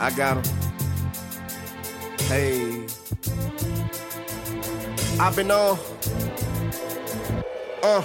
I 0.00 0.10
got 0.10 0.36
him. 0.36 0.54
Hey. 2.28 2.86
I've 5.18 5.34
been 5.34 5.50
on. 5.50 5.78
Uh. 7.82 8.02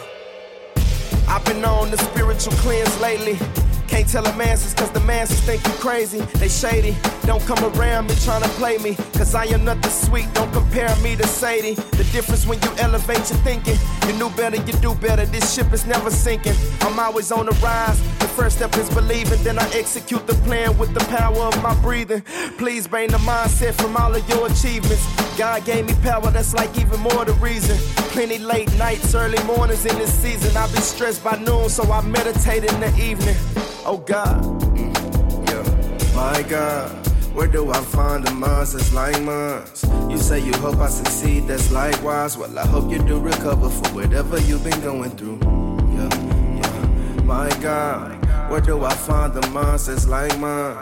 I've 1.28 1.46
been 1.46 1.64
on 1.64 1.92
the 1.92 1.98
spiritual 1.98 2.54
cleanse 2.54 3.00
lately. 3.00 3.38
Can't 3.94 4.10
tell 4.10 4.26
a 4.26 4.36
masses 4.36 4.74
cause 4.74 4.90
the 4.90 5.00
masses 5.02 5.40
think 5.42 5.64
you 5.68 5.74
crazy. 5.74 6.18
They 6.42 6.48
shady. 6.48 6.98
Don't 7.28 7.46
come 7.46 7.64
around 7.76 8.08
me 8.08 8.16
trying 8.26 8.42
to 8.42 8.50
play 8.58 8.80
me. 8.80 8.96
Cause 9.14 9.36
I 9.36 9.46
am 9.46 9.64
nothing 9.66 9.92
sweet. 9.92 10.26
Don't 10.34 10.52
compare 10.52 10.90
me 11.04 11.16
to 11.16 11.28
Sadie. 11.28 11.76
The 11.76 12.04
difference 12.12 12.48
when 12.48 12.60
you 12.64 12.70
elevate 12.80 13.30
your 13.30 13.38
thinking. 13.46 13.78
You 14.08 14.14
knew 14.14 14.32
better, 14.32 14.56
you 14.56 14.74
do 14.82 14.96
better. 14.96 15.28
This 15.28 15.54
ship 15.54 15.72
is 15.74 15.86
never 15.86 16.10
sinking. 16.10 16.56
I'm 16.82 16.98
always 16.98 17.32
on 17.32 17.46
the 17.46 17.52
rise. 17.62 18.02
The 18.18 18.28
first 18.30 18.58
step 18.58 18.76
is 18.78 18.90
believing. 18.90 19.44
Then 19.44 19.60
I 19.60 19.70
execute 19.76 20.26
the 20.26 20.34
plan 20.46 20.76
with 20.80 20.96
the 20.96 21.06
power 21.16 21.44
of 21.44 21.62
my 21.62 21.76
breathing. 21.84 22.24
Please 22.58 22.88
bring 22.88 23.12
the 23.12 23.20
mindset 23.20 23.76
from 23.76 23.96
all 23.96 24.16
of 24.16 24.28
your 24.28 24.48
achievements. 24.48 25.06
God 25.38 25.66
gave 25.66 25.86
me 25.86 25.94
power, 26.02 26.32
that's 26.32 26.56
like 26.56 26.76
even 26.80 27.00
more 27.00 27.26
the 27.26 27.34
reason. 27.34 27.78
Plenty 28.10 28.40
late 28.40 28.76
nights, 28.80 29.14
early 29.14 29.42
mornings 29.44 29.86
in 29.86 29.96
this 30.00 30.12
season. 30.12 30.58
I 30.58 30.66
be 30.72 30.82
stressed 30.82 31.24
by 31.24 31.38
noon, 31.38 31.70
so 31.70 31.84
I 31.92 32.02
meditate 32.02 32.64
in 32.64 32.80
the 32.80 32.92
evening. 33.00 33.38
Oh 33.86 33.98
God, 33.98 34.42
mm, 34.78 35.50
yeah, 35.50 36.16
my 36.16 36.42
God. 36.50 36.90
Where 37.36 37.48
do 37.48 37.70
I 37.70 37.82
find 37.82 38.24
the 38.26 38.32
monsters 38.32 38.94
like 38.94 39.22
mine? 39.24 39.64
You 40.10 40.18
say 40.18 40.40
you 40.40 40.54
hope 40.54 40.78
I 40.78 40.88
succeed, 40.88 41.48
that's 41.48 41.70
likewise. 41.70 42.38
Well, 42.38 42.58
I 42.58 42.66
hope 42.66 42.90
you 42.90 43.00
do 43.00 43.20
recover 43.20 43.70
for 43.70 43.90
whatever 43.94 44.40
you've 44.40 44.64
been 44.64 44.80
going 44.80 45.12
through. 45.12 45.40
Yeah, 45.98 46.10
yeah, 46.62 47.24
my 47.24 47.50
God. 47.62 48.24
Where 48.50 48.62
do 48.62 48.86
I 48.86 48.94
find 48.94 49.34
the 49.34 49.46
monsters 49.50 50.08
like 50.08 50.40
mine? 50.40 50.78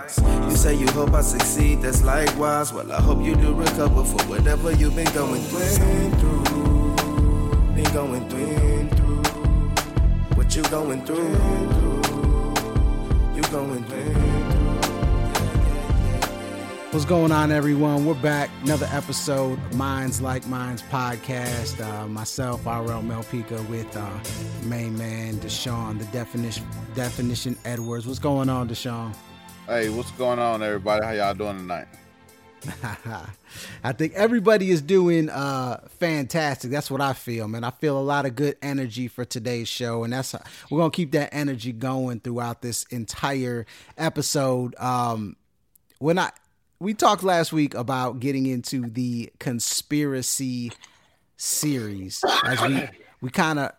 You 0.47 0.55
say 0.55 0.75
you 0.75 0.87
hope 0.91 1.13
I 1.13 1.21
succeed, 1.21 1.81
that's 1.81 2.03
likewise. 2.03 2.71
Well, 2.71 2.91
I 2.91 3.01
hope 3.01 3.25
you 3.25 3.35
do 3.35 3.55
recover 3.55 4.03
for 4.03 4.23
whatever 4.27 4.71
you've 4.73 4.95
been 4.95 5.11
going 5.13 5.41
through. 5.41 6.11
Been 7.73 7.93
going 7.93 8.29
through. 8.29 8.87
What 10.35 10.55
you 10.55 10.61
going 10.63 11.03
through? 11.03 11.80
You 13.41 13.47
going 13.49 13.83
What's 16.91 17.05
going 17.05 17.31
on, 17.31 17.51
everyone? 17.51 18.05
We're 18.05 18.13
back. 18.13 18.51
Another 18.63 18.87
episode, 18.91 19.57
Minds 19.73 20.21
Like 20.21 20.45
Minds 20.47 20.83
podcast. 20.83 21.83
Uh, 21.83 22.07
myself, 22.07 22.65
RL 22.67 23.01
Melpica, 23.01 23.67
with 23.67 23.97
uh, 23.97 24.67
main 24.67 24.95
man 24.95 25.35
Deshaun, 25.35 25.97
the 25.97 26.05
definition 26.05 26.67
definition 26.93 27.57
Edwards. 27.65 28.05
What's 28.05 28.19
going 28.19 28.47
on, 28.47 28.69
Deshaun? 28.69 29.15
Hey, 29.65 29.89
what's 29.89 30.11
going 30.11 30.37
on, 30.37 30.61
everybody? 30.61 31.03
How 31.03 31.11
y'all 31.11 31.33
doing 31.33 31.57
tonight? 31.57 31.87
I 33.83 33.91
think 33.93 34.13
everybody 34.13 34.71
is 34.71 34.81
doing 34.81 35.29
uh, 35.29 35.81
fantastic. 35.99 36.71
That's 36.71 36.91
what 36.91 37.01
I 37.01 37.13
feel, 37.13 37.47
man. 37.47 37.63
I 37.63 37.71
feel 37.71 37.97
a 37.97 38.01
lot 38.01 38.25
of 38.25 38.35
good 38.35 38.57
energy 38.61 39.07
for 39.07 39.25
today's 39.25 39.67
show, 39.67 40.03
and 40.03 40.13
that's 40.13 40.35
we're 40.69 40.79
gonna 40.79 40.91
keep 40.91 41.11
that 41.11 41.33
energy 41.33 41.71
going 41.71 42.19
throughout 42.19 42.61
this 42.61 42.83
entire 42.85 43.65
episode. 43.97 44.75
Um, 44.79 45.35
when 45.99 46.19
I 46.19 46.31
we 46.79 46.93
talked 46.93 47.23
last 47.23 47.53
week 47.53 47.73
about 47.75 48.19
getting 48.19 48.45
into 48.47 48.89
the 48.89 49.31
conspiracy 49.39 50.71
series 51.37 52.23
as 52.43 52.61
we 52.61 52.87
we 53.21 53.29
kind 53.29 53.59
of 53.59 53.71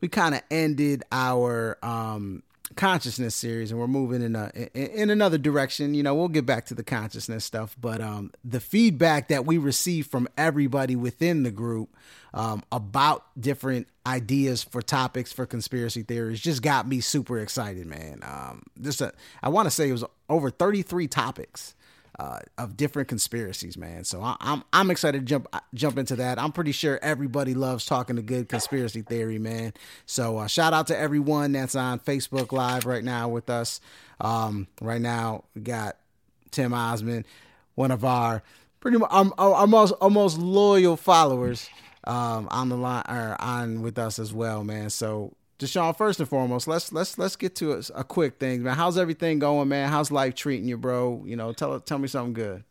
we 0.00 0.08
kind 0.08 0.34
of 0.34 0.42
ended 0.50 1.02
our 1.12 1.78
um 1.82 2.42
consciousness 2.76 3.34
series 3.34 3.70
and 3.70 3.78
we're 3.78 3.86
moving 3.86 4.22
in 4.22 4.34
a 4.34 4.50
in, 4.74 5.10
another 5.10 5.38
direction. 5.38 5.94
You 5.94 6.02
know 6.02 6.14
we'll 6.14 6.28
get 6.28 6.46
back 6.46 6.66
to 6.66 6.74
the 6.74 6.82
consciousness 6.82 7.44
stuff 7.44 7.76
but 7.80 8.00
um 8.00 8.32
the 8.44 8.60
feedback 8.60 9.28
that 9.28 9.46
we 9.46 9.58
receive 9.58 10.06
from 10.06 10.28
everybody 10.36 10.96
within 10.96 11.42
the 11.42 11.50
group 11.50 11.94
um 12.32 12.62
about 12.72 13.24
different 13.38 13.86
ideas 14.06 14.62
for 14.62 14.82
topics 14.82 15.32
for 15.32 15.46
conspiracy 15.46 16.02
theories 16.02 16.40
just 16.40 16.62
got 16.62 16.88
me 16.88 17.00
super 17.00 17.38
excited 17.38 17.86
man. 17.86 18.20
Um 18.22 18.62
just 18.80 19.00
a, 19.00 19.12
I 19.42 19.50
want 19.50 19.66
to 19.66 19.70
say 19.70 19.88
it 19.88 19.92
was 19.92 20.04
over 20.28 20.50
33 20.50 21.06
topics 21.06 21.74
uh, 22.18 22.38
of 22.58 22.76
different 22.76 23.08
conspiracies, 23.08 23.76
man. 23.76 24.04
So 24.04 24.22
I, 24.22 24.36
I'm 24.40 24.62
I'm 24.72 24.90
excited 24.90 25.20
to 25.20 25.24
jump 25.24 25.48
jump 25.74 25.98
into 25.98 26.16
that. 26.16 26.38
I'm 26.38 26.52
pretty 26.52 26.72
sure 26.72 26.98
everybody 27.02 27.54
loves 27.54 27.86
talking 27.86 28.16
to 28.16 28.22
good 28.22 28.48
conspiracy 28.48 29.02
theory, 29.02 29.38
man. 29.38 29.72
So 30.06 30.38
uh, 30.38 30.46
shout 30.46 30.72
out 30.72 30.86
to 30.88 30.98
everyone 30.98 31.52
that's 31.52 31.74
on 31.74 31.98
Facebook 31.98 32.52
Live 32.52 32.86
right 32.86 33.04
now 33.04 33.28
with 33.28 33.50
us. 33.50 33.80
Um, 34.20 34.68
right 34.80 35.00
now 35.00 35.44
we 35.54 35.62
got 35.62 35.96
Tim 36.50 36.72
Osmond, 36.72 37.24
one 37.74 37.90
of 37.90 38.04
our 38.04 38.42
pretty 38.80 38.98
much 38.98 39.10
our, 39.10 39.32
our 39.38 40.10
most 40.10 40.38
loyal 40.38 40.96
followers 40.96 41.68
um, 42.04 42.48
on 42.50 42.68
the 42.68 42.76
line 42.76 43.04
or 43.08 43.36
on 43.40 43.82
with 43.82 43.98
us 43.98 44.18
as 44.18 44.32
well, 44.32 44.62
man. 44.62 44.90
So 44.90 45.32
Deshaun, 45.64 45.96
first 45.96 46.20
and 46.20 46.28
foremost, 46.28 46.68
let's 46.68 46.92
let's 46.92 47.16
let's 47.16 47.36
get 47.36 47.56
to 47.56 47.72
a, 47.72 47.82
a, 47.94 48.04
quick 48.04 48.38
thing, 48.38 48.62
man. 48.62 48.76
How's 48.76 48.98
everything 48.98 49.38
going, 49.38 49.68
man? 49.68 49.88
How's 49.88 50.10
life 50.10 50.34
treating 50.34 50.68
you, 50.68 50.76
bro? 50.76 51.22
You 51.26 51.36
know, 51.36 51.52
tell 51.52 51.80
tell 51.80 51.98
me 51.98 52.08
something 52.08 52.34
good. 52.34 52.64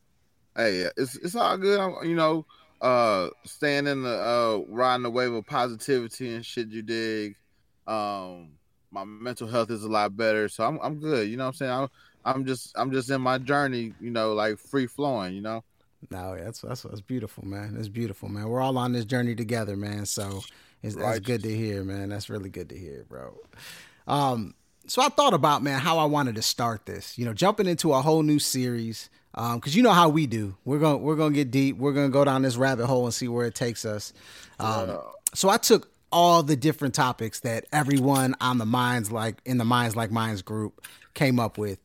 Hey, 0.55 0.87
it's 0.95 1.15
it's 1.15 1.35
all 1.35 1.57
good. 1.57 1.79
I'm, 1.79 2.07
you 2.07 2.15
know, 2.15 2.45
uh, 2.81 3.29
staying 3.45 3.87
in 3.87 4.03
the 4.03 4.15
uh, 4.15 4.61
riding 4.69 5.03
the 5.03 5.09
wave 5.09 5.33
of 5.33 5.45
positivity 5.47 6.35
and 6.35 6.45
shit. 6.45 6.69
You 6.69 6.83
dig? 6.83 7.35
Um, 7.87 8.51
my 8.91 9.03
mental 9.03 9.47
health 9.47 9.71
is 9.71 9.83
a 9.83 9.89
lot 9.89 10.15
better, 10.15 10.47
so 10.47 10.63
I'm 10.63 10.79
I'm 10.83 10.99
good. 10.99 11.27
You 11.27 11.37
know 11.37 11.45
what 11.45 11.49
I'm 11.49 11.53
saying? 11.55 11.71
I'm 11.71 11.87
I'm 12.23 12.45
just 12.45 12.77
I'm 12.77 12.91
just 12.91 13.09
in 13.09 13.21
my 13.21 13.39
journey. 13.39 13.93
You 13.99 14.11
know, 14.11 14.33
like 14.33 14.59
free 14.59 14.85
flowing. 14.87 15.33
You 15.33 15.41
know. 15.41 15.63
No, 16.11 16.35
that's 16.37 16.61
that's 16.61 16.83
that's 16.83 17.01
beautiful, 17.01 17.45
man. 17.45 17.75
It's 17.77 17.87
beautiful, 17.87 18.29
man. 18.29 18.49
We're 18.49 18.61
all 18.61 18.77
on 18.77 18.91
this 18.91 19.05
journey 19.05 19.35
together, 19.35 19.75
man. 19.75 20.05
So 20.05 20.43
it's, 20.83 20.95
that's 20.95 21.19
good 21.19 21.43
to 21.43 21.55
hear, 21.55 21.83
man. 21.83 22.09
That's 22.09 22.29
really 22.29 22.49
good 22.49 22.69
to 22.69 22.77
hear, 22.77 23.05
bro. 23.07 23.35
Um, 24.05 24.53
so 24.85 25.01
I 25.01 25.07
thought 25.07 25.33
about, 25.33 25.63
man, 25.63 25.79
how 25.79 25.97
I 25.97 26.05
wanted 26.05 26.35
to 26.35 26.41
start 26.41 26.85
this. 26.85 27.17
You 27.17 27.25
know, 27.25 27.33
jumping 27.33 27.67
into 27.67 27.93
a 27.93 28.01
whole 28.01 28.21
new 28.21 28.39
series. 28.39 29.09
Um, 29.35 29.59
cause 29.59 29.73
you 29.73 29.81
know 29.81 29.93
how 29.93 30.09
we 30.09 30.27
do. 30.27 30.55
We're 30.63 30.77
gonna 30.77 30.97
we're 30.97 31.15
gonna 31.15 31.33
get 31.33 31.49
deep. 31.49 31.77
We're 31.77 31.93
gonna 31.93 32.09
go 32.09 32.23
down 32.23 32.43
this 32.43 32.55
rabbit 32.55 32.85
hole 32.85 33.05
and 33.05 33.13
see 33.13 33.27
where 33.27 33.47
it 33.47 33.55
takes 33.55 33.83
us. 33.83 34.13
Um, 34.59 34.89
yeah. 34.89 34.97
so 35.33 35.49
I 35.49 35.57
took 35.57 35.89
all 36.11 36.43
the 36.43 36.55
different 36.55 36.93
topics 36.93 37.39
that 37.39 37.65
everyone 37.71 38.35
on 38.39 38.59
the 38.59 38.65
minds 38.65 39.11
like 39.11 39.37
in 39.45 39.57
the 39.57 39.65
minds 39.65 39.95
like 39.95 40.11
minds 40.11 40.43
group 40.43 40.85
came 41.15 41.39
up 41.39 41.57
with, 41.57 41.79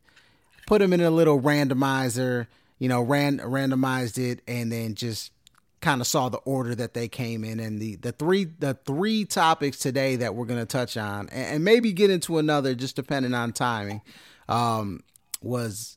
put 0.67 0.81
them 0.81 0.93
in 0.93 1.01
a 1.01 1.11
little 1.11 1.41
randomizer. 1.41 2.49
You 2.79 2.89
know, 2.89 3.01
ran 3.01 3.39
randomized 3.39 4.19
it, 4.19 4.43
and 4.47 4.71
then 4.71 4.95
just 4.95 5.33
kind 5.81 6.01
of 6.01 6.07
saw 6.07 6.29
the 6.29 6.39
order 6.39 6.75
that 6.75 6.95
they 6.95 7.09
came 7.09 7.45
in 7.45 7.61
and 7.61 7.81
the 7.81 7.97
the 7.97 8.13
three 8.13 8.45
the 8.45 8.75
three 8.85 9.25
topics 9.25 9.79
today 9.79 10.17
that 10.17 10.35
we're 10.35 10.47
going 10.47 10.61
to 10.61 10.67
touch 10.67 10.97
on 10.97 11.29
and, 11.29 11.47
and, 11.55 11.65
maybe 11.65 11.93
get 11.93 12.11
into 12.11 12.39
another 12.39 12.75
just 12.75 12.97
depending 12.97 13.35
on 13.35 13.53
timing 13.53 14.01
um, 14.49 15.03
was 15.41 15.97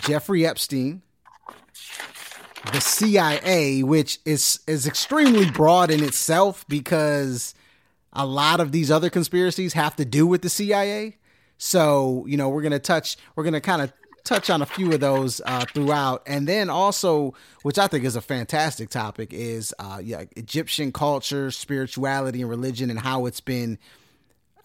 Jeffrey 0.00 0.44
Epstein 0.46 1.02
the 2.72 2.80
CIA 2.80 3.82
which 3.82 4.18
is 4.24 4.60
is 4.66 4.86
extremely 4.86 5.48
broad 5.50 5.90
in 5.90 6.02
itself 6.02 6.64
because 6.68 7.54
a 8.12 8.26
lot 8.26 8.60
of 8.60 8.72
these 8.72 8.90
other 8.90 9.10
conspiracies 9.10 9.72
have 9.72 9.96
to 9.96 10.04
do 10.04 10.26
with 10.26 10.42
the 10.42 10.50
CIA 10.50 11.16
so 11.58 12.24
you 12.26 12.36
know 12.36 12.48
we're 12.48 12.62
going 12.62 12.72
to 12.72 12.78
touch 12.78 13.16
we're 13.36 13.44
going 13.44 13.54
to 13.54 13.60
kind 13.60 13.82
of 13.82 13.92
touch 14.24 14.50
on 14.50 14.62
a 14.62 14.66
few 14.66 14.92
of 14.92 15.00
those 15.00 15.40
uh, 15.44 15.64
throughout, 15.72 16.22
and 16.26 16.46
then 16.46 16.70
also, 16.70 17.34
which 17.62 17.78
I 17.78 17.86
think 17.86 18.04
is 18.04 18.16
a 18.16 18.20
fantastic 18.20 18.88
topic, 18.90 19.32
is 19.32 19.74
uh, 19.78 20.00
yeah, 20.02 20.24
Egyptian 20.36 20.92
culture, 20.92 21.50
spirituality, 21.50 22.42
and 22.42 22.50
religion, 22.50 22.90
and 22.90 22.98
how 22.98 23.26
it's 23.26 23.40
been 23.40 23.78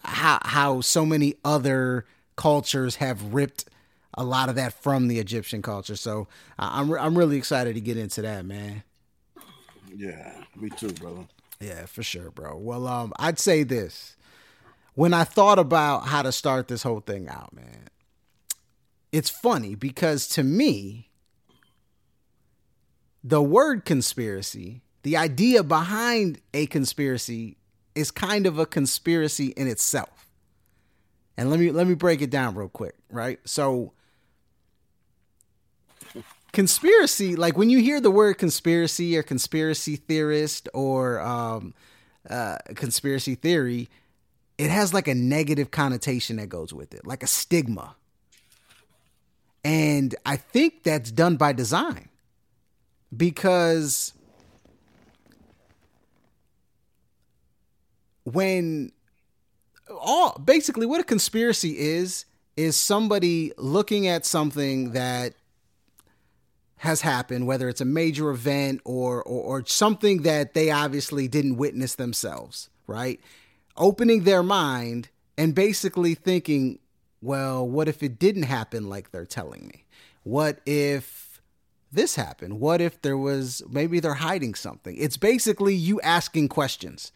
how 0.04 0.38
how 0.42 0.80
so 0.80 1.04
many 1.04 1.34
other 1.44 2.04
cultures 2.36 2.96
have 2.96 3.34
ripped 3.34 3.64
a 4.14 4.24
lot 4.24 4.48
of 4.48 4.54
that 4.56 4.72
from 4.72 5.08
the 5.08 5.18
Egyptian 5.18 5.62
culture. 5.62 5.96
So 5.96 6.28
uh, 6.58 6.70
I'm 6.72 6.92
I'm 6.92 7.16
really 7.16 7.36
excited 7.36 7.74
to 7.74 7.80
get 7.80 7.96
into 7.96 8.22
that, 8.22 8.44
man. 8.44 8.82
Yeah, 9.94 10.32
me 10.56 10.70
too, 10.70 10.92
brother. 10.92 11.26
Yeah, 11.60 11.86
for 11.86 12.02
sure, 12.02 12.30
bro. 12.30 12.56
Well, 12.56 12.86
um, 12.86 13.12
I'd 13.18 13.38
say 13.38 13.64
this. 13.64 14.16
When 14.94 15.14
I 15.14 15.24
thought 15.24 15.58
about 15.58 16.08
how 16.08 16.22
to 16.22 16.32
start 16.32 16.68
this 16.68 16.82
whole 16.82 17.00
thing 17.00 17.28
out, 17.28 17.54
man, 17.54 17.88
it's 19.12 19.30
funny 19.30 19.74
because 19.74 20.28
to 20.28 20.42
me, 20.42 21.10
the 23.24 23.42
word 23.42 23.84
conspiracy, 23.84 24.82
the 25.02 25.16
idea 25.16 25.62
behind 25.62 26.40
a 26.54 26.66
conspiracy 26.66 27.56
is 27.94 28.10
kind 28.10 28.46
of 28.46 28.58
a 28.58 28.66
conspiracy 28.66 29.48
in 29.48 29.66
itself. 29.66 30.26
And 31.36 31.50
let 31.50 31.60
me 31.60 31.70
let 31.70 31.86
me 31.86 31.94
break 31.94 32.20
it 32.20 32.30
down 32.30 32.54
real 32.54 32.68
quick, 32.68 32.94
right? 33.10 33.38
So 33.44 33.92
conspiracy, 36.52 37.36
like 37.36 37.56
when 37.56 37.70
you 37.70 37.78
hear 37.78 38.00
the 38.00 38.10
word 38.10 38.38
conspiracy 38.38 39.16
or 39.16 39.22
conspiracy 39.22 39.96
theorist 39.96 40.68
or 40.74 41.20
um, 41.20 41.74
uh, 42.28 42.58
conspiracy 42.74 43.36
theory, 43.36 43.88
it 44.58 44.70
has 44.70 44.92
like 44.92 45.06
a 45.06 45.14
negative 45.14 45.70
connotation 45.70 46.36
that 46.36 46.48
goes 46.48 46.74
with 46.74 46.92
it, 46.92 47.06
like 47.06 47.22
a 47.22 47.28
stigma 47.28 47.94
And 49.68 50.14
I 50.24 50.36
think 50.36 50.82
that's 50.82 51.10
done 51.10 51.36
by 51.36 51.52
design 51.52 52.08
because 53.14 54.14
when 58.24 58.92
all 59.90 60.38
basically 60.42 60.86
what 60.86 61.02
a 61.02 61.04
conspiracy 61.04 61.78
is 61.78 62.24
is 62.56 62.78
somebody 62.78 63.52
looking 63.58 64.06
at 64.06 64.24
something 64.24 64.92
that 64.92 65.34
has 66.78 67.02
happened, 67.02 67.46
whether 67.46 67.68
it's 67.68 67.82
a 67.82 67.84
major 67.84 68.30
event 68.30 68.80
or, 68.86 69.22
or, 69.24 69.58
or 69.58 69.66
something 69.66 70.22
that 70.22 70.54
they 70.54 70.70
obviously 70.70 71.28
didn't 71.28 71.58
witness 71.58 71.94
themselves, 71.94 72.70
right? 72.86 73.20
Opening 73.76 74.24
their 74.24 74.42
mind 74.42 75.10
and 75.36 75.54
basically 75.54 76.14
thinking, 76.14 76.78
well, 77.20 77.66
what 77.68 77.88
if 77.88 78.02
it 78.02 78.18
didn't 78.18 78.44
happen 78.44 78.88
like 78.88 79.10
they're 79.10 79.26
telling 79.26 79.66
me? 79.66 79.84
What 80.22 80.60
if 80.66 81.40
this 81.90 82.14
happened? 82.14 82.60
What 82.60 82.80
if 82.80 83.00
there 83.02 83.18
was 83.18 83.62
maybe 83.68 84.00
they're 84.00 84.14
hiding 84.14 84.54
something? 84.54 84.96
It's 84.96 85.16
basically 85.16 85.74
you 85.74 86.00
asking 86.00 86.48
questions. 86.48 87.12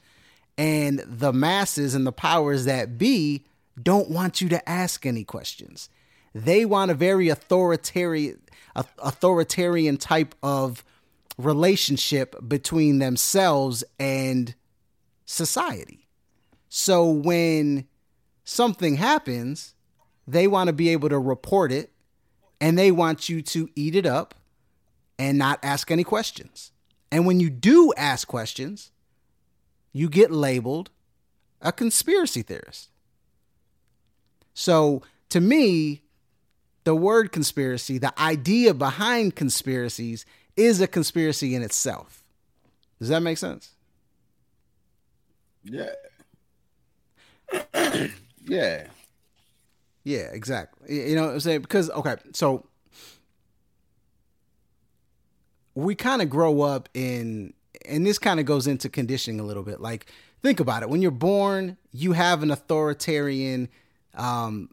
And 0.59 1.03
the 1.07 1.33
masses 1.33 1.95
and 1.95 2.07
the 2.07 2.13
powers 2.13 2.65
that 2.67 2.99
be 2.99 3.45
don't 3.81 4.11
want 4.11 4.41
you 4.41 4.49
to 4.51 4.69
ask 4.69 5.07
any 5.07 5.25
questions. 5.25 5.89
They 6.35 6.65
want 6.65 6.91
a 6.91 6.95
very 6.95 7.29
authoritarian 7.29 8.41
authoritarian 8.75 9.99
type 9.99 10.35
of 10.43 10.85
relationship 11.37 12.37
between 12.47 12.99
themselves 12.99 13.85
and 13.99 14.55
society. 15.27 16.09
So 16.69 17.11
when 17.11 17.87
something 18.45 18.97
happens, 18.97 19.75
they 20.33 20.47
want 20.47 20.69
to 20.69 20.73
be 20.73 20.89
able 20.91 21.09
to 21.09 21.19
report 21.19 21.73
it 21.73 21.91
and 22.61 22.79
they 22.79 22.91
want 22.91 23.29
you 23.29 23.43
to 23.43 23.69
eat 23.75 23.95
it 23.95 24.07
up 24.07 24.35
and 25.19 25.39
not 25.39 25.59
ask 25.63 25.91
any 25.91 26.05
questions. 26.05 26.73
And 27.11 27.27
when 27.27 27.41
you 27.41 27.51
do 27.51 27.93
ask 27.97 28.27
questions, 28.27 28.91
you 29.93 30.09
get 30.09 30.31
labeled 30.31 30.91
a 31.61 31.73
conspiracy 31.73 32.43
theorist. 32.43 32.89
So 34.55 35.03
to 35.29 35.41
me, 35.41 36.03
the 36.85 36.95
word 36.95 37.31
conspiracy, 37.33 37.99
the 37.99 38.19
idea 38.21 38.75
behind 38.75 39.37
conspiracies, 39.37 40.27
is 40.57 40.81
a 40.81 40.87
conspiracy 40.87 41.55
in 41.55 41.63
itself. 41.63 42.25
Does 42.99 43.09
that 43.09 43.21
make 43.21 43.39
sense? 43.39 43.71
Yeah. 45.65 45.91
yeah. 48.45 48.87
Yeah, 50.05 50.29
exactly. 50.33 51.09
You 51.09 51.15
know 51.15 51.27
what 51.27 51.35
I'm 51.35 51.41
saying? 51.41 51.61
Because, 51.63 51.91
okay, 51.91 52.17
so 52.33 52.67
we 55.75 55.95
kind 55.95 56.23
of 56.23 56.29
grow 56.29 56.63
up 56.63 56.89
in, 56.95 57.55
and 57.89 58.05
this 58.07 58.19
kind 58.19 58.41
of 58.41 58.47
goes 58.47 58.67
into 58.67 58.89
conditioning 58.89 59.41
a 59.41 59.45
little 59.45 59.63
bit. 59.63 59.81
Like, 59.81 60.07
think 60.43 60.61
about 60.61 60.83
it. 60.83 60.91
When 60.91 61.03
you're 61.03 61.11
born, 61.11 61.77
you 61.93 62.13
have 62.13 62.43
an 62.43 62.51
authoritarian 62.51 63.69
um, 64.15 64.69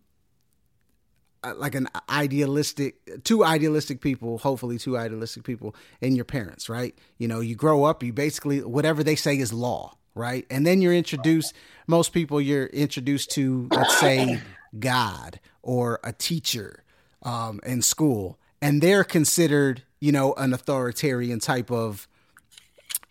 uh, 1.42 1.54
like 1.56 1.74
an 1.74 1.88
idealistic 2.10 3.24
two 3.24 3.46
idealistic 3.46 4.02
people 4.02 4.40
hopefully 4.40 4.78
two 4.78 4.98
idealistic 4.98 5.46
people 5.46 5.74
in 6.02 6.14
your 6.14 6.26
parents 6.26 6.68
right 6.68 6.94
you 7.18 7.30
know 7.30 7.40
you 7.40 7.56
grow 7.56 7.86
up 7.86 8.04
you 8.04 8.12
basically 8.12 8.62
whatever 8.62 9.06
they 9.06 9.16
say 9.16 9.38
is 9.38 9.54
law 9.54 9.96
right 10.16 10.46
and 10.50 10.68
then 10.68 10.82
you're 10.82 10.94
introduced 10.94 11.54
most 11.88 12.12
people 12.12 12.42
you're 12.42 12.66
introduced 12.66 13.32
to 13.32 13.70
let's 13.72 13.98
say 14.00 14.38
god 14.78 15.40
or 15.62 16.00
a 16.04 16.14
teacher 16.14 16.84
um, 17.24 17.60
in 17.66 17.82
school 17.82 18.38
and 18.62 18.82
they're 18.82 19.04
considered 19.04 19.84
you 20.00 20.12
know 20.12 20.34
an 20.34 20.54
authoritarian 20.54 21.40
type 21.40 21.72
of 21.72 22.08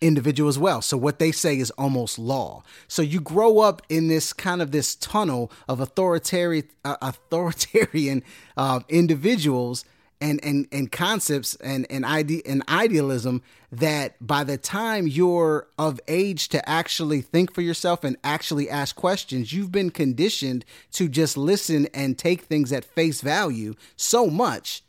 individual 0.01 0.49
as 0.49 0.57
well. 0.57 0.81
So 0.81 0.97
what 0.97 1.19
they 1.19 1.31
say 1.31 1.57
is 1.57 1.71
almost 1.71 2.17
law. 2.17 2.63
So 2.87 3.01
you 3.01 3.19
grow 3.19 3.59
up 3.59 3.81
in 3.89 4.07
this 4.07 4.33
kind 4.33 4.61
of 4.61 4.71
this 4.71 4.95
tunnel 4.95 5.51
of 5.67 5.79
authoritarian 5.79 6.67
uh, 6.85 6.97
authoritarian 7.01 8.23
uh, 8.57 8.81
individuals 8.89 9.85
and 10.21 10.43
and 10.43 10.67
and 10.71 10.91
concepts 10.91 11.55
and 11.55 11.87
and 11.89 12.05
ide- 12.05 12.45
and 12.45 12.63
idealism 12.67 13.41
that 13.71 14.15
by 14.25 14.43
the 14.43 14.57
time 14.57 15.07
you're 15.07 15.67
of 15.77 15.99
age 16.07 16.49
to 16.49 16.69
actually 16.69 17.21
think 17.21 17.53
for 17.53 17.61
yourself 17.61 18.03
and 18.03 18.17
actually 18.23 18.69
ask 18.69 18.95
questions 18.95 19.53
you've 19.53 19.71
been 19.71 19.89
conditioned 19.89 20.65
to 20.91 21.07
just 21.07 21.37
listen 21.37 21.87
and 21.93 22.17
take 22.17 22.41
things 22.41 22.71
at 22.73 22.83
face 22.83 23.21
value 23.21 23.73
so 23.95 24.27
much 24.27 24.83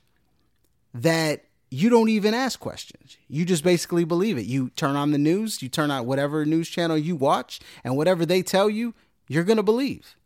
that 0.93 1.45
you 1.71 1.89
don't 1.89 2.09
even 2.09 2.35
ask 2.35 2.59
questions. 2.59 3.17
You 3.29 3.45
just 3.45 3.63
basically 3.63 4.05
believe 4.05 4.37
it. 4.37 4.47
You 4.47 4.71
turn 4.71 4.97
on 4.97 5.13
the 5.13 5.19
news, 5.19 5.63
you 5.63 5.69
turn 5.69 5.91
on 5.91 6.05
whatever 6.05 6.45
news 6.45 6.69
channel 6.69 6.99
you 6.99 7.15
watch, 7.15 7.61
and 7.85 7.97
whatever 7.97 8.27
they 8.27 8.43
tell 8.43 8.69
you, 8.69 8.95
you're 9.29 9.45
going 9.45 9.57
to 9.57 9.63
believe. 9.63 10.17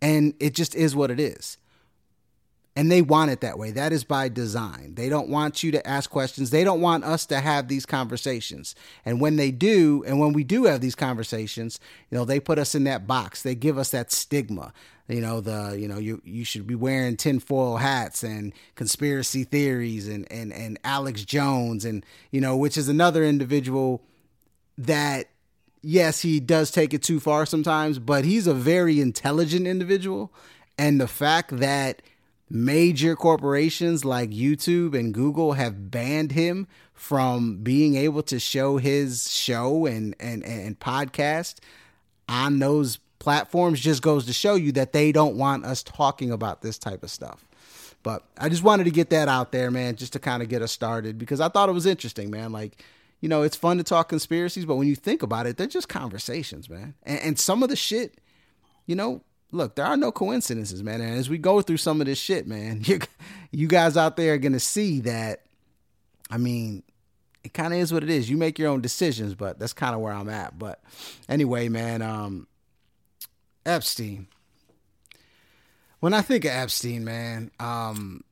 And 0.00 0.34
it 0.40 0.54
just 0.54 0.74
is 0.74 0.96
what 0.96 1.10
it 1.10 1.20
is. 1.20 1.58
And 2.76 2.92
they 2.92 3.00
want 3.00 3.30
it 3.30 3.40
that 3.40 3.58
way. 3.58 3.70
That 3.70 3.92
is 3.92 4.04
by 4.04 4.28
design. 4.28 4.96
They 4.96 5.08
don't 5.08 5.30
want 5.30 5.62
you 5.62 5.72
to 5.72 5.86
ask 5.86 6.10
questions. 6.10 6.50
They 6.50 6.62
don't 6.62 6.82
want 6.82 7.04
us 7.04 7.24
to 7.26 7.40
have 7.40 7.68
these 7.68 7.86
conversations. 7.86 8.74
And 9.04 9.18
when 9.18 9.36
they 9.36 9.50
do, 9.50 10.04
and 10.06 10.20
when 10.20 10.34
we 10.34 10.44
do 10.44 10.64
have 10.64 10.82
these 10.82 10.94
conversations, 10.94 11.80
you 12.10 12.18
know, 12.18 12.26
they 12.26 12.38
put 12.38 12.58
us 12.58 12.74
in 12.74 12.84
that 12.84 13.06
box. 13.06 13.42
They 13.42 13.54
give 13.54 13.78
us 13.78 13.90
that 13.90 14.12
stigma 14.12 14.74
you 15.08 15.20
know 15.20 15.40
the 15.40 15.76
you 15.78 15.86
know 15.86 15.98
you 15.98 16.20
you 16.24 16.44
should 16.44 16.66
be 16.66 16.74
wearing 16.74 17.16
tinfoil 17.16 17.76
hats 17.76 18.22
and 18.22 18.52
conspiracy 18.74 19.44
theories 19.44 20.08
and 20.08 20.30
and 20.32 20.52
and 20.52 20.78
Alex 20.84 21.24
Jones 21.24 21.84
and 21.84 22.04
you 22.30 22.40
know 22.40 22.56
which 22.56 22.76
is 22.76 22.88
another 22.88 23.22
individual 23.22 24.02
that 24.78 25.28
yes 25.82 26.20
he 26.20 26.40
does 26.40 26.70
take 26.70 26.92
it 26.92 27.02
too 27.02 27.20
far 27.20 27.46
sometimes 27.46 27.98
but 27.98 28.24
he's 28.24 28.46
a 28.46 28.54
very 28.54 29.00
intelligent 29.00 29.66
individual 29.66 30.32
and 30.76 31.00
the 31.00 31.08
fact 31.08 31.56
that 31.58 32.02
major 32.48 33.16
corporations 33.16 34.04
like 34.04 34.30
YouTube 34.30 34.98
and 34.98 35.12
Google 35.12 35.54
have 35.54 35.90
banned 35.90 36.32
him 36.32 36.66
from 36.94 37.58
being 37.58 37.96
able 37.96 38.22
to 38.22 38.38
show 38.38 38.76
his 38.78 39.30
show 39.32 39.86
and 39.86 40.14
and 40.20 40.44
and 40.44 40.78
podcast 40.78 41.56
on 42.28 42.58
those 42.58 42.98
platforms 43.18 43.80
just 43.80 44.02
goes 44.02 44.26
to 44.26 44.32
show 44.32 44.54
you 44.54 44.72
that 44.72 44.92
they 44.92 45.12
don't 45.12 45.36
want 45.36 45.64
us 45.64 45.82
talking 45.82 46.30
about 46.30 46.62
this 46.62 46.78
type 46.78 47.02
of 47.02 47.10
stuff. 47.10 47.44
But 48.02 48.22
I 48.38 48.48
just 48.48 48.62
wanted 48.62 48.84
to 48.84 48.90
get 48.90 49.10
that 49.10 49.28
out 49.28 49.50
there, 49.50 49.70
man, 49.70 49.96
just 49.96 50.12
to 50.12 50.20
kind 50.20 50.42
of 50.42 50.48
get 50.48 50.62
us 50.62 50.70
started 50.70 51.18
because 51.18 51.40
I 51.40 51.48
thought 51.48 51.68
it 51.68 51.72
was 51.72 51.86
interesting, 51.86 52.30
man. 52.30 52.52
Like, 52.52 52.84
you 53.20 53.28
know, 53.28 53.42
it's 53.42 53.56
fun 53.56 53.78
to 53.78 53.82
talk 53.82 54.08
conspiracies, 54.08 54.64
but 54.64 54.76
when 54.76 54.86
you 54.86 54.94
think 54.94 55.24
about 55.24 55.46
it, 55.46 55.56
they're 55.56 55.66
just 55.66 55.88
conversations, 55.88 56.70
man. 56.70 56.94
And, 57.02 57.20
and 57.20 57.38
some 57.38 57.64
of 57.64 57.68
the 57.68 57.74
shit, 57.74 58.20
you 58.86 58.94
know, 58.94 59.22
look, 59.52 59.76
there 59.76 59.86
are 59.86 59.96
no 59.96 60.12
coincidences, 60.12 60.82
man. 60.82 61.00
And 61.00 61.18
as 61.18 61.28
we 61.28 61.38
go 61.38 61.60
through 61.60 61.78
some 61.78 62.00
of 62.00 62.06
this 62.06 62.18
shit, 62.18 62.46
man, 62.46 62.80
you, 62.84 63.00
you 63.50 63.68
guys 63.68 63.96
out 63.96 64.16
there 64.16 64.34
are 64.34 64.38
going 64.38 64.52
to 64.52 64.60
see 64.60 65.00
that, 65.00 65.42
I 66.30 66.38
mean, 66.38 66.82
it 67.44 67.54
kind 67.54 67.72
of 67.72 67.78
is 67.78 67.92
what 67.92 68.02
it 68.02 68.10
is. 68.10 68.28
You 68.28 68.36
make 68.36 68.58
your 68.58 68.70
own 68.70 68.80
decisions, 68.80 69.34
but 69.34 69.58
that's 69.58 69.72
kind 69.72 69.94
of 69.94 70.00
where 70.00 70.12
I'm 70.12 70.28
at. 70.28 70.58
But 70.58 70.82
anyway, 71.28 71.68
man, 71.68 72.02
um, 72.02 72.48
Epstein. 73.64 74.26
When 76.00 76.12
I 76.12 76.22
think 76.22 76.44
of 76.44 76.50
Epstein, 76.50 77.04
man, 77.04 77.50
um, 77.58 78.22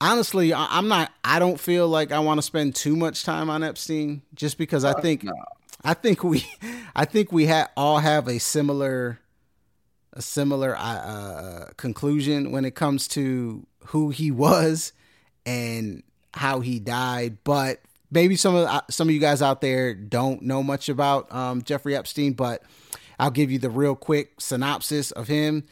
honestly, 0.00 0.52
I, 0.52 0.78
am 0.78 0.88
not. 0.88 1.12
I 1.24 1.38
don't 1.38 1.58
feel 1.58 1.88
like 1.88 2.12
I 2.12 2.18
want 2.20 2.38
to 2.38 2.42
spend 2.42 2.74
too 2.74 2.96
much 2.96 3.24
time 3.24 3.48
on 3.48 3.62
Epstein, 3.62 4.22
just 4.34 4.58
because 4.58 4.84
I 4.84 5.00
think, 5.00 5.24
no. 5.24 5.32
I 5.82 5.94
think 5.94 6.24
we, 6.24 6.44
I 6.94 7.04
think 7.04 7.32
we 7.32 7.46
ha- 7.46 7.70
all 7.76 7.98
have 7.98 8.28
a 8.28 8.38
similar, 8.38 9.20
a 10.12 10.22
similar 10.22 10.76
uh, 10.76 10.80
uh, 10.80 11.66
conclusion 11.76 12.52
when 12.52 12.64
it 12.64 12.74
comes 12.74 13.06
to 13.08 13.66
who 13.86 14.10
he 14.10 14.30
was 14.30 14.92
and 15.46 16.02
how 16.34 16.60
he 16.60 16.78
died. 16.78 17.38
But 17.44 17.80
maybe 18.10 18.36
some 18.36 18.54
of 18.54 18.66
uh, 18.66 18.82
some 18.90 19.08
of 19.08 19.14
you 19.14 19.20
guys 19.20 19.42
out 19.42 19.60
there 19.60 19.94
don't 19.94 20.42
know 20.42 20.62
much 20.62 20.88
about 20.88 21.32
um, 21.32 21.62
Jeffrey 21.62 21.96
Epstein, 21.96 22.32
but 22.32 22.62
I'll 23.18 23.30
give 23.30 23.50
you 23.50 23.58
the 23.58 23.70
real 23.70 23.94
quick 23.94 24.40
synopsis 24.40 25.10
of 25.12 25.28
him. 25.28 25.64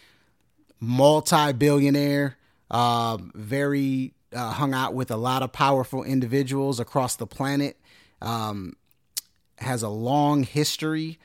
Multi 0.80 1.52
billionaire, 1.54 2.36
uh, 2.70 3.18
very 3.34 4.14
uh, 4.32 4.52
hung 4.52 4.72
out 4.72 4.94
with 4.94 5.10
a 5.10 5.16
lot 5.16 5.42
of 5.42 5.52
powerful 5.52 6.04
individuals 6.04 6.78
across 6.78 7.16
the 7.16 7.26
planet. 7.26 7.76
Um, 8.22 8.76
has 9.58 9.82
a 9.82 9.88
long 9.88 10.44
history 10.44 11.18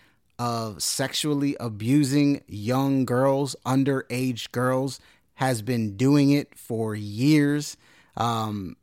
of 0.43 0.83
sexually 0.83 1.55
abusing 1.57 2.43
young 2.50 3.05
girls, 3.05 3.55
underage 3.65 4.51
girls, 4.51 5.00
has 5.35 5.62
been 5.62 5.95
doing 5.95 6.31
it 6.31 6.53
for 6.59 6.93
years, 6.93 7.77
um, 8.17 8.75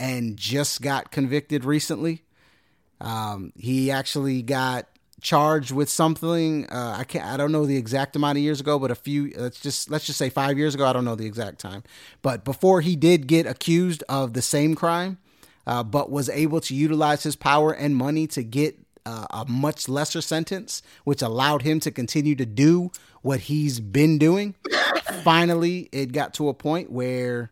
and 0.00 0.36
just 0.36 0.82
got 0.82 1.12
convicted 1.12 1.64
recently. 1.64 2.24
Um, 3.00 3.52
he 3.56 3.92
actually 3.92 4.42
got 4.42 4.88
charged 5.20 5.70
with 5.70 5.88
something. 5.88 6.66
Uh, 6.66 6.96
I 6.98 7.04
can't. 7.04 7.24
I 7.24 7.36
don't 7.36 7.52
know 7.52 7.64
the 7.64 7.76
exact 7.76 8.16
amount 8.16 8.38
of 8.38 8.42
years 8.42 8.58
ago, 8.58 8.80
but 8.80 8.90
a 8.90 8.96
few. 8.96 9.32
Let's 9.36 9.60
just 9.60 9.88
let's 9.88 10.06
just 10.06 10.18
say 10.18 10.28
five 10.28 10.58
years 10.58 10.74
ago. 10.74 10.86
I 10.86 10.92
don't 10.92 11.04
know 11.04 11.14
the 11.14 11.26
exact 11.26 11.60
time, 11.60 11.84
but 12.20 12.44
before 12.44 12.80
he 12.80 12.96
did 12.96 13.28
get 13.28 13.46
accused 13.46 14.02
of 14.08 14.32
the 14.32 14.42
same 14.42 14.74
crime, 14.74 15.18
uh, 15.68 15.84
but 15.84 16.10
was 16.10 16.28
able 16.28 16.60
to 16.62 16.74
utilize 16.74 17.22
his 17.22 17.36
power 17.36 17.70
and 17.70 17.94
money 17.94 18.26
to 18.26 18.42
get 18.42 18.76
uh, 19.08 19.26
a 19.30 19.44
much 19.50 19.88
lesser 19.88 20.20
sentence, 20.20 20.82
which 21.04 21.22
allowed 21.22 21.62
him 21.62 21.80
to 21.80 21.90
continue 21.90 22.34
to 22.34 22.46
do 22.46 22.90
what 23.22 23.40
he's 23.40 23.80
been 23.80 24.18
doing. 24.18 24.54
Finally, 25.22 25.88
it 25.92 26.12
got 26.12 26.34
to 26.34 26.48
a 26.48 26.54
point 26.54 26.90
where, 26.92 27.50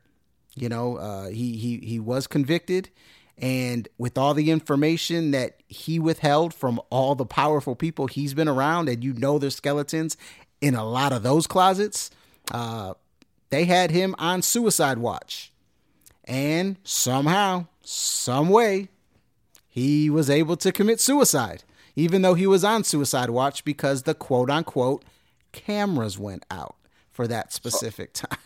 you 0.55 0.69
know, 0.69 0.97
uh, 0.97 1.29
he 1.29 1.57
he 1.57 1.79
he 1.79 1.99
was 1.99 2.27
convicted 2.27 2.91
and 3.39 3.87
with 3.99 4.17
all 4.17 4.33
the 4.33 4.51
information 4.51 5.31
that 5.33 5.61
he 5.69 5.99
withheld 5.99 6.55
from 6.55 6.81
all 6.89 7.15
the 7.15 7.27
powerful 7.27 7.77
people 7.77 8.07
he's 8.07 8.33
been 8.33 8.49
around, 8.49 8.89
and 8.89 9.05
you 9.05 9.13
know 9.13 9.39
there's 9.39 9.57
skeletons 9.57 10.17
in 10.61 10.75
a 10.75 10.85
lot 10.85 11.13
of 11.13 11.23
those 11.23 11.47
closets, 11.47 12.11
uh, 12.51 12.95
they 13.51 13.65
had 13.65 13.91
him 13.91 14.15
on 14.19 14.43
suicide 14.43 14.99
watch. 14.99 15.53
And 16.25 16.77
somehow, 16.83 17.67
some 17.83 18.49
way, 18.49 18.89
he 19.77 20.09
was 20.09 20.31
able 20.31 20.57
to 20.57 20.73
commit 20.73 21.01
suicide, 21.01 21.63
even 21.97 22.23
though 22.23 22.33
he 22.33 22.47
was 22.47 22.65
on 22.65 22.83
suicide 22.83 23.29
watch 23.29 23.63
because 23.63 24.05
the 24.05 24.15
quote 24.15 24.49
unquote 24.49 25.05
cameras 25.53 26.19
went 26.19 26.47
out 26.51 26.77
for 27.11 27.29
that 27.29 27.53
specific 27.53 28.13
time. 28.15 28.39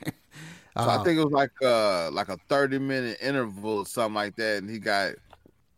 So 0.76 0.84
uh, 0.84 0.98
I 0.98 1.04
think 1.04 1.20
it 1.20 1.24
was 1.24 1.32
like 1.32 1.52
uh 1.62 2.10
like 2.10 2.30
a 2.30 2.36
30 2.48 2.80
minute 2.80 3.18
interval 3.22 3.78
or 3.78 3.86
something 3.86 4.14
like 4.14 4.34
that. 4.36 4.58
And 4.58 4.68
he 4.68 4.80
got 4.80 5.12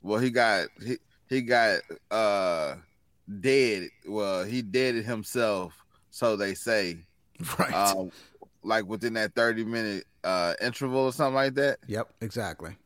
well 0.01 0.19
he 0.19 0.31
got 0.31 0.69
he 0.83 0.97
he 1.29 1.43
got 1.43 1.81
uh 2.11 2.77
dead. 3.41 3.91
Well, 4.09 4.45
he 4.45 4.63
deaded 4.63 5.05
himself, 5.05 5.75
so 6.11 6.35
they 6.35 6.55
say. 6.55 6.97
Right. 7.59 7.75
Um, 7.75 8.13
like 8.63 8.87
within 8.87 9.15
that 9.15 9.35
30 9.35 9.65
minute 9.65 10.05
uh 10.25 10.55
interval 10.63 11.01
or 11.01 11.13
something 11.13 11.35
like 11.35 11.55
that. 11.55 11.79
Yep, 11.89 12.09
exactly. 12.23 12.77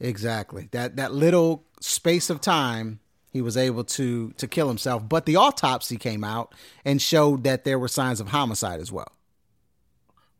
Exactly. 0.00 0.68
That 0.72 0.96
that 0.96 1.12
little 1.12 1.64
space 1.80 2.30
of 2.30 2.40
time 2.40 3.00
he 3.30 3.42
was 3.42 3.56
able 3.56 3.84
to 3.84 4.32
to 4.32 4.48
kill 4.48 4.68
himself, 4.68 5.08
but 5.08 5.26
the 5.26 5.36
autopsy 5.36 5.96
came 5.96 6.24
out 6.24 6.54
and 6.84 7.00
showed 7.00 7.44
that 7.44 7.64
there 7.64 7.78
were 7.78 7.88
signs 7.88 8.20
of 8.20 8.28
homicide 8.28 8.80
as 8.80 8.90
well. 8.90 9.12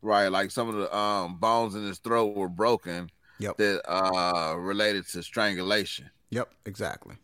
Right, 0.01 0.27
like 0.27 0.49
some 0.49 0.67
of 0.67 0.75
the 0.75 0.95
um, 0.95 1.37
bones 1.37 1.75
in 1.75 1.85
his 1.85 1.99
throat 1.99 2.35
were 2.35 2.49
broken. 2.49 3.09
Yep. 3.39 3.57
That 3.57 3.81
uh 3.87 4.55
related 4.57 5.07
to 5.09 5.23
strangulation. 5.23 6.09
Yep, 6.31 6.51
exactly. 6.65 7.15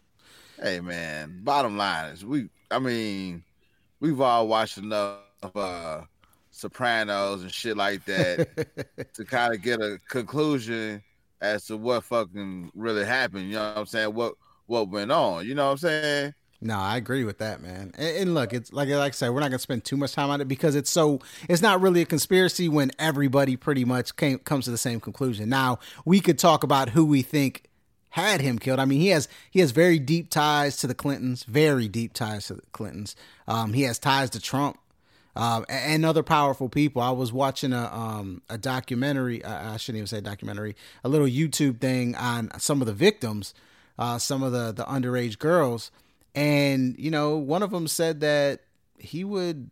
Hey 0.61 0.79
man, 0.79 1.41
bottom 1.43 1.77
line 1.77 2.11
is 2.11 2.25
we 2.25 2.49
I 2.71 2.79
mean, 2.79 3.43
we've 3.99 4.21
all 4.21 4.47
watched 4.47 4.77
enough 4.77 5.19
uh 5.55 6.01
Sopranos 6.49 7.43
and 7.43 7.51
shit 7.51 7.77
like 7.77 8.03
that 8.05 8.47
to 9.13 9.25
kind 9.25 9.53
of 9.53 9.61
get 9.61 9.79
a 9.79 9.99
conclusion 10.09 11.03
as 11.41 11.65
to 11.65 11.77
what 11.77 12.03
fucking 12.03 12.71
really 12.75 13.05
happened. 13.05 13.47
You 13.47 13.55
know 13.55 13.69
what 13.69 13.77
I'm 13.77 13.85
saying? 13.85 14.13
What 14.13 14.33
what 14.65 14.89
went 14.89 15.11
on? 15.11 15.45
You 15.45 15.55
know 15.55 15.65
what 15.65 15.71
I'm 15.71 15.77
saying? 15.77 16.33
No, 16.59 16.77
I 16.79 16.97
agree 16.97 17.23
with 17.23 17.37
that, 17.37 17.61
man. 17.61 17.91
And, 17.97 18.17
and, 18.17 18.33
look, 18.33 18.51
it's 18.51 18.73
like 18.73 18.89
like 18.89 19.13
I 19.13 19.15
said, 19.15 19.29
we're 19.29 19.41
not 19.41 19.49
gonna 19.49 19.59
spend 19.59 19.85
too 19.85 19.97
much 19.97 20.13
time 20.13 20.29
on 20.29 20.41
it 20.41 20.47
because 20.47 20.75
it's 20.75 20.89
so 20.89 21.19
it's 21.47 21.61
not 21.61 21.81
really 21.81 22.01
a 22.01 22.05
conspiracy 22.05 22.67
when 22.67 22.91
everybody 22.97 23.55
pretty 23.55 23.85
much 23.85 24.15
came 24.15 24.39
comes 24.39 24.65
to 24.65 24.71
the 24.71 24.77
same 24.77 24.99
conclusion. 24.99 25.49
Now 25.49 25.79
we 26.05 26.19
could 26.19 26.39
talk 26.39 26.63
about 26.63 26.89
who 26.89 27.05
we 27.05 27.21
think 27.21 27.69
had 28.09 28.41
him 28.41 28.57
killed. 28.57 28.79
I 28.79 28.85
mean, 28.85 28.99
he 28.99 29.09
has 29.09 29.27
he 29.51 29.59
has 29.59 29.71
very 29.71 29.99
deep 29.99 30.29
ties 30.29 30.77
to 30.77 30.87
the 30.87 30.95
Clintons, 30.95 31.43
very 31.43 31.87
deep 31.87 32.13
ties 32.13 32.47
to 32.47 32.55
the 32.55 32.63
Clintons. 32.71 33.15
Um, 33.47 33.73
he 33.73 33.83
has 33.83 33.99
ties 33.99 34.31
to 34.31 34.39
Trump. 34.39 34.79
Um, 35.37 35.65
and 35.69 36.03
other 36.03 36.23
powerful 36.23 36.67
people. 36.67 37.01
I 37.01 37.11
was 37.11 37.31
watching 37.31 37.71
a 37.71 37.85
um, 37.93 38.41
a 38.49 38.57
documentary. 38.57 39.45
I 39.45 39.77
shouldn't 39.77 39.99
even 39.99 40.07
say 40.07 40.19
documentary. 40.19 40.75
A 41.03 41.09
little 41.09 41.27
YouTube 41.27 41.79
thing 41.79 42.15
on 42.15 42.49
some 42.59 42.81
of 42.81 42.87
the 42.87 42.93
victims, 42.93 43.53
uh, 43.99 44.17
some 44.17 44.41
of 44.41 44.51
the 44.51 44.71
the 44.71 44.83
underage 44.85 45.37
girls, 45.37 45.91
and, 46.37 46.95
you 46.99 47.09
know, 47.09 47.35
one 47.35 47.63
of 47.63 47.71
them 47.71 47.87
said 47.87 48.19
that 48.21 48.61
he 48.99 49.23
would 49.23 49.71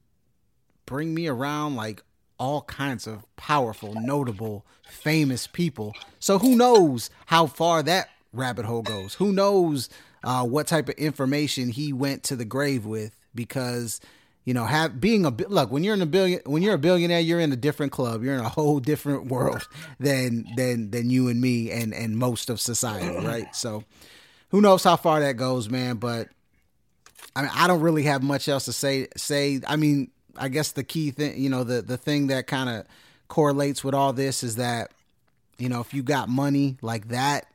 bring 0.85 1.13
me 1.13 1.27
around 1.27 1.75
like 1.75 2.03
all 2.39 2.61
kinds 2.63 3.07
of 3.07 3.23
powerful, 3.35 3.93
notable, 3.95 4.65
famous 4.89 5.47
people. 5.47 5.93
So 6.19 6.39
who 6.39 6.55
knows 6.55 7.09
how 7.27 7.47
far 7.47 7.83
that 7.83 8.09
rabbit 8.33 8.65
hole 8.65 8.81
goes? 8.81 9.13
Who 9.15 9.31
knows 9.31 9.89
uh, 10.23 10.43
what 10.43 10.67
type 10.67 10.89
of 10.89 10.95
information 10.95 11.69
he 11.69 11.93
went 11.93 12.23
to 12.23 12.35
the 12.35 12.45
grave 12.45 12.85
with? 12.85 13.15
Because 13.33 14.01
you 14.45 14.53
know, 14.53 14.65
have 14.65 15.01
being 15.01 15.25
a 15.25 15.31
look 15.31 15.71
when 15.71 15.83
you're 15.83 15.95
in 15.95 16.03
a 16.03 16.05
billion 16.05 16.39
when 16.45 16.61
you're 16.61 16.75
a 16.75 16.79
billionaire, 16.79 17.19
you're 17.19 17.39
in 17.39 17.51
a 17.51 17.57
different 17.57 17.91
club. 17.91 18.23
You're 18.23 18.35
in 18.35 18.41
a 18.41 18.49
whole 18.49 18.79
different 18.79 19.25
world 19.31 19.67
than 19.99 20.45
than 20.55 20.91
than 20.91 21.09
you 21.09 21.27
and 21.27 21.41
me 21.41 21.71
and 21.71 21.93
and 21.93 22.15
most 22.15 22.49
of 22.51 22.61
society, 22.61 23.25
right? 23.27 23.53
So 23.55 23.83
who 24.49 24.61
knows 24.61 24.83
how 24.83 24.95
far 24.97 25.19
that 25.21 25.33
goes, 25.33 25.69
man? 25.69 25.97
But 25.97 26.29
I 27.35 27.41
mean, 27.41 27.51
I 27.53 27.67
don't 27.67 27.81
really 27.81 28.03
have 28.03 28.21
much 28.21 28.47
else 28.47 28.65
to 28.65 28.73
say. 28.73 29.07
Say, 29.17 29.61
I 29.67 29.75
mean, 29.77 30.11
I 30.37 30.49
guess 30.49 30.73
the 30.73 30.83
key 30.83 31.09
thing, 31.09 31.41
you 31.41 31.49
know, 31.49 31.63
the 31.63 31.81
the 31.81 31.97
thing 31.97 32.27
that 32.27 32.45
kind 32.45 32.69
of 32.69 32.85
correlates 33.27 33.83
with 33.83 33.95
all 33.95 34.13
this 34.13 34.43
is 34.43 34.57
that, 34.57 34.91
you 35.57 35.69
know, 35.69 35.81
if 35.81 35.91
you 35.91 36.03
got 36.03 36.29
money 36.29 36.77
like 36.83 37.07
that, 37.07 37.47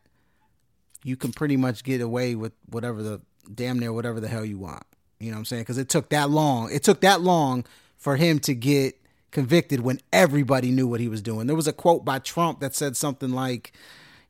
you 1.05 1.17
can 1.17 1.33
pretty 1.33 1.57
much 1.57 1.85
get 1.85 2.01
away 2.01 2.35
with 2.35 2.53
whatever 2.69 3.01
the 3.01 3.21
damn 3.55 3.79
near 3.79 3.93
whatever 3.93 4.19
the 4.19 4.29
hell 4.29 4.45
you 4.45 4.59
want. 4.59 4.83
You 5.21 5.31
know 5.31 5.35
what 5.35 5.41
I'm 5.41 5.45
saying? 5.45 5.63
Because 5.63 5.79
it 5.79 5.89
took 5.89 6.09
that 6.09 6.31
long. 6.31 6.73
It 6.73 6.83
took 6.83 7.03
that 7.03 7.21
long 7.21 7.65
for 7.99 8.17
him 8.17 8.39
to 8.41 8.55
get 8.55 8.99
convicted 9.31 9.81
when 9.81 10.01
everybody 10.13 10.71
knew 10.71 10.89
what 10.89 10.99
he 10.99 11.09
was 11.09 11.21
doing. 11.23 11.47
There 11.47 11.55
was 11.55 11.69
a 11.69 11.73
quote 11.73 12.05
by 12.05 12.19
Trump 12.19 12.61
that 12.61 12.75
said 12.75 12.97
something 12.97 13.31
like, 13.31 13.73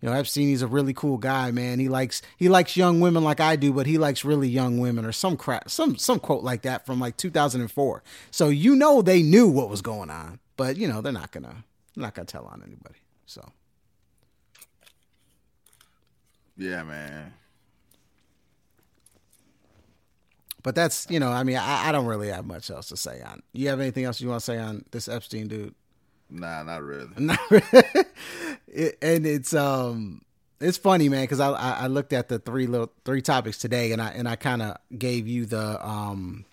you 0.01 0.09
know, 0.09 0.15
Epstein, 0.15 0.49
he's 0.49 0.63
a 0.63 0.67
really 0.67 0.93
cool 0.93 1.19
guy, 1.19 1.51
man. 1.53 1.79
He 1.79 1.89
likes 1.89 2.23
he 2.39 2.49
likes 2.49 2.77
young 2.77 3.01
women 3.01 3.23
like 3.23 3.39
I 3.39 3.55
do, 3.57 3.73
but 3.73 3.87
he 3.87 3.99
likes 3.99 4.25
really 4.25 4.49
young 4.49 4.79
women 4.79 5.05
or 5.05 5.13
some 5.13 5.37
crap, 5.37 5.71
some 5.71 5.97
some 5.97 6.19
quote 6.19 6.43
like 6.43 6.63
that 6.63 6.87
from 6.87 6.99
like 6.99 7.17
2004. 7.17 8.03
So 8.31 8.49
you 8.49 8.75
know 8.75 9.03
they 9.03 9.23
knew 9.23 9.49
what 9.49 9.69
was 9.69 9.83
going 9.83 10.11
on, 10.11 10.41
but 10.57 10.77
you 10.77 10.89
know 10.89 11.01
they're 11.03 11.13
not 11.13 11.33
gonna 11.33 11.65
not 11.97 12.15
gonna 12.15 12.27
tell 12.27 12.47
on 12.47 12.63
anybody. 12.67 12.99
So 13.27 13.53
yeah, 16.57 16.83
man. 16.83 17.35
But 20.63 20.75
that's 20.75 21.07
you 21.11 21.21
know, 21.21 21.31
I 21.31 21.43
mean, 21.43 21.57
I, 21.57 21.89
I 21.89 21.93
don't 21.93 22.07
really 22.07 22.29
have 22.29 22.47
much 22.47 22.71
else 22.71 22.89
to 22.89 22.97
say 22.97 23.23
on. 23.23 23.43
You 23.53 23.69
have 23.69 23.81
anything 23.81 24.05
else 24.05 24.21
you 24.21 24.29
want 24.29 24.41
to 24.41 24.45
say 24.45 24.59
on 24.59 24.85
this 24.91 25.09
Epstein 25.09 25.49
dude? 25.49 25.75
Nah, 26.31 26.63
not 26.63 26.83
really. 26.83 27.09
Not 27.17 27.41
really. 27.51 27.65
it, 28.69 28.99
and 29.03 29.27
it's 29.27 29.53
um 29.53 30.23
it's 30.61 30.77
funny, 30.79 31.09
man, 31.09 31.25
because 31.25 31.41
I, 31.41 31.53
I 31.53 31.87
looked 31.87 32.13
at 32.13 32.29
the 32.29 32.39
three 32.39 32.67
little 32.67 32.93
three 33.05 33.23
topics 33.23 33.59
today, 33.59 33.93
and 33.93 34.01
I 34.01 34.11
and 34.11 34.29
I 34.29 34.37
kind 34.37 34.63
of 34.63 34.77
gave 34.97 35.27
you 35.27 35.47
the 35.47 35.85
um 35.85 36.45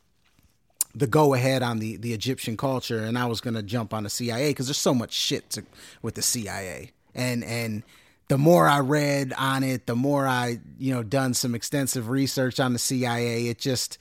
the 0.95 1.07
go 1.07 1.33
ahead 1.33 1.61
on 1.61 1.79
the 1.79 1.97
the 1.97 2.13
Egyptian 2.13 2.57
culture, 2.57 3.03
and 3.03 3.17
I 3.17 3.25
was 3.25 3.41
gonna 3.41 3.61
jump 3.61 3.93
on 3.93 4.03
the 4.03 4.09
CIA 4.09 4.49
because 4.49 4.67
there's 4.67 4.77
so 4.77 4.93
much 4.93 5.13
shit 5.13 5.49
to, 5.51 5.63
with 6.01 6.15
the 6.15 6.21
CIA, 6.21 6.91
and 7.13 7.43
and 7.43 7.83
the 8.27 8.37
more 8.37 8.67
I 8.67 8.79
read 8.79 9.33
on 9.37 9.63
it, 9.63 9.85
the 9.85 9.95
more 9.95 10.27
I 10.27 10.59
you 10.77 10.93
know 10.93 11.03
done 11.03 11.33
some 11.33 11.55
extensive 11.55 12.09
research 12.09 12.59
on 12.59 12.73
the 12.73 12.79
CIA. 12.79 13.47
It 13.47 13.59
just 13.59 13.97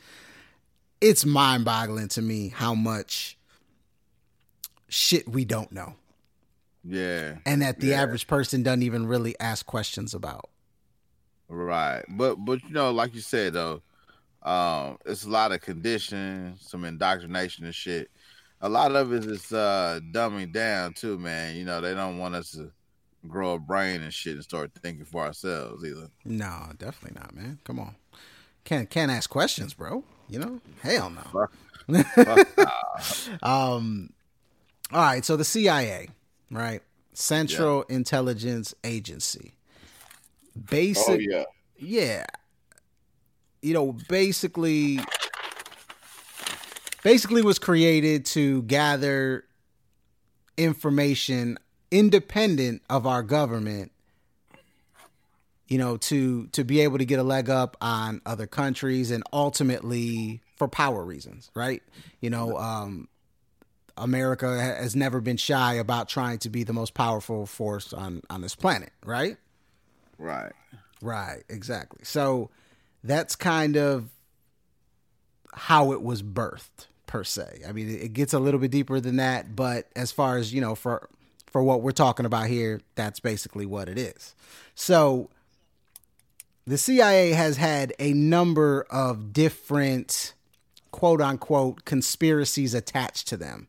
it's 1.00 1.24
mind 1.24 1.64
boggling 1.64 2.08
to 2.08 2.22
me 2.22 2.48
how 2.48 2.74
much 2.74 3.36
shit 4.88 5.28
we 5.28 5.44
don't 5.44 5.70
know. 5.72 5.94
Yeah. 6.84 7.36
And 7.44 7.62
that 7.62 7.80
the 7.80 7.88
yeah. 7.88 8.02
average 8.02 8.26
person 8.26 8.62
doesn't 8.62 8.82
even 8.82 9.06
really 9.06 9.38
ask 9.40 9.66
questions 9.66 10.14
about. 10.14 10.48
Right. 11.48 12.04
But 12.08 12.36
but 12.36 12.62
you 12.64 12.70
know, 12.70 12.90
like 12.90 13.14
you 13.14 13.20
said 13.20 13.52
though, 13.52 13.82
um, 14.42 14.98
it's 15.04 15.24
a 15.24 15.30
lot 15.30 15.52
of 15.52 15.60
conditioning, 15.60 16.56
some 16.60 16.84
indoctrination 16.84 17.64
and 17.64 17.74
shit. 17.74 18.10
A 18.60 18.68
lot 18.68 18.96
of 18.96 19.12
it 19.12 19.24
is 19.24 19.52
uh 19.52 20.00
dumbing 20.12 20.52
down 20.52 20.94
too, 20.94 21.18
man. 21.18 21.56
You 21.56 21.64
know, 21.64 21.80
they 21.80 21.94
don't 21.94 22.18
want 22.18 22.34
us 22.34 22.52
to 22.52 22.70
grow 23.28 23.54
a 23.54 23.58
brain 23.58 24.02
and 24.02 24.12
shit 24.12 24.34
and 24.34 24.42
start 24.42 24.72
thinking 24.82 25.04
for 25.04 25.22
ourselves 25.22 25.84
either. 25.84 26.08
No, 26.24 26.70
definitely 26.78 27.20
not, 27.20 27.34
man. 27.34 27.58
Come 27.64 27.78
on. 27.78 27.94
Can't 28.64 28.90
can't 28.90 29.10
ask 29.10 29.30
questions, 29.30 29.74
bro. 29.74 30.04
You 30.28 30.38
know? 30.38 30.60
Hell 30.82 31.10
no. 31.10 31.48
Um 33.42 34.10
all 34.92 35.02
right, 35.02 35.24
so 35.24 35.36
the 35.36 35.44
CIA, 35.44 36.08
right? 36.50 36.80
Central 37.12 37.84
yeah. 37.88 37.96
Intelligence 37.96 38.74
Agency. 38.84 39.54
Basic 40.70 41.08
oh, 41.08 41.18
yeah. 41.18 41.44
Yeah. 41.76 42.26
You 43.62 43.74
know, 43.74 43.96
basically 44.08 45.00
basically 47.02 47.42
was 47.42 47.58
created 47.58 48.24
to 48.26 48.62
gather 48.62 49.44
information 50.56 51.58
independent 51.90 52.82
of 52.88 53.06
our 53.06 53.22
government 53.22 53.92
you 55.68 55.78
know, 55.78 55.96
to 55.96 56.46
to 56.48 56.64
be 56.64 56.80
able 56.80 56.98
to 56.98 57.04
get 57.04 57.18
a 57.18 57.22
leg 57.22 57.50
up 57.50 57.76
on 57.80 58.20
other 58.24 58.46
countries 58.46 59.10
and 59.10 59.24
ultimately 59.32 60.40
for 60.56 60.68
power 60.68 61.04
reasons, 61.04 61.50
right? 61.54 61.82
You 62.20 62.30
know, 62.30 62.56
um, 62.56 63.08
America 63.96 64.60
has 64.60 64.94
never 64.94 65.20
been 65.20 65.36
shy 65.36 65.74
about 65.74 66.08
trying 66.08 66.38
to 66.38 66.50
be 66.50 66.62
the 66.62 66.72
most 66.72 66.94
powerful 66.94 67.46
force 67.46 67.92
on 67.92 68.22
on 68.30 68.42
this 68.42 68.54
planet, 68.54 68.92
right? 69.04 69.36
Right. 70.18 70.52
Right, 71.02 71.42
exactly. 71.48 72.04
So 72.04 72.50
that's 73.04 73.36
kind 73.36 73.76
of 73.76 74.08
how 75.52 75.92
it 75.92 76.02
was 76.02 76.22
birthed 76.22 76.86
per 77.06 77.22
se. 77.22 77.62
I 77.68 77.72
mean, 77.72 77.88
it 77.88 78.12
gets 78.12 78.32
a 78.32 78.38
little 78.38 78.60
bit 78.60 78.70
deeper 78.70 78.98
than 79.00 79.16
that, 79.16 79.54
but 79.54 79.88
as 79.94 80.10
far 80.10 80.38
as, 80.38 80.54
you 80.54 80.60
know, 80.60 80.74
for 80.74 81.08
for 81.56 81.62
what 81.62 81.80
we're 81.80 81.90
talking 81.90 82.26
about 82.26 82.48
here, 82.48 82.82
that's 82.96 83.18
basically 83.18 83.64
what 83.64 83.88
it 83.88 83.96
is. 83.96 84.34
So 84.74 85.30
the 86.66 86.76
CIA 86.76 87.30
has 87.30 87.56
had 87.56 87.94
a 87.98 88.12
number 88.12 88.84
of 88.90 89.32
different 89.32 90.34
quote 90.90 91.22
unquote 91.22 91.86
conspiracies 91.86 92.74
attached 92.74 93.28
to 93.28 93.38
them. 93.38 93.68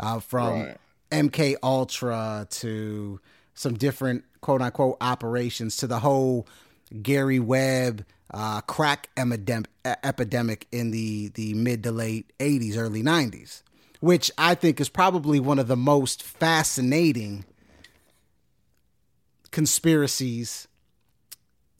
Uh, 0.00 0.18
from 0.18 0.62
right. 0.62 0.76
MK 1.12 1.54
Ultra 1.62 2.48
to 2.50 3.20
some 3.54 3.74
different 3.74 4.24
quote 4.40 4.60
unquote 4.60 4.96
operations 5.00 5.76
to 5.76 5.86
the 5.86 6.00
whole 6.00 6.44
Gary 7.02 7.38
Webb 7.38 8.04
uh, 8.34 8.62
crack 8.62 9.10
epidemic 9.16 10.66
in 10.72 10.90
the, 10.90 11.28
the 11.28 11.54
mid 11.54 11.84
to 11.84 11.92
late 11.92 12.32
80s, 12.40 12.76
early 12.76 13.04
90s, 13.04 13.62
which 14.00 14.30
I 14.38 14.54
think 14.54 14.80
is 14.80 14.88
probably 14.88 15.40
one 15.40 15.58
of 15.58 15.68
the 15.68 15.76
most 15.76 16.22
fascinating 16.22 17.44
conspiracies 19.50 20.68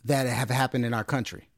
that 0.04 0.26
have 0.26 0.50
happened 0.50 0.84
in 0.84 0.94
our 0.94 1.04
country. 1.04 1.48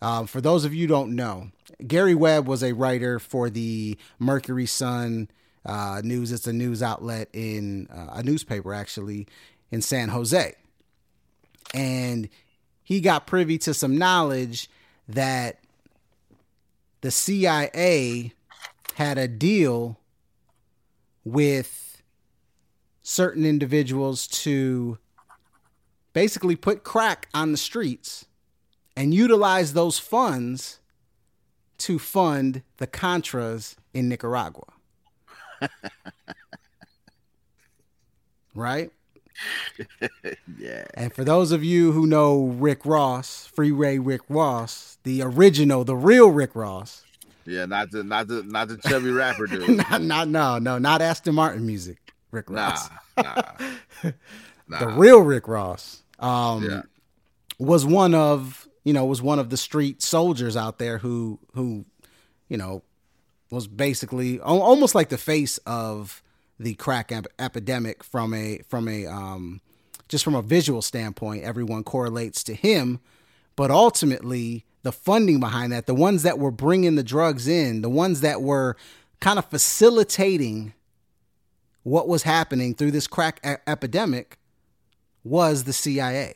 Um, 0.00 0.26
for 0.26 0.40
those 0.40 0.64
of 0.64 0.74
you 0.74 0.86
don't 0.86 1.16
know, 1.16 1.50
Gary 1.86 2.14
Webb 2.14 2.46
was 2.46 2.62
a 2.62 2.72
writer 2.72 3.18
for 3.18 3.50
the 3.50 3.98
Mercury 4.18 4.66
Sun 4.66 5.28
uh, 5.64 6.00
News. 6.04 6.32
It's 6.32 6.46
a 6.46 6.52
news 6.52 6.82
outlet 6.82 7.28
in 7.32 7.88
uh, 7.88 8.14
a 8.14 8.22
newspaper, 8.22 8.72
actually, 8.72 9.26
in 9.70 9.82
San 9.82 10.10
Jose. 10.10 10.54
And 11.74 12.28
he 12.82 13.00
got 13.00 13.26
privy 13.26 13.58
to 13.58 13.74
some 13.74 13.98
knowledge 13.98 14.70
that 15.08 15.58
the 17.00 17.10
CIA 17.10 18.32
had 18.94 19.18
a 19.18 19.28
deal 19.28 19.98
with 21.26 22.00
certain 23.02 23.44
individuals 23.44 24.28
to 24.28 24.96
basically 26.12 26.54
put 26.54 26.84
crack 26.84 27.28
on 27.34 27.50
the 27.50 27.58
streets 27.58 28.26
and 28.96 29.12
utilize 29.12 29.72
those 29.72 29.98
funds 29.98 30.78
to 31.78 31.98
fund 31.98 32.62
the 32.76 32.86
Contras 32.86 33.74
in 33.92 34.08
Nicaragua. 34.08 34.72
right? 38.54 38.92
yeah. 40.58 40.84
And 40.94 41.12
for 41.12 41.24
those 41.24 41.50
of 41.50 41.64
you 41.64 41.90
who 41.90 42.06
know 42.06 42.44
Rick 42.44 42.86
Ross, 42.86 43.50
Freeway 43.52 43.98
Rick 43.98 44.22
Ross, 44.28 44.98
the 45.02 45.22
original, 45.22 45.82
the 45.82 45.96
real 45.96 46.28
Rick 46.28 46.54
Ross. 46.54 47.05
Yeah, 47.46 47.66
not 47.66 47.90
the 47.90 48.02
not 48.02 48.28
the 48.28 48.42
not 48.42 48.68
the 48.68 48.76
chubby 48.76 49.10
rapper 49.10 49.46
dude. 49.46 49.68
not, 49.90 50.02
not 50.02 50.28
no 50.28 50.58
no 50.58 50.78
not 50.78 51.00
Aston 51.00 51.34
Martin 51.34 51.66
music. 51.66 51.98
Rick 52.30 52.50
Ross. 52.50 52.90
Nah, 53.16 53.22
nah, 53.22 54.10
nah. 54.68 54.78
the 54.80 54.88
real 54.88 55.20
Rick 55.20 55.48
Ross. 55.48 56.02
Um, 56.18 56.64
yeah. 56.64 56.82
was 57.58 57.86
one 57.86 58.14
of 58.14 58.68
you 58.84 58.92
know 58.92 59.06
was 59.06 59.22
one 59.22 59.38
of 59.38 59.50
the 59.50 59.56
street 59.56 60.02
soldiers 60.02 60.56
out 60.56 60.78
there 60.78 60.98
who 60.98 61.38
who 61.54 61.84
you 62.48 62.56
know 62.56 62.82
was 63.50 63.66
basically 63.68 64.40
almost 64.40 64.94
like 64.94 65.08
the 65.08 65.18
face 65.18 65.58
of 65.66 66.22
the 66.58 66.74
crack 66.74 67.12
ep- 67.12 67.26
epidemic 67.38 68.02
from 68.02 68.34
a 68.34 68.60
from 68.68 68.88
a 68.88 69.06
um, 69.06 69.60
just 70.08 70.24
from 70.24 70.34
a 70.34 70.42
visual 70.42 70.82
standpoint. 70.82 71.42
Everyone 71.42 71.84
correlates 71.84 72.42
to 72.44 72.54
him, 72.54 73.00
but 73.54 73.70
ultimately 73.70 74.65
the 74.86 74.92
funding 74.92 75.40
behind 75.40 75.72
that, 75.72 75.86
the 75.86 75.94
ones 75.96 76.22
that 76.22 76.38
were 76.38 76.52
bringing 76.52 76.94
the 76.94 77.02
drugs 77.02 77.48
in, 77.48 77.82
the 77.82 77.90
ones 77.90 78.20
that 78.20 78.40
were 78.40 78.76
kind 79.18 79.36
of 79.36 79.44
facilitating 79.44 80.74
what 81.82 82.06
was 82.06 82.22
happening 82.22 82.72
through 82.72 82.92
this 82.92 83.08
crack 83.08 83.40
a- 83.44 83.58
epidemic 83.68 84.38
was 85.24 85.64
the 85.64 85.72
CIA 85.72 86.34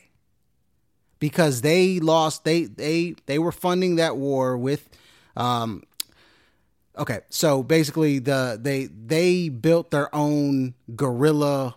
because 1.20 1.60
they 1.60 2.00
lost 2.00 2.42
they 2.42 2.64
they 2.64 3.14
they 3.26 3.38
were 3.38 3.52
funding 3.52 3.94
that 3.96 4.16
war 4.16 4.58
with 4.58 4.88
um, 5.36 5.84
Okay, 6.98 7.20
so 7.28 7.62
basically 7.62 8.18
the 8.18 8.58
they 8.60 8.86
they 8.86 9.48
built 9.48 9.92
their 9.92 10.12
own 10.12 10.74
guerrilla 10.96 11.76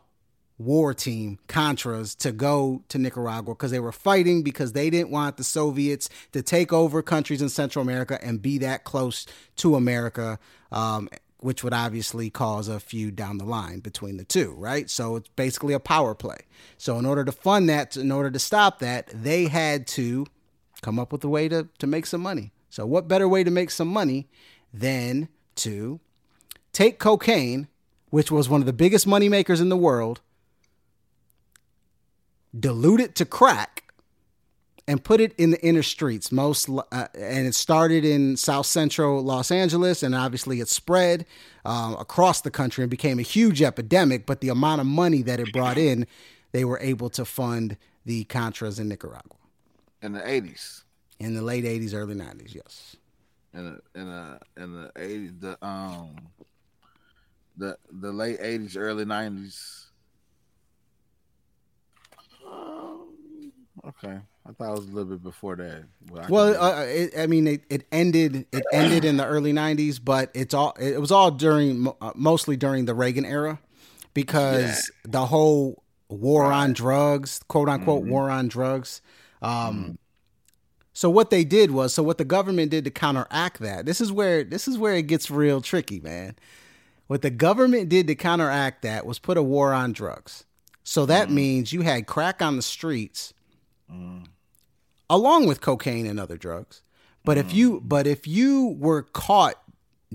war 0.57 0.93
team, 0.93 1.39
Contras, 1.47 2.15
to 2.17 2.31
go 2.31 2.83
to 2.89 2.97
Nicaragua 2.97 3.53
because 3.53 3.71
they 3.71 3.79
were 3.79 3.91
fighting 3.91 4.43
because 4.43 4.73
they 4.73 4.89
didn't 4.89 5.09
want 5.09 5.37
the 5.37 5.43
Soviets 5.43 6.09
to 6.31 6.41
take 6.41 6.71
over 6.71 7.01
countries 7.01 7.41
in 7.41 7.49
Central 7.49 7.81
America 7.81 8.19
and 8.23 8.41
be 8.41 8.57
that 8.59 8.83
close 8.83 9.25
to 9.57 9.75
America, 9.75 10.39
um, 10.71 11.09
which 11.39 11.63
would 11.63 11.73
obviously 11.73 12.29
cause 12.29 12.67
a 12.67 12.79
feud 12.79 13.15
down 13.15 13.37
the 13.37 13.45
line 13.45 13.79
between 13.79 14.17
the 14.17 14.23
two, 14.23 14.53
right? 14.57 14.89
So 14.89 15.17
it's 15.17 15.29
basically 15.29 15.73
a 15.73 15.79
power 15.79 16.15
play. 16.15 16.37
So 16.77 16.97
in 16.97 17.05
order 17.05 17.25
to 17.25 17.31
fund 17.31 17.67
that, 17.69 17.97
in 17.97 18.11
order 18.11 18.31
to 18.31 18.39
stop 18.39 18.79
that, 18.79 19.09
they 19.13 19.47
had 19.47 19.87
to 19.87 20.25
come 20.81 20.99
up 20.99 21.11
with 21.11 21.23
a 21.23 21.29
way 21.29 21.47
to 21.49 21.67
to 21.79 21.87
make 21.87 22.05
some 22.05 22.21
money. 22.21 22.51
So 22.69 22.85
what 22.85 23.07
better 23.07 23.27
way 23.27 23.43
to 23.43 23.51
make 23.51 23.71
some 23.71 23.87
money 23.87 24.27
than 24.73 25.29
to 25.57 25.99
take 26.71 26.99
cocaine, 26.99 27.67
which 28.09 28.31
was 28.31 28.49
one 28.49 28.61
of 28.61 28.65
the 28.65 28.73
biggest 28.73 29.07
moneymakers 29.07 29.61
in 29.61 29.69
the 29.69 29.77
world, 29.77 30.21
dilute 32.57 32.99
it 32.99 33.15
to 33.15 33.25
crack, 33.25 33.83
and 34.87 35.03
put 35.03 35.21
it 35.21 35.33
in 35.37 35.51
the 35.51 35.65
inner 35.65 35.83
streets. 35.83 36.31
Most 36.31 36.69
uh, 36.69 37.07
and 37.13 37.47
it 37.47 37.55
started 37.55 38.03
in 38.03 38.35
South 38.37 38.65
Central 38.65 39.23
Los 39.23 39.51
Angeles, 39.51 40.03
and 40.03 40.13
obviously 40.13 40.59
it 40.59 40.67
spread 40.67 41.25
um, 41.65 41.93
across 41.95 42.41
the 42.41 42.51
country 42.51 42.83
and 42.83 42.91
became 42.91 43.19
a 43.19 43.23
huge 43.23 43.61
epidemic. 43.61 44.25
But 44.25 44.41
the 44.41 44.49
amount 44.49 44.81
of 44.81 44.87
money 44.87 45.21
that 45.23 45.39
it 45.39 45.53
brought 45.53 45.77
in, 45.77 46.05
they 46.51 46.65
were 46.65 46.79
able 46.79 47.09
to 47.11 47.25
fund 47.25 47.77
the 48.05 48.25
Contras 48.25 48.79
in 48.79 48.89
Nicaragua 48.89 49.37
in 50.01 50.11
the 50.11 50.29
eighties, 50.29 50.83
in 51.19 51.33
the 51.33 51.41
late 51.41 51.65
eighties, 51.65 51.93
early 51.93 52.15
nineties. 52.15 52.53
Yes 52.53 52.97
in 53.53 53.65
the 53.65 53.99
in 53.99 54.07
the 54.07 54.39
in 54.57 54.73
the 54.73 54.91
eighties, 54.95 55.31
the 55.39 55.65
um, 55.65 56.15
the 57.57 57.77
the 57.91 58.11
late 58.11 58.39
eighties, 58.39 58.75
early 58.75 59.05
nineties. 59.05 59.82
Okay, 63.87 64.19
I 64.45 64.51
thought 64.51 64.69
it 64.69 64.79
was 64.79 64.87
a 64.87 64.91
little 64.91 65.11
bit 65.11 65.23
before 65.23 65.55
that. 65.55 65.83
Well, 66.29 66.61
uh, 66.61 66.83
it, 66.83 67.17
I 67.17 67.27
mean, 67.27 67.47
it, 67.47 67.63
it 67.69 67.87
ended 67.91 68.45
it 68.51 68.63
ended 68.71 69.05
in 69.05 69.17
the 69.17 69.25
early 69.25 69.53
'90s, 69.53 69.99
but 70.03 70.31
it's 70.33 70.53
all 70.53 70.75
it 70.79 70.99
was 70.99 71.11
all 71.11 71.31
during 71.31 71.87
uh, 72.01 72.11
mostly 72.15 72.57
during 72.57 72.85
the 72.85 72.93
Reagan 72.93 73.25
era, 73.25 73.59
because 74.13 74.91
yeah. 75.05 75.11
the 75.11 75.25
whole 75.25 75.83
war 76.09 76.43
right. 76.43 76.63
on 76.63 76.73
drugs, 76.73 77.41
quote 77.47 77.69
unquote, 77.69 78.03
mm-hmm. 78.03 78.11
war 78.11 78.29
on 78.29 78.47
drugs. 78.47 79.01
Um, 79.41 79.51
mm-hmm. 79.51 79.91
So 80.93 81.09
what 81.09 81.31
they 81.31 81.43
did 81.43 81.71
was, 81.71 81.93
so 81.93 82.03
what 82.03 82.19
the 82.19 82.25
government 82.25 82.69
did 82.69 82.85
to 82.85 82.91
counteract 82.91 83.59
that. 83.61 83.85
This 83.85 83.99
is 83.99 84.11
where 84.11 84.43
this 84.43 84.67
is 84.67 84.77
where 84.77 84.93
it 84.93 85.07
gets 85.07 85.31
real 85.31 85.59
tricky, 85.59 85.99
man. 85.99 86.35
What 87.07 87.21
the 87.21 87.31
government 87.31 87.89
did 87.89 88.07
to 88.07 88.15
counteract 88.15 88.83
that 88.83 89.05
was 89.05 89.19
put 89.19 89.37
a 89.37 89.43
war 89.43 89.73
on 89.73 89.91
drugs. 89.91 90.45
So 90.83 91.05
that 91.05 91.29
mm. 91.29 91.33
means 91.33 91.73
you 91.73 91.81
had 91.81 92.07
crack 92.07 92.41
on 92.41 92.55
the 92.55 92.61
streets, 92.61 93.33
mm. 93.93 94.25
along 95.09 95.45
with 95.45 95.61
cocaine 95.61 96.05
and 96.05 96.19
other 96.19 96.37
drugs. 96.37 96.81
But 97.23 97.37
mm. 97.37 97.41
if 97.41 97.53
you 97.53 97.81
but 97.81 98.07
if 98.07 98.27
you 98.27 98.75
were 98.79 99.03
caught 99.03 99.61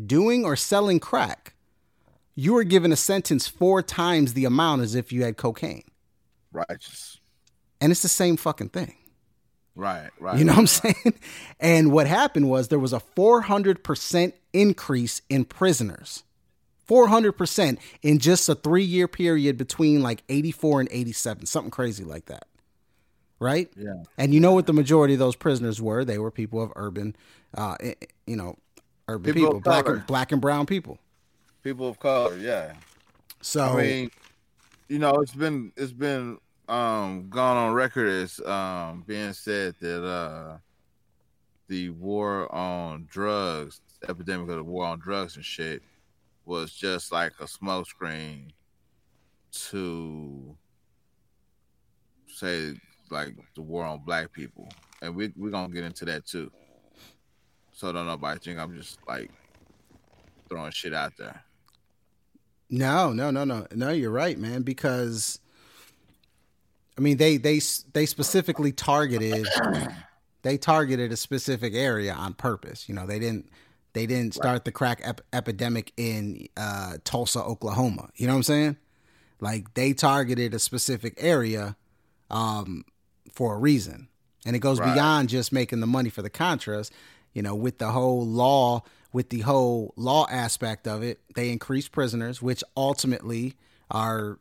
doing 0.07 0.45
or 0.45 0.57
selling 0.57 1.01
crack, 1.01 1.55
you 2.35 2.53
were 2.55 2.65
given 2.65 2.93
a 2.93 2.97
sentence 2.97 3.47
four 3.47 3.83
times 3.83 4.35
the 4.35 4.45
amount 4.45 4.83
as 4.83 4.95
if 4.95 5.13
you 5.13 5.25
had 5.25 5.37
cocaine. 5.37 5.85
Righteous. 6.53 7.19
And 7.81 7.93
it's 7.93 8.03
the 8.03 8.09
same 8.09 8.37
fucking 8.37 8.71
thing. 8.71 8.95
Right, 9.79 10.11
right. 10.19 10.37
You 10.37 10.45
know 10.45 10.53
what 10.53 10.59
I'm 10.59 10.67
saying? 10.67 11.15
And 11.61 11.93
what 11.93 12.09
happened 12.09 12.51
was 12.51 12.67
there 12.69 12.81
was 12.81 12.93
a 12.93 13.01
400% 13.17 14.33
increase 14.53 15.23
in 15.29 15.45
prisoners. 15.45 16.25
400% 16.89 17.79
in 18.03 18.19
just 18.19 18.49
a 18.49 18.55
three 18.57 18.83
year 18.83 19.07
period 19.07 19.57
between 19.57 20.03
like 20.03 20.25
84 20.29 20.81
and 20.81 20.89
87, 20.91 21.47
something 21.47 21.71
crazy 21.71 22.03
like 22.03 22.27
that. 22.27 22.48
Right? 23.41 23.71
Yeah. 23.77 24.03
And 24.17 24.35
you 24.35 24.41
know 24.41 24.53
what 24.53 24.67
the 24.67 24.73
majority 24.73 25.15
of 25.15 25.21
those 25.21 25.37
prisoners 25.37 25.81
were? 25.81 26.05
They 26.05 26.19
were 26.19 26.31
people 26.31 26.61
of 26.61 26.73
urban, 26.75 27.15
uh, 27.57 27.77
you 28.27 28.37
know, 28.37 28.57
urban 29.07 29.33
people, 29.33 29.49
people 29.49 29.61
black, 29.61 29.89
and, 29.89 30.07
black 30.07 30.33
and 30.33 30.41
brown 30.41 30.67
people. 30.67 30.99
People 31.63 31.89
of 31.89 32.01
color, 32.01 32.37
yeah. 32.37 32.75
So, 33.41 33.63
I 33.63 33.83
mean, 33.83 34.11
you 34.89 34.99
know, 34.99 35.21
it's 35.21 35.35
been, 35.35 35.73
it's 35.77 35.93
been 35.93 36.39
um 36.69 37.29
gone 37.31 37.57
on 37.57 37.73
record 37.73 38.09
as 38.09 38.41
um 38.41 39.03
being 39.07 39.33
said 39.33 39.75
that 39.81 40.05
uh 40.05 40.59
the 41.69 41.89
war 41.91 42.53
on 42.55 43.07
drugs, 43.11 43.81
epidemic 44.09 44.49
of 44.51 44.57
the 44.57 44.65
war 44.65 44.87
on 44.87 44.99
drugs 44.99 45.37
and 45.37 45.45
shit, 45.45 45.83
was 46.45 46.73
just 46.73 47.13
like 47.13 47.33
a 47.41 47.45
smokescreen 47.45 48.51
to 49.53 50.57
say 52.27 52.75
like 53.11 53.35
the 53.55 53.63
war 53.63 53.85
on 53.85 54.01
black 54.05 54.33
people, 54.33 54.69
and 55.03 55.15
we 55.15 55.33
we're 55.37 55.51
gonna 55.51 55.73
get 55.73 55.85
into 55.85 56.05
that 56.07 56.27
too. 56.27 56.51
So 57.73 57.93
don't 57.93 58.07
nobody 58.07 58.41
think 58.41 58.59
I'm 58.59 58.77
just 58.77 58.99
like 59.07 59.31
throwing 60.49 60.73
shit 60.73 60.95
out 60.95 61.13
there. 61.17 61.43
No, 62.71 63.13
no, 63.13 63.31
no, 63.31 63.45
no, 63.45 63.67
no. 63.75 63.91
You're 63.91 64.11
right, 64.11 64.39
man. 64.39 64.63
Because 64.63 65.41
I 66.97 67.01
mean, 67.01 67.17
they 67.17 67.37
they 67.37 67.61
they 67.93 68.07
specifically 68.07 68.73
targeted 68.73 69.47
they 70.43 70.59
targeted 70.59 71.13
a 71.13 71.17
specific 71.17 71.75
area 71.75 72.13
on 72.13 72.35
purpose. 72.35 72.89
You 72.89 72.95
know, 72.95 73.07
they 73.07 73.19
didn't 73.19 73.49
they 73.93 74.07
didn't 74.07 74.35
start 74.35 74.53
right. 74.53 74.65
the 74.65 74.73
crack 74.73 75.01
ep- 75.03 75.23
epidemic 75.33 75.93
in 75.97 76.49
uh, 76.57 76.99
Tulsa, 77.05 77.43
Oklahoma. 77.43 78.11
You 78.17 78.27
know 78.27 78.35
what 78.35 78.39
I'm 78.39 78.43
saying? 78.43 78.77
Like 79.41 79.75
they 79.75 79.93
targeted 79.93 80.55
a 80.55 80.59
specific 80.59 81.15
area 81.19 81.77
um, 82.31 82.85
for 83.39 83.55
a 83.55 83.57
reason, 83.59 84.09
and 84.45 84.57
it 84.57 84.59
goes 84.59 84.81
right. 84.81 84.95
beyond 84.95 85.29
just 85.29 85.53
making 85.53 85.79
the 85.79 85.87
money 85.87 86.11
for 86.11 86.23
the 86.23 86.31
Contras. 86.31 86.91
You 87.35 87.43
know, 87.43 87.55
with 87.55 87.79
the 87.79 87.93
whole 87.93 88.27
law, 88.27 88.83
with 89.13 89.29
the 89.29 89.43
whole 89.43 89.95
law 89.95 90.27
aspect 90.29 90.89
of 90.89 91.05
it, 91.05 91.21
they 91.37 91.51
increase 91.51 91.87
prisoners, 91.87 92.43
which 92.43 92.65
ultimately 92.77 93.55
are 93.93 94.41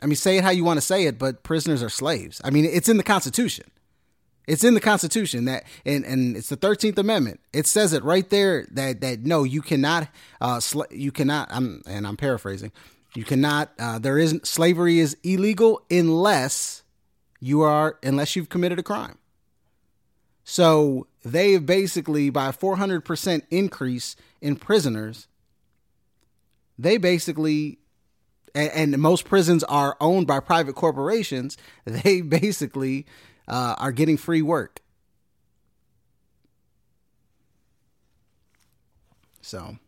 I 0.00 0.06
mean, 0.06 0.14
say 0.14 0.38
it 0.38 0.44
how 0.44 0.50
you 0.50 0.62
want 0.62 0.76
to 0.76 0.86
say 0.86 1.06
it, 1.06 1.18
but 1.18 1.42
prisoners 1.42 1.82
are 1.82 1.88
slaves. 1.88 2.40
I 2.44 2.50
mean, 2.50 2.64
it's 2.64 2.88
in 2.88 2.98
the 2.98 3.02
Constitution. 3.02 3.66
It's 4.46 4.62
in 4.62 4.74
the 4.74 4.80
Constitution 4.80 5.46
that, 5.46 5.64
and, 5.84 6.04
and 6.04 6.36
it's 6.36 6.50
the 6.50 6.56
Thirteenth 6.56 6.98
Amendment. 6.98 7.40
It 7.52 7.66
says 7.66 7.92
it 7.92 8.04
right 8.04 8.30
there 8.30 8.64
that 8.70 9.00
that 9.00 9.24
no, 9.24 9.42
you 9.42 9.60
cannot, 9.60 10.06
uh, 10.40 10.60
sl- 10.60 10.92
you 10.92 11.10
cannot. 11.10 11.48
I'm 11.50 11.82
and 11.84 12.06
I'm 12.06 12.16
paraphrasing. 12.16 12.70
You 13.16 13.24
cannot. 13.24 13.72
Uh, 13.76 13.98
there 13.98 14.18
isn't 14.18 14.46
slavery 14.46 15.00
is 15.00 15.16
illegal 15.24 15.82
unless 15.90 16.79
you 17.40 17.62
are 17.62 17.98
unless 18.02 18.36
you've 18.36 18.48
committed 18.48 18.78
a 18.78 18.82
crime. 18.82 19.18
So 20.44 21.06
they 21.24 21.52
have 21.52 21.66
basically 21.66 22.30
by 22.30 22.52
400 22.52 23.04
percent 23.04 23.44
increase 23.50 24.16
in 24.40 24.56
prisoners. 24.56 25.26
They 26.78 26.96
basically 26.96 27.78
and, 28.54 28.94
and, 28.94 29.02
most 29.02 29.26
prisons 29.26 29.62
are 29.64 29.96
owned 30.00 30.26
by 30.26 30.40
private 30.40 30.74
corporations, 30.74 31.56
they 31.84 32.20
basically 32.20 33.06
uh, 33.48 33.74
are 33.78 33.92
getting 33.92 34.16
free 34.16 34.42
work. 34.42 34.80
So, 39.40 39.78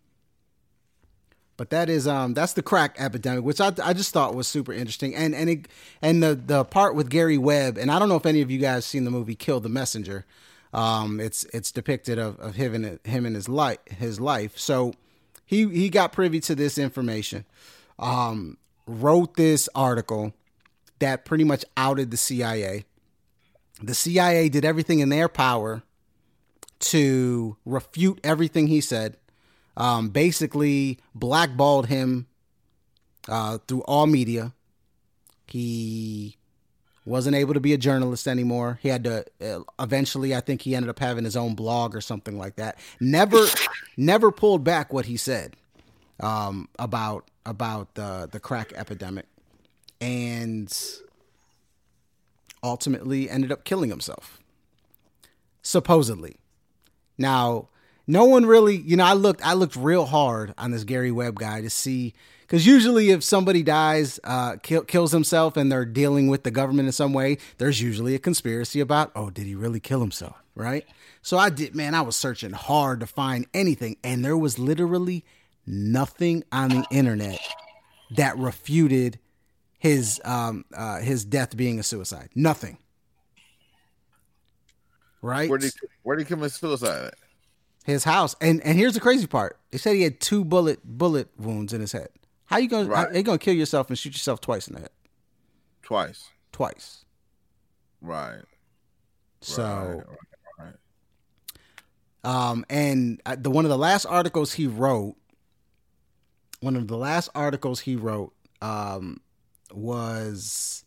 but 1.62 1.70
that 1.70 1.88
is 1.88 2.08
um 2.08 2.34
that's 2.34 2.54
the 2.54 2.62
crack 2.62 2.96
epidemic, 2.98 3.44
which 3.44 3.60
I, 3.60 3.72
I 3.84 3.92
just 3.92 4.12
thought 4.12 4.34
was 4.34 4.48
super 4.48 4.72
interesting, 4.72 5.14
and 5.14 5.32
and 5.32 5.48
it, 5.48 5.68
and 6.02 6.20
the 6.20 6.34
the 6.34 6.64
part 6.64 6.96
with 6.96 7.08
Gary 7.08 7.38
Webb, 7.38 7.78
and 7.78 7.88
I 7.88 8.00
don't 8.00 8.08
know 8.08 8.16
if 8.16 8.26
any 8.26 8.40
of 8.40 8.50
you 8.50 8.58
guys 8.58 8.84
seen 8.84 9.04
the 9.04 9.12
movie 9.12 9.36
Kill 9.36 9.60
the 9.60 9.68
Messenger. 9.68 10.26
Um, 10.72 11.20
it's 11.20 11.44
it's 11.54 11.70
depicted 11.70 12.18
of, 12.18 12.36
of 12.40 12.56
him 12.56 12.74
and 12.74 12.98
him 13.04 13.24
and 13.24 13.36
his 13.36 13.48
life 13.48 13.78
his 13.86 14.18
life. 14.18 14.58
So 14.58 14.94
he 15.46 15.68
he 15.68 15.88
got 15.88 16.10
privy 16.10 16.40
to 16.40 16.56
this 16.56 16.78
information 16.78 17.44
um, 17.96 18.56
wrote 18.88 19.36
this 19.36 19.68
article 19.72 20.32
that 20.98 21.24
pretty 21.24 21.44
much 21.44 21.64
outed 21.76 22.10
the 22.10 22.16
CIA. 22.16 22.86
The 23.80 23.94
CIA 23.94 24.48
did 24.48 24.64
everything 24.64 24.98
in 24.98 25.10
their 25.10 25.28
power 25.28 25.84
to 26.80 27.56
refute 27.64 28.18
everything 28.24 28.66
he 28.66 28.80
said. 28.80 29.16
Um, 29.76 30.10
basically, 30.10 30.98
blackballed 31.14 31.86
him 31.86 32.26
uh, 33.28 33.58
through 33.66 33.82
all 33.82 34.06
media. 34.06 34.52
He 35.46 36.36
wasn't 37.04 37.36
able 37.36 37.54
to 37.54 37.60
be 37.60 37.72
a 37.72 37.78
journalist 37.78 38.28
anymore. 38.28 38.78
He 38.82 38.88
had 38.88 39.04
to 39.04 39.24
uh, 39.40 39.60
eventually. 39.80 40.34
I 40.34 40.40
think 40.40 40.62
he 40.62 40.74
ended 40.74 40.90
up 40.90 40.98
having 40.98 41.24
his 41.24 41.36
own 41.36 41.54
blog 41.54 41.96
or 41.96 42.00
something 42.00 42.38
like 42.38 42.56
that. 42.56 42.78
Never, 43.00 43.46
never 43.96 44.30
pulled 44.30 44.64
back 44.64 44.92
what 44.92 45.06
he 45.06 45.16
said 45.16 45.56
um, 46.20 46.68
about 46.78 47.28
about 47.44 47.94
the 47.94 48.28
the 48.30 48.40
crack 48.40 48.72
epidemic, 48.74 49.26
and 50.00 50.72
ultimately 52.62 53.28
ended 53.28 53.50
up 53.50 53.64
killing 53.64 53.90
himself. 53.90 54.38
Supposedly. 55.62 56.36
Now, 57.18 57.68
no 58.06 58.24
one 58.24 58.46
really, 58.46 58.76
you 58.76 58.96
know, 58.96 59.04
I 59.04 59.12
looked 59.12 59.44
I 59.44 59.54
looked 59.54 59.76
real 59.76 60.06
hard 60.06 60.54
on 60.58 60.70
this 60.70 60.84
Gary 60.84 61.10
Webb 61.10 61.38
guy 61.38 61.60
to 61.60 61.70
see 61.70 62.14
because 62.52 62.66
usually 62.66 63.10
if 63.10 63.24
somebody 63.24 63.62
dies, 63.62 64.20
uh, 64.24 64.56
kill, 64.62 64.82
kills 64.82 65.10
himself, 65.10 65.56
and 65.56 65.72
they're 65.72 65.86
dealing 65.86 66.28
with 66.28 66.42
the 66.42 66.50
government 66.50 66.86
in 66.86 66.92
some 66.92 67.14
way, 67.14 67.38
there's 67.56 67.80
usually 67.80 68.14
a 68.14 68.18
conspiracy 68.18 68.80
about, 68.80 69.10
oh, 69.16 69.30
did 69.30 69.46
he 69.46 69.54
really 69.54 69.80
kill 69.80 70.00
himself, 70.00 70.36
right? 70.54 70.86
So 71.22 71.38
I 71.38 71.48
did, 71.48 71.74
man. 71.74 71.94
I 71.94 72.02
was 72.02 72.14
searching 72.14 72.52
hard 72.52 73.00
to 73.00 73.06
find 73.06 73.46
anything, 73.54 73.96
and 74.04 74.22
there 74.22 74.36
was 74.36 74.58
literally 74.58 75.24
nothing 75.66 76.44
on 76.52 76.68
the 76.68 76.84
internet 76.90 77.40
that 78.10 78.36
refuted 78.36 79.18
his 79.78 80.20
um 80.24 80.64
uh, 80.74 81.00
his 81.00 81.24
death 81.24 81.56
being 81.56 81.78
a 81.78 81.82
suicide. 81.82 82.28
Nothing. 82.34 82.76
Right? 85.22 85.48
Where 85.48 85.58
did 85.58 85.72
he, 85.72 85.88
where 86.02 86.16
did 86.16 86.26
he 86.26 86.28
commit 86.28 86.52
suicide 86.52 87.06
at? 87.06 87.14
His 87.84 88.04
house. 88.04 88.36
And 88.40 88.60
and 88.62 88.78
here's 88.78 88.94
the 88.94 89.00
crazy 89.00 89.26
part. 89.26 89.58
They 89.70 89.78
said 89.78 89.96
he 89.96 90.02
had 90.02 90.20
two 90.20 90.44
bullet 90.44 90.80
bullet 90.84 91.28
wounds 91.38 91.72
in 91.72 91.80
his 91.80 91.92
head. 91.92 92.08
How 92.46 92.58
you 92.58 92.68
gonna 92.68 92.88
right. 92.88 93.08
how, 93.08 93.16
you 93.16 93.22
gonna 93.22 93.38
kill 93.38 93.54
yourself 93.54 93.88
and 93.88 93.98
shoot 93.98 94.12
yourself 94.12 94.40
twice 94.40 94.68
in 94.68 94.74
the 94.74 94.80
head? 94.80 94.90
Twice. 95.82 96.30
Twice. 96.52 97.04
Right. 98.00 98.42
So. 99.40 100.04
Right. 100.58 100.74
Right. 102.24 102.50
Um, 102.50 102.64
and 102.70 103.20
the 103.38 103.50
one 103.50 103.64
of 103.64 103.70
the 103.70 103.78
last 103.78 104.06
articles 104.06 104.52
he 104.52 104.66
wrote 104.66 105.16
one 106.62 106.76
of 106.76 106.88
the 106.88 106.96
last 106.96 107.28
articles 107.34 107.80
he 107.80 107.96
wrote 107.96 108.32
um, 108.62 109.20
was 109.72 110.84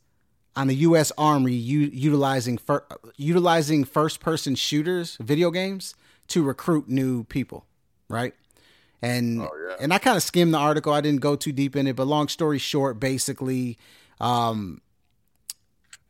on 0.56 0.68
the 0.68 0.76
U.S. 0.76 1.12
Army 1.18 1.52
u- 1.52 1.92
utilizing 1.92 2.58
fir- 2.58 2.86
utilizing 3.18 3.84
first 3.84 4.22
person 4.22 4.56
shooters, 4.56 5.18
video 5.20 5.52
games, 5.52 5.94
to 6.30 6.44
recruit 6.44 6.90
new 6.90 7.24
people, 7.26 7.66
right? 8.10 8.34
And 9.02 9.42
oh, 9.42 9.50
yeah. 9.70 9.76
and 9.80 9.94
I 9.94 9.98
kind 9.98 10.18
of 10.18 10.24
skimmed 10.24 10.54
the 10.54 10.58
article. 10.58 10.94
I 10.94 11.02
didn't 11.02 11.22
go 11.22 11.36
too 11.36 11.52
deep 11.52 11.76
in 11.76 11.88
it, 11.88 11.96
but 11.96 12.08
long 12.08 12.28
story 12.28 12.58
short, 12.58 13.00
basically, 13.00 13.78
um, 14.20 14.82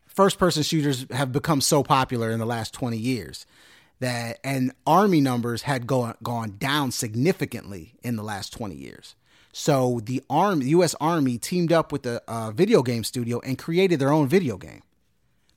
first 0.07 0.37
person 0.37 0.63
shooters 0.63 1.05
have 1.11 1.31
become 1.31 1.61
so 1.61 1.83
popular 1.83 2.31
in 2.31 2.39
the 2.39 2.45
last 2.45 2.73
twenty 2.73 2.97
years 2.97 3.45
that 3.99 4.39
and 4.43 4.71
army 4.85 5.21
numbers 5.21 5.63
had 5.63 5.87
gone 5.87 6.15
gone 6.21 6.55
down 6.57 6.91
significantly 6.91 7.95
in 8.03 8.15
the 8.15 8.23
last 8.23 8.53
twenty 8.53 8.75
years. 8.75 9.15
So 9.51 10.01
the 10.03 10.21
army, 10.29 10.65
U.S. 10.65 10.95
Army, 10.99 11.37
teamed 11.37 11.71
up 11.71 11.93
with 11.93 12.05
a 12.05 12.21
uh, 12.27 12.51
video 12.51 12.83
game 12.83 13.05
studio 13.05 13.39
and 13.39 13.57
created 13.57 13.99
their 13.99 14.11
own 14.11 14.27
video 14.27 14.57
game 14.57 14.83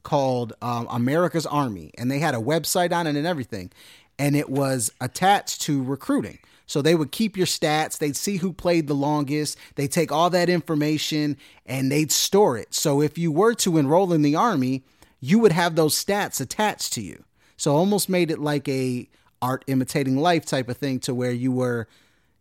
called 0.05 0.53
um, 0.63 0.87
America's 0.89 1.47
Army, 1.47 1.91
and 1.99 2.09
they 2.09 2.21
had 2.21 2.35
a 2.35 2.39
website 2.39 2.93
on 2.93 3.09
it 3.09 3.17
and 3.17 3.27
everything, 3.27 3.73
and 4.19 4.37
it 4.37 4.51
was 4.51 4.91
attached 5.01 5.63
to 5.63 5.83
recruiting. 5.83 6.39
So 6.67 6.83
they 6.83 6.95
would 6.95 7.13
keep 7.13 7.37
your 7.37 7.47
stats, 7.47 7.97
they'd 7.97 8.17
see 8.17 8.37
who 8.37 8.53
played 8.53 8.89
the 8.89 8.95
longest, 8.95 9.57
they'd 9.77 9.91
take 9.91 10.13
all 10.13 10.29
that 10.31 10.51
information 10.51 11.39
and 11.65 11.91
they'd 11.91 12.13
store 12.13 12.59
it. 12.59 12.75
So 12.75 13.01
if 13.01 13.17
you 13.17 13.33
were 13.33 13.55
to 13.55 13.79
enroll 13.79 14.13
in 14.13 14.21
the 14.21 14.37
army, 14.37 14.85
you 15.21 15.39
would 15.39 15.53
have 15.53 15.77
those 15.77 15.95
stats 15.95 16.41
attached 16.41 16.93
to 16.93 17.01
you. 17.01 17.25
So 17.57 17.75
almost 17.75 18.09
made 18.09 18.31
it 18.31 18.39
like 18.39 18.69
a 18.69 19.09
art 19.41 19.65
imitating 19.67 20.19
life 20.19 20.45
type 20.45 20.69
of 20.69 20.77
thing 20.77 21.01
to 21.01 21.15
where 21.15 21.33
you 21.33 21.53
were 21.53 21.89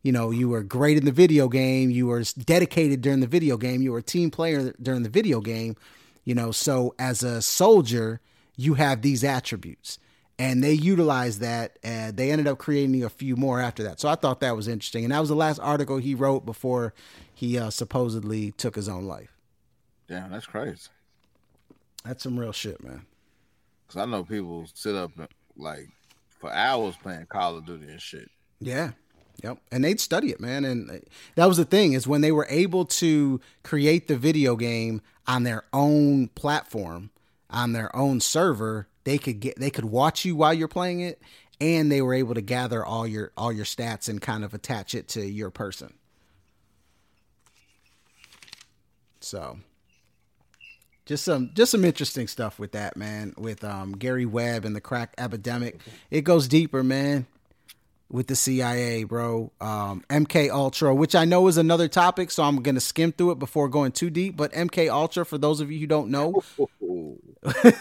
you 0.03 0.13
know, 0.13 0.31
you 0.31 0.47
were 0.47 0.63
great 0.63 0.95
in 0.95 1.03
the 1.03 1.11
video 1.11 1.49
game, 1.49 1.91
you 1.91 2.07
were 2.07 2.23
dedicated 2.45 3.01
during 3.01 3.19
the 3.19 3.27
video 3.27 3.57
game, 3.57 3.81
you 3.81 3.91
were 3.91 3.97
a 3.97 4.03
team 4.03 4.31
player 4.31 4.73
during 4.81 5.03
the 5.03 5.09
video 5.09 5.41
game, 5.41 5.75
you 6.23 6.33
know, 6.33 6.51
so 6.51 6.95
as 6.97 7.23
a 7.23 7.41
soldier, 7.41 8.21
you 8.55 8.75
have 8.75 9.01
these 9.01 9.23
attributes. 9.23 9.99
And 10.39 10.63
they 10.63 10.73
utilized 10.73 11.41
that 11.41 11.79
and 11.81 12.15
they 12.15 12.29
ended 12.31 12.47
up 12.47 12.59
creating 12.59 13.03
a 13.03 13.09
few 13.09 13.35
more 13.35 13.59
after 13.59 13.83
that. 13.83 13.99
So 13.99 14.07
I 14.07 14.15
thought 14.15 14.39
that 14.41 14.55
was 14.55 14.67
interesting. 14.67 15.03
And 15.03 15.11
that 15.11 15.19
was 15.19 15.29
the 15.29 15.35
last 15.35 15.59
article 15.59 15.97
he 15.97 16.13
wrote 16.13 16.45
before 16.45 16.93
he 17.33 17.57
uh, 17.57 17.71
supposedly 17.71 18.51
took 18.51 18.75
his 18.75 18.87
own 18.87 19.05
life. 19.05 19.35
Damn, 20.07 20.31
that's 20.31 20.45
crazy. 20.45 20.89
That's 22.05 22.23
some 22.23 22.39
real 22.39 22.51
shit, 22.51 22.83
man. 22.83 23.05
Because 23.87 24.01
I 24.01 24.05
know 24.05 24.23
people 24.23 24.67
sit 24.73 24.95
up 24.95 25.11
like 25.57 25.89
for 26.39 26.51
hours 26.53 26.95
playing 27.01 27.25
Call 27.25 27.57
of 27.57 27.65
Duty 27.65 27.89
and 27.89 28.01
shit. 28.01 28.29
Yeah. 28.59 28.91
Yep. 29.43 29.59
And 29.71 29.83
they'd 29.83 29.99
study 29.99 30.31
it, 30.31 30.39
man. 30.39 30.65
And 30.65 31.03
that 31.35 31.45
was 31.45 31.57
the 31.57 31.65
thing 31.65 31.93
is 31.93 32.07
when 32.07 32.21
they 32.21 32.31
were 32.31 32.47
able 32.49 32.85
to 32.85 33.39
create 33.63 34.07
the 34.07 34.17
video 34.17 34.55
game 34.55 35.01
on 35.27 35.43
their 35.43 35.63
own 35.73 36.29
platform, 36.29 37.11
on 37.49 37.73
their 37.73 37.95
own 37.95 38.19
server, 38.19 38.87
they 39.07 39.17
could 39.17 39.39
get 39.39 39.57
they 39.57 39.69
could 39.69 39.85
watch 39.85 40.25
you 40.25 40.35
while 40.35 40.53
you're 40.53 40.67
playing 40.67 40.99
it 40.99 41.21
and 41.61 41.89
they 41.89 42.01
were 42.01 42.13
able 42.13 42.33
to 42.33 42.41
gather 42.41 42.85
all 42.85 43.07
your 43.07 43.31
all 43.37 43.53
your 43.53 43.63
stats 43.63 44.09
and 44.09 44.21
kind 44.21 44.43
of 44.43 44.53
attach 44.53 44.93
it 44.93 45.07
to 45.07 45.25
your 45.25 45.49
person. 45.49 45.93
So 49.21 49.59
just 51.05 51.23
some 51.23 51.51
just 51.53 51.71
some 51.71 51.85
interesting 51.85 52.27
stuff 52.27 52.59
with 52.59 52.73
that 52.73 52.97
man 52.97 53.33
with 53.37 53.63
um, 53.63 53.93
Gary 53.93 54.25
Webb 54.25 54.65
and 54.65 54.75
the 54.75 54.81
crack 54.81 55.13
epidemic. 55.17 55.79
It 56.11 56.25
goes 56.25 56.49
deeper, 56.49 56.83
man, 56.83 57.27
with 58.11 58.27
the 58.27 58.35
CIA, 58.35 59.05
bro. 59.05 59.53
Um, 59.61 60.03
MK 60.09 60.49
Ultra, 60.49 60.93
which 60.93 61.15
I 61.15 61.23
know 61.23 61.47
is 61.47 61.55
another 61.55 61.87
topic, 61.87 62.29
so 62.29 62.43
I'm 62.43 62.61
gonna 62.61 62.81
skim 62.81 63.13
through 63.13 63.31
it 63.31 63.39
before 63.39 63.69
going 63.69 63.93
too 63.93 64.09
deep. 64.09 64.35
But 64.35 64.51
MK 64.51 64.91
Ultra, 64.91 65.25
for 65.25 65.37
those 65.37 65.61
of 65.61 65.71
you 65.71 65.79
who 65.79 65.87
don't 65.87 66.09
know, 66.09 66.43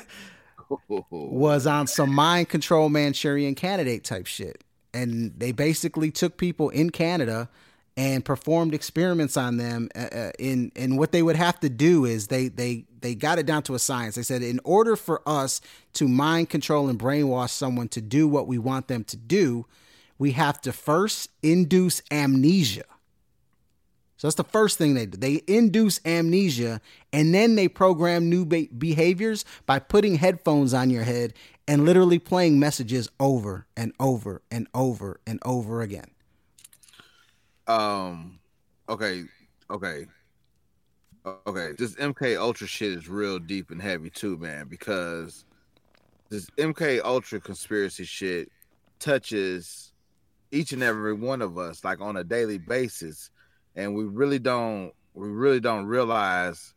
was 1.10 1.66
on 1.66 1.86
some 1.86 2.14
mind 2.14 2.48
control 2.48 2.88
Manchurian 2.88 3.54
candidate 3.54 4.04
type 4.04 4.26
shit, 4.26 4.64
and 4.92 5.32
they 5.36 5.52
basically 5.52 6.10
took 6.10 6.36
people 6.36 6.70
in 6.70 6.90
Canada 6.90 7.48
and 7.96 8.24
performed 8.24 8.74
experiments 8.74 9.36
on 9.36 9.56
them. 9.56 9.88
Uh, 9.94 9.98
uh, 10.00 10.30
in 10.38 10.70
and 10.76 10.98
what 10.98 11.12
they 11.12 11.22
would 11.22 11.36
have 11.36 11.58
to 11.60 11.68
do 11.68 12.04
is 12.04 12.28
they 12.28 12.48
they 12.48 12.84
they 13.00 13.14
got 13.14 13.38
it 13.38 13.46
down 13.46 13.62
to 13.64 13.74
a 13.74 13.78
science. 13.78 14.16
They 14.16 14.22
said 14.22 14.42
in 14.42 14.60
order 14.64 14.96
for 14.96 15.22
us 15.26 15.60
to 15.94 16.06
mind 16.08 16.50
control 16.50 16.88
and 16.88 16.98
brainwash 16.98 17.50
someone 17.50 17.88
to 17.88 18.00
do 18.00 18.28
what 18.28 18.46
we 18.46 18.58
want 18.58 18.88
them 18.88 19.04
to 19.04 19.16
do, 19.16 19.66
we 20.18 20.32
have 20.32 20.60
to 20.62 20.72
first 20.72 21.30
induce 21.42 22.02
amnesia. 22.10 22.84
So 24.16 24.26
that's 24.26 24.36
the 24.36 24.44
first 24.44 24.78
thing 24.78 24.94
they 24.94 25.06
do. 25.06 25.18
They 25.18 25.42
induce 25.46 26.00
amnesia 26.06 26.80
and 27.12 27.34
then 27.34 27.54
they 27.54 27.68
program 27.68 28.30
new 28.30 28.46
be- 28.46 28.68
behaviors 28.68 29.44
by 29.66 29.78
putting 29.78 30.16
headphones 30.16 30.72
on 30.72 30.88
your 30.90 31.02
head 31.02 31.34
and 31.68 31.84
literally 31.84 32.18
playing 32.18 32.58
messages 32.58 33.08
over 33.20 33.66
and 33.76 33.92
over 34.00 34.42
and 34.50 34.68
over 34.74 35.20
and 35.26 35.38
over 35.44 35.82
again. 35.82 36.10
Um. 37.66 38.38
Okay. 38.88 39.24
Okay. 39.70 40.06
Okay. 41.46 41.72
This 41.76 41.94
MK 41.96 42.38
Ultra 42.38 42.66
shit 42.68 42.92
is 42.92 43.08
real 43.08 43.38
deep 43.38 43.70
and 43.70 43.82
heavy 43.82 44.10
too, 44.10 44.38
man. 44.38 44.68
Because 44.68 45.44
this 46.28 46.48
MK 46.50 47.00
Ultra 47.04 47.40
conspiracy 47.40 48.04
shit 48.04 48.50
touches 49.00 49.92
each 50.52 50.72
and 50.72 50.82
every 50.82 51.12
one 51.12 51.42
of 51.42 51.58
us 51.58 51.84
like 51.84 52.00
on 52.00 52.16
a 52.16 52.24
daily 52.24 52.58
basis, 52.58 53.30
and 53.76 53.94
we 53.94 54.04
really 54.04 54.38
don't. 54.38 54.92
We 55.14 55.28
really 55.28 55.60
don't 55.60 55.86
realize 55.86 56.74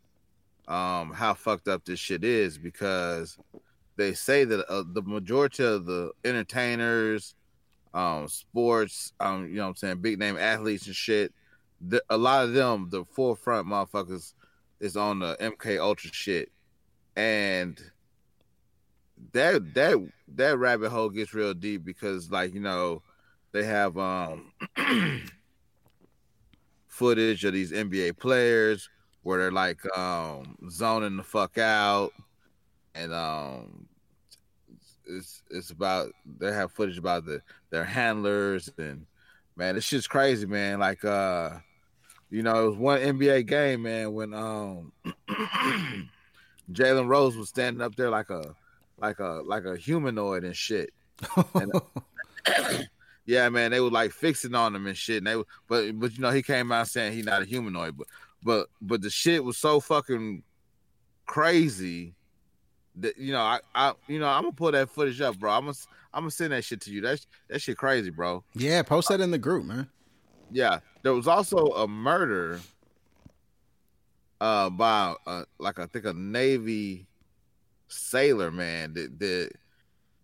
um 0.68 1.12
how 1.12 1.34
fucked 1.34 1.68
up 1.68 1.84
this 1.84 2.00
shit 2.00 2.24
is 2.24 2.58
because 2.58 3.38
they 3.96 4.14
say 4.14 4.46
that 4.46 4.66
uh, 4.70 4.84
the 4.94 5.02
majority 5.02 5.64
of 5.64 5.86
the 5.86 6.12
entertainers 6.24 7.36
um, 7.94 8.28
sports, 8.28 9.14
um, 9.20 9.50
you 9.50 9.56
know 9.56 9.64
what 9.64 9.70
I'm 9.70 9.76
saying, 9.76 9.98
big 10.02 10.20
name 10.20 10.38
athletes 10.38 10.88
and 10.88 10.96
shit. 10.96 11.34
The, 11.82 12.04
a 12.10 12.18
lot 12.18 12.46
of 12.46 12.54
them, 12.54 12.88
the 12.90 13.04
forefront 13.04 13.68
motherfuckers, 13.68 14.34
is 14.80 14.96
on 14.96 15.20
the 15.20 15.36
MK 15.40 15.80
Ultra 15.80 16.12
shit, 16.14 16.52
and 17.16 17.80
that 19.34 19.74
that 19.74 19.98
that 20.36 20.58
rabbit 20.58 20.90
hole 20.90 21.10
gets 21.10 21.34
real 21.34 21.54
deep 21.54 21.84
because, 21.84 22.32
like, 22.32 22.54
you 22.54 22.60
know, 22.60 23.02
they 23.52 23.64
have 23.64 23.98
um 23.98 24.52
footage 27.00 27.46
of 27.46 27.54
these 27.54 27.72
NBA 27.72 28.18
players 28.18 28.90
where 29.24 29.40
they're 29.40 29.52
like 29.54 29.80
um 29.98 30.58
zoning 30.70 31.16
the 31.16 31.24
fuck 31.24 31.58
out 31.58 32.12
and 32.94 33.14
um 33.14 33.88
it's 35.08 35.42
it's 35.50 35.72
about 35.72 36.12
they 36.26 36.52
have 36.52 36.74
footage 36.74 36.98
about 36.98 37.26
the 37.26 37.42
their 37.70 37.86
handlers 37.86 38.70
and 38.78 39.06
man, 39.56 39.76
this 39.76 39.86
shit's 39.86 40.08
crazy, 40.08 40.46
man. 40.46 40.80
Like 40.80 41.06
uh 41.06 41.52
you 42.30 42.44
know, 42.44 42.66
it 42.66 42.70
was 42.70 42.78
one 42.78 43.00
NBA 43.00 43.48
game, 43.48 43.84
man, 43.84 44.14
when 44.14 44.34
um 44.34 44.92
Jalen 46.74 47.08
Rose 47.08 47.38
was 47.38 47.48
standing 47.48 47.82
up 47.82 47.96
there 47.96 48.10
like 48.10 48.30
a 48.30 48.54
like 48.98 49.20
a 49.20 49.42
like 49.46 49.64
a 49.64 49.78
humanoid 49.78 50.44
and 50.44 50.56
shit. 50.56 50.92
And, 51.56 51.72
yeah, 53.30 53.48
man, 53.50 53.70
they 53.70 53.80
were 53.80 53.92
like 53.92 54.12
fixing 54.12 54.56
on 54.56 54.76
him 54.76 54.88
and 54.88 54.98
shit. 54.98 55.18
And 55.18 55.28
they 55.28 55.36
but 55.68 56.00
but 56.00 56.16
you 56.16 56.20
know 56.20 56.32
he 56.32 56.42
came 56.42 56.72
out 56.72 56.88
saying 56.88 57.14
he's 57.14 57.26
not 57.26 57.44
a 57.44 57.46
humanoid, 57.46 57.96
but 57.96 58.08
but 58.42 58.68
but 58.82 59.04
the 59.04 59.12
shit 59.12 59.44
was 59.44 59.56
so 59.56 59.80
fucking 59.80 60.42
crazy 61.28 62.16
that 62.96 63.20
you 63.20 63.32
know, 63.32 63.42
I, 63.42 63.60
I, 63.76 63.94
you 64.08 64.18
know, 64.18 64.28
I'm 64.28 64.42
gonna 64.42 64.54
pull 64.54 64.72
that 64.72 64.90
footage 64.90 65.22
up, 65.22 65.38
bro. 65.38 65.52
I'm 65.52 65.66
gonna, 65.66 65.78
I'm 66.12 66.24
gonna 66.24 66.32
send 66.32 66.54
that 66.54 66.64
shit 66.64 66.82
to 66.82 66.92
you. 66.92 67.02
That's 67.02 67.28
that 67.50 67.62
shit 67.62 67.78
crazy, 67.78 68.10
bro. 68.10 68.44
Yeah, 68.56 68.82
post 68.82 69.10
that 69.10 69.22
in 69.22 69.30
the 69.30 69.38
group, 69.38 69.64
man. 69.64 69.88
Yeah, 70.52 70.80
there 71.04 71.14
was 71.14 71.28
also 71.28 71.68
a 71.68 71.88
murder, 71.88 72.60
uh, 74.42 74.72
by 74.72 75.14
uh, 75.28 75.44
like 75.60 75.78
I 75.78 75.86
think 75.86 76.06
a 76.06 76.14
Navy 76.14 77.06
sailor, 77.90 78.50
man. 78.50 78.96
That 78.96 79.20
that 79.20 79.52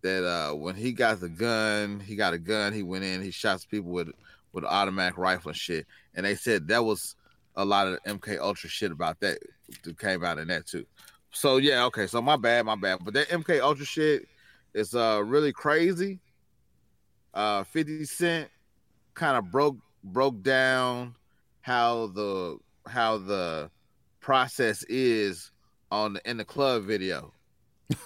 that 0.06 0.24
uh, 0.24 0.54
when 0.54 0.74
he 0.74 0.92
got 0.92 1.20
the 1.20 1.28
gun, 1.28 2.00
he 2.00 2.16
got 2.16 2.32
a 2.32 2.38
gun. 2.38 2.72
He 2.72 2.82
went 2.82 3.04
in, 3.04 3.22
he 3.22 3.30
shot 3.30 3.64
people 3.70 3.90
with 3.90 4.08
with 4.52 4.64
automatic 4.64 5.18
rifle 5.18 5.50
and 5.50 5.56
shit. 5.56 5.86
And 6.14 6.24
they 6.24 6.34
said 6.34 6.68
that 6.68 6.84
was 6.84 7.16
a 7.56 7.64
lot 7.64 7.88
of 7.88 8.02
MK 8.04 8.38
Ultra 8.38 8.70
shit 8.70 8.92
about 8.92 9.20
that 9.20 9.38
that 9.82 9.98
came 9.98 10.24
out 10.24 10.38
in 10.38 10.48
that 10.48 10.66
too. 10.66 10.86
So 11.30 11.58
yeah, 11.58 11.84
okay. 11.86 12.06
So 12.06 12.22
my 12.22 12.36
bad, 12.36 12.64
my 12.64 12.76
bad. 12.76 13.00
But 13.04 13.14
that 13.14 13.28
MK 13.28 13.60
Ultra 13.60 13.84
shit 13.84 14.28
is 14.74 14.94
uh 14.94 15.22
really 15.24 15.52
crazy. 15.52 16.20
Uh 17.34 17.64
50 17.64 18.04
Cent 18.04 18.48
kind 19.14 19.36
of 19.36 19.50
broke 19.50 19.76
broke 20.04 20.42
down 20.42 21.14
how 21.60 22.06
the 22.08 22.58
how 22.86 23.18
the 23.18 23.70
process 24.20 24.84
is 24.84 25.50
on 25.90 26.14
the 26.14 26.30
in 26.30 26.36
the 26.36 26.44
club 26.44 26.84
video. 26.84 27.32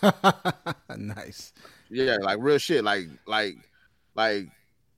nice. 0.96 1.52
Yeah, 1.90 2.16
like 2.20 2.38
real 2.40 2.58
shit. 2.58 2.84
Like 2.84 3.06
like 3.26 3.56
like 4.14 4.46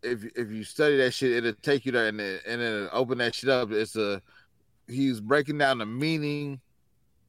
if 0.03 0.25
if 0.37 0.51
you 0.51 0.65
study 0.65 0.97
that 0.99 1.13
shit, 1.15 1.33
it'll 1.33 1.55
take 1.63 1.87
you 1.87 1.93
there 1.93 2.09
and 2.09 2.21
then, 2.21 2.41
and 2.47 2.61
then 2.61 2.89
open 2.93 3.19
that 3.19 3.35
shit 3.35 3.51
up. 3.51 3.71
It's 3.73 3.97
a 3.97 4.21
he's 4.89 5.21
breaking 5.21 5.59
down 5.59 5.79
the 5.79 5.87
meaning 5.87 6.61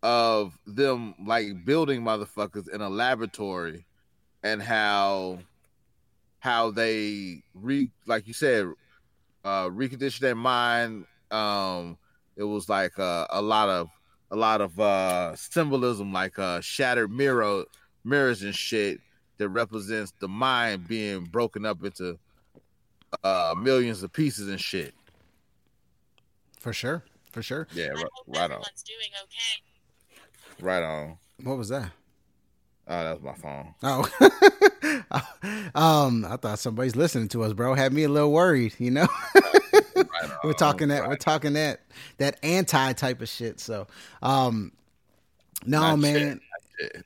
of 0.02 0.58
them 0.68 1.16
like 1.26 1.64
building 1.66 2.02
motherfuckers 2.02 2.68
in 2.70 2.82
a 2.82 2.90
laboratory 2.90 3.86
and 4.44 4.62
how 4.62 5.40
how 6.40 6.70
they 6.72 7.42
re 7.54 7.90
like 8.06 8.28
you 8.28 8.34
said 8.34 8.68
uh 9.46 9.68
recondition 9.70 10.20
their 10.20 10.36
mind 10.36 11.06
um 11.32 11.98
it 12.36 12.44
was 12.44 12.68
like 12.68 13.00
uh, 13.00 13.26
a 13.30 13.42
lot 13.42 13.70
of 13.70 13.88
a 14.32 14.36
lot 14.36 14.60
of 14.60 14.78
uh 14.78 15.34
symbolism 15.38 16.12
like 16.12 16.38
uh 16.38 16.60
shattered 16.60 17.10
mirror 17.10 17.64
mirrors 18.04 18.42
and 18.44 18.54
shit 18.54 19.00
that 19.38 19.50
represents 19.50 20.14
the 20.20 20.28
mind 20.28 20.88
being 20.88 21.24
broken 21.26 21.66
up 21.66 21.84
into 21.84 22.18
uh 23.24 23.54
millions 23.58 24.02
of 24.02 24.12
pieces 24.12 24.48
and 24.48 24.60
shit 24.60 24.94
for 26.60 26.74
sure 26.74 27.04
for 27.32 27.44
sure 27.44 27.68
yeah 27.74 27.90
right, 27.90 28.06
right 28.28 28.52
on 28.52 28.62
doing 28.86 29.10
okay 29.24 29.64
Right 30.60 30.84
on. 30.84 31.18
What 31.44 31.58
was 31.58 31.70
that? 31.70 31.92
Oh, 32.88 33.04
that 33.04 33.22
was 33.22 33.24
my 33.24 33.34
phone. 33.34 33.74
Oh, 33.84 35.72
um, 35.76 36.26
I 36.26 36.38
thought 36.38 36.60
somebody's 36.60 36.96
listening 36.96 37.30
to 37.30 37.44
us, 37.44 37.54
bro. 37.54 37.74
Had 37.76 37.94
me 37.94 38.04
a 38.04 38.10
little 38.10 38.32
worried, 38.32 38.76
you 38.78 38.92
know. 38.92 39.08
right 39.36 40.32
we're 40.44 40.54
talking 40.54 40.90
that. 40.90 41.02
Right. 41.02 41.10
We're 41.10 41.16
talking 41.16 41.54
that 41.54 41.82
that 42.18 42.40
anti 42.44 42.94
type 42.94 43.22
of 43.22 43.30
shit. 43.30 43.60
So, 43.60 43.88
um, 44.22 44.74
no, 45.66 45.80
Not 45.80 46.00
man. 46.00 46.42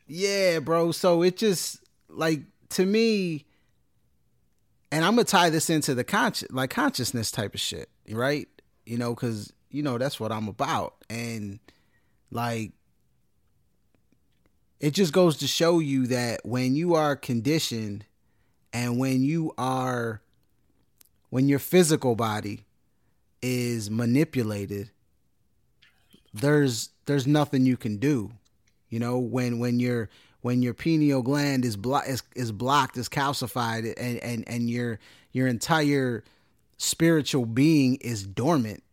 Yeah, 0.07 0.59
bro. 0.59 0.91
So 0.91 1.21
it 1.21 1.37
just 1.37 1.79
like 2.17 2.41
to 2.69 2.86
me, 2.86 3.45
and 4.91 5.06
I'm 5.06 5.15
gonna 5.15 5.25
tie 5.25 5.49
this 5.49 5.69
into 5.69 5.95
the 5.95 6.03
conscious, 6.03 6.49
like 6.51 6.69
consciousness 6.69 7.32
type 7.32 7.53
of 7.53 7.60
shit, 7.60 7.89
right? 8.10 8.47
You 8.86 8.97
know, 8.97 9.13
because 9.13 9.53
you 9.69 9.84
know 9.84 9.97
that's 9.97 10.19
what 10.19 10.32
I'm 10.32 10.47
about, 10.47 10.95
and 11.10 11.60
like 12.32 12.71
it 14.80 14.91
just 14.91 15.13
goes 15.13 15.38
to 15.38 15.47
show 15.47 15.80
you 15.80 16.08
that 16.08 16.41
when 16.45 16.75
you 16.75 16.93
are 16.93 17.15
conditioned 17.15 18.06
and 18.73 18.99
when 18.99 19.23
you 19.23 19.53
are 19.58 20.21
when 21.30 21.47
your 21.47 21.60
physical 21.60 22.15
body 22.15 22.65
is 23.41 23.89
manipulated 23.89 24.91
there's 26.34 26.89
there's 27.06 27.25
nothing 27.25 27.65
you 27.65 27.77
can 27.77 27.97
do 27.97 28.32
you 28.89 28.99
know 28.99 29.17
when 29.17 29.60
when 29.60 29.80
your 29.80 30.10
when 30.41 30.62
your 30.62 30.73
pineal 30.73 31.21
gland 31.21 31.65
is, 31.65 31.76
blo- 31.76 32.02
is 32.08 32.23
is 32.36 32.52
blocked 32.52 32.97
is 32.97 33.10
calcified 33.10 33.93
and 33.97 34.17
and 34.19 34.47
and 34.47 34.69
your 34.69 35.00
your 35.32 35.47
entire 35.47 36.23
spiritual 36.78 37.45
being 37.45 37.95
is 37.95 38.23
dormant, 38.23 38.84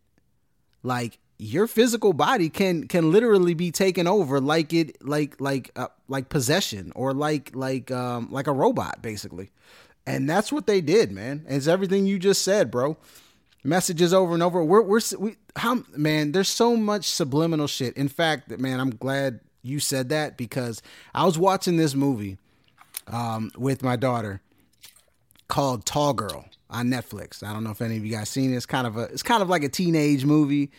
like 0.83 1.19
your 1.37 1.67
physical 1.67 2.13
body 2.13 2.49
can 2.49 2.87
can 2.87 3.11
literally 3.11 3.53
be 3.53 3.71
taken 3.71 4.07
over 4.07 4.39
like 4.39 4.73
it 4.73 5.03
like 5.05 5.39
like 5.39 5.71
uh, 5.75 5.87
like 6.07 6.29
possession 6.29 6.91
or 6.95 7.13
like 7.13 7.51
like 7.55 7.91
um 7.91 8.27
like 8.31 8.47
a 8.47 8.53
robot 8.53 9.01
basically. 9.01 9.51
And 10.07 10.29
that's 10.29 10.51
what 10.51 10.67
they 10.67 10.81
did 10.81 11.11
man. 11.11 11.45
It's 11.47 11.67
everything 11.67 12.05
you 12.05 12.19
just 12.19 12.41
said 12.41 12.71
bro. 12.71 12.97
Messages 13.63 14.13
over 14.13 14.33
and 14.33 14.43
over. 14.43 14.63
We're 14.63 14.83
we're 14.83 15.01
we 15.17 15.35
how 15.55 15.83
man 15.95 16.31
there's 16.31 16.49
so 16.49 16.77
much 16.77 17.05
subliminal 17.05 17.67
shit. 17.67 17.97
In 17.97 18.07
fact 18.07 18.49
man 18.59 18.79
i'm 18.79 18.91
glad 18.91 19.41
you 19.65 19.79
said 19.79 20.09
that 20.09 20.37
because 20.37 20.81
i 21.13 21.25
was 21.25 21.37
watching 21.37 21.77
this 21.77 21.95
movie 21.95 22.37
um 23.07 23.51
with 23.57 23.83
my 23.83 23.95
daughter 23.95 24.41
called 25.47 25.85
tall 25.85 26.13
girl 26.13 26.45
on 26.69 26.87
netflix 26.87 27.43
i 27.43 27.51
don't 27.53 27.63
know 27.63 27.71
if 27.71 27.81
any 27.81 27.97
of 27.97 28.05
you 28.05 28.11
guys 28.11 28.29
seen 28.29 28.53
it 28.53 28.55
it's 28.55 28.65
kind 28.65 28.87
of 28.87 28.97
a 28.97 29.03
it's 29.03 29.23
kind 29.23 29.41
of 29.41 29.49
like 29.49 29.63
a 29.63 29.69
teenage 29.69 30.25
movie 30.25 30.71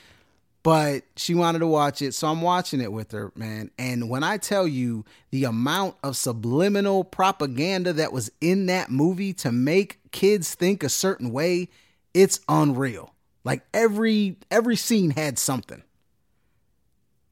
but 0.66 1.04
she 1.14 1.36
wanted 1.36 1.60
to 1.60 1.68
watch 1.68 2.02
it, 2.02 2.12
so 2.12 2.26
I'm 2.26 2.42
watching 2.42 2.80
it 2.80 2.90
with 2.90 3.12
her, 3.12 3.30
man. 3.36 3.70
And 3.78 4.10
when 4.10 4.24
I 4.24 4.36
tell 4.36 4.66
you 4.66 5.04
the 5.30 5.44
amount 5.44 5.94
of 6.02 6.16
subliminal 6.16 7.04
propaganda 7.04 7.92
that 7.92 8.12
was 8.12 8.32
in 8.40 8.66
that 8.66 8.90
movie 8.90 9.32
to 9.34 9.52
make 9.52 10.00
kids 10.10 10.56
think 10.56 10.82
a 10.82 10.88
certain 10.88 11.30
way, 11.30 11.68
it's 12.14 12.40
unreal. 12.48 13.14
Like 13.44 13.62
every 13.72 14.38
every 14.50 14.74
scene 14.74 15.10
had 15.10 15.38
something. 15.38 15.84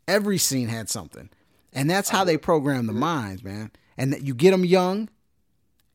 Every 0.07 0.39
scene 0.39 0.69
had 0.69 0.89
something. 0.89 1.29
And 1.75 1.91
that's 1.91 2.09
how 2.09 2.25
they 2.25 2.37
program 2.37 2.87
the 2.87 2.93
minds, 2.93 3.43
man. 3.43 3.71
And 3.97 4.13
that 4.13 4.23
you 4.23 4.35
get 4.35 4.53
them 4.53 4.65
young 4.65 5.09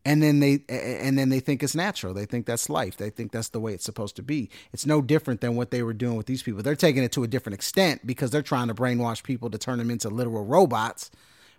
and 0.05 0.23
then 0.23 0.39
they 0.39 0.63
and 0.69 1.17
then 1.17 1.29
they 1.29 1.39
think 1.39 1.61
it's 1.61 1.75
natural. 1.75 2.13
They 2.13 2.25
think 2.25 2.45
that's 2.45 2.69
life. 2.69 2.97
They 2.97 3.09
think 3.09 3.31
that's 3.31 3.49
the 3.49 3.59
way 3.59 3.73
it's 3.73 3.83
supposed 3.83 4.15
to 4.15 4.23
be. 4.23 4.49
It's 4.71 4.85
no 4.85 5.01
different 5.01 5.41
than 5.41 5.55
what 5.55 5.71
they 5.71 5.83
were 5.83 5.93
doing 5.93 6.15
with 6.15 6.25
these 6.25 6.41
people. 6.41 6.63
They're 6.63 6.75
taking 6.75 7.03
it 7.03 7.11
to 7.13 7.23
a 7.23 7.27
different 7.27 7.55
extent 7.55 8.07
because 8.07 8.31
they're 8.31 8.41
trying 8.41 8.69
to 8.69 8.73
brainwash 8.73 9.23
people 9.23 9.49
to 9.49 9.57
turn 9.57 9.77
them 9.77 9.91
into 9.91 10.09
literal 10.09 10.45
robots 10.45 11.11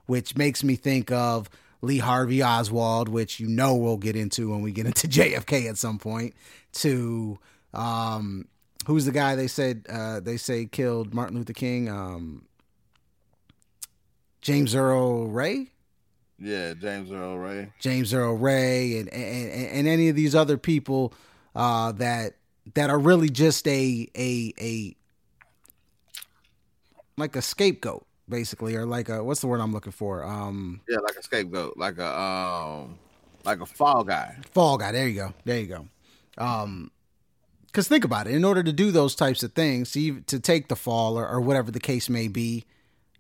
which 0.07 0.37
makes 0.37 0.65
me 0.65 0.75
think 0.75 1.13
of 1.13 1.49
lee 1.83 1.99
harvey 1.99 2.43
oswald 2.43 3.09
which 3.09 3.39
you 3.39 3.47
know 3.47 3.77
we'll 3.77 3.97
get 3.97 4.17
into 4.17 4.51
when 4.51 4.61
we 4.61 4.73
get 4.73 4.85
into 4.85 5.07
jfk 5.09 5.69
at 5.69 5.79
some 5.79 5.99
point 5.99 6.35
to 6.73 7.39
um, 7.73 8.49
who's 8.87 9.05
the 9.05 9.13
guy 9.13 9.37
they 9.37 9.47
said 9.47 9.87
uh, 9.89 10.19
they 10.19 10.37
say 10.37 10.67
killed 10.67 11.15
martin 11.15 11.37
luther 11.37 11.53
king? 11.53 11.89
Um, 11.89 12.47
james 14.41 14.75
earl 14.75 15.27
ray 15.27 15.71
yeah, 16.43 16.73
James 16.73 17.13
Earl 17.13 17.37
Ray. 17.37 17.71
James 17.81 18.15
Earl 18.15 18.35
Ray 18.35 18.99
and 18.99 19.13
and, 19.13 19.51
and 19.53 19.87
any 19.87 20.09
of 20.09 20.17
these 20.17 20.35
other 20.35 20.57
people 20.57 21.13
uh, 21.55 21.93
that 21.93 22.37
that 22.75 22.89
are 22.91 22.99
really 22.99 23.29
just 23.29 23.67
a 23.69 24.09
a 24.17 24.55
a 24.59 24.97
like 27.17 27.37
a 27.37 27.43
scapegoat 27.43 28.07
basically 28.29 28.75
or 28.75 28.87
like 28.87 29.09
a 29.09 29.23
what's 29.23 29.41
the 29.41 29.49
word 29.49 29.61
I'm 29.61 29.73
looking 29.73 29.93
for? 29.93 30.25
Um 30.25 30.81
Yeah, 30.89 30.99
like 30.99 31.17
a 31.17 31.23
scapegoat, 31.23 31.77
like 31.77 31.99
a 31.99 32.19
um 32.19 32.99
like 33.45 33.61
a 33.61 33.67
fall 33.67 34.05
guy. 34.05 34.37
Fall 34.53 34.79
guy. 34.79 34.93
There 34.93 35.09
you 35.09 35.15
go. 35.17 35.35
There 35.45 35.59
you 35.59 35.67
go. 35.67 35.89
Um 36.39 36.91
cuz 37.73 37.87
think 37.87 38.05
about 38.05 38.27
it. 38.27 38.35
In 38.35 38.45
order 38.45 38.63
to 38.63 38.73
do 38.73 38.91
those 38.91 39.15
types 39.15 39.43
of 39.43 39.53
things, 39.53 39.93
to, 39.93 40.21
to 40.23 40.41
take 40.41 40.69
the 40.69 40.77
fall 40.77 41.19
or, 41.19 41.29
or 41.29 41.41
whatever 41.41 41.71
the 41.71 41.81
case 41.81 42.09
may 42.09 42.29
be, 42.29 42.65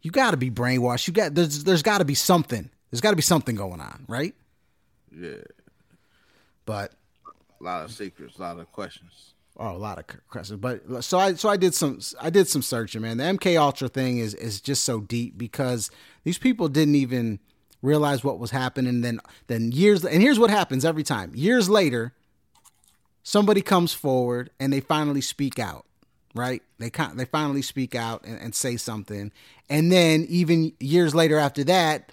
you 0.02 0.10
got 0.10 0.32
to 0.32 0.36
be 0.36 0.50
brainwashed. 0.50 1.06
You 1.06 1.12
got 1.12 1.34
there's 1.34 1.64
there's 1.64 1.82
got 1.82 1.98
to 1.98 2.04
be 2.04 2.14
something 2.14 2.70
there's 2.90 3.00
got 3.00 3.10
to 3.10 3.16
be 3.16 3.22
something 3.22 3.54
going 3.54 3.80
on, 3.80 4.04
right? 4.08 4.34
Yeah. 5.16 5.42
But 6.66 6.92
a 7.60 7.64
lot 7.64 7.84
of 7.84 7.92
secrets, 7.92 8.38
a 8.38 8.40
lot 8.40 8.58
of 8.58 8.70
questions. 8.72 9.34
Oh, 9.56 9.72
a 9.72 9.78
lot 9.78 9.98
of 9.98 10.04
questions. 10.28 10.60
But 10.60 11.04
so 11.04 11.18
I 11.18 11.34
so 11.34 11.48
I 11.48 11.56
did 11.56 11.74
some 11.74 12.00
I 12.20 12.30
did 12.30 12.48
some 12.48 12.62
searching, 12.62 13.02
man. 13.02 13.18
The 13.18 13.24
MK 13.24 13.60
Ultra 13.60 13.88
thing 13.88 14.18
is 14.18 14.34
is 14.34 14.60
just 14.60 14.84
so 14.84 15.00
deep 15.00 15.38
because 15.38 15.90
these 16.24 16.38
people 16.38 16.68
didn't 16.68 16.94
even 16.96 17.38
realize 17.82 18.24
what 18.24 18.38
was 18.38 18.50
happening. 18.50 19.02
Then 19.02 19.20
then 19.46 19.72
years 19.72 20.04
and 20.04 20.22
here's 20.22 20.38
what 20.38 20.50
happens 20.50 20.84
every 20.84 21.02
time. 21.02 21.32
Years 21.34 21.68
later, 21.68 22.12
somebody 23.22 23.62
comes 23.62 23.92
forward 23.92 24.50
and 24.58 24.72
they 24.72 24.80
finally 24.80 25.20
speak 25.20 25.58
out. 25.58 25.84
Right? 26.35 26.62
They 26.79 26.90
they 27.14 27.25
finally 27.25 27.62
speak 27.62 27.95
out 27.95 28.25
and, 28.25 28.40
and 28.40 28.55
say 28.55 28.77
something, 28.77 29.33
and 29.69 29.90
then 29.90 30.27
even 30.29 30.73
years 30.79 31.14
later 31.14 31.38
after 31.38 31.64
that, 31.64 32.12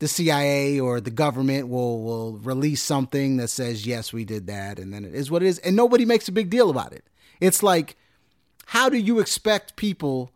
the 0.00 0.08
CIA 0.08 0.80
or 0.80 1.00
the 1.00 1.10
government 1.10 1.68
will 1.68 2.02
will 2.02 2.38
release 2.38 2.82
something 2.82 3.36
that 3.36 3.48
says 3.48 3.86
yes 3.86 4.12
we 4.12 4.24
did 4.24 4.46
that 4.48 4.78
and 4.78 4.92
then 4.92 5.04
it 5.04 5.14
is 5.14 5.30
what 5.30 5.42
it 5.42 5.46
is 5.46 5.58
and 5.60 5.76
nobody 5.76 6.04
makes 6.04 6.26
a 6.26 6.32
big 6.32 6.50
deal 6.50 6.70
about 6.70 6.92
it. 6.92 7.04
It's 7.40 7.62
like 7.62 7.96
how 8.66 8.88
do 8.88 8.96
you 8.96 9.20
expect 9.20 9.76
people 9.76 10.32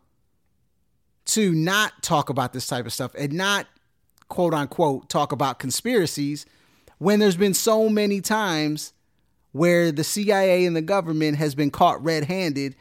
to 1.26 1.54
not 1.54 2.02
talk 2.02 2.28
about 2.28 2.52
this 2.52 2.66
type 2.66 2.84
of 2.84 2.92
stuff 2.92 3.14
and 3.18 3.32
not 3.32 3.66
quote 4.28 4.52
unquote 4.54 5.08
talk 5.08 5.32
about 5.32 5.58
conspiracies 5.58 6.44
when 6.98 7.18
there's 7.18 7.36
been 7.36 7.54
so 7.54 7.88
many 7.88 8.20
times 8.20 8.92
where 9.54 9.92
the 9.92 10.02
CIA 10.02 10.66
and 10.66 10.74
the 10.74 10.82
government 10.82 11.36
has 11.36 11.54
been 11.54 11.70
caught 11.70 12.02
red-handed 12.02 12.74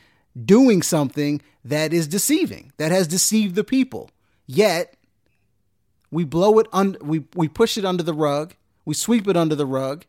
doing 0.44 0.82
something 0.82 1.40
that 1.64 1.94
is 1.94 2.08
deceiving, 2.08 2.74
that 2.78 2.92
has 2.92 3.08
deceived 3.08 3.54
the 3.54 3.64
people. 3.64 4.10
Yet 4.48 4.96
we 6.10 6.24
blow 6.24 6.58
it 6.58 6.66
un 6.74 6.98
we 7.00 7.26
we 7.36 7.48
push 7.48 7.78
it 7.78 7.86
under 7.86 8.02
the 8.02 8.14
rug, 8.14 8.56
we 8.86 8.96
sweep 8.96 9.28
it 9.28 9.38
under 9.38 9.54
the 9.54 9.68
rug, 9.68 10.06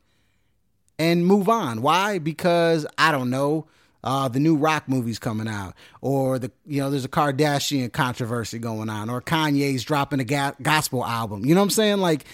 and 0.98 1.26
move 1.26 1.50
on. 1.50 1.82
Why? 1.82 2.18
Because 2.18 2.86
I 2.96 3.12
don't 3.12 3.28
know. 3.28 3.66
Uh, 4.02 4.28
the 4.28 4.40
new 4.40 4.56
rock 4.56 4.86
movie's 4.86 5.18
coming 5.18 5.48
out, 5.48 5.74
or 6.00 6.38
the 6.38 6.50
you 6.64 6.80
know 6.80 6.88
there's 6.88 7.04
a 7.04 7.10
Kardashian 7.10 7.92
controversy 7.92 8.58
going 8.58 8.88
on, 8.88 9.10
or 9.10 9.20
Kanye's 9.20 9.84
dropping 9.84 10.20
a 10.20 10.24
ga- 10.24 10.54
gospel 10.62 11.04
album. 11.04 11.44
You 11.44 11.54
know 11.54 11.60
what 11.60 11.66
I'm 11.66 11.70
saying? 11.70 11.98
Like 11.98 12.24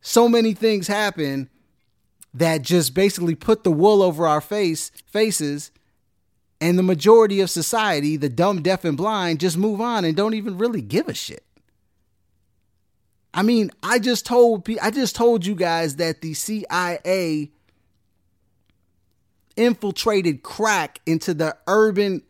so 0.00 0.28
many 0.28 0.54
things 0.54 0.88
happen 0.88 1.48
that 2.34 2.62
just 2.62 2.94
basically 2.94 3.34
put 3.34 3.64
the 3.64 3.70
wool 3.72 4.02
over 4.02 4.26
our 4.26 4.40
face 4.40 4.90
faces, 5.06 5.70
and 6.60 6.78
the 6.78 6.82
majority 6.82 7.40
of 7.40 7.50
society, 7.50 8.16
the 8.16 8.28
dumb, 8.28 8.62
deaf, 8.62 8.84
and 8.84 8.96
blind, 8.96 9.40
just 9.40 9.56
move 9.56 9.80
on 9.80 10.04
and 10.04 10.16
don't 10.16 10.34
even 10.34 10.58
really 10.58 10.82
give 10.82 11.08
a 11.08 11.14
shit. 11.14 11.44
I 13.32 13.42
mean, 13.42 13.70
I 13.82 13.98
just 13.98 14.26
told 14.26 14.68
I 14.82 14.90
just 14.90 15.16
told 15.16 15.46
you 15.46 15.54
guys 15.54 15.96
that 15.96 16.20
the 16.20 16.34
CIA 16.34 17.50
infiltrated 19.56 20.42
crack 20.42 21.00
into 21.06 21.34
the 21.34 21.56
urban 21.66 22.22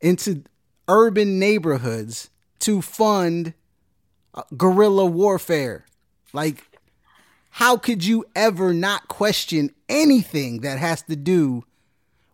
into 0.00 0.42
urban 0.88 1.38
neighborhoods 1.38 2.30
to 2.60 2.82
fund 2.82 3.54
uh, 4.34 4.42
guerrilla 4.56 5.06
warfare. 5.06 5.86
Like 6.32 6.73
how 7.54 7.76
could 7.76 8.04
you 8.04 8.24
ever 8.36 8.72
not 8.72 9.08
question 9.08 9.70
anything 9.88 10.60
that 10.60 10.78
has 10.78 11.02
to 11.02 11.16
do 11.16 11.64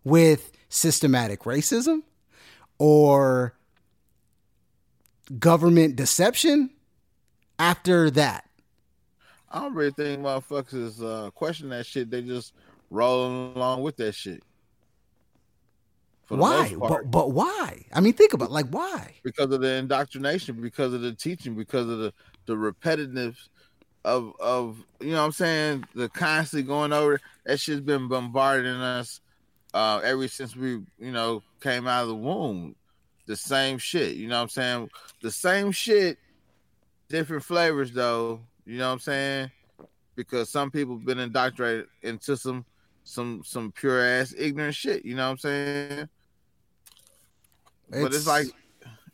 with 0.03 0.51
systematic 0.69 1.41
racism 1.41 2.03
or 2.77 3.55
government 5.39 5.95
deception? 5.95 6.69
after 7.61 8.09
that? 8.09 8.49
I 9.49 9.59
don't 9.59 9.73
really 9.73 9.91
think 9.91 10.21
motherfuckers 10.21 10.73
is 10.73 11.01
uh, 11.01 11.29
question 11.33 11.69
that 11.69 11.85
shit. 11.85 12.09
They 12.09 12.21
just 12.21 12.53
rolling 12.89 13.55
along 13.55 13.83
with 13.83 13.97
that 13.97 14.15
shit. 14.15 14.43
Why? 16.29 16.73
But 16.79 17.11
but 17.11 17.31
why? 17.33 17.85
I 17.93 17.99
mean, 17.99 18.13
think 18.13 18.33
about 18.33 18.49
it, 18.49 18.51
like 18.51 18.69
why? 18.69 19.15
Because 19.21 19.51
of 19.51 19.59
the 19.59 19.73
indoctrination, 19.73 20.61
because 20.61 20.93
of 20.93 21.01
the 21.01 21.11
teaching, 21.11 21.55
because 21.55 21.89
of 21.89 21.99
the 21.99 22.13
the 22.45 22.57
repetitive 22.57 23.37
of 24.03 24.33
of 24.39 24.83
you 24.99 25.11
know 25.11 25.19
what 25.19 25.25
I'm 25.25 25.31
saying 25.31 25.85
the 25.93 26.09
constantly 26.09 26.67
going 26.67 26.91
over 26.91 27.21
that 27.45 27.59
shit's 27.59 27.81
been 27.81 28.07
bombarding 28.07 28.75
us 28.75 29.21
uh 29.73 30.01
ever 30.03 30.27
since 30.27 30.55
we 30.55 30.81
you 30.99 31.11
know 31.11 31.43
came 31.61 31.87
out 31.87 32.03
of 32.03 32.09
the 32.09 32.15
womb. 32.15 32.75
The 33.27 33.35
same 33.35 33.77
shit, 33.77 34.15
you 34.15 34.27
know 34.27 34.37
what 34.37 34.43
I'm 34.43 34.49
saying? 34.49 34.89
The 35.21 35.31
same 35.31 35.71
shit 35.71 36.17
different 37.07 37.43
flavors 37.43 37.91
though. 37.91 38.41
You 38.65 38.77
know 38.77 38.87
what 38.87 38.93
I'm 38.93 38.99
saying? 38.99 39.51
Because 40.15 40.49
some 40.49 40.71
people 40.71 40.97
been 40.97 41.19
indoctrinated 41.19 41.87
into 42.01 42.35
some 42.35 42.65
some 43.03 43.41
some 43.45 43.71
pure 43.71 44.03
ass 44.03 44.33
ignorant 44.37 44.75
shit. 44.75 45.05
You 45.05 45.15
know 45.15 45.25
what 45.25 45.31
I'm 45.31 45.37
saying? 45.37 46.09
It's, 47.89 48.01
but 48.01 48.13
it's 48.13 48.27
like 48.27 48.47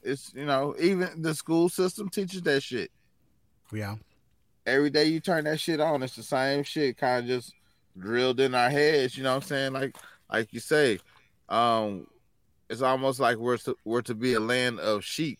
it's 0.03 0.31
you 0.33 0.45
know 0.45 0.75
even 0.79 1.21
the 1.21 1.35
school 1.35 1.69
system 1.69 2.09
teaches 2.09 2.41
that 2.43 2.63
shit. 2.63 2.91
Yeah. 3.71 3.95
Every 4.67 4.89
day 4.89 5.05
you 5.05 5.19
turn 5.19 5.45
that 5.45 5.59
shit 5.59 5.79
on, 5.79 6.03
it's 6.03 6.15
the 6.15 6.23
same 6.23 6.63
shit, 6.63 6.97
kind 6.97 7.23
of 7.23 7.27
just 7.27 7.53
drilled 7.97 8.39
in 8.39 8.53
our 8.53 8.69
heads. 8.69 9.17
You 9.17 9.23
know 9.23 9.31
what 9.31 9.43
I'm 9.43 9.47
saying? 9.47 9.73
Like 9.73 9.95
like 10.31 10.53
you 10.53 10.59
say, 10.59 10.99
um, 11.49 12.07
it's 12.69 12.81
almost 12.81 13.19
like 13.19 13.37
we're 13.37 13.57
to, 13.57 13.77
we're 13.85 14.01
to 14.01 14.15
be 14.15 14.33
a 14.33 14.39
land 14.39 14.79
of 14.79 15.03
sheep. 15.03 15.39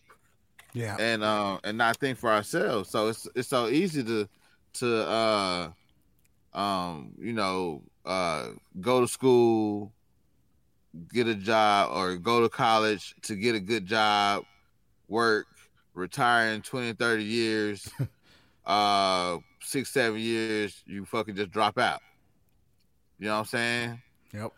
Yeah. 0.73 0.95
And 0.99 1.23
uh 1.23 1.59
and 1.63 1.77
not 1.77 1.97
think 1.97 2.17
for 2.17 2.31
ourselves. 2.31 2.89
So 2.89 3.07
it's 3.07 3.27
it's 3.35 3.47
so 3.47 3.67
easy 3.67 4.03
to 4.03 4.29
to 4.73 5.07
uh 5.07 5.69
um 6.53 7.13
you 7.19 7.33
know 7.33 7.83
uh 8.05 8.49
go 8.79 9.01
to 9.01 9.07
school, 9.07 9.91
get 11.11 11.27
a 11.27 11.35
job 11.35 11.91
or 11.93 12.17
go 12.17 12.41
to 12.41 12.49
college 12.49 13.15
to 13.23 13.35
get 13.35 13.55
a 13.55 13.59
good 13.59 13.85
job, 13.85 14.43
work, 15.07 15.47
retire 15.93 16.49
in 16.49 16.61
20, 16.61 16.93
30 16.93 17.23
years, 17.23 17.89
uh, 18.67 19.37
six, 19.61 19.89
seven 19.89 20.19
years, 20.19 20.83
you 20.85 21.05
fucking 21.05 21.35
just 21.35 21.51
drop 21.51 21.79
out. 21.79 22.01
You 23.17 23.27
know 23.27 23.33
what 23.33 23.39
I'm 23.39 23.45
saying? 23.45 24.01
Yep. 24.33 24.51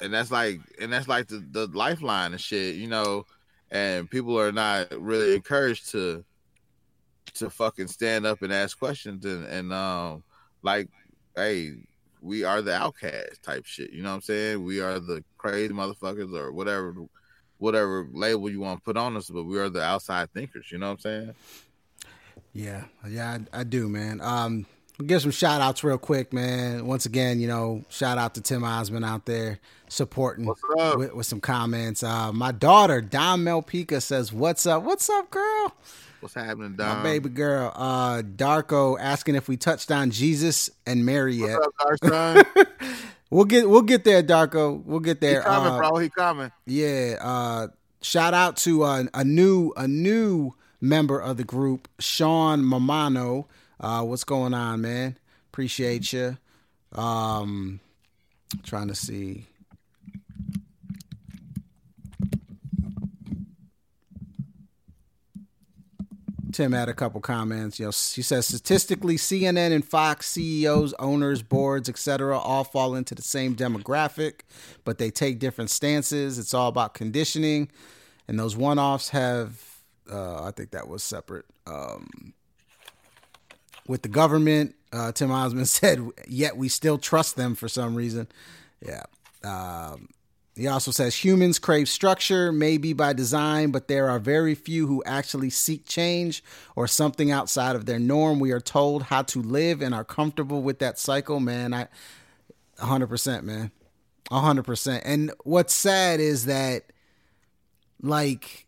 And 0.00 0.14
that's 0.14 0.30
like, 0.30 0.60
and 0.80 0.90
that's 0.90 1.08
like 1.08 1.28
the, 1.28 1.44
the 1.50 1.66
lifeline 1.66 2.32
and 2.32 2.40
shit, 2.40 2.76
you 2.76 2.86
know, 2.86 3.26
and 3.70 4.08
people 4.08 4.40
are 4.40 4.52
not 4.52 4.88
really 4.98 5.34
encouraged 5.34 5.90
to, 5.90 6.24
to 7.34 7.50
fucking 7.50 7.88
stand 7.88 8.24
up 8.24 8.40
and 8.40 8.52
ask 8.52 8.78
questions 8.78 9.24
and, 9.26 9.44
and, 9.46 9.72
um, 9.72 10.22
like, 10.62 10.88
hey, 11.36 11.74
we 12.22 12.44
are 12.44 12.62
the 12.62 12.74
outcast 12.74 13.42
type 13.42 13.66
shit. 13.66 13.92
You 13.92 14.02
know 14.02 14.10
what 14.10 14.16
I'm 14.16 14.22
saying? 14.22 14.64
We 14.64 14.80
are 14.80 14.98
the 14.98 15.24
crazy 15.38 15.72
motherfuckers 15.72 16.34
or 16.34 16.52
whatever 16.52 16.94
whatever 17.58 18.08
label 18.12 18.48
you 18.48 18.60
want 18.60 18.78
to 18.78 18.84
put 18.84 18.96
on 18.96 19.16
us, 19.16 19.28
but 19.28 19.44
we 19.44 19.58
are 19.58 19.68
the 19.68 19.82
outside 19.82 20.32
thinkers. 20.32 20.72
You 20.72 20.78
know 20.78 20.86
what 20.86 20.92
I'm 20.92 20.98
saying? 20.98 21.34
Yeah, 22.52 22.84
yeah, 23.08 23.38
I, 23.52 23.60
I 23.60 23.64
do, 23.64 23.88
man. 23.88 24.20
Um, 24.20 24.66
we'll 24.98 25.06
give 25.06 25.22
some 25.22 25.30
shout 25.30 25.60
outs 25.60 25.84
real 25.84 25.98
quick, 25.98 26.32
man. 26.32 26.86
Once 26.86 27.06
again, 27.06 27.40
you 27.40 27.48
know, 27.48 27.84
shout 27.88 28.18
out 28.18 28.34
to 28.34 28.40
Tim 28.40 28.64
Osmond 28.64 29.04
out 29.04 29.26
there 29.26 29.60
supporting 29.88 30.46
with, 30.46 31.14
with, 31.14 31.26
some 31.26 31.40
comments. 31.40 32.02
Uh, 32.02 32.32
my 32.32 32.52
daughter, 32.52 33.00
Don 33.00 33.40
Melpica, 33.40 34.02
says, 34.02 34.32
What's 34.32 34.66
up? 34.66 34.82
What's 34.82 35.08
up, 35.08 35.30
girl? 35.30 35.74
What's 36.20 36.34
happening, 36.34 36.76
Don? 36.76 36.98
My 36.98 37.02
baby 37.02 37.28
girl. 37.28 37.72
Uh, 37.74 38.22
Darko 38.22 38.98
asking 39.00 39.36
if 39.36 39.48
we 39.48 39.56
touched 39.56 39.90
on 39.90 40.10
Jesus 40.10 40.70
and 40.86 41.06
Mary 41.06 41.36
yet. 41.36 41.58
What's 41.82 42.12
up, 42.12 42.46
We'll 43.30 43.44
get 43.44 43.70
we'll 43.70 43.82
get 43.82 44.02
there, 44.02 44.24
Darko. 44.24 44.84
We'll 44.84 44.98
get 44.98 45.20
there. 45.20 45.40
He 45.40 45.46
coming, 45.46 45.72
uh, 45.72 45.78
bro. 45.78 45.98
He 45.98 46.08
coming. 46.08 46.50
Yeah. 46.66 47.16
Uh, 47.20 47.68
shout 48.02 48.34
out 48.34 48.56
to 48.58 48.82
uh, 48.82 49.04
a 49.14 49.22
new 49.22 49.72
a 49.76 49.86
new 49.86 50.52
member 50.80 51.18
of 51.18 51.36
the 51.36 51.44
group, 51.44 51.88
Sean 51.98 52.62
Mamano. 52.62 53.46
Uh, 53.78 54.02
what's 54.02 54.24
going 54.24 54.54
on, 54.54 54.80
man? 54.80 55.18
Appreciate 55.52 56.12
you. 56.12 56.36
Um, 56.92 57.80
trying 58.64 58.88
to 58.88 58.94
see. 58.94 59.46
Tim 66.52 66.72
had 66.72 66.88
a 66.88 66.94
couple 66.94 67.20
comments. 67.20 67.78
You 67.78 67.86
know, 67.86 67.90
he 67.90 68.22
says 68.22 68.46
statistically, 68.46 69.16
CNN 69.16 69.72
and 69.72 69.84
Fox 69.84 70.26
CEOs, 70.28 70.92
owners, 70.98 71.42
boards, 71.42 71.88
etc., 71.88 72.38
all 72.38 72.64
fall 72.64 72.94
into 72.94 73.14
the 73.14 73.22
same 73.22 73.54
demographic, 73.54 74.40
but 74.84 74.98
they 74.98 75.10
take 75.10 75.38
different 75.38 75.70
stances. 75.70 76.38
It's 76.38 76.52
all 76.52 76.68
about 76.68 76.94
conditioning, 76.94 77.70
and 78.28 78.38
those 78.38 78.56
one-offs 78.56 79.10
have. 79.10 79.69
Uh, 80.10 80.44
I 80.44 80.50
think 80.50 80.70
that 80.72 80.88
was 80.88 81.02
separate. 81.02 81.44
Um, 81.66 82.34
with 83.86 84.02
the 84.02 84.08
government, 84.08 84.74
uh, 84.92 85.12
Tim 85.12 85.30
Osmond 85.30 85.68
said, 85.68 86.00
yet 86.26 86.56
we 86.56 86.68
still 86.68 86.98
trust 86.98 87.36
them 87.36 87.54
for 87.54 87.68
some 87.68 87.94
reason. 87.94 88.28
Yeah. 88.84 89.02
Um, 89.44 90.08
he 90.56 90.66
also 90.66 90.90
says 90.90 91.24
humans 91.24 91.58
crave 91.58 91.88
structure, 91.88 92.52
maybe 92.52 92.92
by 92.92 93.12
design, 93.12 93.70
but 93.70 93.88
there 93.88 94.10
are 94.10 94.18
very 94.18 94.54
few 94.54 94.86
who 94.86 95.02
actually 95.04 95.48
seek 95.50 95.86
change 95.86 96.42
or 96.76 96.86
something 96.86 97.30
outside 97.30 97.76
of 97.76 97.86
their 97.86 97.98
norm. 97.98 98.40
We 98.40 98.52
are 98.52 98.60
told 98.60 99.04
how 99.04 99.22
to 99.22 99.40
live 99.40 99.80
and 99.80 99.94
are 99.94 100.04
comfortable 100.04 100.60
with 100.60 100.80
that 100.80 100.98
cycle, 100.98 101.40
man. 101.40 101.72
I 101.72 101.88
100%, 102.78 103.42
man. 103.42 103.70
100%. 104.30 105.02
And 105.04 105.32
what's 105.44 105.74
sad 105.74 106.20
is 106.20 106.46
that 106.46 106.84
like 108.02 108.66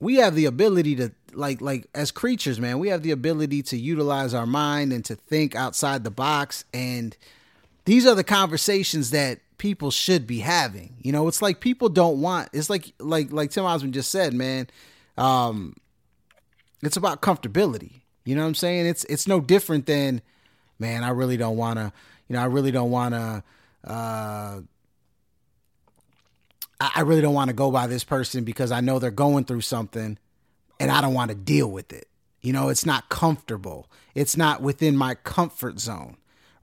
we 0.00 0.16
have 0.16 0.34
the 0.34 0.44
ability 0.44 0.96
to 0.96 1.12
like 1.32 1.60
like 1.60 1.86
as 1.94 2.10
creatures, 2.10 2.58
man, 2.60 2.78
we 2.78 2.88
have 2.88 3.02
the 3.02 3.10
ability 3.10 3.62
to 3.64 3.76
utilize 3.76 4.34
our 4.34 4.46
mind 4.46 4.92
and 4.92 5.04
to 5.04 5.14
think 5.14 5.54
outside 5.54 6.04
the 6.04 6.10
box 6.10 6.64
and 6.72 7.16
these 7.84 8.06
are 8.06 8.14
the 8.14 8.24
conversations 8.24 9.10
that 9.10 9.38
people 9.58 9.90
should 9.90 10.26
be 10.26 10.40
having. 10.40 10.96
You 11.00 11.12
know, 11.12 11.28
it's 11.28 11.40
like 11.40 11.60
people 11.60 11.88
don't 11.88 12.20
want. 12.20 12.50
It's 12.52 12.68
like 12.68 12.92
like 12.98 13.32
like 13.32 13.50
Tim 13.50 13.64
Osmond 13.64 13.94
just 13.94 14.10
said, 14.10 14.34
man. 14.34 14.68
Um, 15.16 15.74
it's 16.82 16.96
about 16.96 17.22
comfortability. 17.22 18.02
You 18.24 18.34
know 18.34 18.42
what 18.42 18.48
I'm 18.48 18.54
saying? 18.54 18.86
It's 18.86 19.04
it's 19.04 19.26
no 19.26 19.40
different 19.40 19.86
than, 19.86 20.20
man. 20.78 21.04
I 21.04 21.10
really 21.10 21.36
don't 21.36 21.56
want 21.56 21.78
to. 21.78 21.92
You 22.28 22.34
know, 22.34 22.42
I 22.42 22.46
really 22.46 22.72
don't 22.72 22.90
want 22.90 23.14
to. 23.14 23.42
Uh, 23.84 24.60
I 26.80 27.00
really 27.02 27.22
don't 27.22 27.34
want 27.34 27.48
to 27.48 27.54
go 27.54 27.70
by 27.70 27.86
this 27.86 28.04
person 28.04 28.44
because 28.44 28.70
I 28.70 28.80
know 28.80 28.98
they're 28.98 29.10
going 29.10 29.44
through 29.44 29.62
something, 29.62 30.18
and 30.78 30.90
I 30.90 31.00
don't 31.00 31.14
want 31.14 31.30
to 31.30 31.34
deal 31.34 31.70
with 31.70 31.92
it. 31.92 32.08
You 32.42 32.52
know, 32.52 32.68
it's 32.68 32.84
not 32.84 33.08
comfortable. 33.08 33.88
It's 34.14 34.36
not 34.36 34.60
within 34.60 34.96
my 34.96 35.14
comfort 35.14 35.80
zone 35.80 36.16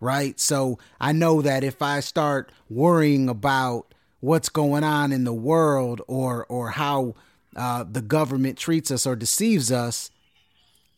right? 0.03 0.38
So 0.39 0.78
I 0.99 1.14
know 1.14 1.41
that 1.41 1.64
if 1.64 1.82
I 1.82 2.01
start 2.01 2.51
worrying 2.70 3.30
about 3.30 3.93
what's 4.20 4.49
going 4.49 4.84
on 4.84 5.11
in 5.11 5.24
the 5.24 5.34
world 5.34 6.01
or 6.07 6.45
or 6.49 6.72
how 6.72 7.16
uh, 7.55 7.86
the 7.89 8.01
government 8.01 8.57
treats 8.57 8.91
us 8.91 9.07
or 9.07 9.16
deceives 9.16 9.72
us, 9.72 10.11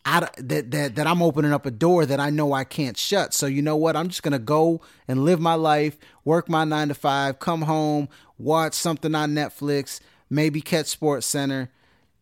I, 0.08 0.28
that 0.38 0.70
that 0.70 0.94
that 0.94 1.06
I'm 1.08 1.20
opening 1.20 1.52
up 1.52 1.66
a 1.66 1.70
door 1.70 2.06
that 2.06 2.20
I 2.20 2.30
know 2.30 2.52
I 2.52 2.62
can't 2.62 2.96
shut. 2.96 3.34
So 3.34 3.46
you 3.46 3.60
know 3.60 3.76
what? 3.76 3.96
I'm 3.96 4.06
just 4.06 4.22
gonna 4.22 4.38
go 4.38 4.80
and 5.08 5.24
live 5.24 5.40
my 5.40 5.54
life, 5.54 5.98
work 6.24 6.48
my 6.48 6.62
nine 6.62 6.88
to 6.88 6.94
five, 6.94 7.40
come 7.40 7.62
home, 7.62 8.08
watch 8.38 8.74
something 8.74 9.14
on 9.16 9.32
Netflix, 9.32 9.98
maybe 10.30 10.60
catch 10.60 10.86
Sports 10.86 11.26
Center, 11.26 11.72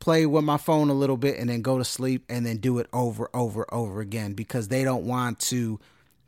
play 0.01 0.25
with 0.25 0.45
my 0.45 0.57
phone 0.57 0.89
a 0.89 0.95
little 0.95 1.19
bit, 1.19 1.39
and 1.39 1.51
then 1.51 1.61
go 1.61 1.77
to 1.77 1.85
sleep, 1.85 2.25
and 2.31 2.47
then 2.47 2.57
do 2.57 2.79
it 2.79 2.89
over, 2.95 3.29
over, 3.35 3.67
over 3.73 4.01
again 4.01 4.33
because 4.33 4.69
they 4.69 4.83
don't 4.83 5.05
want 5.05 5.39
to 5.41 5.79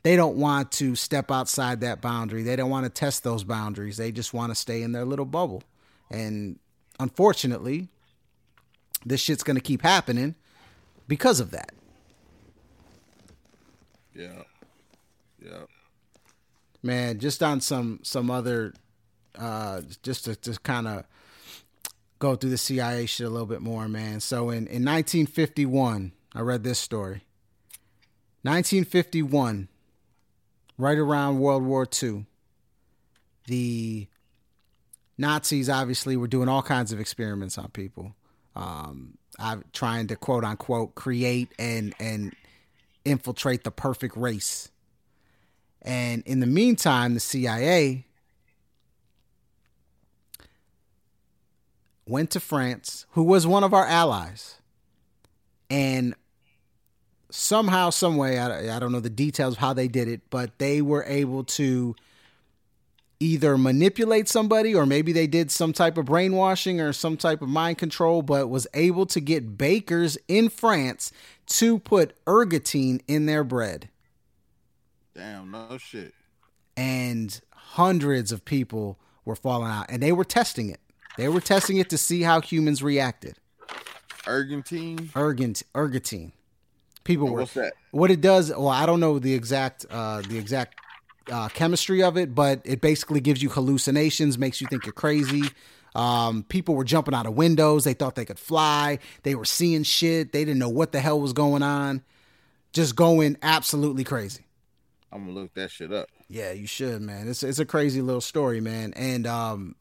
they 0.02 0.14
don't 0.14 0.36
want 0.36 0.70
to 0.72 0.94
step 0.94 1.30
outside 1.30 1.80
that 1.80 2.02
boundary. 2.02 2.42
They 2.42 2.54
don't 2.54 2.70
want 2.70 2.84
to 2.84 2.90
test 2.90 3.24
those 3.24 3.44
boundaries. 3.44 3.96
They 3.96 4.12
just 4.12 4.34
want 4.34 4.50
to 4.50 4.54
stay 4.54 4.82
in 4.82 4.92
their 4.92 5.06
little 5.06 5.24
bubble. 5.24 5.62
And 6.10 6.58
unfortunately, 7.00 7.88
this 9.06 9.20
shit's 9.20 9.42
going 9.42 9.56
to 9.56 9.62
keep 9.62 9.82
happening 9.82 10.36
because 11.08 11.40
of 11.40 11.50
that. 11.52 11.72
Yeah. 14.14 14.42
Yeah. 15.44 15.64
Man, 16.82 17.18
just 17.18 17.42
on 17.42 17.60
some 17.60 18.00
some 18.02 18.30
other 18.30 18.72
uh 19.36 19.82
just 20.02 20.24
to, 20.24 20.36
to 20.36 20.58
kind 20.60 20.88
of 20.88 21.04
go 22.18 22.34
through 22.34 22.50
the 22.50 22.58
CIA 22.58 23.06
shit 23.06 23.26
a 23.26 23.30
little 23.30 23.46
bit 23.46 23.60
more, 23.60 23.88
man. 23.88 24.20
So 24.20 24.50
in 24.50 24.66
in 24.66 24.84
1951, 24.84 26.12
I 26.34 26.40
read 26.40 26.62
this 26.64 26.78
story. 26.78 27.22
1951, 28.42 29.68
right 30.78 30.98
around 30.98 31.40
World 31.40 31.64
War 31.64 31.84
II, 32.02 32.26
the 33.46 34.06
Nazis 35.18 35.68
obviously 35.68 36.16
were 36.16 36.28
doing 36.28 36.48
all 36.48 36.62
kinds 36.62 36.92
of 36.92 37.00
experiments 37.00 37.58
on 37.58 37.70
people, 37.70 38.14
um, 38.54 39.18
trying 39.72 40.06
to 40.08 40.16
quote 40.16 40.44
unquote 40.44 40.94
create 40.94 41.52
and 41.58 41.94
and 42.00 42.34
infiltrate 43.04 43.64
the 43.64 43.70
perfect 43.70 44.16
race. 44.16 44.70
And 45.82 46.22
in 46.26 46.40
the 46.40 46.46
meantime, 46.46 47.14
the 47.14 47.20
CIA 47.20 48.04
went 52.06 52.30
to 52.30 52.40
France, 52.40 53.06
who 53.12 53.22
was 53.22 53.46
one 53.46 53.62
of 53.62 53.72
our 53.72 53.86
allies, 53.86 54.56
and 55.70 56.14
somehow, 57.30 57.90
some 57.90 58.16
way, 58.16 58.38
I, 58.38 58.76
I 58.76 58.78
don't 58.78 58.92
know 58.92 59.00
the 59.00 59.10
details 59.10 59.54
of 59.54 59.58
how 59.58 59.72
they 59.72 59.88
did 59.88 60.08
it, 60.08 60.22
but 60.30 60.58
they 60.58 60.82
were 60.82 61.04
able 61.04 61.44
to 61.44 61.94
either 63.20 63.56
manipulate 63.56 64.28
somebody 64.28 64.74
or 64.74 64.86
maybe 64.86 65.12
they 65.12 65.26
did 65.26 65.50
some 65.50 65.72
type 65.72 65.96
of 65.96 66.06
brainwashing 66.06 66.80
or 66.80 66.92
some 66.92 67.16
type 67.16 67.42
of 67.42 67.48
mind 67.48 67.78
control, 67.78 68.22
but 68.22 68.48
was 68.48 68.66
able 68.74 69.06
to 69.06 69.20
get 69.20 69.56
bakers 69.56 70.18
in 70.28 70.48
France 70.48 71.12
to 71.46 71.78
put 71.78 72.14
ergotine 72.24 73.00
in 73.08 73.26
their 73.26 73.44
bread. 73.44 73.88
Damn, 75.14 75.50
no 75.50 75.78
shit. 75.78 76.12
And 76.76 77.40
hundreds 77.52 78.32
of 78.32 78.44
people 78.44 78.98
were 79.24 79.36
falling 79.36 79.70
out 79.70 79.86
and 79.88 80.02
they 80.02 80.12
were 80.12 80.24
testing 80.24 80.68
it. 80.68 80.80
They 81.16 81.28
were 81.28 81.40
testing 81.40 81.78
it 81.78 81.88
to 81.90 81.98
see 81.98 82.22
how 82.22 82.40
humans 82.40 82.82
reacted. 82.82 83.36
Ergotine? 84.26 85.10
Ergant, 85.12 85.62
ergotine 85.74 86.32
people 87.06 87.28
were. 87.28 87.40
What's 87.40 87.54
that? 87.54 87.72
What 87.92 88.10
it 88.10 88.20
does? 88.20 88.50
Well, 88.50 88.68
I 88.68 88.84
don't 88.84 89.00
know 89.00 89.18
the 89.18 89.32
exact 89.32 89.86
uh, 89.88 90.20
the 90.20 90.36
exact 90.36 90.78
uh, 91.30 91.48
chemistry 91.48 92.02
of 92.02 92.16
it, 92.16 92.34
but 92.34 92.60
it 92.64 92.80
basically 92.80 93.20
gives 93.20 93.42
you 93.42 93.48
hallucinations, 93.48 94.38
makes 94.38 94.60
you 94.60 94.66
think 94.68 94.84
you're 94.84 94.92
crazy. 94.92 95.44
Um, 95.94 96.44
people 96.44 96.74
were 96.74 96.84
jumping 96.84 97.14
out 97.14 97.26
of 97.26 97.34
windows. 97.34 97.84
They 97.84 97.94
thought 97.94 98.14
they 98.14 98.24
could 98.26 98.38
fly. 98.38 98.98
They 99.22 99.34
were 99.34 99.46
seeing 99.46 99.82
shit. 99.82 100.32
They 100.32 100.44
didn't 100.44 100.58
know 100.58 100.68
what 100.68 100.92
the 100.92 101.00
hell 101.00 101.20
was 101.20 101.32
going 101.32 101.62
on. 101.62 102.02
Just 102.72 102.94
going 102.96 103.38
absolutely 103.42 104.04
crazy. 104.04 104.44
I'm 105.10 105.24
gonna 105.24 105.32
look 105.32 105.54
that 105.54 105.70
shit 105.70 105.92
up. 105.92 106.08
Yeah, 106.28 106.52
you 106.52 106.66
should, 106.66 107.00
man. 107.00 107.28
It's 107.28 107.42
it's 107.42 107.58
a 107.58 107.64
crazy 107.64 108.02
little 108.02 108.20
story, 108.20 108.60
man. 108.60 108.92
And 108.94 109.26
um, 109.26 109.76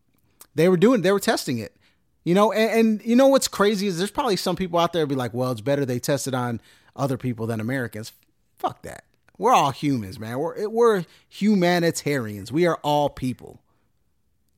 they 0.53 0.69
were 0.69 0.77
doing, 0.77 1.01
they 1.01 1.11
were 1.11 1.19
testing 1.19 1.57
it. 1.57 1.75
You 2.23 2.33
know, 2.33 2.51
and, 2.51 2.71
and 2.79 3.05
you 3.05 3.15
know 3.15 3.27
what's 3.27 3.47
crazy 3.47 3.87
is 3.87 3.97
there's 3.97 4.11
probably 4.11 4.37
some 4.37 4.55
people 4.55 4.79
out 4.79 4.93
there 4.93 5.05
be 5.05 5.15
like, 5.15 5.33
well, 5.33 5.51
it's 5.51 5.61
better 5.61 5.85
they 5.85 5.99
tested 5.99 6.33
on 6.33 6.61
other 6.95 7.17
people 7.17 7.45
than 7.45 7.59
Americans. 7.59 8.13
Fuck 8.57 8.81
that. 8.83 9.03
We're 9.37 9.53
all 9.53 9.71
humans, 9.71 10.19
man. 10.19 10.39
We're 10.39 10.69
we're 10.69 11.05
humanitarians. 11.27 12.51
We 12.51 12.65
are 12.65 12.79
all 12.83 13.09
people. 13.09 13.59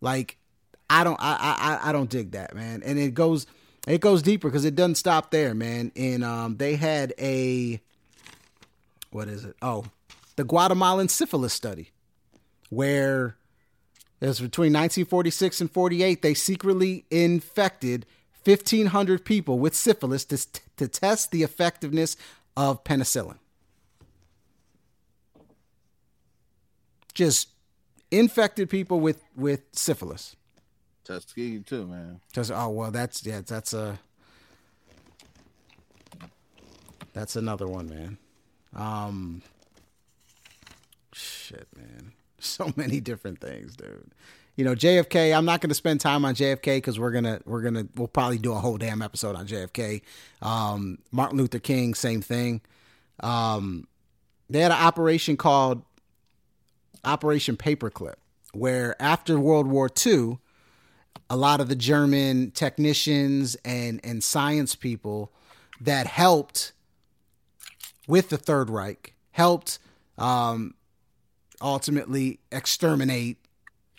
Like, 0.01 0.37
I 0.89 1.03
don't 1.03 1.19
I 1.19 1.79
I 1.81 1.89
I 1.89 1.91
don't 1.91 2.09
dig 2.09 2.31
that, 2.31 2.55
man. 2.55 2.83
And 2.83 2.99
it 2.99 3.13
goes 3.13 3.47
it 3.87 4.01
goes 4.01 4.21
deeper 4.21 4.49
because 4.49 4.65
it 4.65 4.75
doesn't 4.75 4.95
stop 4.95 5.31
there, 5.31 5.53
man. 5.53 5.91
And 5.95 6.23
um, 6.23 6.57
they 6.57 6.75
had 6.75 7.13
a 7.19 7.81
what 9.09 9.27
is 9.27 9.45
it? 9.45 9.55
Oh, 9.61 9.85
the 10.35 10.43
Guatemalan 10.43 11.07
syphilis 11.07 11.53
study, 11.53 11.91
where 12.69 13.37
it 14.21 14.27
was 14.27 14.39
between 14.39 14.73
1946 14.73 15.61
and 15.61 15.71
48. 15.71 16.21
They 16.21 16.33
secretly 16.33 17.05
infected 17.09 18.05
1,500 18.43 19.25
people 19.25 19.59
with 19.59 19.75
syphilis 19.75 20.25
to, 20.25 20.37
to 20.77 20.87
test 20.87 21.31
the 21.31 21.43
effectiveness 21.43 22.15
of 22.55 22.83
penicillin. 22.83 23.37
Just 27.17 27.49
infected 28.11 28.69
people 28.69 28.99
with 28.99 29.23
with 29.35 29.61
syphilis. 29.71 30.35
Tuskegee 31.03 31.61
too, 31.61 31.87
man. 31.87 32.21
Just 32.31 32.51
oh 32.51 32.69
well, 32.69 32.91
that's 32.91 33.25
yeah, 33.25 33.41
that's 33.43 33.73
a 33.73 33.97
that's 37.13 37.35
another 37.35 37.67
one, 37.67 37.89
man. 37.89 38.17
Um, 38.75 39.41
shit, 41.11 41.67
man. 41.75 42.13
So 42.39 42.71
many 42.75 42.99
different 42.99 43.41
things, 43.41 43.75
dude. 43.75 44.11
You 44.55 44.63
know, 44.63 44.75
JFK. 44.75 45.35
I'm 45.35 45.43
not 45.43 45.59
going 45.59 45.69
to 45.69 45.75
spend 45.75 45.99
time 45.99 46.23
on 46.23 46.35
JFK 46.35 46.77
because 46.77 46.99
we're 46.99 47.09
gonna 47.09 47.41
we're 47.45 47.63
gonna 47.63 47.87
we'll 47.95 48.07
probably 48.07 48.37
do 48.37 48.51
a 48.53 48.59
whole 48.59 48.77
damn 48.77 49.01
episode 49.01 49.35
on 49.35 49.47
JFK. 49.47 50.03
Um, 50.43 50.99
Martin 51.11 51.39
Luther 51.39 51.57
King, 51.57 51.95
same 51.95 52.21
thing. 52.21 52.61
Um, 53.21 53.87
they 54.51 54.59
had 54.59 54.71
an 54.71 54.77
operation 54.77 55.35
called 55.35 55.81
Operation 57.07 57.57
Paperclip, 57.57 58.15
where 58.53 59.01
after 59.01 59.39
World 59.39 59.67
War 59.67 59.89
II, 60.05 60.39
a 61.29 61.37
lot 61.37 61.61
of 61.61 61.69
the 61.69 61.75
German 61.75 62.51
technicians 62.51 63.55
and 63.65 63.99
and 64.03 64.23
science 64.23 64.75
people 64.75 65.31
that 65.81 66.07
helped 66.07 66.73
with 68.07 68.29
the 68.29 68.37
Third 68.37 68.69
Reich 68.69 69.13
helped 69.31 69.79
um, 70.17 70.73
ultimately 71.61 72.39
exterminate 72.51 73.37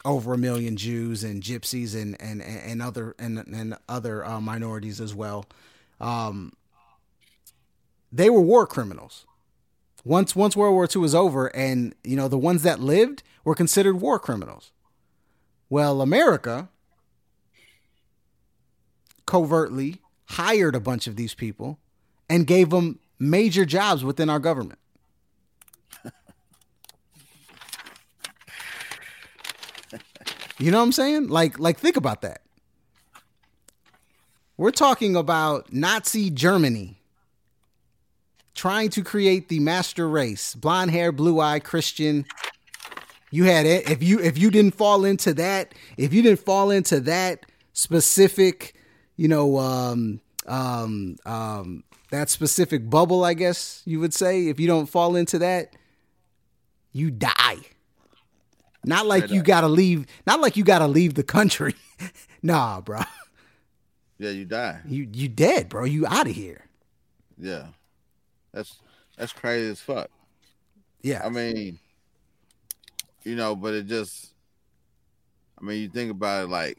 over 0.04 0.34
a 0.34 0.38
million 0.38 0.76
Jews 0.76 1.24
and 1.24 1.42
Gypsies 1.42 2.00
and 2.00 2.20
and 2.20 2.42
and 2.42 2.82
other 2.82 3.14
and 3.18 3.38
and 3.38 3.76
other 3.88 4.24
uh, 4.24 4.40
minorities 4.40 5.00
as 5.00 5.14
well. 5.14 5.46
Um, 6.00 6.52
they 8.10 8.30
were 8.30 8.40
war 8.40 8.66
criminals. 8.66 9.26
Once 10.08 10.34
once 10.34 10.56
World 10.56 10.72
War 10.72 10.88
II 10.90 11.02
was 11.02 11.14
over, 11.14 11.54
and 11.54 11.94
you 12.02 12.16
know 12.16 12.28
the 12.28 12.38
ones 12.38 12.62
that 12.62 12.80
lived 12.80 13.22
were 13.44 13.54
considered 13.54 14.00
war 14.00 14.18
criminals. 14.18 14.72
Well, 15.68 16.00
America 16.00 16.70
covertly 19.26 19.98
hired 20.30 20.74
a 20.74 20.80
bunch 20.80 21.06
of 21.06 21.16
these 21.16 21.34
people 21.34 21.78
and 22.26 22.46
gave 22.46 22.70
them 22.70 23.00
major 23.18 23.66
jobs 23.66 24.02
within 24.02 24.30
our 24.30 24.38
government. 24.38 24.78
You 30.60 30.72
know 30.72 30.78
what 30.78 30.84
I'm 30.84 30.92
saying? 30.92 31.28
Like 31.28 31.58
like 31.58 31.78
think 31.78 31.96
about 31.96 32.22
that. 32.22 32.40
We're 34.56 34.70
talking 34.70 35.14
about 35.14 35.72
Nazi 35.72 36.30
Germany 36.30 36.97
trying 38.58 38.90
to 38.90 39.04
create 39.04 39.48
the 39.48 39.60
master 39.60 40.08
race. 40.08 40.56
Blonde 40.56 40.90
hair, 40.90 41.12
blue 41.12 41.40
eye, 41.40 41.60
Christian. 41.60 42.26
You 43.30 43.44
had 43.44 43.66
it. 43.66 43.88
If 43.88 44.02
you 44.02 44.18
if 44.18 44.36
you 44.36 44.50
didn't 44.50 44.74
fall 44.74 45.04
into 45.04 45.32
that, 45.34 45.74
if 45.96 46.12
you 46.12 46.22
didn't 46.22 46.40
fall 46.40 46.70
into 46.70 46.98
that 47.00 47.46
specific, 47.72 48.74
you 49.16 49.28
know, 49.28 49.58
um, 49.58 50.20
um, 50.46 51.16
um, 51.24 51.84
that 52.10 52.30
specific 52.30 52.90
bubble, 52.90 53.24
I 53.24 53.34
guess 53.34 53.82
you 53.84 54.00
would 54.00 54.12
say, 54.12 54.48
if 54.48 54.58
you 54.58 54.66
don't 54.66 54.86
fall 54.86 55.14
into 55.14 55.38
that, 55.38 55.76
you 56.92 57.10
die. 57.10 57.58
Not 58.84 59.06
like 59.06 59.30
you 59.30 59.42
gotta 59.42 59.68
leave. 59.68 60.06
Not 60.26 60.40
like 60.40 60.56
you 60.56 60.64
gotta 60.64 60.88
leave 60.88 61.14
the 61.14 61.22
country. 61.22 61.74
nah, 62.42 62.80
bro. 62.80 63.02
Yeah, 64.18 64.30
you 64.30 64.46
die. 64.46 64.80
You 64.84 65.08
you 65.12 65.28
dead, 65.28 65.68
bro. 65.68 65.84
You 65.84 66.06
out 66.06 66.26
of 66.26 66.34
here. 66.34 66.64
Yeah, 67.40 67.66
that's 68.58 68.80
that's 69.16 69.32
crazy 69.32 69.70
as 69.70 69.80
fuck. 69.80 70.10
Yeah, 71.00 71.22
I 71.24 71.28
mean, 71.28 71.78
you 73.22 73.36
know, 73.36 73.54
but 73.54 73.74
it 73.74 73.86
just. 73.86 74.34
I 75.60 75.64
mean, 75.64 75.80
you 75.80 75.88
think 75.88 76.10
about 76.10 76.44
it 76.44 76.48
like. 76.48 76.78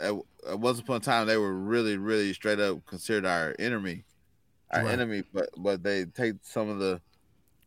At, 0.00 0.14
at 0.48 0.58
once 0.58 0.80
upon 0.80 0.96
a 0.96 1.00
time, 1.00 1.26
they 1.26 1.36
were 1.36 1.52
really, 1.52 1.98
really 1.98 2.32
straight 2.32 2.58
up 2.58 2.84
considered 2.86 3.26
our 3.26 3.54
enemy, 3.58 4.04
our 4.72 4.82
right. 4.82 4.92
enemy. 4.92 5.22
But 5.32 5.50
but 5.56 5.82
they 5.84 6.04
take 6.06 6.34
some 6.42 6.68
of 6.68 6.78
the 6.78 7.00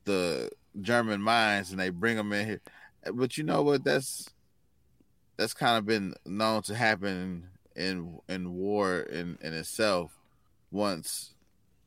the 0.03 0.49
German 0.81 1.21
minds 1.21 1.71
and 1.71 1.79
they 1.79 1.89
bring 1.89 2.17
them 2.17 2.33
in 2.33 2.47
here. 2.47 2.61
But 3.13 3.37
you 3.37 3.45
know 3.45 3.61
what? 3.61 3.85
That's 3.85 4.29
that's 5.37 5.53
kind 5.53 5.77
of 5.77 5.85
been 5.85 6.15
known 6.25 6.63
to 6.63 6.75
happen 6.75 7.47
in 7.77 8.19
in 8.27 8.53
war 8.53 8.99
in 8.99 9.37
in 9.41 9.53
itself. 9.53 10.20
Once 10.71 11.33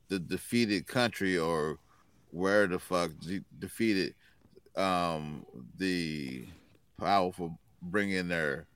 the 0.07 0.19
defeated 0.19 0.87
country 0.87 1.37
or 1.37 1.79
where 2.31 2.67
the 2.67 2.79
fuck 2.79 3.11
de- 3.21 3.43
defeated 3.59 4.13
um 4.75 5.45
the 5.77 6.45
powerful 6.97 7.57
bring 7.81 8.11
in 8.11 8.27
their 8.27 8.67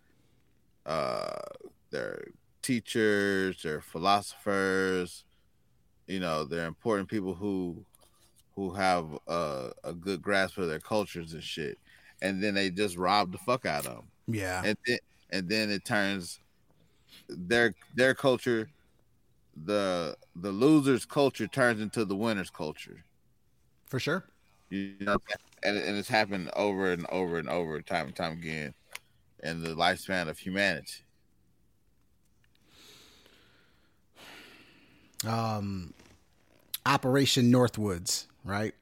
uh 0.86 1.38
their 1.92 2.24
teachers 2.62 3.62
their 3.62 3.82
philosophers 3.82 5.26
you 6.08 6.20
know 6.20 6.46
they're 6.46 6.66
important 6.66 7.10
people 7.10 7.34
who 7.34 7.86
who 8.60 8.72
have 8.72 9.18
a, 9.28 9.72
a 9.86 9.94
good 9.94 10.22
grasp 10.22 10.58
of 10.58 10.68
their 10.68 10.82
cultures 10.82 11.32
and 11.32 11.42
shit, 11.42 11.78
and 12.22 12.44
then 12.44 12.54
they 12.54 12.70
just 12.70 12.98
rob 12.98 13.32
the 13.32 13.38
fuck 13.38 13.66
out 13.66 13.86
of 13.86 13.96
them. 13.96 14.12
Yeah, 14.28 14.62
and 14.66 14.78
then 14.86 14.98
and 15.30 15.48
then 15.48 15.70
it 15.70 15.86
turns 15.86 16.42
their 17.30 17.74
their 17.96 18.14
culture, 18.14 18.70
the 19.66 20.18
the 20.36 20.52
losers' 20.52 21.06
culture 21.06 21.48
turns 21.48 21.82
into 21.82 22.06
the 22.06 22.16
winners' 22.16 22.50
culture. 22.50 23.04
For 23.86 24.00
sure. 24.00 24.26
You 24.70 24.94
know, 25.00 25.18
and, 25.64 25.78
and 25.78 25.98
it's 25.98 26.10
happened 26.10 26.52
over 26.56 26.92
and 26.92 27.06
over 27.08 27.38
and 27.38 27.50
over, 27.50 27.82
time 27.82 28.08
and 28.08 28.16
time 28.16 28.34
again, 28.34 28.74
in 29.42 29.64
the 29.64 29.70
lifespan 29.70 30.30
of 30.30 30.38
humanity. 30.38 31.06
Um, 35.26 35.94
Operation 36.86 37.52
Northwoods 37.52 38.28
right? 38.44 38.74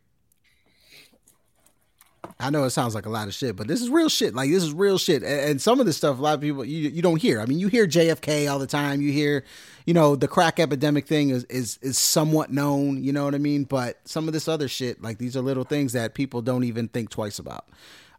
I 2.40 2.50
know 2.50 2.64
it 2.64 2.70
sounds 2.70 2.94
like 2.94 3.06
a 3.06 3.10
lot 3.10 3.28
of 3.28 3.34
shit, 3.34 3.56
but 3.56 3.68
this 3.68 3.82
is 3.82 3.90
real 3.90 4.10
shit. 4.10 4.36
Like 4.36 4.50
this 4.50 4.64
is 4.64 4.74
real 4.74 4.98
shit. 4.98 5.24
And, 5.24 5.50
and, 5.50 5.62
some 5.62 5.80
of 5.80 5.86
this 5.86 5.98
stuff, 5.98 6.20
a 6.20 6.22
lot 6.22 6.36
of 6.36 6.42
people 6.42 6.64
you 6.64 6.90
you 6.90 7.02
don't 7.02 7.22
hear. 7.22 7.42
I 7.42 7.46
mean, 7.46 7.60
you 7.60 7.68
hear 7.68 7.88
JFK 7.88 8.52
all 8.52 8.60
the 8.60 8.68
time. 8.68 9.02
You 9.02 9.12
hear, 9.12 9.44
you 9.86 9.94
know, 9.94 10.16
the 10.16 10.28
crack 10.28 10.60
epidemic 10.60 11.08
thing 11.08 11.30
is 11.30 11.44
is 11.46 11.80
is 11.82 11.98
somewhat 11.98 12.52
known. 12.52 13.04
You 13.04 13.12
know 13.14 13.26
what 13.26 13.36
I 13.36 13.40
mean? 13.40 13.64
But 13.64 14.00
some 14.06 14.28
of 14.28 14.34
this 14.34 14.48
other 14.48 14.68
shit, 14.68 15.02
like 15.02 15.18
these 15.18 15.36
are 15.36 15.42
little 15.42 15.64
things 15.64 15.94
that 15.94 16.14
people 16.14 16.42
don't 16.42 16.64
even 16.64 16.88
think 16.88 17.10
twice 17.10 17.40
about. 17.40 17.66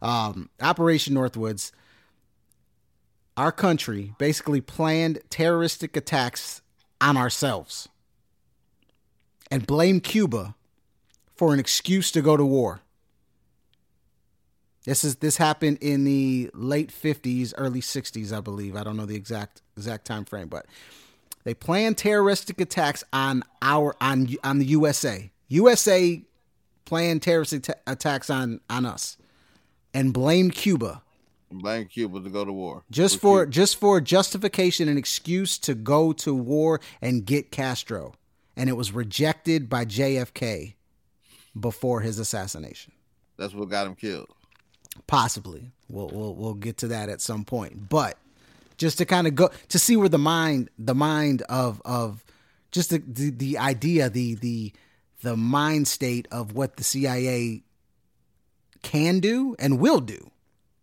Um, 0.01 0.49
Operation 0.61 1.15
Northwoods. 1.15 1.71
Our 3.37 3.51
country 3.53 4.13
basically 4.17 4.59
planned 4.59 5.19
terroristic 5.29 5.95
attacks 5.95 6.61
on 6.99 7.15
ourselves 7.15 7.87
and 9.49 9.65
blame 9.65 10.01
Cuba 10.01 10.55
for 11.35 11.53
an 11.53 11.59
excuse 11.59 12.11
to 12.11 12.21
go 12.21 12.35
to 12.35 12.45
war. 12.45 12.81
This 14.85 15.03
is 15.03 15.17
this 15.17 15.37
happened 15.37 15.77
in 15.81 16.03
the 16.03 16.49
late 16.53 16.89
50s, 16.89 17.53
early 17.57 17.81
60s, 17.81 18.35
I 18.35 18.39
believe. 18.39 18.75
I 18.75 18.83
don't 18.83 18.97
know 18.97 19.05
the 19.05 19.15
exact 19.15 19.61
exact 19.75 20.05
time 20.05 20.25
frame, 20.25 20.47
but 20.47 20.65
they 21.43 21.53
planned 21.53 21.97
terroristic 21.97 22.61
attacks 22.61 23.03
on 23.11 23.43
our 23.61 23.95
on 24.01 24.29
on 24.43 24.59
the 24.59 24.65
USA. 24.65 25.31
USA 25.49 26.21
planned 26.85 27.21
terroristic 27.21 27.67
attacks 27.85 28.29
on 28.29 28.61
on 28.69 28.85
us 28.85 29.17
and 29.93 30.13
blamed 30.13 30.55
Cuba. 30.55 31.01
Blame 31.51 31.87
Cuba 31.87 32.21
to 32.21 32.29
go 32.29 32.45
to 32.45 32.53
war. 32.53 32.83
Just 32.91 33.19
for 33.19 33.41
Cuba. 33.41 33.51
just 33.51 33.75
for 33.77 33.99
justification 33.99 34.87
and 34.87 34.97
excuse 34.97 35.57
to 35.59 35.75
go 35.75 36.13
to 36.13 36.33
war 36.33 36.79
and 37.01 37.25
get 37.25 37.51
Castro. 37.51 38.13
And 38.55 38.69
it 38.69 38.73
was 38.73 38.91
rejected 38.91 39.69
by 39.69 39.85
JFK 39.85 40.75
before 41.59 42.01
his 42.01 42.19
assassination. 42.19 42.93
That's 43.37 43.53
what 43.53 43.69
got 43.69 43.87
him 43.87 43.95
killed. 43.95 44.29
Possibly. 45.07 45.71
We'll 45.89 46.09
we'll 46.13 46.35
we'll 46.35 46.53
get 46.53 46.77
to 46.77 46.87
that 46.89 47.09
at 47.09 47.21
some 47.21 47.45
point. 47.45 47.89
But 47.89 48.17
just 48.77 48.97
to 48.99 49.05
kind 49.05 49.27
of 49.27 49.35
go 49.35 49.49
to 49.69 49.79
see 49.79 49.97
where 49.97 50.09
the 50.09 50.17
mind 50.17 50.69
the 50.77 50.95
mind 50.95 51.41
of 51.43 51.81
of 51.85 52.23
just 52.71 52.91
the, 52.91 52.99
the 52.99 53.29
the 53.31 53.57
idea 53.57 54.09
the 54.09 54.35
the 54.35 54.73
the 55.21 55.35
mind 55.35 55.87
state 55.87 56.27
of 56.31 56.53
what 56.53 56.77
the 56.77 56.83
CIA 56.83 57.63
can 58.81 59.19
do 59.19 59.55
and 59.59 59.79
will 59.79 59.99
do. 59.99 60.31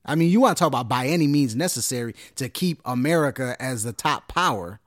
I 0.04 0.14
mean, 0.14 0.30
you 0.30 0.40
want 0.40 0.56
to 0.56 0.60
talk 0.60 0.68
about 0.68 0.88
by 0.88 1.06
any 1.06 1.26
means 1.26 1.56
necessary 1.56 2.14
to 2.36 2.48
keep 2.48 2.80
America 2.84 3.56
as 3.58 3.82
the 3.82 3.92
top 3.92 4.28
power. 4.28 4.78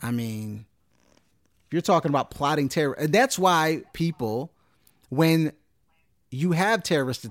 I 0.00 0.10
mean, 0.12 0.66
if 1.66 1.72
you're 1.72 1.82
talking 1.82 2.10
about 2.10 2.30
plotting 2.30 2.68
terror, 2.68 2.94
and 2.94 3.12
that's 3.12 3.38
why 3.38 3.82
people, 3.92 4.50
when 5.10 5.52
you 6.30 6.52
have 6.52 6.82
terrorist 6.82 7.26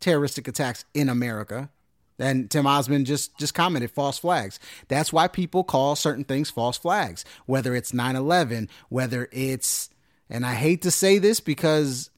terroristic 0.00 0.48
attacks 0.48 0.84
in 0.94 1.08
America, 1.08 1.70
and 2.18 2.50
Tim 2.50 2.66
Osmond 2.66 3.06
just 3.06 3.36
just 3.38 3.54
commented 3.54 3.90
false 3.90 4.18
flags. 4.18 4.58
That's 4.88 5.12
why 5.12 5.28
people 5.28 5.64
call 5.64 5.96
certain 5.96 6.24
things 6.24 6.50
false 6.50 6.76
flags, 6.78 7.24
whether 7.46 7.74
it's 7.74 7.92
9/11, 7.92 8.68
whether 8.88 9.28
it's 9.32 9.90
and 10.28 10.46
I 10.46 10.54
hate 10.54 10.82
to 10.82 10.90
say 10.90 11.18
this 11.18 11.40
because 11.40 12.10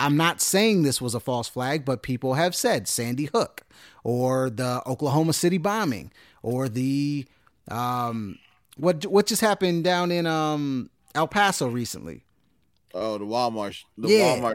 I'm 0.00 0.16
not 0.16 0.40
saying 0.40 0.82
this 0.82 1.00
was 1.00 1.14
a 1.14 1.20
false 1.20 1.48
flag, 1.48 1.84
but 1.84 2.02
people 2.02 2.34
have 2.34 2.54
said 2.54 2.86
Sandy 2.86 3.24
Hook 3.26 3.62
or 4.04 4.48
the 4.48 4.82
Oklahoma 4.86 5.32
City 5.32 5.58
bombing 5.58 6.12
or 6.42 6.68
the 6.68 7.26
um 7.70 8.38
what 8.76 9.04
what 9.06 9.26
just 9.26 9.40
happened 9.40 9.84
down 9.84 10.10
in 10.12 10.26
um 10.26 10.88
El 11.14 11.26
Paso 11.26 11.66
recently. 11.68 12.24
Oh, 12.94 13.18
the 13.18 13.24
Walmart 13.24 13.82
the 13.96 14.08
Yeah. 14.08 14.36
Walmart 14.38 14.54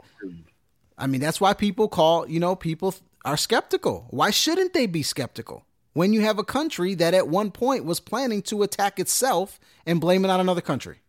I 0.98 1.08
mean, 1.08 1.22
that's 1.22 1.42
why 1.42 1.54
people 1.54 1.88
call, 1.88 2.28
you 2.30 2.40
know, 2.40 2.56
people 2.56 2.94
are 3.26 3.38
skeptical. 3.38 4.08
Why 4.10 4.30
shouldn't 4.30 4.74
they 4.74 4.86
be 4.86 5.04
skeptical? 5.04 5.66
When 5.94 6.14
you 6.14 6.22
have 6.22 6.40
a 6.40 6.44
country 6.44 6.96
that 6.96 7.14
at 7.14 7.28
one 7.28 7.52
point 7.52 7.86
was 7.86 8.00
planning 8.00 8.42
to 8.44 8.64
attack 8.64 9.00
itself 9.00 9.60
and 9.86 10.02
blame 10.02 10.26
it 10.26 10.32
on 10.32 10.40
another 10.40 10.62
country. 10.62 11.00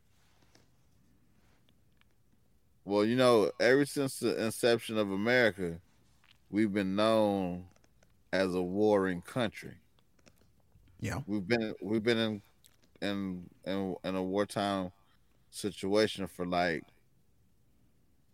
Well, 2.84 3.04
you 3.04 3.16
know, 3.16 3.50
ever 3.60 3.86
since 3.86 4.18
the 4.18 4.44
inception 4.44 4.98
of 4.98 5.10
America, 5.10 5.78
we've 6.50 6.72
been 6.72 6.94
known 6.94 7.64
as 8.32 8.54
a 8.54 8.60
warring 8.60 9.22
country. 9.22 9.76
Yeah. 11.00 11.20
We've 11.26 11.46
been 11.46 11.74
we've 11.82 12.02
been 12.02 12.18
in 12.18 12.42
in 13.00 13.50
in, 13.64 13.94
in 14.04 14.14
a 14.16 14.22
wartime 14.22 14.92
situation 15.50 16.26
for 16.26 16.44
like 16.44 16.84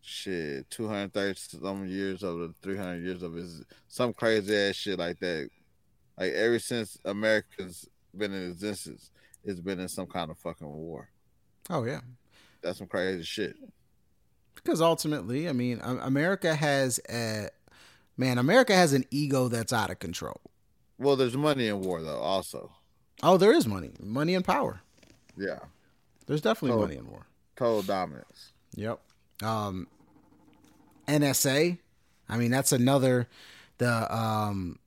shit, 0.03 0.71
two 0.71 0.89
hundred 0.89 1.13
thirty 1.13 1.39
some 1.39 1.87
years 1.87 2.23
of 2.23 2.39
the 2.39 2.55
three 2.63 2.77
hundred 2.77 3.05
years 3.05 3.23
of 3.23 3.37
it, 3.37 3.47
some 3.89 4.13
crazy 4.13 4.57
ass 4.57 4.75
shit 4.77 4.99
like 4.99 5.19
that. 5.21 5.51
Like 6.19 6.33
ever 6.33 6.59
since 6.59 6.99
America's 7.05 7.89
been 8.17 8.33
in 8.33 8.51
existence, 8.51 9.11
it's 9.45 9.61
been 9.61 9.81
in 9.81 9.89
some 9.89 10.07
kind 10.07 10.31
of 10.31 10.39
fucking 10.39 10.67
war. 10.69 11.09
Oh, 11.71 11.85
yeah. 11.85 12.01
That's 12.63 12.79
some 12.79 12.89
crazy 12.89 13.23
shit. 13.23 13.57
Because 14.55 14.81
ultimately, 14.83 15.49
I 15.49 15.53
mean, 15.53 15.79
um, 15.83 15.99
America 16.01 16.55
has 16.55 17.01
a 17.09 17.49
man, 18.17 18.37
America 18.39 18.75
has 18.75 18.93
an 18.93 19.05
ego 19.11 19.49
that's 19.49 19.73
out 19.73 19.91
of 19.91 19.99
control. 19.99 20.41
Well, 20.99 21.17
there's 21.17 21.37
money 21.37 21.69
in 21.69 21.81
war 21.81 22.03
though, 22.03 22.19
also. 22.19 22.73
Oh, 23.23 23.37
there 23.39 23.53
is 23.53 23.67
money, 23.67 23.93
money 24.01 24.35
and 24.35 24.45
power. 24.45 24.81
Yeah. 25.37 25.61
There's 26.27 26.43
definitely 26.43 26.77
Oh. 26.77 26.81
money 26.81 26.97
in 26.97 27.09
war. 27.09 27.27
Total 27.57 27.83
dominance. 27.83 28.53
Yep. 28.75 29.01
Um, 29.43 29.87
NSA. 31.09 31.79
I 32.29 32.37
mean, 32.37 32.51
that's 32.51 32.73
another. 32.73 33.29
The 33.79 34.15
um, 34.15 34.79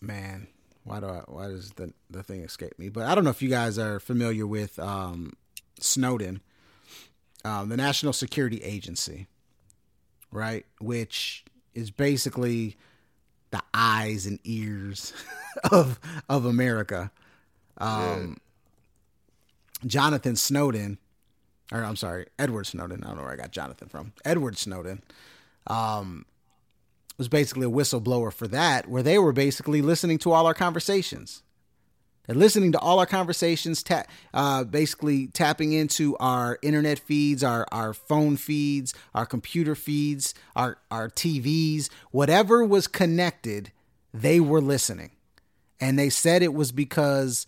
man, 0.00 0.48
why 0.84 1.00
do 1.00 1.06
I? 1.06 1.22
Why 1.26 1.48
does 1.48 1.72
the 1.72 1.92
the 2.08 2.22
thing 2.22 2.42
escape 2.42 2.78
me? 2.78 2.88
But 2.88 3.06
I 3.06 3.14
don't 3.14 3.24
know 3.24 3.30
if 3.30 3.42
you 3.42 3.50
guys 3.50 3.78
are 3.78 4.00
familiar 4.00 4.46
with 4.46 4.78
um, 4.78 5.34
Snowden, 5.78 6.40
um, 7.44 7.68
the 7.68 7.76
National 7.76 8.12
Security 8.12 8.58
Agency, 8.58 9.26
right? 10.32 10.66
Which 10.80 11.44
is 11.74 11.90
basically 11.90 12.76
the 13.50 13.62
eyes 13.74 14.26
and 14.26 14.38
ears 14.44 15.12
of 15.70 16.00
of 16.28 16.44
America. 16.44 17.10
Um, 17.78 18.38
Jonathan 19.86 20.36
Snowden 20.36 20.98
or 21.72 21.84
I'm 21.84 21.96
sorry, 21.96 22.26
Edward 22.38 22.66
Snowden. 22.66 23.04
I 23.04 23.08
don't 23.08 23.16
know 23.16 23.22
where 23.22 23.32
I 23.32 23.36
got 23.36 23.52
Jonathan 23.52 23.88
from. 23.88 24.12
Edward 24.24 24.58
Snowden 24.58 25.02
um, 25.66 26.26
was 27.18 27.28
basically 27.28 27.66
a 27.66 27.70
whistleblower 27.70 28.32
for 28.32 28.48
that, 28.48 28.88
where 28.88 29.02
they 29.02 29.18
were 29.18 29.32
basically 29.32 29.82
listening 29.82 30.18
to 30.18 30.32
all 30.32 30.46
our 30.46 30.54
conversations. 30.54 31.42
They're 32.26 32.36
listening 32.36 32.72
to 32.72 32.78
all 32.78 32.98
our 33.00 33.06
conversations, 33.06 33.82
ta- 33.82 34.04
uh, 34.32 34.64
basically 34.64 35.28
tapping 35.28 35.72
into 35.72 36.16
our 36.18 36.58
internet 36.62 36.98
feeds, 36.98 37.42
our, 37.42 37.66
our 37.72 37.92
phone 37.92 38.36
feeds, 38.36 38.94
our 39.14 39.26
computer 39.26 39.74
feeds, 39.74 40.34
our, 40.54 40.78
our 40.90 41.08
TVs, 41.08 41.88
whatever 42.12 42.64
was 42.64 42.86
connected, 42.86 43.72
they 44.14 44.38
were 44.38 44.60
listening. 44.60 45.10
And 45.80 45.98
they 45.98 46.10
said 46.10 46.42
it 46.42 46.54
was 46.54 46.72
because 46.72 47.46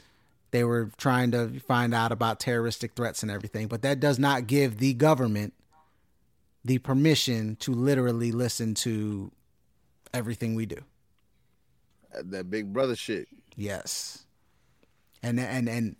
they 0.52 0.64
were 0.64 0.90
trying 0.98 1.32
to 1.32 1.58
find 1.60 1.94
out 1.94 2.12
about 2.12 2.38
terroristic 2.38 2.92
threats 2.94 3.22
and 3.22 3.32
everything, 3.32 3.66
but 3.66 3.82
that 3.82 3.98
does 4.00 4.18
not 4.18 4.46
give 4.46 4.78
the 4.78 4.92
government 4.94 5.54
the 6.64 6.78
permission 6.78 7.56
to 7.56 7.72
literally 7.72 8.30
listen 8.30 8.74
to 8.74 9.32
everything 10.14 10.54
we 10.54 10.66
do. 10.66 10.76
That 12.14 12.50
big 12.50 12.72
brother 12.72 12.94
shit. 12.94 13.28
Yes. 13.56 14.26
And 15.22 15.40
and 15.40 15.68
and 15.68 15.96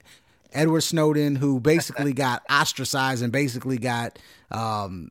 Edward 0.52 0.82
Snowden 0.82 1.36
who 1.36 1.58
basically 1.58 2.12
got 2.12 2.42
ostracized 2.50 3.22
and 3.22 3.32
basically 3.32 3.78
got 3.78 4.18
um 4.50 5.10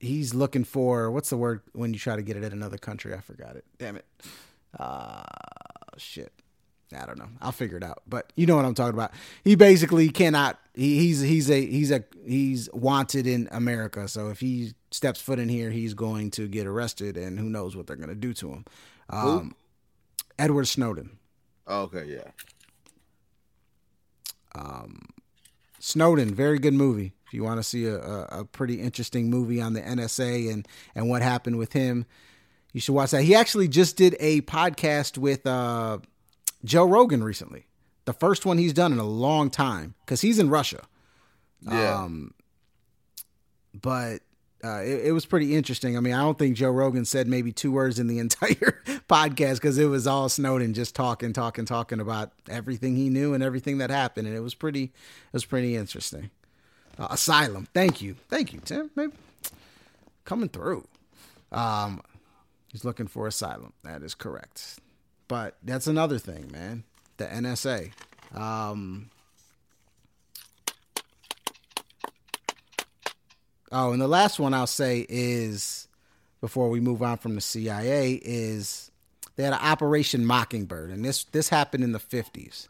he's 0.00 0.32
looking 0.32 0.64
for 0.64 1.10
what's 1.10 1.30
the 1.30 1.36
word 1.36 1.60
when 1.72 1.92
you 1.92 1.98
try 1.98 2.16
to 2.16 2.22
get 2.22 2.36
it 2.38 2.44
at 2.44 2.52
another 2.52 2.78
country? 2.78 3.14
I 3.14 3.20
forgot 3.20 3.56
it. 3.56 3.64
Damn 3.78 3.96
it. 3.96 4.06
Uh 4.78 5.22
shit. 5.98 6.32
I 6.94 7.06
don't 7.06 7.18
know. 7.18 7.28
I'll 7.40 7.52
figure 7.52 7.76
it 7.76 7.82
out. 7.82 8.02
But 8.06 8.32
you 8.36 8.46
know 8.46 8.56
what 8.56 8.64
I'm 8.64 8.74
talking 8.74 8.94
about. 8.94 9.12
He 9.42 9.54
basically 9.54 10.08
cannot. 10.08 10.58
He, 10.74 10.98
he's 10.98 11.20
he's 11.20 11.50
a 11.50 11.64
he's 11.64 11.90
a 11.90 12.04
he's 12.26 12.68
wanted 12.72 13.26
in 13.26 13.48
America. 13.52 14.08
So 14.08 14.28
if 14.28 14.40
he 14.40 14.74
steps 14.90 15.20
foot 15.20 15.38
in 15.38 15.48
here, 15.48 15.70
he's 15.70 15.94
going 15.94 16.30
to 16.32 16.48
get 16.48 16.66
arrested, 16.66 17.16
and 17.16 17.38
who 17.38 17.48
knows 17.48 17.76
what 17.76 17.86
they're 17.86 17.96
going 17.96 18.08
to 18.08 18.14
do 18.14 18.32
to 18.34 18.50
him. 18.50 18.64
Um, 19.10 19.54
Edward 20.38 20.66
Snowden. 20.66 21.18
Oh, 21.66 21.82
okay, 21.82 22.04
yeah. 22.06 22.30
Um, 24.54 25.08
Snowden, 25.78 26.34
very 26.34 26.58
good 26.58 26.74
movie. 26.74 27.12
If 27.26 27.34
you 27.34 27.42
want 27.42 27.58
to 27.58 27.62
see 27.62 27.86
a, 27.86 27.98
a, 27.98 28.40
a 28.40 28.44
pretty 28.44 28.80
interesting 28.80 29.28
movie 29.28 29.60
on 29.60 29.72
the 29.72 29.82
NSA 29.82 30.52
and 30.52 30.66
and 30.94 31.08
what 31.08 31.22
happened 31.22 31.58
with 31.58 31.72
him, 31.72 32.06
you 32.72 32.80
should 32.80 32.94
watch 32.94 33.12
that. 33.12 33.22
He 33.22 33.34
actually 33.34 33.68
just 33.68 33.96
did 33.96 34.16
a 34.18 34.40
podcast 34.42 35.16
with 35.18 35.46
uh, 35.46 35.98
Joe 36.64 36.86
Rogan 36.86 37.22
recently. 37.22 37.66
The 38.06 38.12
first 38.12 38.44
one 38.44 38.58
he's 38.58 38.72
done 38.72 38.92
in 38.92 38.98
a 38.98 39.04
long 39.04 39.50
time 39.50 39.94
because 40.04 40.20
he's 40.20 40.38
in 40.38 40.50
Russia. 40.50 40.82
Yeah. 41.62 42.02
Um, 42.02 42.34
but 43.72 44.20
uh, 44.62 44.80
it, 44.82 45.06
it 45.06 45.12
was 45.12 45.26
pretty 45.26 45.54
interesting. 45.54 45.96
I 45.96 46.00
mean, 46.00 46.14
I 46.14 46.20
don't 46.22 46.38
think 46.38 46.56
Joe 46.56 46.70
Rogan 46.70 47.04
said 47.04 47.28
maybe 47.28 47.52
two 47.52 47.70
words 47.70 47.98
in 47.98 48.06
the 48.06 48.18
entire 48.26 48.82
podcast 49.08 49.54
because 49.54 49.78
it 49.78 49.86
was 49.86 50.06
all 50.06 50.28
Snowden 50.28 50.74
just 50.74 50.94
talking, 50.94 51.32
talking, 51.32 51.64
talking 51.64 52.00
about 52.00 52.32
everything 52.48 52.96
he 52.96 53.10
knew 53.10 53.34
and 53.34 53.42
everything 53.42 53.78
that 53.78 53.90
happened, 53.90 54.26
and 54.26 54.36
it 54.36 54.40
was 54.40 54.54
pretty, 54.54 54.84
it 54.84 55.32
was 55.32 55.44
pretty 55.44 55.76
interesting. 55.76 56.30
Uh, 56.98 57.08
Asylum, 57.10 57.66
thank 57.74 58.00
you, 58.00 58.16
thank 58.28 58.52
you, 58.52 58.60
Tim. 58.64 58.90
Maybe 58.94 59.12
coming 60.24 60.48
through. 60.48 60.86
Um, 61.52 62.00
he's 62.70 62.84
looking 62.84 63.06
for 63.06 63.26
asylum. 63.26 63.72
That 63.82 64.02
is 64.02 64.14
correct. 64.14 64.78
But 65.28 65.56
that's 65.62 65.86
another 65.86 66.18
thing, 66.18 66.50
man. 66.52 66.84
The 67.16 67.26
NSA. 67.26 67.92
Um, 68.34 69.10
Oh, 73.76 73.90
and 73.90 74.00
the 74.00 74.06
last 74.06 74.38
one 74.38 74.54
I'll 74.54 74.68
say 74.68 75.04
is 75.08 75.88
before 76.40 76.68
we 76.68 76.78
move 76.78 77.02
on 77.02 77.18
from 77.18 77.34
the 77.34 77.40
CIA 77.40 78.20
is 78.22 78.92
they 79.34 79.42
had 79.42 79.52
Operation 79.52 80.24
Mockingbird, 80.24 80.90
and 80.90 81.04
this 81.04 81.24
this 81.24 81.48
happened 81.48 81.82
in 81.82 81.90
the 81.90 81.98
fifties. 81.98 82.68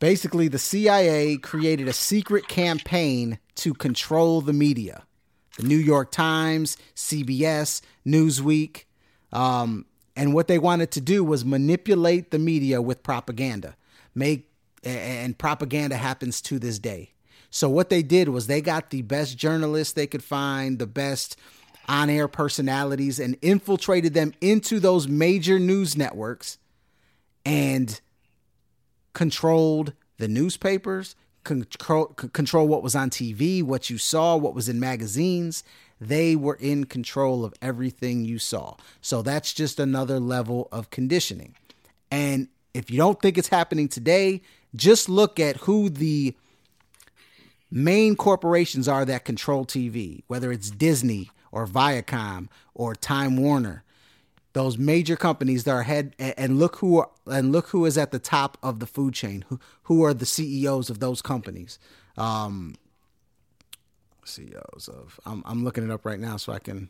Basically, 0.00 0.48
the 0.48 0.58
CIA 0.58 1.36
created 1.36 1.88
a 1.88 1.92
secret 1.92 2.48
campaign 2.48 3.38
to 3.56 3.74
control 3.74 4.40
the 4.40 4.54
media. 4.54 5.02
The 5.58 5.64
New 5.64 5.76
York 5.76 6.10
Times, 6.10 6.78
CBS, 6.96 7.82
Newsweek, 8.06 8.84
um, 9.30 9.84
and 10.18 10.34
what 10.34 10.48
they 10.48 10.58
wanted 10.58 10.90
to 10.90 11.00
do 11.00 11.22
was 11.22 11.44
manipulate 11.44 12.32
the 12.32 12.40
media 12.40 12.82
with 12.82 13.04
propaganda. 13.04 13.76
Make 14.16 14.50
and 14.82 15.38
propaganda 15.38 15.96
happens 15.96 16.40
to 16.42 16.58
this 16.58 16.80
day. 16.80 17.12
So 17.50 17.68
what 17.68 17.88
they 17.88 18.02
did 18.02 18.28
was 18.28 18.46
they 18.46 18.60
got 18.60 18.90
the 18.90 19.02
best 19.02 19.38
journalists 19.38 19.94
they 19.94 20.08
could 20.08 20.24
find, 20.24 20.80
the 20.80 20.88
best 20.88 21.36
on-air 21.88 22.26
personalities 22.26 23.20
and 23.20 23.36
infiltrated 23.42 24.12
them 24.12 24.34
into 24.40 24.80
those 24.80 25.06
major 25.06 25.58
news 25.58 25.96
networks 25.96 26.58
and 27.46 28.00
controlled 29.14 29.92
the 30.18 30.28
newspapers, 30.28 31.14
control 31.44 32.06
control 32.06 32.66
what 32.66 32.82
was 32.82 32.96
on 32.96 33.08
TV, 33.08 33.62
what 33.62 33.88
you 33.88 33.98
saw, 33.98 34.36
what 34.36 34.54
was 34.54 34.68
in 34.68 34.80
magazines. 34.80 35.62
They 36.00 36.36
were 36.36 36.56
in 36.60 36.84
control 36.84 37.44
of 37.44 37.54
everything 37.60 38.24
you 38.24 38.38
saw. 38.38 38.76
So 39.00 39.22
that's 39.22 39.52
just 39.52 39.80
another 39.80 40.20
level 40.20 40.68
of 40.70 40.90
conditioning. 40.90 41.54
And 42.10 42.48
if 42.74 42.90
you 42.90 42.98
don't 42.98 43.20
think 43.20 43.36
it's 43.36 43.48
happening 43.48 43.88
today, 43.88 44.42
just 44.76 45.08
look 45.08 45.40
at 45.40 45.56
who 45.58 45.88
the 45.88 46.34
main 47.70 48.16
corporations 48.16 48.88
are 48.88 49.04
that 49.04 49.24
control 49.24 49.64
TV, 49.64 50.22
whether 50.26 50.52
it's 50.52 50.70
Disney 50.70 51.30
or 51.50 51.66
Viacom 51.66 52.48
or 52.74 52.94
Time 52.94 53.36
Warner 53.36 53.84
those 54.58 54.76
major 54.76 55.14
companies 55.14 55.62
that 55.64 55.70
are 55.70 55.84
head 55.84 56.16
and 56.18 56.58
look 56.58 56.76
who 56.76 56.98
are, 56.98 57.10
and 57.26 57.52
look 57.52 57.68
who 57.68 57.84
is 57.84 57.96
at 57.96 58.10
the 58.10 58.18
top 58.18 58.58
of 58.60 58.80
the 58.80 58.86
food 58.86 59.14
chain. 59.14 59.44
Who 59.48 59.60
who 59.84 60.02
are 60.02 60.12
the 60.12 60.26
CEOs 60.26 60.90
of 60.90 60.98
those 60.98 61.22
companies? 61.22 61.78
Um, 62.16 62.74
CEOs 64.28 64.88
of 64.88 65.18
I'm 65.26 65.42
I'm 65.46 65.64
looking 65.64 65.84
it 65.84 65.90
up 65.90 66.04
right 66.04 66.20
now 66.20 66.36
so 66.36 66.52
I 66.52 66.58
can. 66.58 66.88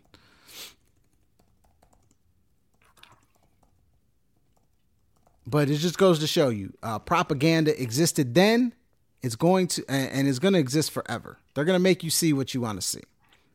But 5.47 5.71
it 5.71 5.77
just 5.77 5.97
goes 5.97 6.19
to 6.19 6.27
show 6.27 6.51
you, 6.51 6.75
uh, 6.83 6.99
propaganda 6.99 7.81
existed 7.81 8.35
then. 8.35 8.75
It's 9.23 9.35
going 9.35 9.67
to 9.69 9.85
and, 9.89 10.29
it's 10.29 10.39
going 10.39 10.53
to 10.55 10.61
exist 10.61 10.91
forever. 10.91 11.39
They're 11.55 11.65
going 11.65 11.79
to 11.79 11.83
make 11.83 12.05
you 12.05 12.11
see 12.11 12.33
what 12.33 12.55
you 12.55 12.61
want 12.61 12.81
to 12.81 12.87
see 12.87 13.03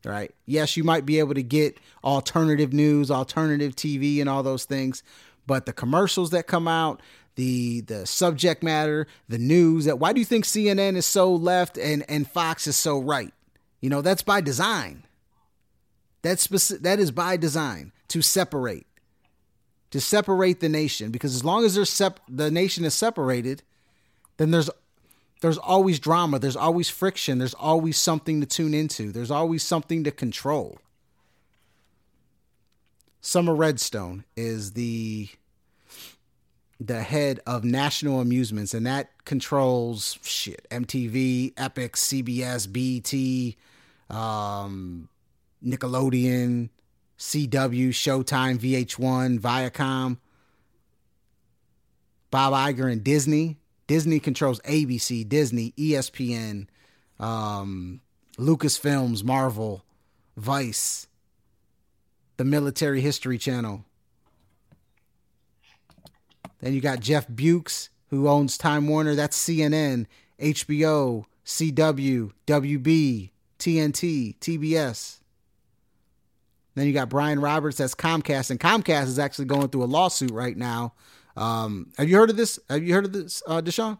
right? 0.05 0.33
Yes, 0.45 0.75
you 0.75 0.83
might 0.83 1.05
be 1.05 1.19
able 1.19 1.33
to 1.33 1.43
get 1.43 1.79
alternative 2.03 2.73
news, 2.73 3.09
alternative 3.09 3.75
TV, 3.75 4.19
and 4.19 4.29
all 4.29 4.43
those 4.43 4.65
things, 4.65 5.03
but 5.47 5.65
the 5.65 5.73
commercials 5.73 6.31
that 6.31 6.47
come 6.47 6.67
out, 6.67 7.01
the 7.35 7.81
the 7.81 8.05
subject 8.05 8.63
matter, 8.63 9.07
the 9.27 9.37
news. 9.37 9.85
That 9.85 9.99
why 9.99 10.13
do 10.13 10.19
you 10.19 10.25
think 10.25 10.45
CNN 10.45 10.95
is 10.95 11.05
so 11.05 11.33
left 11.33 11.77
and 11.77 12.05
and 12.07 12.29
Fox 12.29 12.67
is 12.67 12.75
so 12.75 12.99
right? 12.99 13.33
You 13.83 13.89
know 13.89 14.01
that's 14.01 14.21
by 14.21 14.39
design. 14.39 15.03
That's 16.21 16.47
that 16.47 16.99
is 17.01 17.11
by 17.11 17.35
design 17.35 17.91
to 18.07 18.21
separate, 18.21 18.87
to 19.91 19.99
separate 19.99 20.61
the 20.61 20.69
nation. 20.69 21.11
Because 21.11 21.35
as 21.35 21.43
long 21.43 21.65
as 21.65 21.75
there's 21.75 21.89
sep- 21.89 22.21
the 22.29 22.49
nation 22.49 22.85
is 22.85 22.93
separated, 22.93 23.61
then 24.37 24.51
there's 24.51 24.69
there's 25.41 25.57
always 25.57 25.99
drama, 25.99 26.39
there's 26.39 26.55
always 26.55 26.89
friction, 26.89 27.39
there's 27.39 27.53
always 27.55 27.97
something 27.97 28.39
to 28.39 28.47
tune 28.47 28.73
into, 28.73 29.11
there's 29.11 29.29
always 29.29 29.63
something 29.63 30.05
to 30.05 30.11
control. 30.11 30.79
Sumner 33.19 33.53
Redstone 33.53 34.23
is 34.37 34.71
the 34.71 35.27
the 36.79 37.01
head 37.01 37.41
of 37.45 37.65
National 37.65 38.21
Amusements, 38.21 38.73
and 38.73 38.87
that 38.87 39.09
controls 39.25 40.17
shit 40.21 40.65
MTV, 40.71 41.51
Epic, 41.57 41.97
CBS, 41.97 42.71
BET, 42.71 43.57
um, 44.09 45.09
Nickelodeon, 45.65 46.69
CW, 47.17 47.89
Showtime, 47.89 48.57
VH1, 48.57 49.39
Viacom, 49.39 50.17
Bob 52.31 52.53
Iger, 52.53 52.91
and 52.91 53.03
Disney. 53.03 53.57
Disney 53.87 54.19
controls 54.19 54.59
ABC, 54.61 55.27
Disney, 55.27 55.73
ESPN, 55.77 56.67
um, 57.19 58.01
Lucasfilms, 58.37 59.23
Marvel, 59.23 59.83
Vice, 60.37 61.07
the 62.37 62.45
Military 62.45 63.01
History 63.01 63.37
Channel. 63.37 63.85
Then 66.59 66.73
you 66.73 66.81
got 66.81 67.01
Jeff 67.01 67.27
Bewkes, 67.27 67.89
who 68.09 68.27
owns 68.27 68.57
Time 68.57 68.87
Warner. 68.87 69.15
That's 69.15 69.37
CNN, 69.37 70.05
HBO, 70.39 71.25
CW, 71.45 72.31
WB, 72.47 73.29
TNT, 73.63 74.37
TBS. 74.39 75.19
Then 76.75 76.87
you 76.87 76.93
got 76.93 77.09
Brian 77.09 77.39
Roberts, 77.39 77.77
that's 77.77 77.93
Comcast, 77.93 78.49
and 78.49 78.59
Comcast 78.59 79.05
is 79.05 79.19
actually 79.19 79.45
going 79.45 79.69
through 79.69 79.83
a 79.83 79.85
lawsuit 79.85 80.31
right 80.31 80.57
now 80.57 80.93
um, 81.35 81.91
have 81.97 82.09
you 82.09 82.15
heard 82.15 82.29
of 82.29 82.37
this? 82.37 82.59
Have 82.69 82.83
you 82.83 82.93
heard 82.93 83.05
of 83.05 83.13
this, 83.13 83.41
uh, 83.47 83.61
Deshaun? 83.61 83.97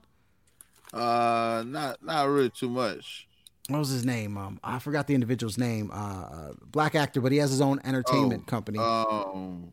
Uh, 0.93 1.63
not 1.65 2.03
not 2.03 2.25
really 2.25 2.49
too 2.49 2.69
much. 2.69 3.27
What 3.69 3.79
was 3.79 3.89
his 3.89 4.05
name? 4.05 4.37
Um, 4.37 4.59
I 4.63 4.79
forgot 4.79 5.07
the 5.07 5.15
individual's 5.15 5.57
name. 5.57 5.89
Uh, 5.91 5.95
uh 5.95 6.53
black 6.65 6.95
actor, 6.95 7.21
but 7.21 7.31
he 7.31 7.37
has 7.39 7.49
his 7.49 7.61
own 7.61 7.79
entertainment 7.83 8.43
oh, 8.45 8.49
company. 8.49 8.79
Um, 8.79 9.71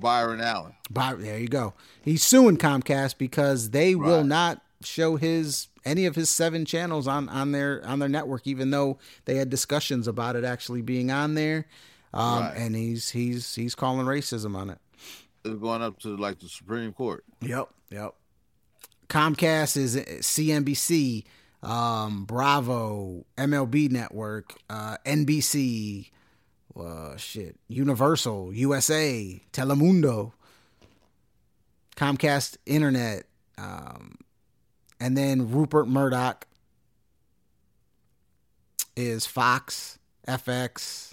Byron 0.00 0.40
Allen. 0.40 0.74
By, 0.90 1.14
there 1.14 1.38
you 1.38 1.48
go. 1.48 1.74
He's 2.02 2.22
suing 2.22 2.56
Comcast 2.56 3.18
because 3.18 3.70
they 3.70 3.94
right. 3.94 4.06
will 4.06 4.24
not 4.24 4.62
show 4.82 5.16
his 5.16 5.68
any 5.84 6.06
of 6.06 6.14
his 6.16 6.28
seven 6.30 6.64
channels 6.64 7.06
on 7.06 7.28
on 7.28 7.52
their 7.52 7.84
on 7.86 7.98
their 7.98 8.08
network, 8.08 8.46
even 8.46 8.70
though 8.70 8.98
they 9.24 9.36
had 9.36 9.50
discussions 9.50 10.08
about 10.08 10.36
it 10.36 10.44
actually 10.44 10.82
being 10.82 11.10
on 11.10 11.34
there. 11.34 11.66
Um, 12.14 12.42
right. 12.44 12.56
and 12.56 12.74
he's 12.74 13.10
he's 13.10 13.54
he's 13.54 13.74
calling 13.74 14.06
racism 14.06 14.56
on 14.56 14.70
it. 14.70 14.78
it 15.44 15.50
is 15.50 15.58
going 15.58 15.82
up 15.82 15.98
to 16.00 16.16
like 16.16 16.40
the 16.40 16.48
Supreme 16.48 16.92
Court. 16.92 17.24
Yep, 17.40 17.68
yep. 17.90 18.14
Comcast 19.08 19.76
is 19.76 19.96
CNBC, 19.96 21.24
um, 21.62 22.24
Bravo, 22.24 23.24
MLB 23.36 23.90
Network, 23.90 24.54
uh, 24.68 24.96
NBC, 25.06 26.10
uh, 26.78 27.16
shit, 27.16 27.56
Universal, 27.68 28.52
USA, 28.54 29.40
Telemundo, 29.52 30.32
Comcast 31.96 32.56
Internet, 32.66 33.24
um, 33.58 34.18
and 35.00 35.16
then 35.16 35.50
Rupert 35.50 35.88
Murdoch 35.88 36.46
is 38.96 39.26
Fox, 39.26 39.98
FX, 40.26 41.12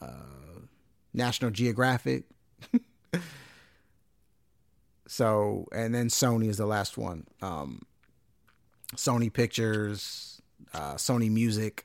uh, 0.00 0.06
National 1.12 1.50
Geographic, 1.50 2.24
so, 5.06 5.66
and 5.72 5.94
then 5.94 6.08
Sony 6.08 6.48
is 6.48 6.56
the 6.56 6.66
last 6.66 6.96
one. 6.96 7.26
Um, 7.42 7.82
Sony 8.96 9.32
Pictures, 9.32 10.40
uh, 10.72 10.94
Sony 10.94 11.30
Music. 11.30 11.84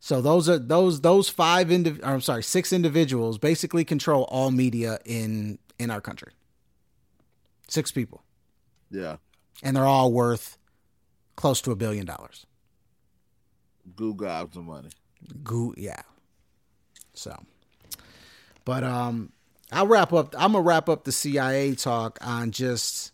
So 0.00 0.20
those 0.20 0.48
are 0.48 0.58
those 0.58 1.00
those 1.00 1.28
five 1.28 1.68
indiv- 1.68 2.00
I'm 2.02 2.20
sorry, 2.20 2.42
six 2.42 2.72
individuals 2.72 3.38
basically 3.38 3.84
control 3.84 4.24
all 4.24 4.50
media 4.50 4.98
in 5.04 5.58
in 5.78 5.90
our 5.90 6.00
country. 6.00 6.32
Six 7.68 7.92
people. 7.92 8.22
Yeah. 8.90 9.16
And 9.62 9.76
they're 9.76 9.84
all 9.84 10.12
worth 10.12 10.58
close 11.36 11.60
to 11.62 11.72
a 11.72 11.76
billion 11.76 12.06
dollars. 12.06 12.46
Goo 13.96 14.14
gobs 14.14 14.56
of 14.56 14.64
money. 14.64 14.90
Goo 15.42 15.74
yeah. 15.76 16.02
So 17.14 17.36
but 18.64 18.84
um 18.84 19.32
I'll 19.72 19.86
wrap 19.86 20.12
up. 20.12 20.34
I'm 20.38 20.52
gonna 20.52 20.60
wrap 20.60 20.88
up 20.88 21.04
the 21.04 21.12
CIA 21.12 21.74
talk 21.74 22.18
on 22.20 22.50
just 22.50 23.12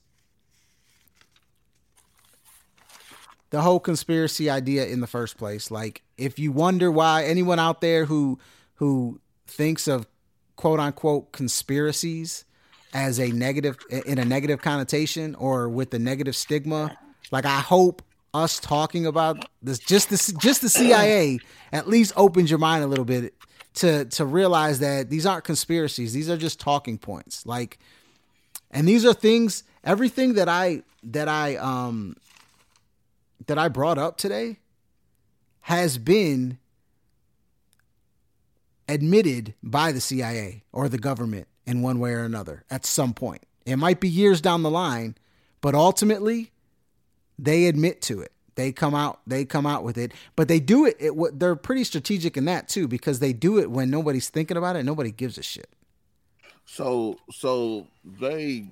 the 3.50 3.62
whole 3.62 3.78
conspiracy 3.78 4.50
idea 4.50 4.86
in 4.86 5.00
the 5.00 5.06
first 5.06 5.38
place. 5.38 5.70
Like, 5.70 6.02
if 6.18 6.38
you 6.38 6.50
wonder 6.50 6.90
why 6.90 7.24
anyone 7.24 7.60
out 7.60 7.80
there 7.80 8.06
who 8.06 8.40
who 8.74 9.20
thinks 9.46 9.86
of 9.86 10.08
quote 10.56 10.80
unquote 10.80 11.30
conspiracies 11.30 12.44
as 12.92 13.20
a 13.20 13.28
negative 13.30 13.76
in 13.90 14.18
a 14.18 14.24
negative 14.24 14.60
connotation 14.62 15.34
or 15.34 15.68
with 15.68 15.90
the 15.90 15.98
negative 15.98 16.36
stigma, 16.36 16.96
like 17.30 17.44
I 17.44 17.60
hope 17.60 18.02
us 18.34 18.58
talking 18.58 19.06
about 19.06 19.44
this 19.62 19.78
just 19.78 20.10
the 20.10 20.36
just 20.38 20.62
the 20.62 20.68
CIA 20.68 21.38
at 21.72 21.88
least 21.88 22.12
opens 22.16 22.50
your 22.50 22.58
mind 22.58 22.84
a 22.84 22.86
little 22.86 23.04
bit 23.04 23.34
to 23.74 24.04
to 24.06 24.24
realize 24.24 24.78
that 24.80 25.10
these 25.10 25.26
aren't 25.26 25.44
conspiracies. 25.44 26.12
These 26.12 26.30
are 26.30 26.36
just 26.36 26.60
talking 26.60 26.98
points. 26.98 27.46
Like 27.46 27.78
and 28.70 28.86
these 28.86 29.04
are 29.04 29.14
things 29.14 29.64
everything 29.84 30.34
that 30.34 30.48
I 30.48 30.82
that 31.04 31.28
I 31.28 31.56
um 31.56 32.16
that 33.46 33.58
I 33.58 33.68
brought 33.68 33.98
up 33.98 34.16
today 34.16 34.58
has 35.62 35.98
been 35.98 36.58
admitted 38.88 39.54
by 39.62 39.92
the 39.92 40.00
CIA 40.00 40.64
or 40.72 40.88
the 40.88 40.98
government 40.98 41.46
in 41.68 41.82
one 41.82 41.98
way 41.98 42.12
or 42.12 42.24
another 42.24 42.64
at 42.70 42.84
some 42.84 43.14
point. 43.14 43.42
It 43.64 43.76
might 43.76 44.00
be 44.00 44.08
years 44.08 44.40
down 44.40 44.62
the 44.62 44.70
line, 44.70 45.16
but 45.60 45.74
ultimately 45.74 46.50
they 47.38 47.66
admit 47.66 48.02
to 48.02 48.20
it 48.20 48.32
they 48.56 48.72
come 48.72 48.92
out 48.92 49.20
they 49.24 49.44
come 49.44 49.64
out 49.64 49.84
with 49.84 49.96
it 49.96 50.10
but 50.34 50.48
they 50.48 50.58
do 50.58 50.84
it, 50.84 50.96
it 50.98 51.12
they're 51.38 51.54
pretty 51.54 51.84
strategic 51.84 52.36
in 52.36 52.46
that 52.46 52.68
too 52.68 52.88
because 52.88 53.20
they 53.20 53.32
do 53.32 53.56
it 53.56 53.70
when 53.70 53.88
nobody's 53.88 54.28
thinking 54.28 54.56
about 54.56 54.74
it 54.74 54.82
nobody 54.82 55.12
gives 55.12 55.38
a 55.38 55.42
shit 55.42 55.68
so 56.64 57.16
so 57.30 57.86
they 58.20 58.66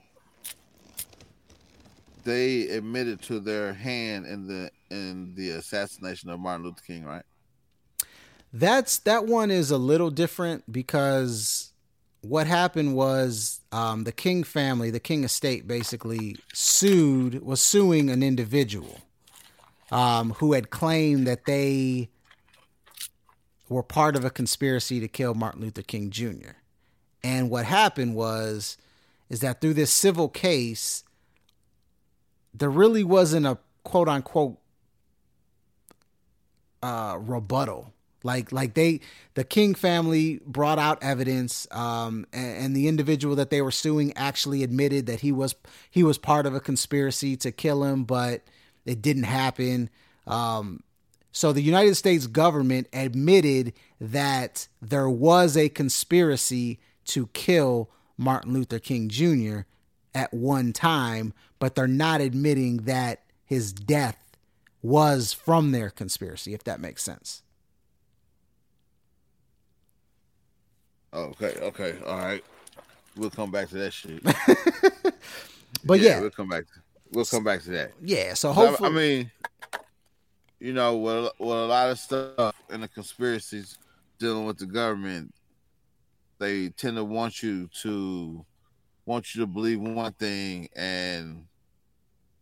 they 2.26 2.62
admitted 2.68 3.22
to 3.22 3.38
their 3.40 3.72
hand 3.72 4.26
in 4.26 4.46
the 4.46 4.70
in 4.90 5.32
the 5.36 5.50
assassination 5.50 6.28
of 6.28 6.38
Martin 6.40 6.66
Luther 6.66 6.82
King, 6.86 7.04
right? 7.04 7.24
That's 8.52 8.98
that 9.00 9.26
one 9.26 9.50
is 9.50 9.70
a 9.70 9.78
little 9.78 10.10
different 10.10 10.70
because 10.70 11.72
what 12.22 12.46
happened 12.46 12.94
was 12.94 13.60
um, 13.72 14.04
the 14.04 14.12
King 14.12 14.42
family, 14.42 14.90
the 14.90 15.00
King 15.00 15.24
estate, 15.24 15.66
basically 15.66 16.36
sued 16.52 17.42
was 17.42 17.60
suing 17.60 18.10
an 18.10 18.22
individual 18.22 19.00
um, 19.90 20.32
who 20.32 20.52
had 20.52 20.70
claimed 20.70 21.26
that 21.26 21.44
they 21.46 22.08
were 23.68 23.82
part 23.82 24.16
of 24.16 24.24
a 24.24 24.30
conspiracy 24.30 25.00
to 25.00 25.08
kill 25.08 25.34
Martin 25.34 25.62
Luther 25.62 25.82
King 25.82 26.10
Jr. 26.10 26.52
And 27.22 27.50
what 27.50 27.64
happened 27.64 28.14
was 28.14 28.76
is 29.28 29.40
that 29.40 29.60
through 29.60 29.74
this 29.74 29.92
civil 29.92 30.28
case, 30.28 31.02
there 32.54 32.70
really 32.70 33.04
wasn't 33.04 33.46
a 33.46 33.58
quote 33.82 34.08
unquote 34.08 34.58
uh, 36.82 37.16
rebuttal. 37.20 37.92
Like 38.26 38.52
like 38.52 38.74
they 38.74 39.00
the 39.34 39.44
King 39.44 39.74
family 39.74 40.40
brought 40.44 40.78
out 40.78 40.98
evidence, 41.02 41.66
um, 41.70 42.26
and, 42.32 42.64
and, 42.64 42.76
the 42.76 42.88
individual 42.88 43.36
that 43.36 43.50
they 43.50 43.62
were 43.62 43.70
suing 43.70 44.12
actually 44.16 44.62
admitted 44.62 45.06
that 45.06 45.20
he 45.20 45.32
was 45.32 45.54
he 45.90 46.02
was 46.02 46.18
part 46.18 46.44
of 46.44 46.54
a 46.54 46.60
conspiracy 46.60 47.36
to 47.38 47.52
kill 47.52 47.84
him, 47.84 48.04
but 48.04 48.42
it 48.84 49.00
didn't 49.00 49.24
happen. 49.24 49.88
Um, 50.26 50.82
so 51.32 51.52
the 51.52 51.62
United 51.62 51.94
States 51.96 52.26
government 52.26 52.88
admitted 52.92 53.74
that 54.00 54.68
there 54.82 55.08
was 55.08 55.56
a 55.56 55.68
conspiracy 55.68 56.80
to 57.06 57.28
kill 57.28 57.90
Martin 58.16 58.54
Luther 58.54 58.78
King 58.78 59.08
Jr. 59.08 59.60
at 60.14 60.32
one 60.32 60.72
time, 60.72 61.34
but 61.58 61.74
they're 61.74 61.86
not 61.86 62.20
admitting 62.20 62.78
that 62.78 63.22
his 63.44 63.72
death 63.72 64.18
was 64.82 65.32
from 65.32 65.72
their 65.72 65.90
conspiracy, 65.90 66.54
if 66.54 66.64
that 66.64 66.80
makes 66.80 67.02
sense. 67.02 67.42
Okay, 71.16 71.54
okay, 71.62 71.94
all 72.06 72.18
right. 72.18 72.44
We'll 73.16 73.30
come 73.30 73.50
back 73.50 73.70
to 73.70 73.76
that 73.76 73.92
shit. 73.92 74.22
but 75.84 75.98
yeah, 75.98 76.10
yeah, 76.10 76.20
we'll 76.20 76.30
come 76.30 76.50
back. 76.50 76.64
To, 76.64 76.80
we'll 77.10 77.24
come 77.24 77.42
back 77.42 77.62
to 77.62 77.70
that. 77.70 77.92
Yeah, 78.02 78.34
so 78.34 78.52
hopefully, 78.52 78.88
I, 78.88 78.92
I 78.92 78.94
mean, 78.94 79.30
you 80.60 80.74
know, 80.74 80.96
with, 80.98 81.32
with 81.38 81.56
a 81.56 81.66
lot 81.66 81.90
of 81.90 81.98
stuff 81.98 82.54
in 82.70 82.82
the 82.82 82.88
conspiracies 82.88 83.78
dealing 84.18 84.44
with 84.44 84.58
the 84.58 84.66
government, 84.66 85.32
they 86.38 86.68
tend 86.68 86.96
to 86.98 87.04
want 87.04 87.42
you 87.42 87.70
to 87.82 88.44
want 89.06 89.34
you 89.34 89.40
to 89.40 89.46
believe 89.46 89.80
one 89.80 90.12
thing 90.12 90.68
and 90.76 91.46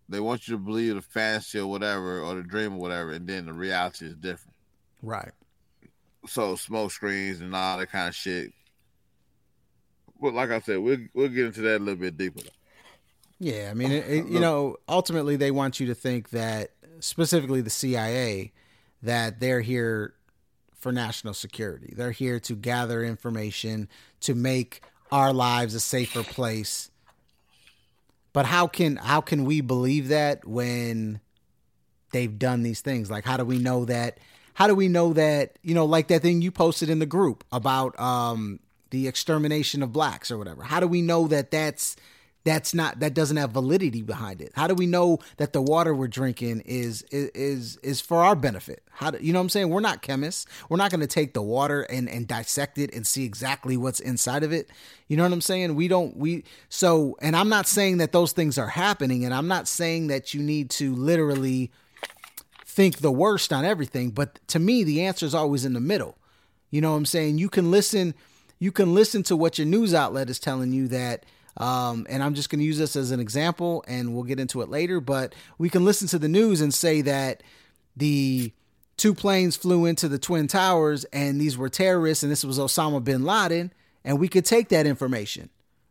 they 0.09 0.19
want 0.19 0.49
you 0.49 0.55
to 0.57 0.59
believe 0.59 0.97
the 0.97 1.03
fantasy 1.03 1.61
or 1.61 1.67
whatever 1.67 2.21
or 2.21 2.35
the 2.35 2.43
dream 2.43 2.75
or 2.75 2.79
whatever 2.79 3.13
and 3.13 3.27
then 3.27 3.47
the 3.47 3.53
reality 3.53 4.07
is 4.07 4.17
different 4.17 4.57
right 5.03 5.33
so 6.27 6.57
smoke 6.57 6.91
screens 6.91 7.43
and 7.43 7.55
all 7.55 7.79
that 7.79 7.91
kind 7.91 8.09
of 8.09 8.15
shit 8.15 8.51
but 10.25 10.35
like 10.35 10.51
i 10.51 10.61
said 10.61 10.79
we'll, 10.79 10.99
we'll 11.15 11.29
get 11.29 11.47
into 11.47 11.61
that 11.61 11.77
a 11.77 11.85
little 11.85 12.01
bit 12.01 12.17
deeper 12.17 12.41
yeah 13.39 13.69
i 13.71 13.75
mean 13.75 13.93
it, 13.93 14.07
it, 14.09 14.27
you 14.29 14.41
know 14.41 14.77
ultimately 14.89 15.37
they 15.37 15.51
want 15.51 15.79
you 15.79 15.87
to 15.87 15.95
think 15.95 16.31
that 16.31 16.71
specifically 17.01 17.61
the 17.61 17.71
cia 17.71 18.53
that 19.03 19.39
they're 19.39 19.61
here 19.61 20.15
for 20.85 20.93
national 20.93 21.33
security. 21.33 21.95
They're 21.97 22.11
here 22.11 22.39
to 22.41 22.55
gather 22.55 23.03
information 23.03 23.89
to 24.21 24.35
make 24.35 24.83
our 25.11 25.33
lives 25.33 25.75
a 25.75 25.81
safer 25.81 26.23
place. 26.23 26.91
But 28.35 28.45
how 28.45 28.67
can 28.67 28.97
how 28.97 29.23
can 29.23 29.47
we 29.47 29.63
believe 29.63 30.09
that 30.09 30.47
when 30.47 31.21
they've 32.13 32.39
done 32.39 32.63
these 32.63 32.83
things? 32.83 33.11
Like 33.11 33.25
how 33.25 33.39
do 33.39 33.47
we 33.47 33.59
know 33.59 33.87
that 33.87 34.19
how 34.53 34.67
do 34.67 34.75
we 34.75 34.89
know 34.89 35.15
that, 35.15 35.59
you 35.63 35.75
know, 35.75 35.87
like 35.87 36.09
that 36.09 36.21
thing 36.21 36.43
you 36.43 36.51
posted 36.51 36.91
in 36.91 36.99
the 36.99 37.07
group 37.07 37.45
about 37.51 37.99
um 37.99 38.61
the 38.95 39.09
extermination 39.09 39.83
of 39.83 39.93
blacks 39.93 40.31
or 40.31 40.39
whatever. 40.39 40.63
How 40.63 40.79
do 40.79 40.87
we 40.87 41.03
know 41.03 41.27
that 41.27 41.51
that's 41.51 41.97
that's 42.45 42.75
not 42.75 43.01
that 43.01 43.13
doesn't 43.13 43.39
have 43.39 43.51
validity 43.51 44.03
behind 44.03 44.41
it? 44.41 44.53
How 44.55 44.69
do 44.69 44.75
we 44.75 44.87
know 44.87 45.19
that 45.39 45.53
the 45.53 45.61
water 45.61 45.93
we're 45.93 46.07
drinking 46.07 46.61
is 46.65 47.03
is 47.11 47.77
is 47.79 48.01
for 48.01 48.23
our 48.23 48.37
benefit? 48.37 48.85
How 48.93 49.11
do 49.11 49.19
you 49.21 49.33
know 49.33 49.41
what 49.41 49.45
i'm 49.45 49.49
saying? 49.49 49.69
We're 49.71 49.81
not 49.81 50.01
chemists. 50.01 50.47
We're 50.69 50.77
not 50.77 50.93
going 50.93 51.01
to 51.01 51.09
take 51.09 51.35
the 51.35 51.43
water 51.43 51.83
and 51.83 52.09
and 52.09 52.29
dissect 52.29 52.79
it 52.79 52.95
and 52.95 53.05
see 53.05 53.25
exactly 53.25 53.77
what's 53.77 53.99
inside 53.99 54.45
of 54.45 54.53
it. 54.53 54.71
You 55.09 55.17
know 55.17 55.25
what 55.25 55.33
i'm 55.33 55.41
saying? 55.41 55.75
We 55.75 55.89
don't 55.89 56.17
we 56.17 56.45
so 56.69 57.17
and 57.21 57.35
i'm 57.35 57.49
not 57.49 57.67
saying 57.67 57.97
that 57.97 58.13
those 58.13 58.31
things 58.31 58.59
are 58.59 58.69
happening 58.69 59.25
and 59.25 59.35
i'm 59.35 59.49
not 59.49 59.67
saying 59.67 60.07
that 60.07 60.35
you 60.35 60.41
need 60.41 60.71
to 60.71 60.95
literally 60.95 61.73
think 62.65 62.99
the 62.99 63.11
worst 63.11 63.53
on 63.53 63.65
everything 63.65 64.11
but 64.11 64.39
to 64.47 64.61
me 64.61 64.85
the 64.85 65.03
answer 65.03 65.27
is 65.27 65.35
always 65.35 65.65
in 65.65 65.73
the 65.73 65.81
middle. 65.81 66.17
You 66.71 66.81
know 66.81 66.93
what 66.93 66.99
i'm 66.99 67.07
saying? 67.07 67.39
You 67.39 67.49
can 67.49 67.73
listen 67.73 68.15
you 68.65 68.73
can 68.73 68.95
listen 68.95 69.23
to 69.25 69.37
what 69.37 69.59
your 69.59 69.67
news 69.67 69.93
outlet 69.93 70.31
is 70.31 70.39
telling 70.39 70.73
you 70.73 70.89
that 70.89 71.27
um, 71.59 72.07
and 72.09 72.23
I'm 72.23 72.35
just 72.35 72.51
going 72.51 72.61
to 72.61 72.65
use 72.65 72.79
this 72.79 72.97
as 72.97 73.11
an 73.13 73.21
example, 73.21 73.85
and 73.87 74.13
we'll 74.13 74.25
get 74.25 74.41
into 74.41 74.61
it 74.63 74.69
later. 74.69 75.01
But 75.01 75.35
we 75.57 75.69
can 75.69 75.85
listen 75.85 76.09
to 76.09 76.19
the 76.19 76.29
news 76.29 76.61
and 76.61 76.75
say 76.75 77.01
that 77.03 77.45
the 77.97 78.53
two 78.97 79.15
planes 79.15 79.55
flew 79.55 79.85
into 79.85 80.09
the 80.09 80.19
Twin 80.19 80.49
Towers 80.49 81.05
and 81.13 81.41
these 81.41 81.57
were 81.57 81.69
terrorists 81.69 82.25
and 82.25 82.33
this 82.33 82.45
was 82.45 82.59
Osama 82.59 83.05
bin 83.05 83.25
Laden, 83.25 83.73
and 84.03 84.19
we 84.19 84.27
could 84.27 84.45
take 84.45 84.69
that 84.71 84.87
information. 84.87 85.51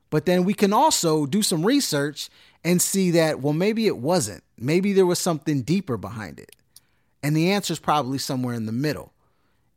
But 0.09 0.25
then 0.25 0.43
we 0.43 0.53
can 0.53 0.73
also 0.73 1.25
do 1.25 1.41
some 1.43 1.65
research 1.65 2.29
and 2.65 2.81
see 2.81 3.11
that, 3.11 3.39
well, 3.39 3.53
maybe 3.53 3.87
it 3.87 3.97
wasn't. 3.97 4.43
Maybe 4.57 4.91
there 4.91 5.05
was 5.05 5.19
something 5.19 5.61
deeper 5.61 5.95
behind 5.95 6.39
it. 6.39 6.51
And 7.21 7.37
the 7.37 7.51
answer 7.51 7.71
is 7.71 7.79
probably 7.79 8.17
somewhere 8.17 8.53
in 8.53 8.65
the 8.65 8.73
middle 8.73 9.12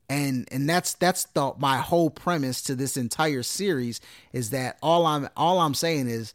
and 0.08 0.48
and 0.50 0.68
that's 0.68 0.94
that's 0.94 1.24
the 1.34 1.52
my 1.58 1.78
whole 1.78 2.10
premise 2.10 2.62
to 2.62 2.74
this 2.74 2.96
entire 2.96 3.42
series 3.42 4.00
is 4.32 4.50
that 4.50 4.78
all 4.82 5.06
I'm 5.06 5.28
all 5.36 5.60
I'm 5.60 5.74
saying 5.74 6.08
is 6.08 6.32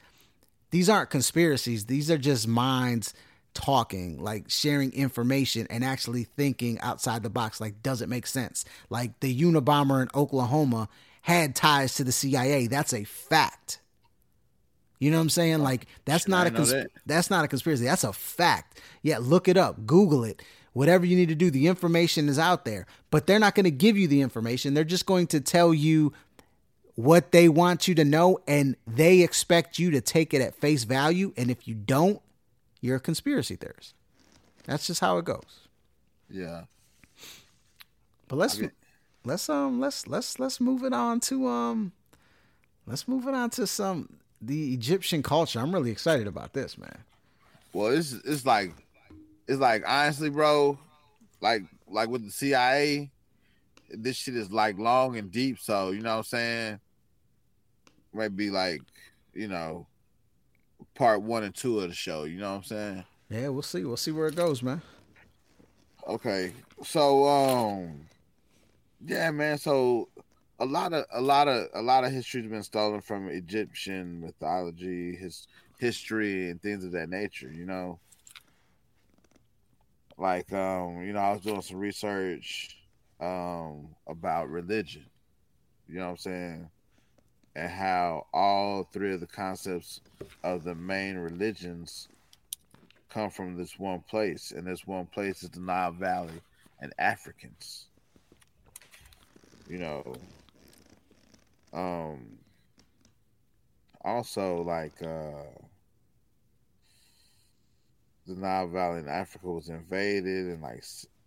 these 0.71 0.89
aren't 0.89 1.09
conspiracies 1.09 1.85
these 1.85 2.11
are 2.11 2.17
just 2.17 2.47
minds 2.47 3.13
talking 3.53 4.21
like 4.21 4.49
sharing 4.49 4.93
information 4.93 5.67
and 5.69 5.83
actually 5.83 6.23
thinking 6.23 6.79
outside 6.81 7.23
the 7.23 7.29
box 7.29 7.59
like 7.59 7.81
does 7.83 8.01
it 8.01 8.09
make 8.09 8.27
sense 8.27 8.65
like 8.89 9.19
the 9.19 9.41
Unabomber 9.41 10.01
in 10.01 10.09
Oklahoma 10.15 10.87
had 11.21 11.55
ties 11.55 11.95
to 11.95 12.03
the 12.03 12.11
CIA 12.11 12.67
that's 12.67 12.93
a 12.93 13.03
fact 13.03 13.79
you 14.99 15.09
know 15.09 15.17
what 15.17 15.23
I'm 15.23 15.29
saying? 15.29 15.63
Like 15.63 15.87
that's 16.05 16.27
not 16.27 16.45
a 16.45 16.51
cons- 16.51 16.69
that. 16.69 16.91
that's 17.07 17.31
not 17.31 17.43
a 17.43 17.47
conspiracy. 17.47 17.85
That's 17.85 18.03
a 18.03 18.13
fact. 18.13 18.79
Yeah, 19.01 19.17
look 19.19 19.47
it 19.47 19.57
up, 19.57 19.87
Google 19.87 20.23
it 20.23 20.43
whatever 20.73 21.05
you 21.05 21.15
need 21.15 21.29
to 21.29 21.35
do, 21.35 21.51
the 21.51 21.67
information 21.67 22.29
is 22.29 22.39
out 22.39 22.65
there. 22.65 22.85
But 23.09 23.27
they're 23.27 23.39
not 23.39 23.55
going 23.55 23.65
to 23.65 23.71
give 23.71 23.97
you 23.97 24.07
the 24.07 24.21
information. 24.21 24.73
They're 24.73 24.83
just 24.83 25.05
going 25.05 25.27
to 25.27 25.41
tell 25.41 25.73
you 25.73 26.13
what 26.95 27.31
they 27.31 27.49
want 27.49 27.87
you 27.87 27.95
to 27.95 28.05
know, 28.05 28.39
and 28.47 28.75
they 28.85 29.21
expect 29.21 29.79
you 29.79 29.91
to 29.91 30.01
take 30.01 30.33
it 30.33 30.41
at 30.41 30.55
face 30.55 30.83
value. 30.83 31.33
And 31.37 31.49
if 31.49 31.67
you 31.67 31.73
don't, 31.73 32.21
you're 32.81 32.97
a 32.97 33.01
conspiracy 33.01 33.55
theorist. 33.55 33.93
That's 34.65 34.87
just 34.87 35.01
how 35.01 35.17
it 35.17 35.25
goes. 35.25 35.67
Yeah. 36.29 36.63
But 38.27 38.37
let's 38.37 38.57
okay. 38.57 38.71
let's 39.25 39.49
um 39.49 39.79
let's 39.79 40.07
let's 40.07 40.39
let's 40.39 40.61
move 40.61 40.83
it 40.83 40.93
on 40.93 41.19
to 41.21 41.47
um 41.47 41.91
let's 42.87 43.07
move 43.07 43.27
it 43.27 43.33
on 43.33 43.49
to 43.51 43.67
some 43.67 44.17
the 44.41 44.73
Egyptian 44.73 45.21
culture. 45.21 45.59
I'm 45.59 45.73
really 45.73 45.91
excited 45.91 46.27
about 46.27 46.53
this, 46.53 46.77
man. 46.77 46.99
Well, 47.73 47.91
it's 47.91 48.13
it's 48.13 48.45
like 48.45 48.71
it's 49.51 49.59
like 49.59 49.83
honestly, 49.85 50.29
bro, 50.29 50.79
like 51.41 51.63
like 51.89 52.07
with 52.07 52.23
the 52.23 52.31
CIA, 52.31 53.11
this 53.89 54.15
shit 54.15 54.37
is 54.37 54.49
like 54.49 54.77
long 54.77 55.17
and 55.17 55.29
deep. 55.29 55.59
So 55.59 55.91
you 55.91 55.99
know 55.99 56.11
what 56.11 56.17
I'm 56.17 56.23
saying? 56.23 56.79
Maybe 58.13 58.49
like, 58.49 58.81
you 59.33 59.49
know, 59.49 59.87
part 60.95 61.21
one 61.21 61.43
and 61.43 61.53
two 61.53 61.81
of 61.81 61.89
the 61.89 61.93
show. 61.93 62.23
You 62.23 62.39
know 62.39 62.51
what 62.51 62.57
I'm 62.57 62.63
saying? 62.63 63.03
Yeah, 63.29 63.49
we'll 63.49 63.61
see. 63.61 63.83
We'll 63.83 63.97
see 63.97 64.11
where 64.11 64.27
it 64.27 64.35
goes, 64.35 64.63
man. 64.63 64.81
Okay, 66.07 66.53
so 66.83 67.27
um, 67.27 68.05
yeah, 69.05 69.31
man. 69.31 69.57
So 69.57 70.07
a 70.59 70.65
lot 70.65 70.93
of 70.93 71.05
a 71.11 71.21
lot 71.21 71.49
of 71.49 71.67
a 71.73 71.81
lot 71.81 72.05
of 72.05 72.13
history's 72.13 72.49
been 72.49 72.63
stolen 72.63 73.01
from 73.01 73.27
Egyptian 73.27 74.21
mythology, 74.21 75.13
his 75.13 75.47
history, 75.77 76.49
and 76.49 76.61
things 76.61 76.85
of 76.85 76.93
that 76.93 77.09
nature. 77.09 77.51
You 77.51 77.65
know, 77.65 77.99
like 80.21 80.53
um, 80.53 81.01
you 81.03 81.13
know, 81.13 81.19
I 81.19 81.31
was 81.31 81.41
doing 81.41 81.61
some 81.61 81.77
research 81.79 82.77
um 83.19 83.87
about 84.07 84.49
religion. 84.49 85.05
You 85.89 85.95
know 85.95 86.05
what 86.05 86.11
I'm 86.11 86.17
saying? 86.17 86.69
And 87.55 87.69
how 87.69 88.27
all 88.33 88.87
three 88.93 89.13
of 89.13 89.19
the 89.19 89.27
concepts 89.27 89.99
of 90.43 90.63
the 90.63 90.75
main 90.75 91.17
religions 91.17 92.07
come 93.09 93.29
from 93.29 93.57
this 93.57 93.77
one 93.79 94.01
place, 94.01 94.53
and 94.55 94.65
this 94.65 94.85
one 94.85 95.07
place 95.07 95.43
is 95.43 95.49
the 95.49 95.59
Nile 95.59 95.91
Valley 95.91 96.39
and 96.79 96.93
Africans. 96.99 97.87
You 99.67 99.79
know, 99.79 100.15
um, 101.73 102.37
also 104.03 104.61
like 104.61 105.01
uh 105.01 105.70
Nile 108.27 108.67
Valley 108.67 108.99
in 108.99 109.07
Africa 109.07 109.47
was 109.47 109.69
invaded 109.69 110.47
in 110.47 110.61
like 110.61 110.83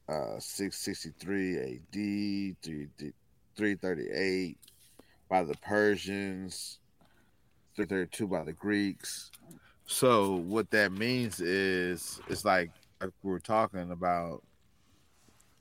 uh, 0.09 0.38
663 0.38 1.59
AD, 1.59 2.57
338 3.57 4.59
by 5.28 5.42
the 5.45 5.55
Persians, 5.57 6.78
332 7.76 8.26
by 8.28 8.45
the 8.45 8.53
Greeks. 8.53 9.30
So 9.86 10.36
what 10.36 10.70
that 10.70 10.92
means 10.92 11.40
is 11.40 12.20
it's 12.28 12.45
like, 12.45 12.70
like 13.01 13.11
we 13.22 13.30
were 13.30 13.40
talking 13.40 13.90
about 13.90 14.42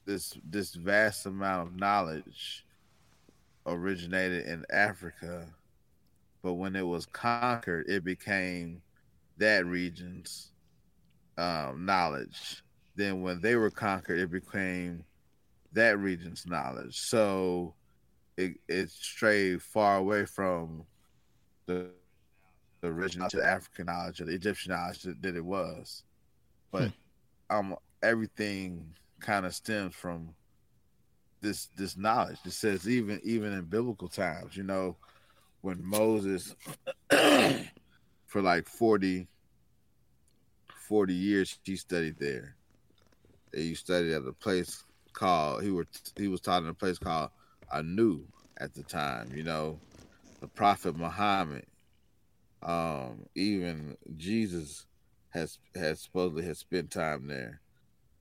this 0.06 0.38
this 0.50 0.74
vast 0.76 1.26
amount 1.26 1.68
of 1.68 1.76
knowledge 1.76 2.66
originated 3.66 4.46
in 4.46 4.66
Africa, 4.72 5.48
but 6.42 6.54
when 6.54 6.76
it 6.76 6.86
was 6.86 7.06
conquered, 7.06 7.88
it 7.88 8.04
became 8.04 8.82
that 9.38 9.66
region's 9.66 10.53
um, 11.38 11.86
knowledge. 11.86 12.64
Then 12.96 13.22
when 13.22 13.42
they 13.42 13.56
were 13.56 13.72
conquered, 13.72 14.20
it 14.20 14.32
became 14.32 15.04
that 15.74 15.98
region's 16.00 16.46
knowledge. 16.46 17.00
So 17.00 17.74
it 18.38 18.54
it 18.68 18.90
strayed 18.90 19.62
far 19.62 19.98
away 19.98 20.26
from 20.26 20.84
the 21.66 21.88
the 22.82 22.88
original 22.88 23.30
to 23.30 23.38
the 23.38 23.46
African 23.46 23.86
knowledge 23.86 24.22
or 24.22 24.26
the 24.26 24.34
Egyptian 24.34 24.74
knowledge 24.74 25.04
that, 25.04 25.22
that 25.22 25.36
it 25.36 25.46
was. 25.46 26.04
But 26.72 26.92
hmm. 27.50 27.56
um 27.56 27.76
everything 28.02 28.94
kind 29.20 29.46
of 29.46 29.56
stems 29.56 29.96
from 29.96 30.36
this 31.42 31.70
this 31.78 31.98
knowledge. 31.98 32.38
It 32.46 32.52
says 32.52 32.88
even 32.88 33.20
even 33.24 33.54
in 33.54 33.66
biblical 33.66 34.08
times, 34.08 34.56
you 34.56 34.64
know, 34.64 34.96
when 35.62 35.84
Moses 35.84 36.56
for 38.26 38.42
like 38.42 38.68
40 38.68 39.28
40 40.88 41.14
years 41.14 41.60
he 41.64 41.76
studied 41.76 42.20
there. 42.20 42.56
He 43.54 43.76
studied 43.76 44.14
at 44.14 44.28
a 44.28 44.34
place 44.34 44.84
called 45.14 45.64
he 45.64 45.72
were 45.72 45.88
he 46.18 46.28
was 46.28 46.42
taught 46.42 46.64
in 46.64 46.70
a 46.70 46.74
place 46.74 46.98
called 46.98 47.30
Anu 47.72 48.24
at 48.58 48.74
the 48.74 48.84
time, 48.84 49.32
you 49.34 49.44
know, 49.44 49.80
the 50.42 50.48
Prophet 50.48 50.96
Muhammad, 50.96 51.66
um, 52.62 53.26
even 53.36 53.98
Jesus 54.18 54.86
has 55.30 55.58
has 55.76 56.02
supposedly 56.02 56.46
has 56.46 56.60
spent 56.60 56.92
time 56.92 57.28
there. 57.28 57.62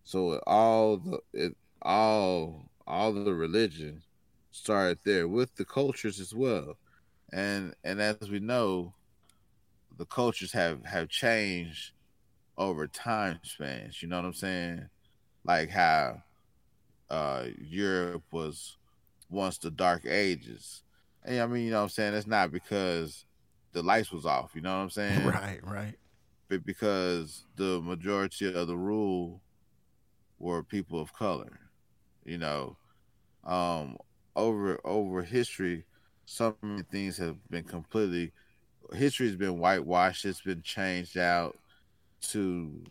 So 0.05 0.41
all 0.47 0.99
the 0.99 1.19
it 1.33 1.57
all 1.83 2.71
all 2.87 3.13
the 3.13 3.35
religion 3.35 4.03
started 4.51 4.99
there 5.05 5.29
with 5.29 5.55
the 5.57 5.65
cultures 5.65 6.21
as 6.21 6.35
well. 6.35 6.77
And 7.33 7.75
and 7.85 8.01
as 8.01 8.31
we 8.31 8.41
know, 8.41 8.95
the 9.99 10.07
cultures 10.07 10.53
have 10.53 10.85
have 10.85 11.09
changed 11.09 11.93
over 12.63 12.87
time 12.87 13.41
spans. 13.43 14.03
You 14.03 14.09
know 14.09 14.17
what 14.17 14.27
I'm 14.27 14.35
saying? 14.35 14.89
Like 15.45 15.71
how 15.71 16.23
uh, 17.11 17.47
Europe 17.59 18.25
was 18.31 18.77
once 19.29 19.59
the 19.59 19.71
Dark 19.71 20.07
Ages. 20.07 20.83
And 21.25 21.41
I 21.41 21.47
mean, 21.47 21.65
you 21.65 21.71
know 21.71 21.79
what 21.79 21.85
I'm 21.85 21.89
saying? 21.91 22.15
It's 22.15 22.27
not 22.27 22.53
because 22.53 23.25
the 23.73 23.83
lights 23.83 24.13
was 24.13 24.27
off. 24.27 24.53
You 24.55 24.61
know 24.63 24.77
what 24.77 24.83
I'm 24.83 24.91
saying? 24.91 25.25
Right, 25.25 25.61
right. 25.63 25.95
But 26.49 26.65
because 26.65 27.45
the 27.57 27.81
majority 27.81 28.53
of 28.53 28.67
the 28.67 28.77
rule 28.77 29.41
were 30.39 30.63
people 30.63 31.01
of 31.01 31.13
color. 31.13 31.61
You 32.25 32.39
know, 32.39 32.77
um, 33.45 33.97
over 34.37 34.81
over 34.85 35.23
history, 35.23 35.85
some 36.25 36.55
things 36.91 37.17
have 37.19 37.37
been 37.51 37.65
completely. 37.65 38.33
History 38.95 39.27
has 39.27 39.37
been 39.37 39.59
whitewashed. 39.59 40.25
It's 40.25 40.41
been 40.41 40.63
changed 40.63 41.17
out 41.17 41.57
to 42.23 42.83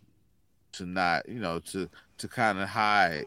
to 0.73 0.85
not 0.85 1.27
you 1.27 1.39
know 1.39 1.59
to 1.59 1.89
to 2.17 2.27
kind 2.27 2.59
of 2.59 2.67
hide 2.67 3.25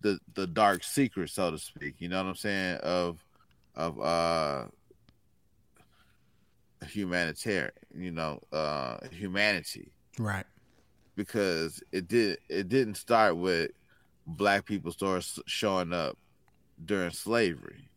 the 0.00 0.18
the 0.34 0.46
dark 0.46 0.82
secret 0.82 1.30
so 1.30 1.50
to 1.50 1.58
speak. 1.58 1.94
You 1.98 2.08
know 2.08 2.22
what 2.22 2.28
i'm 2.28 2.34
saying? 2.34 2.78
Of 2.78 3.24
of 3.74 4.00
uh 4.00 4.64
humanitarian 6.86 7.72
you 7.94 8.10
know 8.10 8.40
uh 8.52 8.98
humanity. 9.10 9.92
Right. 10.18 10.46
Because 11.16 11.82
it 11.92 12.08
did 12.08 12.38
it 12.48 12.68
didn't 12.68 12.96
start 12.96 13.36
with 13.36 13.70
black 14.26 14.64
people 14.64 14.92
start 14.92 15.26
showing 15.46 15.92
up 15.92 16.16
during 16.84 17.10
slavery. 17.10 17.88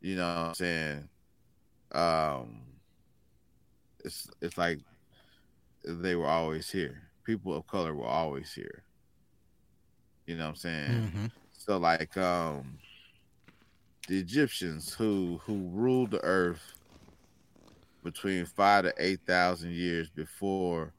You 0.00 0.16
know 0.16 0.26
what 0.26 0.38
i'm 0.48 0.54
saying? 0.54 1.08
Um 1.92 2.60
it's 4.04 4.28
it's 4.40 4.58
like 4.58 4.80
they 5.84 6.14
were 6.14 6.26
always 6.26 6.70
here. 6.70 7.02
People 7.24 7.54
of 7.56 7.66
color 7.66 7.94
were 7.94 8.06
always 8.06 8.52
here. 8.52 8.82
You 10.26 10.36
know 10.36 10.44
what 10.44 10.50
I'm 10.50 10.56
saying? 10.56 10.90
Mm-hmm. 10.90 11.26
So 11.52 11.78
like 11.78 12.16
um 12.16 12.78
the 14.08 14.18
Egyptians 14.18 14.92
who 14.92 15.40
who 15.44 15.68
ruled 15.68 16.10
the 16.10 16.22
earth 16.22 16.74
between 18.02 18.44
five 18.44 18.84
to 18.84 18.94
eight 18.98 19.20
thousand 19.26 19.72
years 19.72 20.10
before 20.10 20.92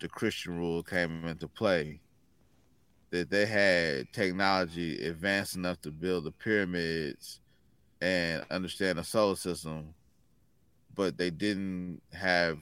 the 0.00 0.08
Christian 0.08 0.58
rule 0.58 0.82
came 0.82 1.24
into 1.26 1.46
play, 1.46 2.00
that 3.10 3.30
they 3.30 3.46
had 3.46 4.12
technology 4.12 5.06
advanced 5.06 5.56
enough 5.56 5.80
to 5.82 5.90
build 5.90 6.24
the 6.24 6.32
pyramids 6.32 7.40
and 8.00 8.44
understand 8.50 8.98
the 8.98 9.04
solar 9.04 9.36
system, 9.36 9.94
but 10.94 11.16
they 11.16 11.30
didn't 11.30 12.02
have 12.12 12.58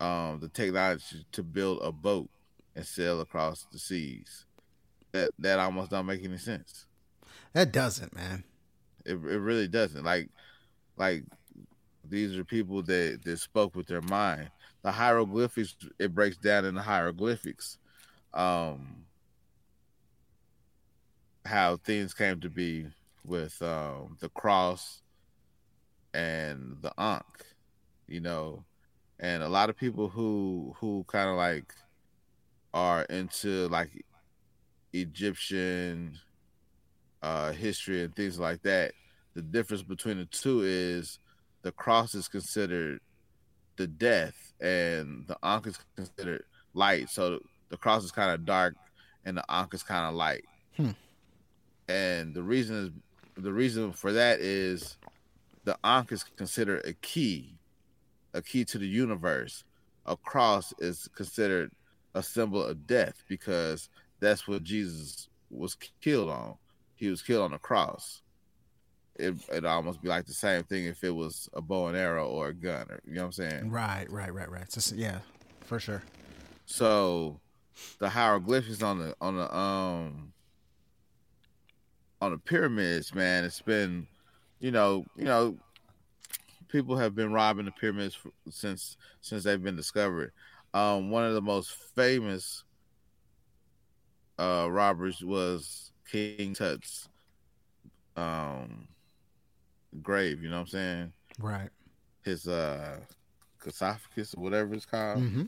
um, 0.00 0.40
the 0.40 0.48
technology 0.48 1.26
to 1.32 1.42
build 1.42 1.80
a 1.82 1.92
boat 1.92 2.28
and 2.74 2.86
sail 2.86 3.20
across 3.20 3.66
the 3.72 3.78
seas. 3.78 4.44
That 5.12 5.30
that 5.38 5.58
almost 5.58 5.90
don't 5.90 6.06
make 6.06 6.24
any 6.24 6.38
sense. 6.38 6.86
That 7.52 7.72
doesn't, 7.72 8.14
man. 8.14 8.44
It 9.04 9.14
it 9.14 9.38
really 9.38 9.68
doesn't. 9.68 10.04
Like 10.04 10.28
like 10.96 11.24
these 12.04 12.36
are 12.36 12.44
people 12.44 12.82
that 12.82 13.20
that 13.24 13.38
spoke 13.38 13.74
with 13.74 13.86
their 13.86 14.02
mind. 14.02 14.50
The 14.82 14.92
hieroglyphics 14.92 15.76
it 15.98 16.14
breaks 16.14 16.36
down 16.36 16.64
in 16.64 16.74
the 16.74 16.82
hieroglyphics. 16.82 17.78
Um 18.34 19.06
how 21.46 21.76
things 21.76 22.12
came 22.12 22.40
to 22.40 22.50
be 22.50 22.86
with 23.24 23.60
um, 23.62 24.16
the 24.20 24.28
cross 24.28 25.02
and 26.12 26.76
the 26.80 26.92
ankh, 26.98 27.44
you 28.06 28.20
know, 28.20 28.64
and 29.18 29.42
a 29.42 29.48
lot 29.48 29.70
of 29.70 29.76
people 29.76 30.08
who 30.08 30.74
who 30.78 31.04
kind 31.08 31.30
of 31.30 31.36
like 31.36 31.72
are 32.74 33.04
into 33.04 33.68
like 33.68 34.04
Egyptian 34.92 36.18
uh, 37.22 37.52
history 37.52 38.02
and 38.02 38.14
things 38.14 38.38
like 38.38 38.62
that. 38.62 38.92
The 39.34 39.42
difference 39.42 39.82
between 39.82 40.18
the 40.18 40.26
two 40.26 40.62
is 40.62 41.18
the 41.62 41.72
cross 41.72 42.14
is 42.14 42.28
considered 42.28 43.00
the 43.76 43.86
death, 43.86 44.54
and 44.60 45.26
the 45.26 45.36
ankh 45.42 45.66
is 45.66 45.78
considered 45.94 46.44
light. 46.74 47.10
So 47.10 47.40
the 47.68 47.76
cross 47.76 48.04
is 48.04 48.12
kind 48.12 48.30
of 48.30 48.44
dark, 48.44 48.74
and 49.24 49.36
the 49.36 49.44
ankh 49.48 49.74
is 49.74 49.82
kind 49.82 50.06
of 50.06 50.14
light. 50.14 50.44
Hmm. 50.76 50.90
And 51.88 52.34
the 52.34 52.42
reason 52.42 52.76
is 52.76 52.90
the 53.42 53.52
reason 53.52 53.92
for 53.92 54.12
that 54.12 54.40
is 54.40 54.96
the 55.64 55.76
ankh 55.84 56.12
is 56.12 56.24
considered 56.24 56.86
a 56.86 56.94
key 56.94 57.56
a 58.36 58.42
key 58.42 58.64
to 58.66 58.78
the 58.78 58.86
universe. 58.86 59.64
A 60.04 60.16
cross 60.16 60.72
is 60.78 61.08
considered 61.16 61.72
a 62.14 62.22
symbol 62.22 62.62
of 62.62 62.86
death 62.86 63.24
because 63.28 63.88
that's 64.20 64.46
what 64.46 64.62
Jesus 64.62 65.28
was 65.50 65.76
killed 66.00 66.30
on. 66.30 66.54
He 66.94 67.08
was 67.08 67.22
killed 67.22 67.44
on 67.44 67.52
a 67.54 67.58
cross. 67.58 68.22
It 69.16 69.34
it 69.50 69.64
almost 69.64 70.02
be 70.02 70.08
like 70.08 70.26
the 70.26 70.34
same 70.34 70.62
thing 70.64 70.84
if 70.84 71.02
it 71.02 71.10
was 71.10 71.48
a 71.54 71.62
bow 71.62 71.88
and 71.88 71.96
arrow 71.96 72.28
or 72.28 72.48
a 72.48 72.54
gun, 72.54 72.86
or, 72.90 73.00
you 73.06 73.14
know 73.14 73.22
what 73.22 73.26
I'm 73.26 73.32
saying? 73.32 73.70
Right, 73.70 74.06
right, 74.10 74.32
right, 74.32 74.50
right. 74.50 74.70
Just, 74.70 74.94
yeah, 74.94 75.20
for 75.64 75.80
sure. 75.80 76.02
So 76.66 77.40
the 77.98 78.08
hieroglyphics 78.08 78.82
on 78.82 78.98
the 78.98 79.14
on 79.20 79.36
the 79.36 79.56
um 79.56 80.32
on 82.20 82.32
the 82.32 82.38
pyramids, 82.38 83.14
man, 83.14 83.44
it's 83.44 83.62
been, 83.62 84.06
you 84.60 84.70
know, 84.70 85.04
you 85.16 85.24
know, 85.24 85.56
people 86.76 86.96
have 86.96 87.14
been 87.14 87.32
robbing 87.32 87.64
the 87.64 87.70
pyramids 87.70 88.14
for, 88.14 88.30
since 88.50 88.98
since 89.22 89.44
they've 89.44 89.62
been 89.62 89.76
discovered. 89.76 90.32
Um, 90.74 91.10
one 91.10 91.24
of 91.24 91.32
the 91.32 91.40
most 91.40 91.72
famous 91.94 92.64
uh, 94.38 94.68
robbers 94.70 95.22
was 95.24 95.92
King 96.10 96.52
Tut's 96.52 97.08
um, 98.16 98.86
grave. 100.02 100.42
You 100.42 100.50
know 100.50 100.56
what 100.56 100.62
I'm 100.62 100.66
saying? 100.66 101.12
Right. 101.38 101.70
His 102.24 102.46
uh, 102.46 102.98
sarcophagus 103.70 104.34
or 104.34 104.42
whatever 104.42 104.74
it's 104.74 104.84
called. 104.84 105.20
Mm-hmm. 105.20 105.44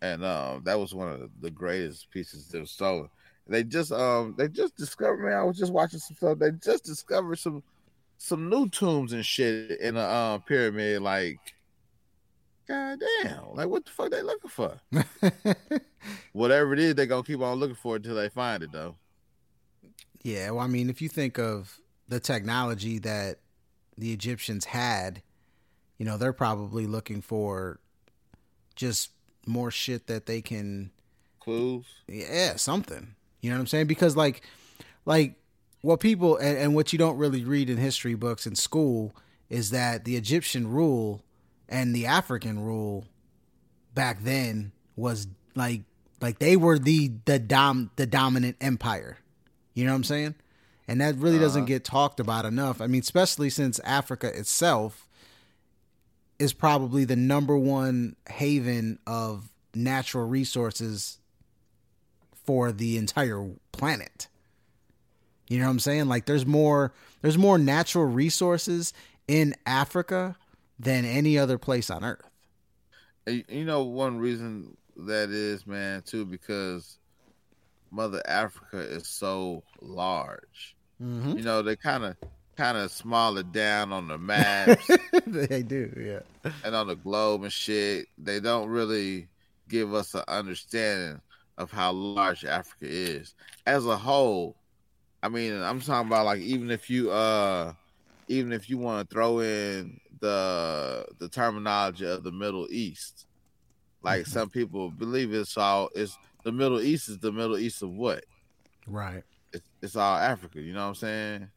And 0.00 0.24
um, 0.24 0.62
that 0.64 0.78
was 0.78 0.94
one 0.94 1.08
of 1.08 1.30
the 1.40 1.50
greatest 1.50 2.08
pieces 2.12 2.46
that 2.48 2.60
was 2.60 2.70
stolen. 2.70 3.08
They 3.48 3.64
just 3.64 3.90
um 3.90 4.34
they 4.36 4.46
just 4.46 4.76
discovered. 4.76 5.24
Man, 5.24 5.32
I 5.32 5.42
was 5.42 5.56
just 5.56 5.72
watching 5.72 5.98
some 5.98 6.16
stuff. 6.16 6.38
They 6.38 6.50
just 6.52 6.84
discovered 6.84 7.38
some 7.38 7.62
some 8.18 8.50
new 8.50 8.68
tombs 8.68 9.12
and 9.12 9.24
shit 9.24 9.80
in 9.80 9.96
a 9.96 10.00
uh, 10.00 10.38
pyramid 10.38 11.00
like 11.00 11.38
God 12.68 13.00
damn! 13.22 13.54
Like 13.54 13.68
what 13.68 13.86
the 13.86 13.90
fuck 13.90 14.10
they 14.10 14.20
looking 14.20 14.50
for? 14.50 14.78
Whatever 16.32 16.74
it 16.74 16.78
is, 16.78 16.94
they 16.94 17.06
gonna 17.06 17.22
keep 17.22 17.40
on 17.40 17.58
looking 17.58 17.74
for 17.74 17.96
it 17.96 18.04
until 18.04 18.16
they 18.16 18.28
find 18.28 18.62
it, 18.62 18.72
though. 18.72 18.96
Yeah, 20.22 20.50
well, 20.50 20.64
I 20.64 20.66
mean, 20.66 20.90
if 20.90 21.00
you 21.00 21.08
think 21.08 21.38
of 21.38 21.80
the 22.08 22.20
technology 22.20 22.98
that 22.98 23.38
the 23.96 24.12
Egyptians 24.12 24.66
had, 24.66 25.22
you 25.96 26.04
know, 26.04 26.18
they're 26.18 26.34
probably 26.34 26.86
looking 26.86 27.22
for 27.22 27.80
just 28.76 29.12
more 29.46 29.70
shit 29.70 30.06
that 30.08 30.26
they 30.26 30.42
can 30.42 30.90
clues. 31.40 31.86
Yeah, 32.06 32.56
something. 32.56 33.14
You 33.40 33.48
know 33.48 33.56
what 33.56 33.60
I'm 33.60 33.66
saying? 33.66 33.86
Because 33.86 34.14
like, 34.14 34.42
like 35.06 35.36
what 35.80 36.00
people 36.00 36.36
and, 36.36 36.58
and 36.58 36.74
what 36.74 36.92
you 36.92 36.98
don't 36.98 37.18
really 37.18 37.44
read 37.44 37.70
in 37.70 37.76
history 37.76 38.14
books 38.14 38.46
in 38.46 38.54
school 38.54 39.14
is 39.48 39.70
that 39.70 40.04
the 40.04 40.16
Egyptian 40.16 40.68
rule 40.68 41.22
and 41.68 41.94
the 41.94 42.06
African 42.06 42.60
rule 42.60 43.04
back 43.94 44.22
then 44.22 44.72
was 44.96 45.28
like 45.54 45.82
like 46.20 46.38
they 46.38 46.56
were 46.56 46.78
the 46.78 47.12
the 47.24 47.38
dom 47.38 47.90
the 47.96 48.06
dominant 48.06 48.56
empire. 48.60 49.18
You 49.74 49.84
know 49.84 49.92
what 49.92 49.96
I'm 49.96 50.04
saying? 50.04 50.34
And 50.88 51.00
that 51.00 51.16
really 51.16 51.38
doesn't 51.38 51.64
uh 51.64 51.66
get 51.66 51.84
talked 51.84 52.18
about 52.18 52.44
enough. 52.44 52.80
I 52.80 52.86
mean, 52.86 53.02
especially 53.02 53.50
since 53.50 53.78
Africa 53.80 54.26
itself 54.36 55.06
is 56.38 56.52
probably 56.52 57.04
the 57.04 57.16
number 57.16 57.56
one 57.56 58.16
haven 58.28 58.98
of 59.06 59.50
natural 59.74 60.26
resources 60.26 61.18
for 62.44 62.72
the 62.72 62.96
entire 62.96 63.50
planet. 63.72 64.28
You 65.48 65.58
know 65.58 65.64
what 65.64 65.70
I'm 65.70 65.78
saying? 65.78 66.08
Like 66.08 66.26
there's 66.26 66.46
more 66.46 66.92
there's 67.22 67.38
more 67.38 67.58
natural 67.58 68.04
resources 68.04 68.92
in 69.26 69.54
Africa 69.66 70.36
than 70.78 71.04
any 71.04 71.38
other 71.38 71.58
place 71.58 71.90
on 71.90 72.04
earth. 72.04 72.22
You 73.26 73.64
know 73.64 73.84
one 73.84 74.18
reason 74.18 74.76
that 74.96 75.30
is, 75.30 75.66
man, 75.66 76.02
too 76.02 76.24
because 76.24 76.98
Mother 77.90 78.22
Africa 78.26 78.78
is 78.78 79.06
so 79.06 79.62
large. 79.80 80.76
Mm-hmm. 81.02 81.38
You 81.38 81.44
know, 81.44 81.62
they 81.62 81.76
kind 81.76 82.04
of 82.04 82.16
kind 82.56 82.76
of 82.76 82.90
small 82.90 83.38
it 83.38 83.52
down 83.52 83.92
on 83.92 84.08
the 84.08 84.18
maps. 84.18 84.90
they 85.26 85.62
do, 85.62 85.92
yeah. 85.96 86.50
And 86.64 86.74
on 86.74 86.88
the 86.88 86.96
globe 86.96 87.44
and 87.44 87.52
shit, 87.52 88.06
they 88.18 88.40
don't 88.40 88.68
really 88.68 89.28
give 89.68 89.94
us 89.94 90.14
an 90.14 90.24
understanding 90.28 91.20
of 91.56 91.70
how 91.70 91.92
large 91.92 92.44
Africa 92.44 92.86
is 92.86 93.34
as 93.66 93.86
a 93.86 93.96
whole. 93.96 94.56
I 95.22 95.28
mean, 95.28 95.60
I'm 95.60 95.80
talking 95.80 96.08
about 96.08 96.26
like 96.26 96.40
even 96.40 96.70
if 96.70 96.88
you 96.88 97.10
uh 97.10 97.72
even 98.28 98.52
if 98.52 98.68
you 98.70 98.78
want 98.78 99.08
to 99.08 99.14
throw 99.14 99.40
in 99.40 100.00
the 100.20 101.06
the 101.18 101.28
terminology 101.28 102.06
of 102.06 102.22
the 102.22 102.32
Middle 102.32 102.66
East, 102.70 103.26
like 104.02 104.22
mm-hmm. 104.22 104.30
some 104.30 104.50
people 104.50 104.90
believe 104.90 105.32
it's 105.32 105.56
all 105.56 105.90
it's 105.94 106.16
the 106.44 106.52
Middle 106.52 106.80
East 106.80 107.08
is 107.08 107.18
the 107.18 107.32
Middle 107.32 107.58
East 107.58 107.82
of 107.82 107.90
what? 107.90 108.24
Right. 108.86 109.24
It's, 109.52 109.68
it's 109.82 109.96
all 109.96 110.16
Africa. 110.16 110.60
You 110.60 110.72
know 110.72 110.82
what 110.82 110.88
I'm 110.88 110.94
saying? 110.94 111.48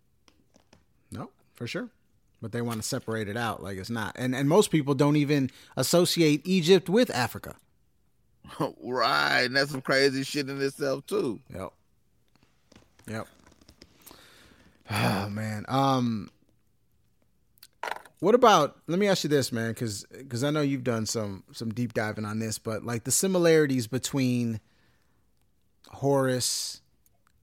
No, 1.11 1.29
for 1.53 1.67
sure. 1.67 1.89
But 2.41 2.51
they 2.51 2.61
want 2.61 2.81
to 2.81 2.87
separate 2.87 3.27
it 3.27 3.37
out 3.37 3.61
like 3.61 3.77
it's 3.77 3.89
not. 3.91 4.15
And 4.17 4.35
and 4.35 4.49
most 4.49 4.71
people 4.71 4.95
don't 4.95 5.17
even 5.17 5.51
associate 5.77 6.41
Egypt 6.45 6.89
with 6.89 7.11
Africa. 7.11 7.55
right. 8.81 9.43
And 9.43 9.55
that's 9.55 9.71
some 9.71 9.81
crazy 9.81 10.23
shit 10.23 10.49
in 10.49 10.59
itself 10.61 11.05
too. 11.05 11.39
Yep. 11.53 11.73
Yep. 13.07 13.27
Oh 14.91 15.29
man. 15.29 15.65
Um 15.67 16.29
what 18.19 18.35
about 18.35 18.77
let 18.87 18.99
me 18.99 19.07
ask 19.07 19.23
you 19.23 19.29
this, 19.29 19.51
man, 19.51 19.73
cuz 19.73 20.05
cuz 20.29 20.43
I 20.43 20.51
know 20.51 20.61
you've 20.61 20.83
done 20.83 21.05
some 21.05 21.43
some 21.51 21.73
deep 21.73 21.93
diving 21.93 22.25
on 22.25 22.39
this, 22.39 22.59
but 22.59 22.83
like 22.83 23.03
the 23.05 23.11
similarities 23.11 23.87
between 23.87 24.59
Horus 25.89 26.81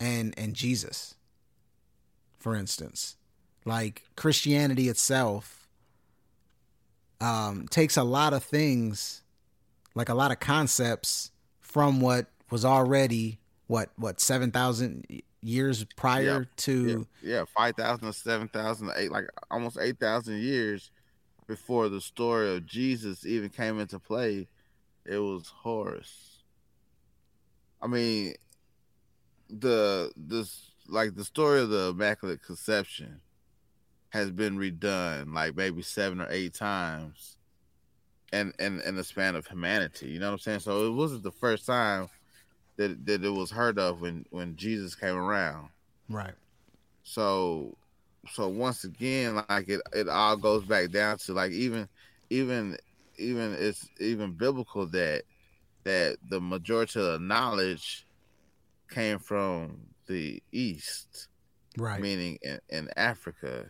and 0.00 0.34
and 0.38 0.54
Jesus 0.54 1.14
for 2.38 2.54
instance 2.54 3.16
like 3.68 4.04
Christianity 4.16 4.88
itself 4.88 5.68
um, 7.20 7.66
takes 7.68 7.96
a 7.96 8.02
lot 8.02 8.32
of 8.32 8.42
things, 8.42 9.22
like 9.94 10.08
a 10.08 10.14
lot 10.14 10.30
of 10.32 10.40
concepts 10.40 11.30
from 11.60 12.00
what 12.00 12.26
was 12.50 12.64
already 12.64 13.38
what 13.66 13.90
what 13.96 14.20
seven 14.20 14.50
thousand 14.50 15.04
years 15.42 15.84
prior 15.96 16.22
yeah, 16.22 16.44
to 16.56 17.06
yeah, 17.22 17.38
yeah 17.38 17.44
five 17.56 17.76
thousand 17.76 18.12
seven 18.12 18.48
thousand 18.48 18.90
eight 18.96 19.10
like 19.10 19.26
almost 19.50 19.78
eight 19.80 19.98
thousand 19.98 20.38
years 20.38 20.90
before 21.46 21.88
the 21.88 22.00
story 22.00 22.54
of 22.56 22.66
Jesus 22.66 23.24
even 23.24 23.48
came 23.48 23.78
into 23.80 23.98
play. 23.98 24.48
It 25.06 25.18
was 25.18 25.48
Horus. 25.48 26.42
I 27.80 27.86
mean, 27.86 28.34
the 29.48 30.12
this 30.16 30.70
like 30.88 31.14
the 31.14 31.24
story 31.24 31.60
of 31.60 31.70
the 31.70 31.90
Immaculate 31.90 32.42
Conception 32.42 33.20
has 34.10 34.30
been 34.30 34.58
redone 34.58 35.34
like 35.34 35.56
maybe 35.56 35.82
seven 35.82 36.20
or 36.20 36.28
eight 36.30 36.54
times 36.54 37.36
and 38.32 38.52
in, 38.58 38.80
in 38.82 38.96
the 38.96 39.04
span 39.04 39.36
of 39.36 39.46
humanity. 39.46 40.08
You 40.08 40.18
know 40.18 40.26
what 40.26 40.32
I'm 40.32 40.38
saying? 40.38 40.60
So 40.60 40.86
it 40.86 40.92
wasn't 40.92 41.22
the 41.22 41.30
first 41.30 41.66
time 41.66 42.08
that 42.78 43.04
that 43.04 43.22
it 43.22 43.30
was 43.30 43.50
heard 43.50 43.78
of 43.78 44.00
when 44.00 44.24
when 44.30 44.56
Jesus 44.56 44.94
came 44.94 45.14
around. 45.14 45.68
Right. 46.08 46.34
So 47.02 47.76
so 48.32 48.48
once 48.48 48.84
again, 48.84 49.42
like 49.50 49.68
it 49.68 49.82
it 49.92 50.08
all 50.08 50.36
goes 50.36 50.64
back 50.64 50.90
down 50.90 51.18
to 51.18 51.34
like 51.34 51.52
even 51.52 51.86
even 52.30 52.78
even 53.18 53.54
it's 53.58 53.86
even 54.00 54.32
biblical 54.32 54.86
that 54.86 55.24
that 55.84 56.16
the 56.30 56.40
majority 56.40 56.98
of 56.98 57.06
the 57.06 57.18
knowledge 57.18 58.06
came 58.88 59.18
from 59.18 59.80
the 60.06 60.42
east 60.52 61.28
right 61.76 62.00
meaning 62.00 62.38
in, 62.42 62.58
in 62.70 62.88
africa 62.96 63.66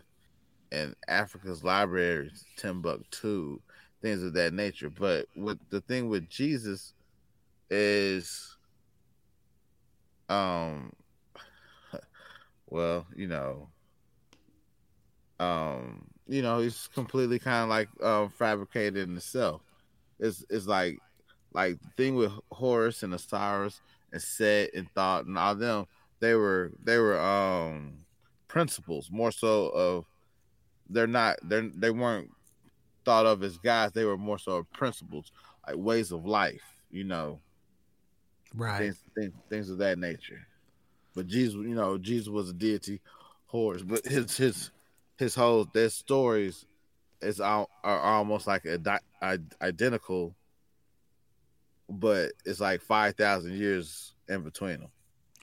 and 0.72 0.94
Africa's 1.06 1.64
libraries, 1.64 2.44
Timbuktu, 2.56 3.60
things 4.02 4.22
of 4.22 4.32
that 4.34 4.52
nature. 4.52 4.90
But 4.90 5.26
what 5.34 5.58
the 5.70 5.80
thing 5.82 6.08
with 6.08 6.28
Jesus 6.28 6.94
is, 7.70 8.56
um, 10.28 10.92
well, 12.68 13.06
you 13.16 13.26
know, 13.26 13.68
um, 15.40 16.06
you 16.26 16.42
know, 16.42 16.60
he's 16.60 16.88
completely 16.94 17.38
kind 17.38 17.64
of 17.64 17.68
like 17.68 17.88
um, 18.02 18.30
fabricated 18.30 19.08
in 19.08 19.16
itself. 19.16 19.62
It's 20.18 20.44
it's 20.50 20.66
like 20.66 20.98
like 21.52 21.80
the 21.80 21.88
thing 21.96 22.14
with 22.14 22.32
Horus 22.50 23.02
and 23.02 23.14
Osiris 23.14 23.80
and 24.12 24.20
Set 24.20 24.74
and 24.74 24.88
Thoth 24.94 25.26
and 25.26 25.38
all 25.38 25.54
them. 25.54 25.86
They 26.20 26.34
were 26.34 26.72
they 26.82 26.98
were 26.98 27.18
um 27.18 27.98
principles 28.48 29.10
more 29.10 29.30
so 29.30 29.68
of 29.68 30.06
they're 30.88 31.06
not 31.06 31.36
they're 31.42 31.70
they 31.74 31.90
weren't 31.90 32.30
thought 33.04 33.26
of 33.26 33.42
as 33.42 33.56
guys. 33.58 33.92
They 33.92 34.04
were 34.04 34.18
more 34.18 34.38
so 34.38 34.66
principles, 34.74 35.32
like 35.66 35.76
ways 35.76 36.12
of 36.12 36.26
life. 36.26 36.62
You 36.90 37.04
know, 37.04 37.40
right? 38.54 38.78
Things, 38.78 39.02
things, 39.14 39.34
things 39.48 39.70
of 39.70 39.78
that 39.78 39.98
nature. 39.98 40.46
But 41.14 41.26
Jesus, 41.26 41.54
you 41.54 41.74
know, 41.74 41.98
Jesus 41.98 42.28
was 42.28 42.50
a 42.50 42.52
deity, 42.52 43.00
Horus. 43.46 43.82
But 43.82 44.04
his 44.04 44.36
his 44.36 44.70
his 45.16 45.34
whole 45.34 45.66
their 45.72 45.90
stories 45.90 46.64
is 47.20 47.40
all, 47.40 47.68
are 47.82 47.98
almost 47.98 48.46
like 48.46 48.64
a, 48.64 48.78
a, 49.20 49.38
identical, 49.60 50.34
but 51.88 52.32
it's 52.44 52.60
like 52.60 52.80
five 52.82 53.16
thousand 53.16 53.54
years 53.54 54.14
in 54.28 54.42
between 54.42 54.80
them. 54.80 54.90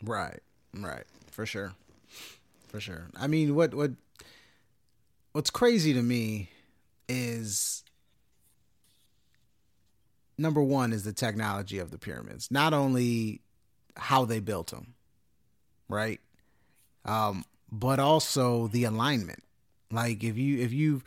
Right, 0.03 0.40
right, 0.73 1.03
for 1.32 1.45
sure, 1.45 1.73
for 2.68 2.80
sure. 2.80 3.07
I 3.18 3.27
mean, 3.27 3.56
what 3.56 3.73
what 3.73 3.91
what's 5.34 5.49
crazy 5.49 5.94
to 5.94 6.02
me 6.02 6.49
is 7.10 7.84
number 10.38 10.62
one 10.62 10.94
is 10.94 11.03
the 11.03 11.14
technology 11.14 11.80
of 11.80 11.91
the 11.91 11.98
pyramids. 11.98 12.49
Not 12.52 12.74
only 12.74 13.41
how 13.95 14.26
they 14.26 14.40
built 14.40 14.72
them, 14.72 14.94
right? 15.88 16.20
Um, 17.06 17.45
but 17.72 17.99
also 17.99 18.68
the 18.68 18.84
alignment. 18.84 19.44
Like 19.91 20.24
if 20.24 20.38
you 20.38 20.60
if 20.60 20.74
you've 20.74 21.03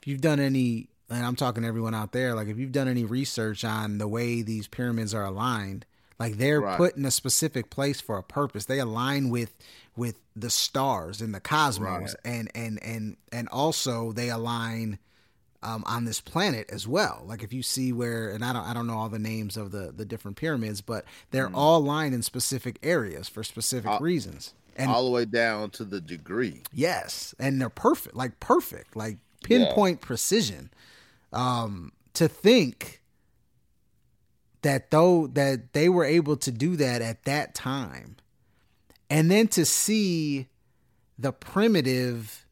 if 0.00 0.08
you've 0.08 0.20
done 0.20 0.40
any 0.40 0.88
and 1.08 1.24
I'm 1.24 1.36
talking 1.36 1.62
to 1.62 1.68
everyone 1.68 1.94
out 1.94 2.12
there, 2.12 2.34
like 2.34 2.48
if 2.48 2.58
you've 2.58 2.72
done 2.72 2.88
any 2.88 3.04
research 3.04 3.64
on 3.64 3.98
the 3.98 4.08
way 4.08 4.42
these 4.42 4.68
pyramids 4.68 5.12
are 5.12 5.24
aligned, 5.24 5.84
like 6.18 6.36
they're 6.36 6.60
right. 6.60 6.76
put 6.76 6.96
in 6.96 7.04
a 7.04 7.10
specific 7.10 7.70
place 7.70 8.00
for 8.00 8.16
a 8.16 8.22
purpose. 8.22 8.66
They 8.66 8.78
align 8.78 9.30
with 9.30 9.54
with 9.96 10.20
the 10.36 10.50
stars 10.50 11.20
and 11.20 11.34
the 11.34 11.40
cosmos, 11.40 12.14
right. 12.14 12.14
and 12.24 12.50
and 12.54 12.82
and 12.82 13.16
and 13.32 13.48
also 13.48 14.12
they 14.12 14.30
align 14.30 14.98
um, 15.62 15.84
on 15.86 16.04
this 16.04 16.20
planet 16.20 16.68
as 16.70 16.86
well. 16.88 17.22
Like 17.26 17.42
if 17.42 17.52
you 17.52 17.62
see 17.62 17.92
where, 17.92 18.30
and 18.30 18.44
I 18.44 18.52
don't 18.52 18.64
I 18.64 18.74
don't 18.74 18.86
know 18.86 18.96
all 18.96 19.08
the 19.08 19.18
names 19.18 19.56
of 19.56 19.70
the 19.72 19.92
the 19.94 20.04
different 20.04 20.36
pyramids, 20.36 20.80
but 20.80 21.04
they're 21.30 21.48
mm. 21.48 21.54
all 21.54 21.80
lined 21.80 22.14
in 22.14 22.22
specific 22.22 22.78
areas 22.82 23.28
for 23.28 23.42
specific 23.42 23.90
all, 23.90 23.98
reasons, 23.98 24.54
and 24.76 24.90
all 24.90 25.04
the 25.04 25.10
way 25.10 25.24
down 25.24 25.70
to 25.70 25.84
the 25.84 26.00
degree. 26.00 26.62
Yes, 26.72 27.34
and 27.38 27.60
they're 27.60 27.68
perfect, 27.68 28.16
like 28.16 28.40
perfect, 28.40 28.96
like 28.96 29.18
pinpoint 29.42 30.00
yeah. 30.00 30.06
precision. 30.06 30.70
Um, 31.32 31.92
to 32.14 32.26
think 32.26 33.00
that 34.62 34.90
though 34.90 35.26
that 35.28 35.72
they 35.72 35.88
were 35.88 36.04
able 36.04 36.36
to 36.36 36.50
do 36.50 36.76
that 36.76 37.02
at 37.02 37.24
that 37.24 37.54
time 37.54 38.16
and 39.08 39.30
then 39.30 39.48
to 39.48 39.64
see 39.64 40.48
the 41.18 41.32
primitive 41.32 42.46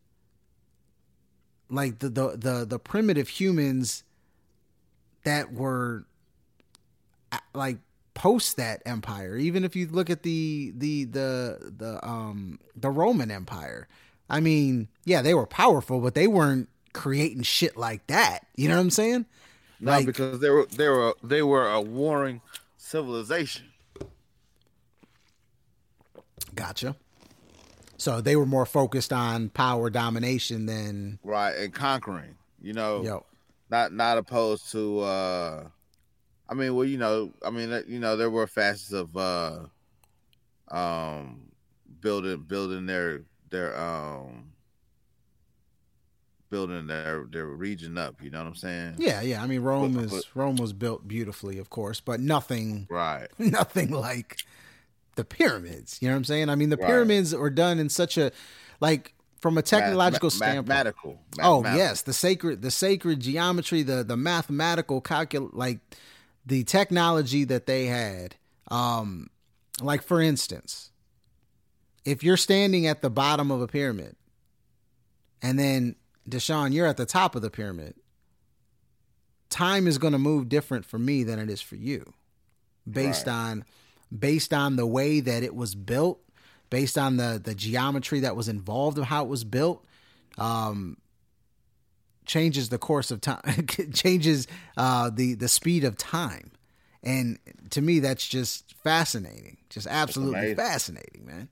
like 1.71 1.99
the 1.99 2.09
the 2.09 2.37
the, 2.37 2.65
the 2.65 2.79
primitive 2.79 3.29
humans 3.29 4.05
that 5.25 5.53
were 5.53 6.05
like 7.55 7.79
post 8.15 8.57
that 8.57 8.83
empire 8.85 9.37
even 9.37 9.65
if 9.65 9.77
you 9.77 9.87
look 9.87 10.11
at 10.11 10.23
the 10.23 10.73
the 10.77 11.05
the 11.05 11.73
the 11.77 12.07
um 12.07 12.59
the 12.77 12.91
roman 12.91 13.31
empire. 13.31 13.89
I 14.31 14.41
mean 14.41 14.89
yeah 15.05 15.23
they 15.23 15.35
were 15.35 15.47
powerful 15.47 16.01
but 16.01 16.15
they 16.15 16.27
weren't 16.27 16.69
creating 16.93 17.43
shit 17.43 17.77
like 17.77 18.07
that. 18.09 18.47
You 18.57 18.69
know 18.69 18.77
what 18.77 18.83
i'm 18.83 18.91
saying? 18.91 19.27
No 19.81 19.93
like, 19.93 20.07
because 20.07 20.41
they 20.41 20.51
were 20.51 20.67
they 20.67 20.89
were 20.89 21.15
they 21.23 21.43
were 21.43 21.69
a 21.71 21.81
warring 21.81 22.41
civilization. 22.77 23.67
Gotcha 26.55 26.97
so 27.99 28.21
they 28.21 28.37
were 28.37 28.47
more 28.47 28.67
focused 28.67 29.13
on 29.13 29.51
power 29.51 29.91
domination 29.91 30.65
than 30.67 31.19
right 31.23 31.55
and 31.57 31.75
conquering 31.75 32.35
you 32.63 32.73
know 32.73 33.03
Yo. 33.03 33.27
not 33.71 33.93
not 33.93 34.17
opposed 34.17 34.73
to 34.73 35.01
uh 35.01 35.65
I 36.49 36.55
mean, 36.55 36.75
well, 36.75 36.85
you 36.85 36.97
know, 36.97 37.33
I 37.45 37.51
mean, 37.51 37.85
you 37.87 38.01
know, 38.01 38.17
there 38.17 38.31
were 38.31 38.47
facets 38.47 38.93
of 38.93 39.15
uh, 39.17 39.59
um, 40.69 41.43
building 42.01 42.43
building 42.43 42.87
their 42.87 43.23
their 43.51 43.79
um 43.79 44.53
building 46.51 46.87
their 46.87 47.27
their 47.31 47.47
region 47.47 47.99
up. 47.99 48.23
You 48.23 48.31
know 48.31 48.39
what 48.39 48.47
I'm 48.47 48.55
saying? 48.55 48.95
Yeah, 48.99 49.21
yeah. 49.21 49.43
I 49.43 49.47
mean, 49.47 49.61
Rome 49.61 49.99
is 49.99 50.25
Rome 50.35 50.57
was 50.57 50.73
built 50.73 51.07
beautifully, 51.07 51.59
of 51.59 51.69
course, 51.69 52.01
but 52.01 52.19
nothing, 52.19 52.87
right? 52.89 53.29
Nothing 53.39 53.91
like 53.91 54.39
the 55.19 55.25
pyramids. 55.25 55.99
You 56.01 56.09
know 56.09 56.15
what 56.15 56.19
I'm 56.19 56.25
saying? 56.25 56.49
I 56.49 56.55
mean, 56.55 56.71
the 56.71 56.77
right. 56.77 56.87
pyramids 56.87 57.35
are 57.35 57.51
done 57.51 57.81
in 57.81 57.89
such 57.89 58.17
a 58.17 58.31
like 58.81 59.15
from 59.41 59.59
a 59.59 59.63
technological 59.63 60.29
Math, 60.29 60.35
standpoint. 60.35 60.69
Mathematical, 60.69 61.21
mathematical. 61.37 61.73
Oh 61.73 61.77
yes, 61.77 62.03
the 62.03 62.13
sacred 62.13 62.63
the 62.63 62.71
sacred 62.71 63.21
geometry, 63.21 63.83
the 63.83 64.05
the 64.05 64.17
mathematical 64.17 65.03
calcul 65.03 65.51
like 65.53 65.81
the 66.47 66.63
technology 66.63 67.45
that 67.45 67.67
they 67.67 67.87
had. 67.87 68.37
Um, 68.71 69.29
like 69.83 70.03
for 70.03 70.23
instance, 70.23 70.93
if 72.05 72.23
you're 72.23 72.37
standing 72.37 72.87
at 72.87 73.03
the 73.03 73.11
bottom 73.11 73.51
of 73.51 73.61
a 73.61 73.67
pyramid, 73.67 74.15
and 75.43 75.59
then 75.59 75.97
Deshaun, 76.31 76.73
you're 76.73 76.87
at 76.87 76.97
the 76.97 77.07
top 77.07 77.35
of 77.35 77.43
the 77.43 77.51
pyramid, 77.51 77.95
time 79.51 79.89
is 79.89 79.99
going 79.99 80.13
to 80.13 80.19
move 80.19 80.49
different 80.49 80.85
for 80.85 80.99
me 80.99 81.25
than 81.25 81.41
it 81.41 81.51
is 81.51 81.61
for 81.61 81.75
you, 81.75 82.13
based 82.89 83.27
right. 83.27 83.33
on 83.33 83.65
based 84.17 84.53
on 84.55 84.77
the 84.77 84.87
way 84.87 85.21
that 85.21 85.43
it 85.43 85.55
was 85.55 85.75
built, 85.75 86.21
based 86.71 86.99
on 86.99 87.17
the 87.17 87.41
the 87.43 87.55
geometry 87.55 88.21
that 88.21 88.37
was 88.37 88.49
involved 88.49 88.99
of 88.99 89.05
how 89.05 89.25
it 89.25 89.29
was 89.29 89.45
built. 89.45 89.85
Um, 90.37 90.99
changes 92.27 92.69
the 92.69 92.79
course 92.79 93.11
of 93.11 93.21
time, 93.21 93.67
changes 93.93 94.47
uh, 94.77 95.11
the 95.11 95.35
the 95.35 95.49
speed 95.49 95.85
of 95.85 95.97
time, 95.97 96.53
and 97.03 97.39
to 97.71 97.83
me 97.83 97.99
that's 97.99 98.27
just 98.27 98.75
fascinating, 98.85 99.57
just 99.71 99.87
absolutely 99.87 100.55
fascinating, 100.55 101.27
man. 101.27 101.49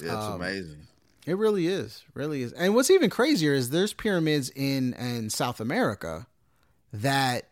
Yeah, 0.00 0.14
it's 0.14 0.26
um, 0.26 0.34
amazing. 0.34 0.86
It 1.26 1.36
really 1.36 1.66
is, 1.66 2.04
really 2.14 2.42
is. 2.42 2.52
And 2.52 2.74
what's 2.74 2.90
even 2.90 3.10
crazier 3.10 3.52
is 3.52 3.70
there's 3.70 3.92
pyramids 3.92 4.50
in 4.54 4.94
in 4.94 5.28
South 5.28 5.60
America 5.60 6.26
that 6.92 7.48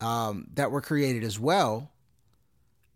um, 0.00 0.46
that 0.54 0.70
were 0.70 0.80
created 0.80 1.24
as 1.24 1.38
well, 1.38 1.90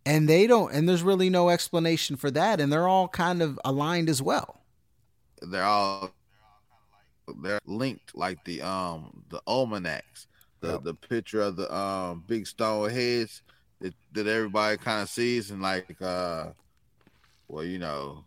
and 0.05 0.29
they 0.29 0.47
don't. 0.47 0.73
And 0.73 0.89
there's 0.89 1.03
really 1.03 1.31
no 1.31 1.49
explanation 1.49 2.17
for 2.17 2.31
that, 2.31 2.61
and 2.61 2.73
they're 2.73 2.89
all 2.89 3.09
kind 3.09 3.43
of 3.43 3.59
aligned 3.65 4.09
as 4.09 4.23
well. 4.23 4.61
They're 5.41 5.65
all 5.65 6.13
they're 7.43 7.61
linked 7.67 8.17
like 8.17 8.45
the 8.45 8.63
um 8.63 9.25
the 9.31 9.41
Olmecs, 9.47 10.27
the 10.61 10.73
yep. 10.73 10.85
the 10.85 10.95
picture 10.95 11.41
of 11.41 11.57
the 11.57 11.75
um 11.75 12.25
big 12.27 12.47
stone 12.47 12.91
heads 12.91 13.43
that, 13.81 13.95
that 14.13 14.27
everybody 14.27 14.77
kind 14.77 15.03
of 15.03 15.09
sees 15.09 15.51
and 15.51 15.63
like 15.63 16.01
uh 16.01 16.47
well 17.49 17.65
you 17.65 17.79
know 17.79 18.25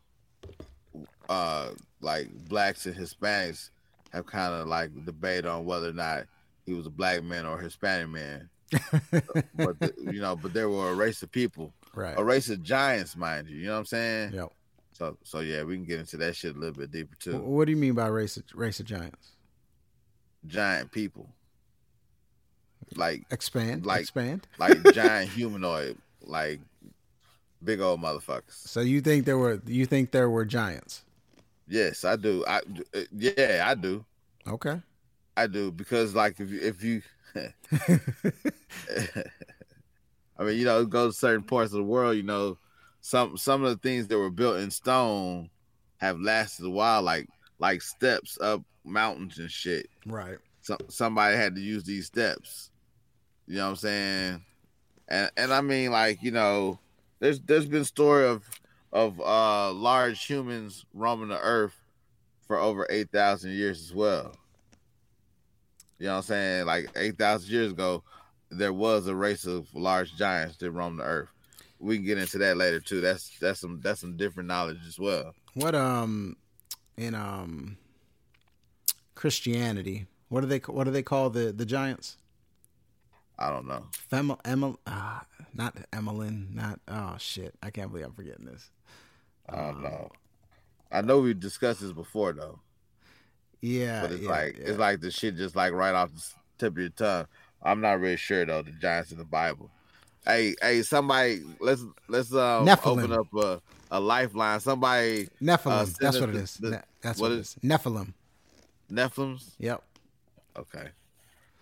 uh 1.29 1.69
like 2.01 2.29
blacks 2.47 2.85
and 2.85 2.95
Hispanics 2.95 3.69
have 4.11 4.25
kind 4.25 4.53
of 4.53 4.67
like 4.67 4.91
debate 5.05 5.45
on 5.45 5.65
whether 5.65 5.89
or 5.89 5.93
not 5.93 6.25
he 6.65 6.73
was 6.73 6.85
a 6.85 6.91
black 6.91 7.23
man 7.23 7.45
or 7.45 7.59
Hispanic 7.59 8.09
man. 8.09 8.49
But 8.71 9.79
the, 9.79 9.93
you 10.11 10.19
know, 10.19 10.35
but 10.35 10.53
there 10.53 10.69
were 10.69 10.91
a 10.91 10.95
race 10.95 11.21
of 11.23 11.31
people, 11.31 11.73
right? 11.93 12.15
A 12.17 12.23
race 12.23 12.49
of 12.49 12.63
giants, 12.63 13.15
mind 13.15 13.49
you. 13.49 13.57
You 13.57 13.67
know 13.67 13.73
what 13.73 13.79
I'm 13.79 13.85
saying? 13.85 14.33
Yep. 14.33 14.51
So 14.93 15.17
so 15.23 15.39
yeah, 15.41 15.63
we 15.63 15.75
can 15.75 15.85
get 15.85 15.99
into 15.99 16.17
that 16.17 16.35
shit 16.35 16.55
a 16.55 16.59
little 16.59 16.75
bit 16.75 16.91
deeper 16.91 17.15
too. 17.19 17.37
What 17.37 17.65
do 17.65 17.71
you 17.71 17.77
mean 17.77 17.93
by 17.93 18.07
race 18.07 18.37
of, 18.37 18.43
race 18.53 18.79
of 18.79 18.85
giants? 18.85 19.33
Giant 20.47 20.91
people. 20.91 21.29
Like 22.95 23.23
expand, 23.31 23.85
like 23.85 24.01
expand, 24.01 24.47
like 24.59 24.93
giant 24.93 25.31
humanoid, 25.31 25.97
like 26.21 26.61
big 27.63 27.81
old 27.81 27.99
motherfuckers. 28.01 28.51
So 28.51 28.81
you 28.81 29.01
think 29.01 29.25
there 29.25 29.37
were 29.37 29.61
you 29.65 29.85
think 29.85 30.11
there 30.11 30.29
were 30.29 30.45
giants? 30.45 31.03
Yes, 31.67 32.05
I 32.05 32.15
do. 32.15 32.45
I 32.47 32.59
uh, 32.93 33.01
yeah, 33.11 33.65
I 33.67 33.75
do. 33.75 34.05
Okay. 34.47 34.81
I 35.35 35.47
do 35.47 35.71
because 35.71 36.15
like 36.15 36.39
if 36.39 36.51
you 36.51 36.59
if 36.61 36.83
you 36.83 37.01
I 40.37 40.43
mean, 40.43 40.57
you 40.57 40.65
know, 40.65 40.85
go 40.85 41.07
to 41.07 41.13
certain 41.13 41.43
parts 41.43 41.71
of 41.71 41.77
the 41.77 41.83
world, 41.83 42.17
you 42.17 42.23
know, 42.23 42.57
some 43.01 43.37
some 43.37 43.63
of 43.63 43.69
the 43.69 43.77
things 43.77 44.07
that 44.07 44.17
were 44.17 44.29
built 44.31 44.57
in 44.57 44.71
stone 44.71 45.49
have 45.97 46.19
lasted 46.19 46.65
a 46.65 46.69
while, 46.69 47.01
like 47.01 47.27
like 47.59 47.81
steps 47.81 48.37
up 48.41 48.61
mountains 48.83 49.39
and 49.39 49.49
shit. 49.49 49.89
Right. 50.05 50.37
So, 50.61 50.77
somebody 50.89 51.37
had 51.37 51.55
to 51.55 51.61
use 51.61 51.83
these 51.83 52.07
steps. 52.07 52.71
You 53.47 53.57
know 53.57 53.65
what 53.65 53.69
I'm 53.69 53.75
saying? 53.75 54.45
And 55.07 55.31
and 55.37 55.53
I 55.53 55.61
mean 55.61 55.91
like, 55.91 56.23
you 56.23 56.31
know, 56.31 56.79
there's 57.19 57.39
there's 57.41 57.67
been 57.67 57.85
story 57.85 58.25
of 58.27 58.43
of 58.91 59.19
uh 59.19 59.71
large 59.71 60.25
humans 60.25 60.85
roaming 60.93 61.29
the 61.29 61.39
earth 61.39 61.75
for 62.47 62.57
over 62.57 62.87
8,000 62.89 63.51
years 63.51 63.81
as 63.81 63.93
well. 63.93 64.35
You 65.99 66.07
know 66.07 66.13
what 66.13 66.17
I'm 66.17 66.23
saying? 66.23 66.65
Like 66.65 66.89
8,000 66.95 67.49
years 67.51 67.71
ago, 67.71 68.03
there 68.49 68.73
was 68.73 69.07
a 69.07 69.15
race 69.15 69.45
of 69.45 69.73
large 69.73 70.15
giants 70.15 70.57
that 70.57 70.71
roamed 70.71 70.99
the 70.99 71.03
earth 71.03 71.29
we 71.79 71.97
can 71.97 72.05
get 72.05 72.17
into 72.17 72.37
that 72.39 72.57
later 72.57 72.79
too. 72.79 73.01
That's 73.01 73.37
that's 73.39 73.59
some 73.59 73.79
that's 73.81 74.01
some 74.01 74.17
different 74.17 74.47
knowledge 74.47 74.79
as 74.87 74.99
well. 74.99 75.33
What 75.53 75.75
um 75.75 76.37
in 76.97 77.15
um 77.15 77.77
Christianity, 79.13 80.07
what 80.29 80.41
do 80.41 80.47
they 80.47 80.57
what 80.59 80.85
do 80.85 80.91
they 80.91 81.03
call 81.03 81.29
the 81.29 81.51
the 81.51 81.65
giants? 81.65 82.17
I 83.37 83.49
don't 83.49 83.67
know. 83.67 83.87
Fem 83.91 84.33
Emil, 84.45 84.79
uh, 84.87 85.19
not 85.53 85.75
Emmeline, 85.91 86.49
not 86.53 86.79
oh 86.87 87.15
shit. 87.19 87.53
I 87.61 87.69
can't 87.69 87.91
believe 87.91 88.05
I'm 88.05 88.13
forgetting 88.13 88.45
this. 88.45 88.69
I 89.49 89.57
don't 89.57 89.75
um, 89.75 89.83
know. 89.83 90.11
I 90.91 91.01
know 91.01 91.19
we 91.19 91.33
discussed 91.33 91.81
this 91.81 91.91
before 91.91 92.31
though. 92.31 92.59
Yeah, 93.65 94.01
but 94.01 94.11
it's 94.11 94.21
yeah, 94.21 94.29
like 94.29 94.57
yeah. 94.59 94.65
it's 94.67 94.77
like 94.77 95.01
the 95.01 95.09
shit 95.09 95.37
just 95.37 95.55
like 95.55 95.73
right 95.73 95.95
off 95.95 96.13
the 96.13 96.21
tip 96.59 96.73
of 96.73 96.77
your 96.77 96.89
tongue. 96.89 97.25
I'm 97.63 97.81
not 97.81 97.99
really 97.99 98.15
sure 98.15 98.45
though. 98.45 98.61
The 98.61 98.71
giants 98.71 99.11
in 99.11 99.17
the 99.17 99.25
Bible. 99.25 99.71
Hey, 100.23 100.55
hey, 100.61 100.83
somebody, 100.83 101.41
let's 101.59 101.83
let's 102.07 102.31
um, 102.31 102.69
open 102.85 103.11
up 103.11 103.25
a, 103.33 103.59
a 103.89 103.99
lifeline. 103.99 104.59
Somebody 104.59 105.29
Nephilim. 105.41 105.71
Uh, 105.71 105.85
that's 105.99 106.19
what 106.19 106.29
it 106.29 106.35
is. 106.35 106.57
The, 106.57 106.69
ne- 106.71 106.81
that's 107.01 107.19
what, 107.19 107.31
what 107.31 107.37
it 107.37 107.39
is. 107.39 107.55
Nephilim. 107.63 108.13
Nephilims. 108.91 109.53
Yep. 109.57 109.81
Okay. 110.57 110.89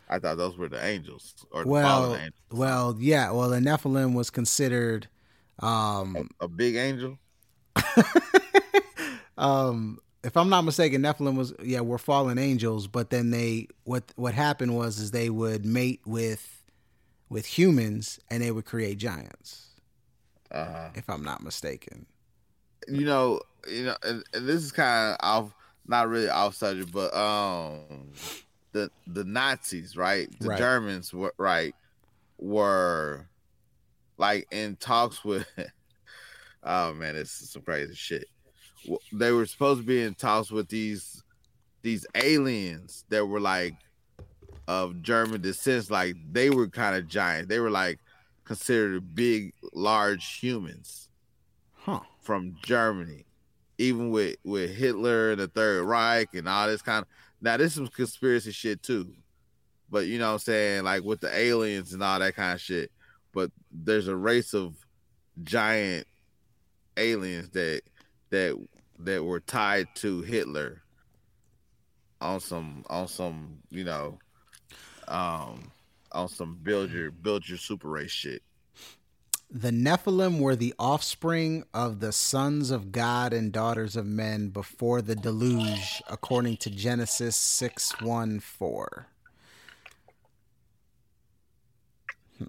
I 0.10 0.20
thought 0.20 0.38
those 0.38 0.58
were 0.58 0.68
the 0.68 0.84
angels 0.84 1.34
or 1.52 1.64
well, 1.64 2.16
angels. 2.16 2.34
Well, 2.52 2.98
yeah. 3.00 3.32
Well, 3.32 3.50
the 3.50 3.60
Nephilim 3.60 4.14
was 4.14 4.30
considered 4.30 5.08
um, 5.60 6.30
a, 6.42 6.46
a 6.46 6.48
big 6.50 6.76
angel. 6.76 7.18
um, 9.38 10.00
if 10.24 10.38
I'm 10.38 10.50
not 10.50 10.64
mistaken, 10.64 11.02
Nephilim 11.02 11.36
was 11.36 11.54
yeah, 11.62 11.82
were 11.82 11.98
fallen 11.98 12.38
angels, 12.38 12.88
but 12.88 13.10
then 13.10 13.32
they 13.32 13.68
what 13.84 14.04
what 14.16 14.34
happened 14.34 14.76
was 14.76 15.00
is 15.00 15.12
they 15.12 15.30
would 15.30 15.66
mate 15.66 16.02
with 16.06 16.64
with 17.30 17.46
humans 17.46 18.20
and 18.30 18.42
they 18.42 18.52
would 18.52 18.66
create 18.66 18.98
giants. 18.98 19.68
Uh-huh. 20.52 20.90
If 20.96 21.10
I'm 21.10 21.24
not 21.24 21.44
mistaken. 21.44 22.06
You 22.88 23.06
know, 23.06 23.42
you 23.68 23.86
know, 23.86 23.96
and, 24.04 24.24
and 24.34 24.48
this 24.48 24.62
is 24.62 24.72
kind 24.72 25.14
of 25.14 25.18
off, 25.22 25.54
not 25.88 26.10
really 26.10 26.30
off 26.30 26.56
subject, 26.56 26.92
but 26.92 27.14
um, 27.16 28.12
the 28.72 28.90
the 29.08 29.24
Nazis, 29.24 29.98
right? 29.98 30.30
The 30.40 30.50
right. 30.50 30.58
Germans 30.58 31.14
were 31.14 31.34
right 31.38 31.76
were 32.38 33.28
like 34.18 34.48
in 34.52 34.78
talks 34.78 35.26
with. 35.26 35.48
oh 36.64 36.94
man, 36.94 37.16
it's 37.16 37.52
some 37.52 37.62
crazy 37.62 37.96
shit. 37.96 38.28
They 39.12 39.32
were 39.32 39.46
supposed 39.46 39.82
to 39.82 39.86
be 39.86 40.02
in 40.02 40.14
talks 40.16 40.52
with 40.52 40.70
these 40.70 41.24
these 41.82 42.06
aliens 42.16 43.04
that 43.10 43.26
were 43.26 43.40
like 43.42 43.76
of 44.68 45.02
German 45.02 45.42
descent, 45.42 45.90
like 45.92 46.16
they 46.32 46.50
were 46.50 46.68
kind 46.68 46.96
of 46.96 47.08
giant. 47.08 47.50
They 47.50 47.60
were 47.60 47.70
like 47.72 48.00
considered 48.46 49.14
big, 49.16 49.54
large 49.74 50.40
humans 50.40 51.10
Huh. 51.74 52.02
from 52.22 52.56
Germany, 52.64 53.26
even 53.78 54.10
with 54.12 54.38
with 54.44 54.74
Hitler 54.76 55.32
and 55.32 55.40
the 55.40 55.48
Third 55.48 55.84
Reich 55.84 56.34
and 56.34 56.48
all 56.48 56.68
this 56.68 56.82
kind 56.82 57.02
of. 57.04 57.08
Now 57.42 57.58
this 57.58 57.78
is 57.78 57.90
conspiracy 57.90 58.52
shit 58.52 58.82
too, 58.82 59.14
but 59.90 60.06
you 60.08 60.18
know 60.18 60.28
what 60.28 60.34
I'm 60.34 60.40
saying, 60.40 60.84
like 60.84 61.04
with 61.04 61.20
the 61.20 61.38
aliens 61.38 61.94
and 61.94 62.02
all 62.02 62.20
that 62.20 62.36
kind 62.36 62.54
of 62.54 62.62
shit. 62.62 62.92
But 63.34 63.52
there's 63.72 64.08
a 64.08 64.16
race 64.16 64.54
of 64.54 64.76
giant 65.44 66.08
aliens 66.96 67.50
that 67.50 67.82
that 68.30 68.58
that 69.00 69.24
were 69.24 69.40
tied 69.40 69.88
to 69.96 70.22
Hitler 70.22 70.82
on 72.22 72.40
some 72.40 72.86
on 72.90 73.08
some 73.08 73.58
you 73.70 73.84
know 73.84 74.18
um 75.08 75.72
on 76.12 76.30
some 76.30 76.58
build 76.64 76.92
your 76.92 77.12
build 77.12 77.48
your 77.48 77.58
super 77.58 77.90
race 77.90 78.12
shit. 78.12 78.42
The 79.56 79.70
Nephilim 79.70 80.40
were 80.40 80.56
the 80.56 80.74
offspring 80.80 81.64
of 81.76 82.00
the 82.00 82.12
sons 82.12 82.72
of 82.72 82.92
God 82.92 83.34
and 83.34 83.52
daughters 83.52 83.96
of 83.96 84.08
men 84.08 84.50
before 84.50 85.00
the 85.04 85.16
deluge, 85.16 86.02
according 86.10 86.58
to 86.58 86.72
Genesis 86.72 87.36
6 87.36 88.02
1 88.02 88.40
4. 88.40 89.08
Hmm. 92.40 92.46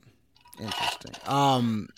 Interesting. 0.59 1.13
Um, 1.27 1.91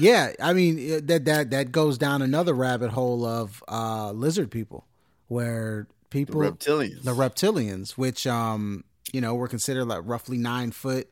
yeah, 0.00 0.32
I 0.40 0.52
mean 0.52 1.06
that 1.06 1.24
that 1.26 1.50
that 1.50 1.70
goes 1.72 1.98
down 1.98 2.22
another 2.22 2.54
rabbit 2.54 2.90
hole 2.90 3.24
of 3.24 3.62
uh, 3.68 4.10
lizard 4.12 4.50
people, 4.50 4.86
where 5.28 5.86
people 6.10 6.40
The 6.40 6.50
reptilians. 6.52 7.02
the 7.04 7.14
reptilians, 7.14 7.90
which 7.92 8.26
um 8.26 8.84
you 9.12 9.20
know 9.20 9.34
were 9.34 9.48
considered 9.48 9.84
like 9.84 10.02
roughly 10.04 10.36
nine 10.38 10.70
foot 10.72 11.08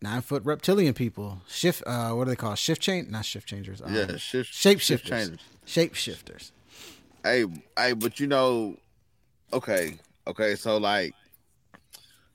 nine 0.00 0.22
foot 0.22 0.44
reptilian 0.44 0.94
people. 0.94 1.42
Shift 1.48 1.82
uh 1.86 2.10
what 2.12 2.24
do 2.24 2.30
they 2.30 2.36
call 2.36 2.54
shift 2.54 2.80
change? 2.80 3.08
Not 3.10 3.24
shift 3.24 3.46
changers. 3.46 3.80
Um, 3.82 3.94
yeah, 3.94 4.16
shift 4.16 4.52
shape 4.52 4.80
shift 4.80 5.06
shifters. 5.06 5.38
Shape 5.66 5.94
shifters. 5.94 6.52
Hey, 7.22 7.44
hey, 7.78 7.92
but 7.94 8.20
you 8.20 8.26
know, 8.26 8.76
okay, 9.52 9.98
okay, 10.26 10.54
so 10.56 10.76
like 10.78 11.14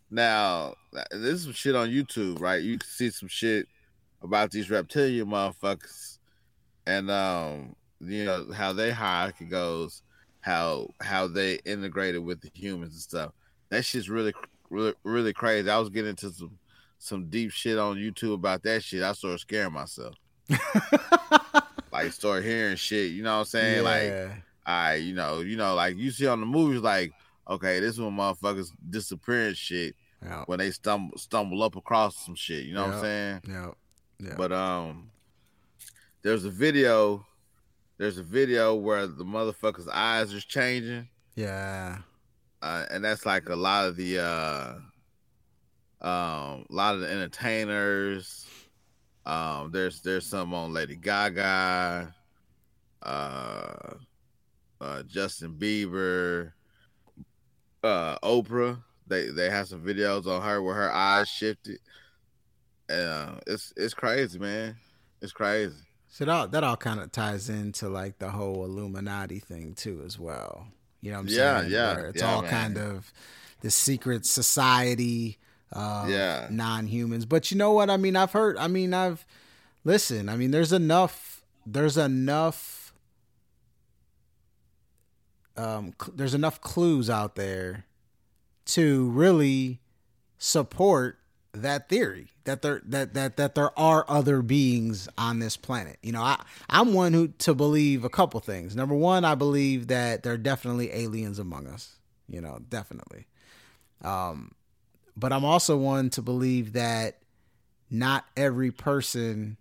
now 0.10 0.74
this 1.12 1.34
is 1.34 1.44
some 1.44 1.54
shit 1.54 1.76
on 1.76 1.90
YouTube, 1.90 2.40
right? 2.40 2.62
You 2.62 2.78
can 2.78 2.88
see 2.90 3.10
some 3.10 3.28
shit 3.30 3.68
about 4.22 4.52
these 4.52 4.70
reptilian 4.70 5.28
motherfuckers 5.28 6.20
and 6.86 7.10
um 7.10 7.76
you 8.00 8.26
know 8.26 8.48
how 8.54 8.74
they 8.74 8.92
hierarchy 8.92 9.46
goes, 9.46 10.04
how 10.42 10.88
how 11.02 11.28
they 11.28 11.56
integrated 11.66 12.24
with 12.24 12.42
the 12.42 12.50
humans 12.54 12.94
and 12.94 13.02
stuff. 13.02 13.32
That 13.70 13.84
shit's 13.86 14.10
really 14.10 14.34
really 14.70 14.94
really 15.04 15.34
crazy. 15.34 15.70
I 15.70 15.80
was 15.80 15.90
getting 15.90 16.12
into 16.12 16.32
some 16.32 16.58
some 16.98 17.30
deep 17.30 17.52
shit 17.52 17.78
on 17.78 17.98
YouTube 17.98 18.34
about 18.34 18.64
that 18.64 18.84
shit. 18.84 19.04
I 19.04 19.14
started 19.14 19.40
scaring 19.40 19.74
myself. 19.74 20.16
like 21.92 22.12
start 22.12 22.44
hearing 22.44 22.76
shit, 22.76 23.12
you 23.12 23.24
know 23.24 23.34
what 23.34 23.40
I'm 23.40 23.46
saying? 23.46 23.84
Like 23.84 24.32
I, 24.66 24.96
you 24.96 25.14
know, 25.14 25.40
you 25.40 25.58
know, 25.58 25.76
like 25.76 25.98
you 25.98 26.12
see 26.12 26.28
on 26.28 26.40
the 26.40 26.46
movies, 26.46 26.82
like, 26.82 27.12
okay, 27.50 27.80
this 27.80 27.98
one 27.98 28.16
motherfuckers 28.16 28.72
disappearing 28.90 29.56
shit 29.56 29.96
yeah. 30.24 30.44
when 30.46 30.60
they 30.60 30.72
stumble 30.72 31.18
stumble 31.18 31.64
up 31.64 31.76
across 31.76 32.16
some 32.18 32.36
shit. 32.36 32.66
You 32.66 32.76
know 32.76 32.86
what 32.86 32.96
I'm 32.96 33.02
saying? 33.02 33.42
Yeah. 33.48 33.72
Yeah. 34.20 34.36
But 34.38 34.52
um, 34.52 35.12
there's 36.22 36.46
a 36.46 36.50
video, 36.50 37.26
there's 37.98 38.18
a 38.18 38.24
video 38.24 38.76
where 38.76 39.08
the 39.08 39.24
motherfucker's 39.24 39.88
eyes 39.88 40.34
is 40.34 40.46
changing, 40.46 41.08
yeah. 41.36 42.00
uh, 42.62 42.86
and 42.92 43.04
that's 43.04 43.26
like 43.26 43.50
a 43.50 43.56
lot 43.56 43.88
of 43.88 43.96
the 43.96 44.20
uh, 44.20 44.74
um, 46.02 46.66
a 46.70 46.74
lot 46.74 46.96
of 46.96 47.02
the 47.02 47.12
entertainers. 47.12 48.46
Um, 49.26 49.72
there's 49.72 50.02
there's 50.02 50.26
some 50.26 50.54
on 50.54 50.74
Lady 50.74 50.96
Gaga, 50.96 52.14
uh, 53.04 53.94
uh, 54.82 55.04
Justin 55.04 55.54
Bieber, 55.54 56.54
uh, 57.84 58.18
Oprah. 58.20 58.82
They 59.08 59.28
they 59.28 59.50
have 59.50 59.68
some 59.68 59.84
videos 59.84 60.28
on 60.28 60.42
her 60.42 60.62
where 60.62 60.76
her 60.76 60.92
eyes 60.92 61.30
shifted. 61.30 61.80
Uh, 62.90 63.36
it's 63.48 63.74
it's 63.78 63.94
crazy, 63.94 64.40
man. 64.40 64.76
It's 65.22 65.32
crazy. 65.32 65.76
So 66.08 66.26
that 66.26 66.32
all, 66.32 66.48
that 66.48 66.64
all 66.64 66.78
kind 66.78 67.00
of 67.00 67.12
ties 67.12 67.50
into 67.50 67.88
like 67.88 68.18
the 68.18 68.32
whole 68.32 68.66
Illuminati 68.66 69.40
thing 69.40 69.76
too, 69.76 70.02
as 70.06 70.18
well. 70.18 70.68
You 71.02 71.12
know 71.12 71.18
what 71.18 71.22
I'm 71.24 71.28
Yeah, 71.30 71.60
saying? 71.60 71.72
yeah, 71.72 71.96
Where 71.96 72.06
it's 72.08 72.22
yeah, 72.22 72.34
all 72.34 72.42
man. 72.42 72.50
kind 72.52 72.78
of 72.78 73.14
the 73.62 73.70
secret 73.70 74.26
society, 74.26 75.38
uh, 75.72 76.08
Yeah. 76.10 76.48
non-humans. 76.50 77.26
But 77.26 77.52
you 77.52 77.58
know 77.58 77.72
what? 77.74 77.90
I 77.90 77.98
mean, 77.98 78.16
I've 78.16 78.32
heard. 78.32 78.58
I 78.58 78.68
mean, 78.68 78.94
I've 78.94 79.26
listen. 79.84 80.28
I 80.30 80.36
mean, 80.36 80.52
there's 80.52 80.74
enough. 80.74 81.46
There's 81.66 81.98
enough. 81.98 82.94
Um, 85.56 85.94
cl- 86.02 86.16
there's 86.16 86.34
enough 86.34 86.62
clues 86.62 87.10
out 87.10 87.36
there 87.36 87.86
to 88.66 89.10
really 89.10 89.82
support 90.38 91.20
that 91.54 91.90
theory 91.90 92.28
that 92.44 92.62
there 92.62 92.82
that 92.86 93.14
that 93.14 93.38
that 93.38 93.56
there 93.56 93.78
are 93.78 94.06
other 94.08 94.42
beings 94.42 95.10
on 95.18 95.40
this 95.40 95.58
planet. 95.58 95.98
You 96.02 96.12
know, 96.12 96.22
I 96.22 96.42
I'm 96.70 96.94
one 96.94 97.14
who 97.14 97.30
to 97.30 97.54
believe 97.54 98.04
a 98.04 98.10
couple 98.10 98.40
things. 98.40 98.76
Number 98.76 98.96
one, 98.96 99.26
I 99.26 99.36
believe 99.36 99.88
that 99.88 100.24
there 100.24 100.34
are 100.34 100.38
definitely 100.38 100.92
aliens 100.92 101.40
among 101.40 101.68
us. 101.68 101.96
You 102.28 102.42
know, 102.42 102.60
definitely. 102.70 103.26
Um, 104.04 104.54
but 105.18 105.34
I'm 105.34 105.44
also 105.44 105.78
one 105.78 106.10
to 106.12 106.22
believe 106.22 106.74
that 106.74 107.18
not 107.90 108.26
every 108.38 108.72
person 108.72 109.58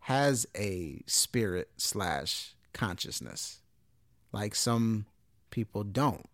has 0.00 0.46
a 0.56 1.02
spirit 1.06 1.68
slash 1.76 2.54
consciousness. 2.72 3.60
Like 4.32 4.54
some 4.54 5.06
people 5.50 5.84
don't, 5.84 6.26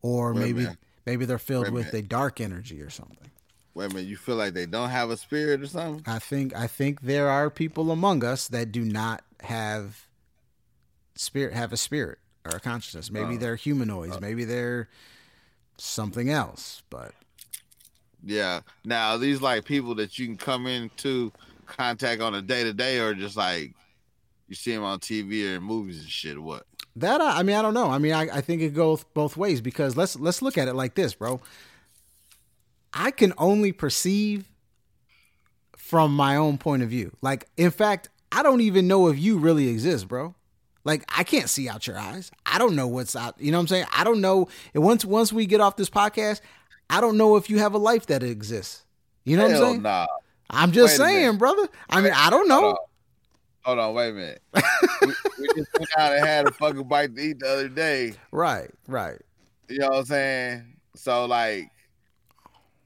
or 0.00 0.32
Wait 0.32 0.40
maybe 0.40 0.68
maybe 1.06 1.24
they're 1.24 1.38
filled 1.38 1.66
Wait 1.66 1.72
with 1.72 1.94
a 1.94 2.02
dark 2.02 2.40
energy 2.40 2.80
or 2.80 2.90
something. 2.90 3.30
Wait 3.74 3.86
a 3.86 3.88
minute, 3.94 4.08
you 4.08 4.16
feel 4.16 4.36
like 4.36 4.52
they 4.52 4.66
don't 4.66 4.90
have 4.90 5.10
a 5.10 5.16
spirit 5.16 5.62
or 5.62 5.66
something? 5.66 6.02
I 6.12 6.18
think 6.18 6.54
I 6.56 6.66
think 6.66 7.02
there 7.02 7.28
are 7.28 7.50
people 7.50 7.90
among 7.90 8.24
us 8.24 8.48
that 8.48 8.72
do 8.72 8.82
not 8.82 9.22
have 9.42 10.06
spirit 11.14 11.54
have 11.54 11.72
a 11.72 11.76
spirit 11.76 12.18
or 12.44 12.56
a 12.56 12.60
consciousness. 12.60 13.10
Maybe 13.10 13.34
Oh. 13.34 13.38
they're 13.38 13.56
humanoids, 13.56 14.16
uh, 14.16 14.20
maybe 14.20 14.44
they're 14.44 14.88
something 15.78 16.30
else, 16.30 16.82
but 16.90 17.12
Yeah. 18.24 18.60
Now, 18.84 19.12
are 19.12 19.18
these 19.18 19.40
like 19.40 19.64
people 19.64 19.94
that 19.96 20.18
you 20.18 20.26
can 20.26 20.36
come 20.36 20.66
into 20.66 21.32
contact 21.66 22.20
on 22.20 22.34
a 22.34 22.42
day 22.42 22.64
to 22.64 22.72
day, 22.72 22.98
or 22.98 23.14
just 23.14 23.36
like 23.36 23.72
you 24.48 24.54
see 24.56 24.74
them 24.74 24.82
on 24.82 24.98
TV 24.98 25.48
or 25.52 25.56
in 25.56 25.62
movies 25.62 26.00
and 26.00 26.08
shit? 26.08 26.36
Or 26.36 26.42
what? 26.42 26.66
that 26.96 27.20
I, 27.20 27.38
I 27.38 27.42
mean 27.44 27.54
I 27.56 27.62
don't 27.62 27.72
know. 27.74 27.88
I 27.88 27.98
mean 27.98 28.12
I, 28.12 28.22
I 28.22 28.40
think 28.40 28.62
it 28.62 28.74
goes 28.74 29.04
both 29.14 29.36
ways 29.36 29.60
because 29.60 29.96
let's 29.96 30.18
let's 30.18 30.42
look 30.42 30.58
at 30.58 30.66
it 30.68 30.74
like 30.74 30.96
this, 30.96 31.14
bro. 31.14 31.40
I 32.92 33.10
can 33.10 33.32
only 33.38 33.72
perceive 33.72 34.48
from 35.76 36.14
my 36.14 36.36
own 36.36 36.58
point 36.58 36.82
of 36.82 36.88
view. 36.88 37.12
Like 37.20 37.46
in 37.56 37.70
fact, 37.70 38.08
I 38.32 38.42
don't 38.42 38.60
even 38.60 38.86
know 38.88 39.08
if 39.08 39.18
you 39.18 39.38
really 39.38 39.68
exist, 39.68 40.08
bro. 40.08 40.34
Like 40.84 41.04
I 41.16 41.24
can't 41.24 41.48
see 41.48 41.68
out 41.68 41.86
your 41.86 41.98
eyes. 41.98 42.30
I 42.46 42.58
don't 42.58 42.76
know 42.76 42.86
what's 42.86 43.14
out. 43.16 43.34
You 43.38 43.50
know 43.50 43.58
what 43.58 43.62
I'm 43.62 43.68
saying? 43.68 43.86
I 43.96 44.04
don't 44.04 44.20
know. 44.20 44.48
And 44.74 44.82
once 44.82 45.04
once 45.04 45.32
we 45.32 45.46
get 45.46 45.60
off 45.60 45.76
this 45.76 45.90
podcast, 45.90 46.40
I 46.88 47.00
don't 47.00 47.16
know 47.16 47.36
if 47.36 47.50
you 47.50 47.58
have 47.58 47.74
a 47.74 47.78
life 47.78 48.06
that 48.06 48.22
exists. 48.22 48.84
You 49.24 49.36
know 49.36 49.42
what 49.44 49.50
I'm 49.50 49.56
Hell 49.56 49.70
saying? 49.70 49.82
nah. 49.82 50.06
I'm 50.48 50.72
just 50.72 50.98
Wait 50.98 51.06
saying, 51.06 51.38
brother. 51.38 51.68
I 51.88 52.00
mean, 52.00 52.12
I 52.14 52.30
don't 52.30 52.48
Hold 52.50 52.62
know. 52.62 52.68
on. 52.70 52.76
Hold 53.62 53.78
on, 53.78 53.94
wait 53.94 54.08
a 54.08 54.12
minute. 54.12 54.42
we, 55.02 55.08
we 55.38 55.48
just 55.54 55.68
went 55.78 55.90
out 55.98 56.12
and 56.14 56.26
had 56.26 56.48
a 56.48 56.52
fucking 56.52 56.84
bite 56.88 57.14
to 57.14 57.22
eat 57.22 57.38
the 57.40 57.48
other 57.48 57.68
day. 57.68 58.14
Right, 58.32 58.70
right. 58.88 59.18
You 59.68 59.78
know 59.80 59.88
what 59.90 59.98
I'm 59.98 60.04
saying? 60.06 60.76
So 60.96 61.26
like, 61.26 61.70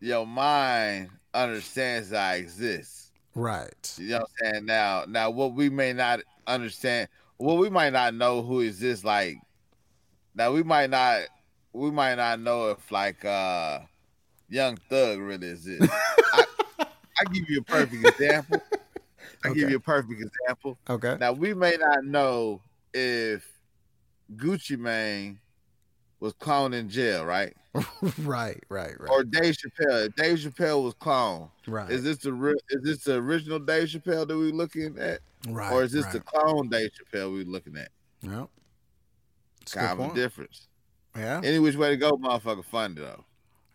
your 0.05 0.27
mind 0.27 1.09
understands 1.33 2.11
that 2.11 2.33
I 2.33 2.35
exist. 2.37 3.13
Right. 3.35 3.95
You 3.97 4.11
know 4.11 4.19
what 4.19 4.31
I'm 4.43 4.53
saying? 4.53 4.67
Now, 4.67 5.05
now 5.09 5.31
what 5.31 5.55
we 5.55 5.71
may 5.71 5.93
not 5.95 6.21
understand, 6.47 7.09
well, 7.39 7.57
we 7.57 7.71
might 7.71 7.95
not 7.95 8.15
know 8.15 8.43
who 8.43 8.61
exists. 8.61 9.05
Like, 9.05 9.39
now 10.35 10.53
we 10.53 10.63
might 10.63 10.91
not, 10.91 11.23
we 11.73 11.91
might 11.91 12.17
not 12.17 12.39
know 12.39 12.71
if 12.71 12.93
like 12.93 13.25
uh 13.25 13.81
Young 14.49 14.77
Thug 14.89 15.19
really 15.19 15.49
exists. 15.49 15.89
I, 16.33 16.45
I 16.79 17.25
give 17.33 17.49
you 17.49 17.61
a 17.61 17.65
perfect 17.65 18.07
example. 18.07 18.63
I 19.45 19.53
give 19.55 19.71
you 19.71 19.77
a 19.77 19.81
perfect 19.81 20.21
example. 20.21 20.79
Okay. 20.89 21.17
Now 21.19 21.33
we 21.33 21.55
may 21.55 21.77
not 21.81 22.05
know 22.05 22.61
if 22.93 23.51
Gucci 24.37 24.79
Mane 24.79 25.41
was 26.25 26.33
cloned 26.33 26.75
in 26.75 26.89
jail, 26.89 27.23
right? 27.23 27.55
right, 28.23 28.65
right, 28.71 28.99
right. 28.99 29.11
Or 29.11 29.25
Dave 29.25 29.55
Chappelle. 29.55 30.15
Dave 30.17 30.39
Chappelle 30.39 30.83
was 30.83 30.95
cloned. 30.95 31.51
right. 31.67 31.91
Is 31.91 32.03
this 32.03 32.17
the 32.19 32.33
real? 32.33 32.57
is 32.71 32.83
this 32.83 33.05
the 33.05 33.17
original 33.17 33.59
Dave 33.59 33.89
Chappelle 33.89 34.27
that 34.27 34.35
we're 34.35 34.51
looking 34.51 34.99
at, 34.99 35.21
right. 35.49 35.71
or 35.71 35.83
is 35.83 35.93
this 35.93 36.05
right. 36.05 36.15
the 36.15 36.21
clone 36.21 36.71
Dave 36.71 36.91
Chappelle 36.93 37.31
we're 37.31 37.45
looking 37.45 37.77
at? 37.77 37.91
Yep. 38.23 38.49
Good 39.67 39.79
Kind 39.79 40.01
of 40.01 40.13
a 40.13 40.15
difference. 40.15 40.67
Yeah. 41.15 41.43
Any 41.45 41.59
which 41.59 41.77
way 41.77 41.91
to 41.91 41.97
go, 41.99 42.13
motherfucker, 42.13 42.65
funny 42.65 42.95
though. 42.95 43.25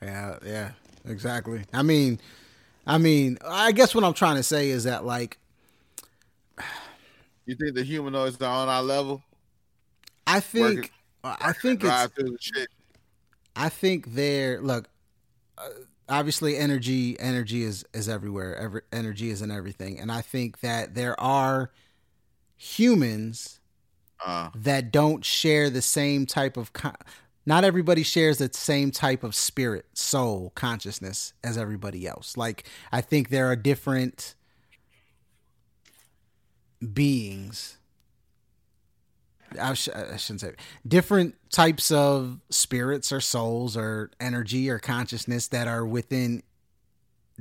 Yeah, 0.01 0.39
yeah, 0.43 0.71
exactly. 1.05 1.65
I 1.71 1.83
mean, 1.83 2.19
I 2.87 2.97
mean, 2.97 3.37
I 3.45 3.71
guess 3.73 3.93
what 3.93 4.03
I'm 4.03 4.13
trying 4.13 4.37
to 4.37 4.43
say 4.43 4.69
is 4.69 4.85
that 4.85 5.05
like, 5.05 5.37
you 7.45 7.53
think 7.53 7.75
the 7.75 7.83
humanoids 7.83 8.41
are 8.41 8.63
on 8.63 8.69
our 8.69 8.81
level? 8.81 9.21
I 10.25 10.39
think, 10.39 10.75
Working, 10.75 10.91
I 11.23 11.53
think 11.53 11.83
it's. 11.83 12.11
I 13.55 13.69
think 13.69 14.13
they're 14.13 14.61
look. 14.61 14.89
Uh, 15.57 15.69
obviously, 16.07 16.57
energy, 16.57 17.19
energy 17.19 17.63
is 17.63 17.85
is 17.93 18.07
everywhere. 18.07 18.55
Every, 18.55 18.81
energy 18.91 19.29
is 19.29 19.41
in 19.41 19.51
everything, 19.51 19.99
and 19.99 20.11
I 20.11 20.21
think 20.21 20.61
that 20.61 20.95
there 20.95 21.19
are 21.19 21.71
humans 22.55 23.59
uh. 24.25 24.49
that 24.55 24.91
don't 24.91 25.25
share 25.25 25.69
the 25.69 25.81
same 25.81 26.25
type 26.25 26.57
of. 26.57 26.73
Con- 26.73 26.95
not 27.45 27.63
everybody 27.63 28.03
shares 28.03 28.37
the 28.37 28.49
same 28.53 28.91
type 28.91 29.23
of 29.23 29.33
spirit, 29.33 29.85
soul, 29.93 30.51
consciousness 30.53 31.33
as 31.43 31.57
everybody 31.57 32.07
else. 32.07 32.37
Like 32.37 32.65
I 32.91 33.01
think 33.01 33.29
there 33.29 33.47
are 33.47 33.55
different 33.55 34.35
beings. 36.93 37.78
I, 39.59 39.73
sh- 39.73 39.89
I 39.89 40.17
shouldn't 40.17 40.41
say 40.41 40.53
different 40.87 41.35
types 41.49 41.91
of 41.91 42.39
spirits 42.49 43.11
or 43.11 43.21
souls 43.21 43.77
or 43.77 44.11
energy 44.19 44.69
or 44.69 44.79
consciousness 44.79 45.47
that 45.49 45.67
are 45.67 45.85
within 45.85 46.43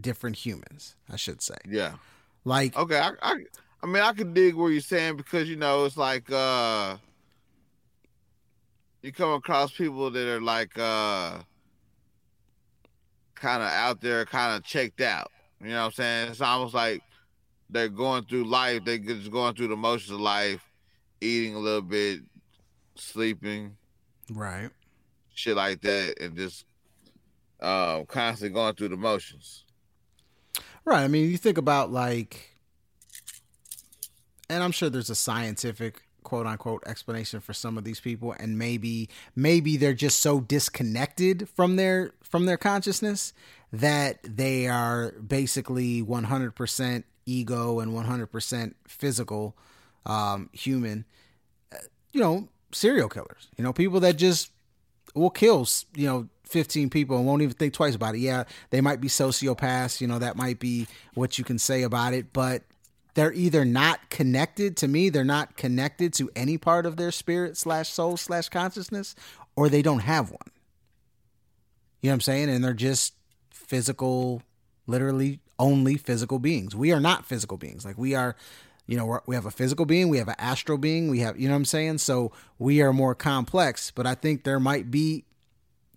different 0.00 0.36
humans. 0.36 0.96
I 1.10 1.16
should 1.16 1.42
say. 1.42 1.56
Yeah. 1.68 1.94
Like 2.44 2.76
okay, 2.76 2.98
I, 2.98 3.10
I 3.20 3.34
I 3.82 3.86
mean 3.86 4.02
I 4.02 4.12
can 4.12 4.32
dig 4.32 4.54
where 4.54 4.70
you're 4.70 4.80
saying 4.80 5.16
because 5.16 5.48
you 5.48 5.56
know 5.56 5.84
it's 5.84 5.96
like 5.96 6.30
uh 6.30 6.96
you 9.02 9.12
come 9.12 9.32
across 9.32 9.72
people 9.72 10.10
that 10.10 10.28
are 10.28 10.40
like 10.40 10.78
uh 10.78 11.38
kind 13.34 13.62
of 13.62 13.68
out 13.68 14.00
there, 14.00 14.24
kind 14.24 14.56
of 14.56 14.64
checked 14.64 15.00
out. 15.00 15.30
You 15.60 15.68
know 15.70 15.80
what 15.80 15.84
I'm 15.86 15.92
saying? 15.92 16.30
It's 16.30 16.40
almost 16.40 16.74
like 16.74 17.02
they're 17.70 17.88
going 17.88 18.24
through 18.24 18.44
life. 18.44 18.84
They're 18.84 18.98
just 18.98 19.30
going 19.30 19.54
through 19.54 19.68
the 19.68 19.76
motions 19.76 20.10
of 20.10 20.20
life, 20.20 20.67
eating 21.20 21.54
a 21.54 21.58
little 21.58 21.82
bit, 21.82 22.20
sleeping, 22.96 23.76
right, 24.30 24.70
shit 25.34 25.56
like 25.56 25.80
that, 25.82 26.20
and 26.20 26.36
just 26.36 26.64
uh, 27.60 28.04
constantly 28.04 28.54
going 28.54 28.74
through 28.74 28.88
the 28.88 28.96
motions. 28.96 29.64
Right. 30.84 31.02
I 31.02 31.08
mean, 31.08 31.30
you 31.30 31.36
think 31.36 31.58
about 31.58 31.92
like, 31.92 32.56
and 34.48 34.62
I'm 34.62 34.72
sure 34.72 34.88
there's 34.88 35.10
a 35.10 35.14
scientific 35.14 36.02
quote 36.22 36.46
unquote 36.46 36.82
explanation 36.86 37.40
for 37.40 37.54
some 37.54 37.78
of 37.78 37.84
these 37.84 38.00
people 38.00 38.34
and 38.38 38.58
maybe 38.58 39.08
maybe 39.34 39.78
they're 39.78 39.94
just 39.94 40.20
so 40.20 40.40
disconnected 40.40 41.48
from 41.48 41.76
their 41.76 42.12
from 42.22 42.44
their 42.44 42.58
consciousness 42.58 43.32
that 43.72 44.18
they 44.22 44.66
are 44.66 45.12
basically 45.12 46.02
100% 46.02 47.04
ego 47.24 47.80
and 47.80 47.92
100% 47.92 48.74
physical 48.86 49.56
um, 50.08 50.50
human 50.52 51.04
you 52.12 52.20
know 52.20 52.48
serial 52.72 53.08
killers 53.08 53.48
you 53.56 53.64
know 53.64 53.72
people 53.72 54.00
that 54.00 54.16
just 54.16 54.50
will 55.14 55.30
kill 55.30 55.66
you 55.94 56.06
know 56.06 56.28
15 56.44 56.88
people 56.88 57.16
and 57.16 57.26
won't 57.26 57.42
even 57.42 57.54
think 57.54 57.74
twice 57.74 57.94
about 57.94 58.14
it 58.14 58.18
yeah 58.18 58.44
they 58.70 58.80
might 58.80 59.00
be 59.00 59.08
sociopaths 59.08 60.00
you 60.00 60.06
know 60.06 60.18
that 60.18 60.36
might 60.36 60.58
be 60.58 60.86
what 61.14 61.38
you 61.38 61.44
can 61.44 61.58
say 61.58 61.82
about 61.82 62.14
it 62.14 62.32
but 62.32 62.62
they're 63.18 63.32
either 63.32 63.64
not 63.64 64.10
connected 64.10 64.76
to 64.76 64.86
me, 64.86 65.08
they're 65.08 65.24
not 65.24 65.56
connected 65.56 66.12
to 66.14 66.30
any 66.36 66.56
part 66.56 66.86
of 66.86 66.96
their 66.96 67.10
spirit 67.10 67.56
slash 67.56 67.88
soul 67.88 68.16
slash 68.16 68.48
consciousness, 68.48 69.16
or 69.56 69.68
they 69.68 69.82
don't 69.82 70.02
have 70.02 70.30
one. 70.30 70.38
You 72.00 72.10
know 72.10 72.12
what 72.12 72.14
I'm 72.14 72.20
saying? 72.20 72.48
And 72.48 72.62
they're 72.62 72.74
just 72.74 73.14
physical, 73.50 74.42
literally 74.86 75.40
only 75.58 75.96
physical 75.96 76.38
beings. 76.38 76.76
We 76.76 76.92
are 76.92 77.00
not 77.00 77.26
physical 77.26 77.56
beings. 77.56 77.84
Like 77.84 77.98
we 77.98 78.14
are, 78.14 78.36
you 78.88 78.96
know, 78.96 79.20
we 79.26 79.34
have 79.34 79.44
a 79.44 79.50
physical 79.50 79.84
being, 79.84 80.08
we 80.08 80.16
have 80.16 80.28
an 80.28 80.34
astral 80.38 80.78
being, 80.78 81.10
we 81.10 81.20
have, 81.20 81.38
you 81.38 81.46
know 81.46 81.52
what 81.52 81.58
I'm 81.58 81.64
saying? 81.66 81.98
So 81.98 82.32
we 82.58 82.80
are 82.80 82.92
more 82.92 83.14
complex, 83.14 83.90
but 83.90 84.06
I 84.06 84.14
think 84.14 84.44
there 84.44 84.58
might 84.58 84.90
be 84.90 85.26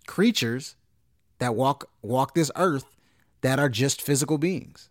creatures 0.06 0.76
that 1.38 1.54
walk 1.54 1.88
walk 2.02 2.34
this 2.34 2.50
earth 2.54 2.84
that 3.40 3.58
are 3.58 3.70
just 3.70 4.02
physical 4.02 4.36
beings. 4.36 4.90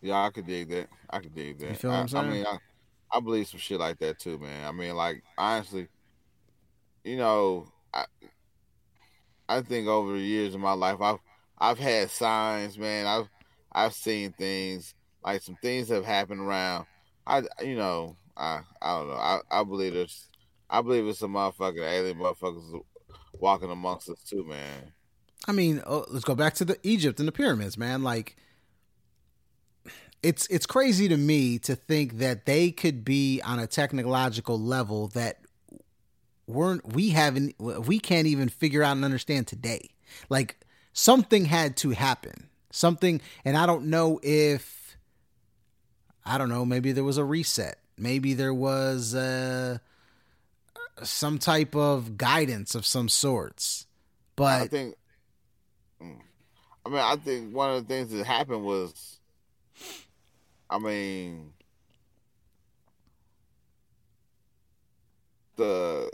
Yeah, 0.00 0.24
I 0.24 0.30
could 0.30 0.46
dig 0.46 0.70
that. 0.70 0.88
I 1.10 1.18
could 1.18 1.34
dig 1.34 1.58
that. 1.58 1.68
You 1.68 1.74
feel 1.74 1.90
I, 1.90 1.94
what 1.94 2.00
I'm 2.00 2.08
saying? 2.08 2.24
I 2.24 2.30
mean, 2.30 2.46
I, 2.46 2.58
I 3.18 3.20
believe 3.20 3.48
some 3.48 3.60
shit 3.60 3.78
like 3.78 3.98
that 3.98 4.18
too, 4.18 4.38
man. 4.38 4.66
I 4.66 4.72
mean, 4.72 4.96
like 4.96 5.22
honestly, 5.36 5.88
you 7.04 7.18
know, 7.18 7.66
I 7.92 8.06
I 9.46 9.60
think 9.60 9.88
over 9.88 10.14
the 10.14 10.20
years 10.20 10.54
of 10.54 10.62
my 10.62 10.72
life, 10.72 11.02
I've 11.02 11.18
I've 11.58 11.78
had 11.78 12.10
signs, 12.10 12.78
man. 12.78 13.06
I've 13.06 13.28
I've 13.70 13.92
seen 13.92 14.32
things 14.32 14.94
like 15.24 15.42
some 15.42 15.56
things 15.62 15.88
have 15.88 16.04
happened 16.04 16.40
around. 16.40 16.86
I 17.26 17.42
you 17.62 17.76
know 17.76 18.16
I 18.36 18.60
I 18.80 18.98
don't 18.98 19.08
know. 19.08 19.14
I 19.14 19.40
I 19.50 19.64
believe 19.64 19.94
there's 19.94 20.28
I 20.68 20.80
believe 20.82 21.06
it's 21.06 21.18
some 21.18 21.32
motherfucking 21.32 21.82
alien 21.82 22.18
motherfuckers 22.18 22.82
walking 23.38 23.70
amongst 23.70 24.08
us 24.08 24.22
too, 24.22 24.44
man. 24.44 24.92
I 25.46 25.52
mean, 25.52 25.82
oh, 25.86 26.04
let's 26.08 26.24
go 26.24 26.34
back 26.34 26.54
to 26.54 26.64
the 26.64 26.78
Egypt 26.82 27.18
and 27.18 27.26
the 27.26 27.32
pyramids, 27.32 27.76
man. 27.76 28.02
Like 28.02 28.36
it's 30.22 30.46
it's 30.48 30.66
crazy 30.66 31.08
to 31.08 31.16
me 31.16 31.58
to 31.60 31.74
think 31.74 32.18
that 32.18 32.46
they 32.46 32.70
could 32.70 33.04
be 33.04 33.40
on 33.42 33.58
a 33.58 33.66
technological 33.66 34.58
level 34.58 35.08
that 35.08 35.38
weren't 36.46 36.92
we 36.92 37.10
haven't 37.10 37.54
we 37.58 37.98
can't 37.98 38.26
even 38.26 38.48
figure 38.48 38.82
out 38.82 38.96
and 38.96 39.04
understand 39.04 39.46
today. 39.46 39.90
Like 40.28 40.64
something 40.92 41.46
had 41.46 41.76
to 41.78 41.90
happen. 41.90 42.48
Something 42.70 43.20
and 43.44 43.56
I 43.56 43.66
don't 43.66 43.86
know 43.86 44.20
if 44.22 44.81
I 46.24 46.38
don't 46.38 46.48
know, 46.48 46.64
maybe 46.64 46.92
there 46.92 47.04
was 47.04 47.18
a 47.18 47.24
reset. 47.24 47.78
Maybe 47.98 48.34
there 48.34 48.54
was 48.54 49.14
uh 49.14 49.78
some 51.02 51.38
type 51.38 51.74
of 51.74 52.16
guidance 52.16 52.74
of 52.74 52.86
some 52.86 53.08
sorts. 53.08 53.86
But 54.36 54.62
I 54.62 54.66
think 54.66 54.94
mm, 56.02 56.18
I 56.86 56.88
mean 56.88 56.98
I 56.98 57.16
think 57.16 57.54
one 57.54 57.70
of 57.70 57.86
the 57.86 57.94
things 57.94 58.10
that 58.10 58.24
happened 58.24 58.64
was 58.64 59.18
I 60.72 60.78
mean, 60.78 61.52
the 65.56 66.10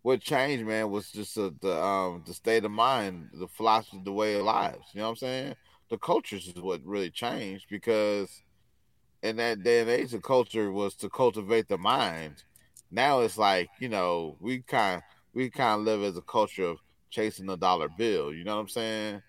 what 0.00 0.22
changed, 0.22 0.64
man, 0.64 0.90
was 0.90 1.12
just 1.12 1.36
a, 1.36 1.52
the 1.60 1.78
um 1.78 2.22
the 2.26 2.32
state 2.32 2.64
of 2.64 2.70
mind, 2.70 3.28
the 3.34 3.48
philosophy, 3.48 4.00
the 4.02 4.12
way 4.12 4.36
of 4.36 4.44
lives. 4.44 4.86
You 4.94 5.00
know 5.00 5.08
what 5.08 5.10
I'm 5.10 5.16
saying? 5.16 5.54
The 5.90 5.98
cultures 5.98 6.48
is 6.48 6.54
what 6.62 6.80
really 6.86 7.10
changed 7.10 7.66
because 7.68 8.40
in 9.22 9.36
that 9.36 9.62
day 9.62 9.80
and 9.80 9.90
age, 9.90 10.12
the 10.12 10.20
culture 10.20 10.70
was 10.70 10.94
to 10.96 11.08
cultivate 11.08 11.68
the 11.68 11.78
mind. 11.78 12.42
Now 12.90 13.20
it's 13.20 13.36
like 13.36 13.68
you 13.80 13.88
know 13.88 14.36
we 14.40 14.60
kind 14.60 15.02
we 15.34 15.50
kind 15.50 15.80
of 15.80 15.86
live 15.86 16.02
as 16.02 16.16
a 16.16 16.22
culture 16.22 16.64
of 16.64 16.78
chasing 17.10 17.46
the 17.46 17.56
dollar 17.56 17.88
bill. 17.88 18.32
You 18.32 18.44
know 18.44 18.56
what 18.56 18.62
I'm 18.62 18.68
saying? 18.68 19.22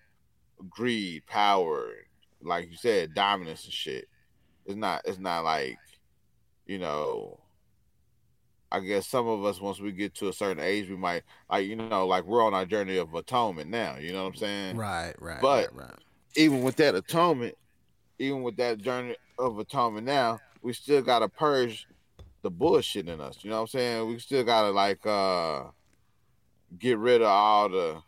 Greed, 0.68 1.26
power, 1.26 1.90
like 2.42 2.70
you 2.70 2.76
said, 2.76 3.14
dominance 3.14 3.64
and 3.64 3.72
shit. 3.72 4.08
It's 4.66 4.76
not. 4.76 5.02
It's 5.04 5.18
not 5.18 5.44
like, 5.44 5.78
you 6.66 6.78
know. 6.78 7.38
I 8.72 8.78
guess 8.78 9.08
some 9.08 9.26
of 9.26 9.44
us, 9.44 9.60
once 9.60 9.80
we 9.80 9.90
get 9.90 10.14
to 10.16 10.28
a 10.28 10.32
certain 10.32 10.62
age, 10.62 10.88
we 10.88 10.94
might 10.96 11.24
like 11.50 11.66
you 11.66 11.74
know, 11.74 12.06
like 12.06 12.24
we're 12.24 12.44
on 12.44 12.54
our 12.54 12.64
journey 12.64 12.98
of 12.98 13.12
atonement 13.14 13.68
now. 13.68 13.96
You 13.96 14.12
know 14.12 14.22
what 14.22 14.34
I'm 14.34 14.36
saying? 14.36 14.76
Right. 14.76 15.12
Right. 15.18 15.40
But 15.40 15.74
right, 15.74 15.86
right. 15.86 15.98
even 16.36 16.62
with 16.62 16.76
that 16.76 16.94
atonement, 16.94 17.56
even 18.20 18.42
with 18.42 18.56
that 18.58 18.78
journey 18.78 19.16
of 19.40 19.58
atonement 19.58 20.06
now, 20.06 20.38
we 20.62 20.72
still 20.72 21.02
gotta 21.02 21.28
purge 21.28 21.86
the 22.42 22.50
bullshit 22.50 23.08
in 23.08 23.20
us. 23.20 23.38
You 23.42 23.50
know 23.50 23.56
what 23.56 23.62
I'm 23.62 23.68
saying? 23.68 24.08
We 24.08 24.18
still 24.18 24.44
gotta 24.44 24.70
like 24.70 25.04
uh 25.06 25.64
get 26.78 26.98
rid 26.98 27.22
of 27.22 27.28
all 27.28 27.68
the 27.68 28.02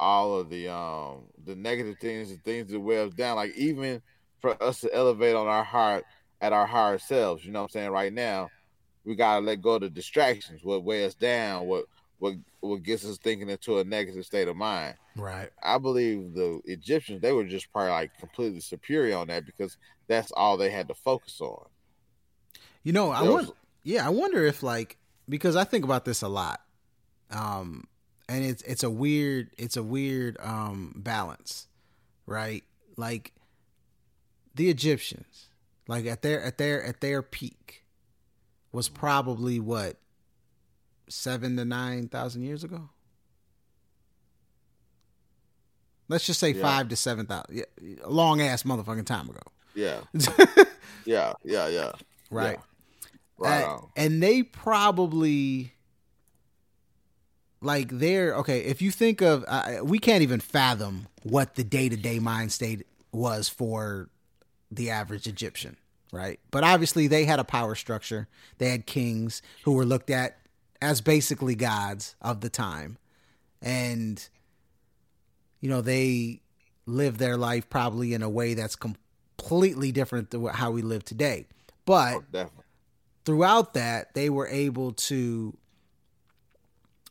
all 0.00 0.38
of 0.38 0.50
the 0.50 0.72
um 0.72 1.24
the 1.44 1.56
negative 1.56 1.96
things 2.00 2.30
the 2.30 2.36
things 2.36 2.70
that 2.70 2.80
weigh 2.80 3.02
us 3.02 3.14
down. 3.14 3.36
Like 3.36 3.56
even 3.56 4.02
for 4.40 4.60
us 4.62 4.80
to 4.80 4.94
elevate 4.94 5.34
on 5.34 5.46
our 5.46 5.64
heart 5.64 6.04
at 6.40 6.52
our 6.52 6.66
higher 6.66 6.98
selves. 6.98 7.44
You 7.44 7.52
know 7.52 7.60
what 7.60 7.70
I'm 7.70 7.80
saying? 7.80 7.90
Right 7.90 8.12
now, 8.12 8.48
we 9.04 9.14
gotta 9.14 9.44
let 9.44 9.62
go 9.62 9.72
of 9.72 9.82
the 9.82 9.90
distractions, 9.90 10.62
what 10.62 10.84
weigh 10.84 11.04
us 11.04 11.14
down, 11.14 11.66
what 11.66 11.86
what 12.18 12.34
what 12.60 12.82
gets 12.82 13.04
us 13.04 13.18
thinking 13.18 13.48
into 13.48 13.78
a 13.78 13.84
negative 13.84 14.24
state 14.24 14.48
of 14.48 14.56
mind. 14.56 14.94
Right. 15.16 15.50
I 15.62 15.78
believe 15.78 16.34
the 16.34 16.60
Egyptians 16.64 17.22
they 17.22 17.32
were 17.32 17.44
just 17.44 17.72
probably 17.72 17.90
like 17.90 18.18
completely 18.18 18.60
superior 18.60 19.16
on 19.16 19.28
that 19.28 19.46
because 19.46 19.76
that's 20.06 20.32
all 20.32 20.56
they 20.56 20.70
had 20.70 20.88
to 20.88 20.94
focus 20.94 21.40
on. 21.40 21.66
You 22.82 22.92
know, 22.92 23.10
I 23.10 23.22
wonder. 23.22 23.52
Yeah, 23.84 24.06
I 24.06 24.10
wonder 24.10 24.44
if 24.44 24.62
like 24.62 24.96
because 25.28 25.56
I 25.56 25.64
think 25.64 25.84
about 25.84 26.04
this 26.04 26.22
a 26.22 26.28
lot. 26.28 26.60
Um, 27.30 27.84
and 28.28 28.44
it's 28.44 28.62
it's 28.62 28.82
a 28.82 28.90
weird 28.90 29.50
it's 29.58 29.76
a 29.76 29.82
weird 29.82 30.36
um 30.40 30.94
balance, 30.96 31.68
right? 32.26 32.64
Like 32.96 33.32
the 34.54 34.70
Egyptians, 34.70 35.48
like 35.86 36.06
at 36.06 36.22
their 36.22 36.42
at 36.42 36.58
their 36.58 36.82
at 36.82 37.00
their 37.00 37.22
peak, 37.22 37.84
was 38.72 38.88
probably 38.88 39.60
what 39.60 39.96
seven 41.08 41.56
to 41.56 41.64
nine 41.64 42.08
thousand 42.08 42.42
years 42.42 42.64
ago. 42.64 42.90
Let's 46.08 46.26
just 46.26 46.40
say 46.40 46.52
yeah. 46.52 46.62
five 46.62 46.88
to 46.88 46.96
seven 46.96 47.26
thousand. 47.26 47.56
Yeah, 47.56 47.64
long 48.06 48.40
ass 48.40 48.62
motherfucking 48.62 49.06
time 49.06 49.28
ago. 49.28 49.42
Yeah. 49.74 50.00
yeah. 51.04 51.34
Yeah. 51.44 51.68
Yeah. 51.68 51.92
Right. 52.30 52.58
Yeah. 52.58 52.64
Right. 53.38 53.64
Uh, 53.64 53.80
and 53.96 54.22
they 54.22 54.42
probably 54.42 55.74
like 57.60 57.88
they're 57.90 58.34
okay. 58.36 58.60
If 58.60 58.82
you 58.82 58.90
think 58.90 59.20
of, 59.20 59.44
uh, 59.46 59.78
we 59.82 59.98
can't 59.98 60.22
even 60.22 60.40
fathom 60.40 61.06
what 61.22 61.54
the 61.54 61.64
day 61.64 61.88
to 61.88 61.96
day 61.96 62.18
mind 62.18 62.52
state 62.52 62.86
was 63.12 63.48
for 63.48 64.08
the 64.70 64.90
average 64.90 65.26
Egyptian, 65.26 65.76
right? 66.12 66.40
But 66.50 66.64
obviously, 66.64 67.06
they 67.06 67.24
had 67.24 67.38
a 67.38 67.44
power 67.44 67.74
structure. 67.74 68.28
They 68.58 68.70
had 68.70 68.86
kings 68.86 69.42
who 69.64 69.72
were 69.72 69.84
looked 69.84 70.10
at 70.10 70.37
as 70.80 71.00
basically 71.00 71.54
gods 71.54 72.14
of 72.20 72.40
the 72.40 72.50
time, 72.50 72.98
and 73.60 74.28
you 75.60 75.68
know 75.68 75.80
they 75.80 76.40
lived 76.86 77.18
their 77.18 77.36
life 77.36 77.68
probably 77.68 78.14
in 78.14 78.22
a 78.22 78.28
way 78.28 78.54
that's 78.54 78.76
completely 78.76 79.92
different 79.92 80.30
than 80.30 80.44
how 80.46 80.70
we 80.70 80.82
live 80.82 81.04
today. 81.04 81.46
But 81.84 82.22
oh, 82.34 82.50
throughout 83.24 83.74
that, 83.74 84.14
they 84.14 84.30
were 84.30 84.48
able 84.48 84.92
to 84.92 85.56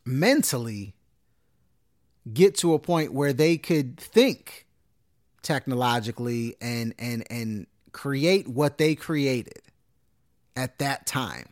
mentally 0.04 0.94
get 2.32 2.56
to 2.56 2.74
a 2.74 2.78
point 2.78 3.12
where 3.12 3.32
they 3.32 3.56
could 3.56 3.98
think 3.98 4.66
technologically 5.42 6.56
and 6.60 6.94
and 6.98 7.24
and 7.30 7.66
create 7.92 8.48
what 8.48 8.78
they 8.78 8.94
created 8.94 9.62
at 10.56 10.78
that 10.78 11.06
time. 11.06 11.48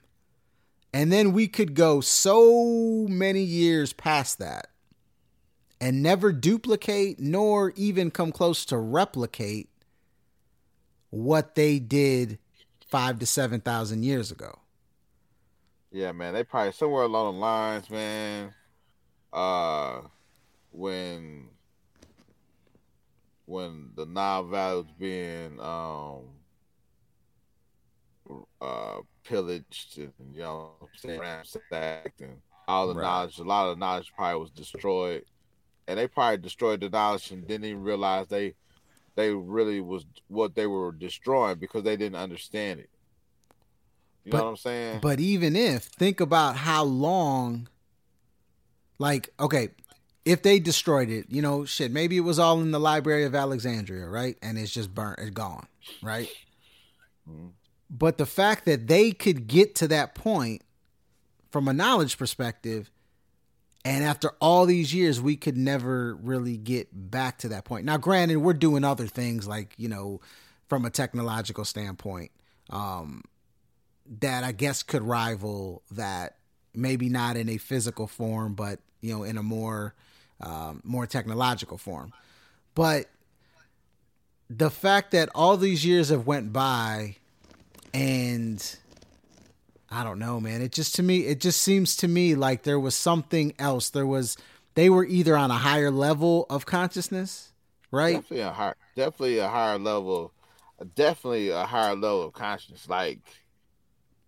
And 0.97 1.13
then 1.13 1.35
we 1.35 1.47
could 1.47 1.75
go 1.75 2.01
so 2.01 3.07
many 3.07 3.43
years 3.43 3.93
past 3.93 4.39
that 4.39 4.69
and 5.79 6.03
never 6.03 6.33
duplicate 6.33 7.21
nor 7.21 7.75
even 7.77 8.11
come 8.11 8.33
close 8.33 8.65
to 8.65 8.79
replicate 8.79 9.69
what 11.11 11.55
they 11.55 11.79
did 11.79 12.39
five 12.87 13.19
to 13.19 13.27
seven 13.27 13.61
thousand 13.61 14.05
years 14.05 14.31
ago. 14.33 14.61
Yeah, 15.93 16.13
man, 16.13 16.33
they 16.33 16.45
probably 16.45 16.73
somewhere 16.73 17.03
along 17.03 17.35
the 17.35 17.41
lines, 17.41 17.91
man. 17.91 18.55
Uh, 19.35 20.01
when 20.73 21.49
when 23.45 23.91
the 23.97 24.07
Nile 24.07 24.45
Valley 24.45 24.77
was 24.77 24.93
being 24.99 25.61
um 25.61 26.23
uh 28.63 29.01
pillaged 29.29 29.99
and 29.99 30.13
you 30.33 30.41
know 30.41 30.71
ransacked 31.05 32.21
and 32.21 32.37
all 32.69 32.89
the 32.89 32.95
right. 32.95 33.03
knowledge, 33.03 33.39
a 33.39 33.45
lot 33.45 33.69
of 33.69 33.77
the 33.77 33.81
knowledge 33.81 34.13
probably 34.17 34.41
was 34.41 34.51
destroyed, 34.51 35.25
and 35.87 35.99
they 35.99 36.09
probably 36.09 36.39
destroyed 36.39 36.81
the 36.81 36.89
knowledge 36.89 37.31
and 37.31 37.47
didn't 37.47 37.67
even 37.67 37.83
realize 37.83 38.27
they 38.29 38.55
they 39.15 39.31
really 39.31 39.81
was 39.81 40.05
what 40.29 40.55
they 40.55 40.67
were 40.67 40.93
destroying 40.93 41.59
because 41.59 41.83
they 41.85 41.97
didn't 41.97 42.17
understand 42.17 42.81
it. 42.81 42.91
You 44.25 44.33
but, 44.33 44.39
know 44.39 44.45
what 44.45 44.51
I'm 44.51 44.57
saying? 44.57 44.99
But 45.01 45.21
even 45.21 45.57
if 45.57 45.85
think 45.85 46.21
about 46.21 46.57
how 46.57 46.85
long 46.85 47.69
like 48.99 49.33
okay, 49.39 49.69
if 50.25 50.43
they 50.43 50.59
destroyed 50.59 51.09
it, 51.09 51.27
you 51.29 51.41
know, 51.41 51.65
shit, 51.65 51.93
maybe 51.93 52.17
it 52.17 52.21
was 52.21 52.39
all 52.39 52.61
in 52.61 52.73
the 52.73 52.81
Library 52.81 53.25
of 53.25 53.35
Alexandria, 53.35 54.07
right? 54.07 54.37
And 54.43 54.59
it's 54.59 54.73
just 54.73 54.93
burnt, 54.93 55.21
it's 55.21 55.31
gone, 55.31 55.67
right? 56.03 56.29
Mm-hmm. 57.29 57.49
But 57.89 58.19
the 58.19 58.27
fact 58.27 58.65
that 58.65 58.89
they 58.89 59.13
could 59.13 59.47
get 59.47 59.75
to 59.77 59.89
that 59.89 60.15
point 60.15 60.63
from 61.51 61.69
a 61.69 61.73
knowledge 61.73 62.19
perspective, 62.19 62.91
and 63.85 64.05
after 64.05 64.33
all 64.41 64.67
these 64.67 64.93
years, 64.93 65.21
we 65.21 65.37
could 65.37 65.57
never 65.57 66.15
really 66.17 66.57
get 66.57 66.89
back 66.93 67.39
to 67.39 67.49
that 67.49 67.65
point. 67.65 67.85
Now, 67.85 67.97
granted, 67.97 68.39
we're 68.39 68.53
doing 68.55 68.83
other 68.83 69.07
things 69.07 69.47
like, 69.47 69.75
you 69.77 69.89
know, 69.89 70.21
from 70.69 70.85
a 70.85 70.91
technological 70.91 71.65
standpoint. 71.65 72.33
Um, 72.71 73.23
that 74.21 74.45
I 74.45 74.53
guess 74.53 74.83
could 74.83 75.03
rival 75.03 75.83
that. 75.91 76.37
Maybe 76.79 77.09
not 77.09 77.39
in 77.39 77.49
a 77.49 77.57
physical 77.57 78.07
form, 78.07 78.53
but 78.53 78.81
you 79.01 79.15
know, 79.15 79.23
in 79.23 79.39
a 79.39 79.43
more 79.43 79.95
um, 80.43 80.83
more 80.85 81.07
technological 81.07 81.79
form. 81.79 82.13
But 82.75 83.07
the 84.51 84.69
fact 84.69 85.13
that 85.13 85.31
all 85.35 85.57
these 85.57 85.87
years 85.87 86.11
have 86.11 86.27
went 86.27 86.53
by, 86.53 87.17
and 87.93 88.77
I 89.91 90.05
don't 90.05 90.19
know, 90.19 90.41
man. 90.41 90.63
It 90.63 90.73
just 90.73 90.95
to 90.97 91.03
me, 91.03 91.27
it 91.27 91.41
just 91.41 91.61
seems 91.63 91.97
to 91.99 92.09
me 92.09 92.35
like 92.35 92.63
there 92.63 92.81
was 92.81 92.95
something 92.95 93.55
else. 93.59 93.91
There 93.91 94.07
was 94.07 94.37
they 94.75 94.91
were 94.91 95.05
either 95.05 95.37
on 95.37 95.51
a 95.51 95.55
higher 95.55 95.91
level 95.91 96.47
of 96.51 96.67
consciousness, 96.67 97.53
right? 97.91 98.15
Definitely 98.15 98.41
a 98.41 98.53
higher, 98.53 98.77
definitely 98.95 99.39
a 99.39 99.49
higher 99.49 99.79
level, 99.79 100.33
definitely 100.95 101.51
a 101.51 101.65
higher 101.65 101.95
level 101.95 102.25
of 102.25 102.33
consciousness. 102.33 102.89
Like 102.89 103.21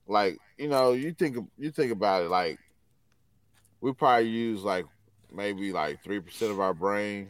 like 0.08 0.38
you 0.56 0.68
know 0.68 0.92
you 0.92 1.12
think 1.12 1.36
you 1.58 1.70
think 1.70 1.92
about 1.92 2.22
it 2.22 2.30
like 2.30 2.58
we 3.80 3.92
probably 3.92 4.28
use 4.28 4.62
like 4.62 4.86
maybe 5.32 5.72
like 5.72 6.02
three 6.02 6.20
percent 6.20 6.50
of 6.50 6.58
our 6.58 6.74
brain 6.74 7.28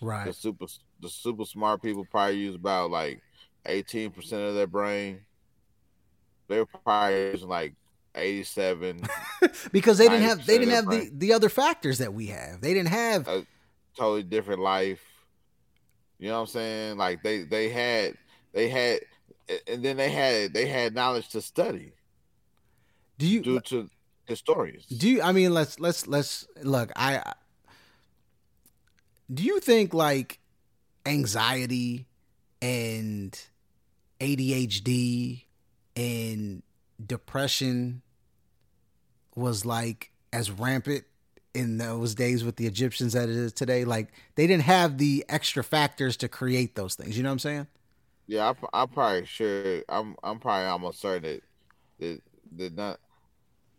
right 0.00 0.26
the 0.26 0.32
super 0.32 0.66
the 1.00 1.08
super 1.08 1.44
smart 1.44 1.82
people 1.82 2.06
probably 2.10 2.38
use 2.38 2.54
about 2.54 2.90
like 2.90 3.20
18 3.66 4.10
percent 4.10 4.42
of 4.42 4.54
their 4.54 4.66
brain 4.66 5.20
they're 6.48 6.66
probably 6.66 7.30
using 7.32 7.48
like 7.48 7.74
87 8.14 9.02
because 9.72 9.98
they 9.98 10.08
didn't 10.08 10.22
have 10.22 10.44
they 10.44 10.58
didn't 10.58 10.74
have 10.74 10.86
the, 10.86 11.10
the 11.12 11.32
other 11.32 11.48
factors 11.48 11.98
that 11.98 12.12
we 12.12 12.26
have 12.26 12.60
they 12.60 12.74
didn't 12.74 12.88
have 12.88 13.28
a 13.28 13.46
totally 13.96 14.22
different 14.22 14.60
life 14.60 15.02
you 16.18 16.28
know 16.28 16.34
what 16.34 16.40
i'm 16.40 16.46
saying 16.46 16.96
like 16.96 17.22
they 17.22 17.42
they 17.42 17.68
had 17.68 18.14
they 18.52 18.68
had 18.68 19.00
and 19.66 19.82
then 19.82 19.96
they 19.96 20.10
had 20.10 20.52
they 20.52 20.66
had 20.66 20.94
knowledge 20.94 21.28
to 21.30 21.40
study. 21.40 21.92
Do 23.18 23.26
you 23.26 23.42
due 23.42 23.60
to 23.60 23.90
historians? 24.26 24.86
Do 24.86 25.08
you? 25.08 25.22
I 25.22 25.32
mean, 25.32 25.52
let's 25.52 25.80
let's 25.80 26.06
let's 26.06 26.46
look. 26.62 26.92
I 26.96 27.34
do 29.32 29.42
you 29.42 29.60
think 29.60 29.94
like 29.94 30.38
anxiety 31.06 32.06
and 32.60 33.38
ADHD 34.20 35.44
and 35.98 36.62
depression 37.04 38.02
was 39.34 39.66
like 39.66 40.12
as 40.32 40.50
rampant 40.50 41.04
in 41.54 41.78
those 41.78 42.14
days 42.14 42.44
with 42.44 42.56
the 42.56 42.66
Egyptians 42.66 43.14
that 43.14 43.28
it 43.28 43.34
is 43.34 43.52
today. 43.52 43.84
Like 43.84 44.12
they 44.36 44.46
didn't 44.46 44.62
have 44.62 44.98
the 44.98 45.24
extra 45.28 45.64
factors 45.64 46.16
to 46.18 46.28
create 46.28 46.76
those 46.76 46.94
things. 46.94 47.16
You 47.16 47.24
know 47.24 47.30
what 47.30 47.34
I'm 47.34 47.38
saying? 47.40 47.66
Yeah, 48.28 48.52
I, 48.72 48.82
am 48.82 48.88
probably 48.88 49.24
sure. 49.24 49.82
I'm 49.88 50.14
I'm 50.22 50.38
probably 50.38 50.66
almost 50.66 51.00
certain 51.00 51.40
that 51.98 52.22
that, 52.56 52.76
not. 52.76 53.00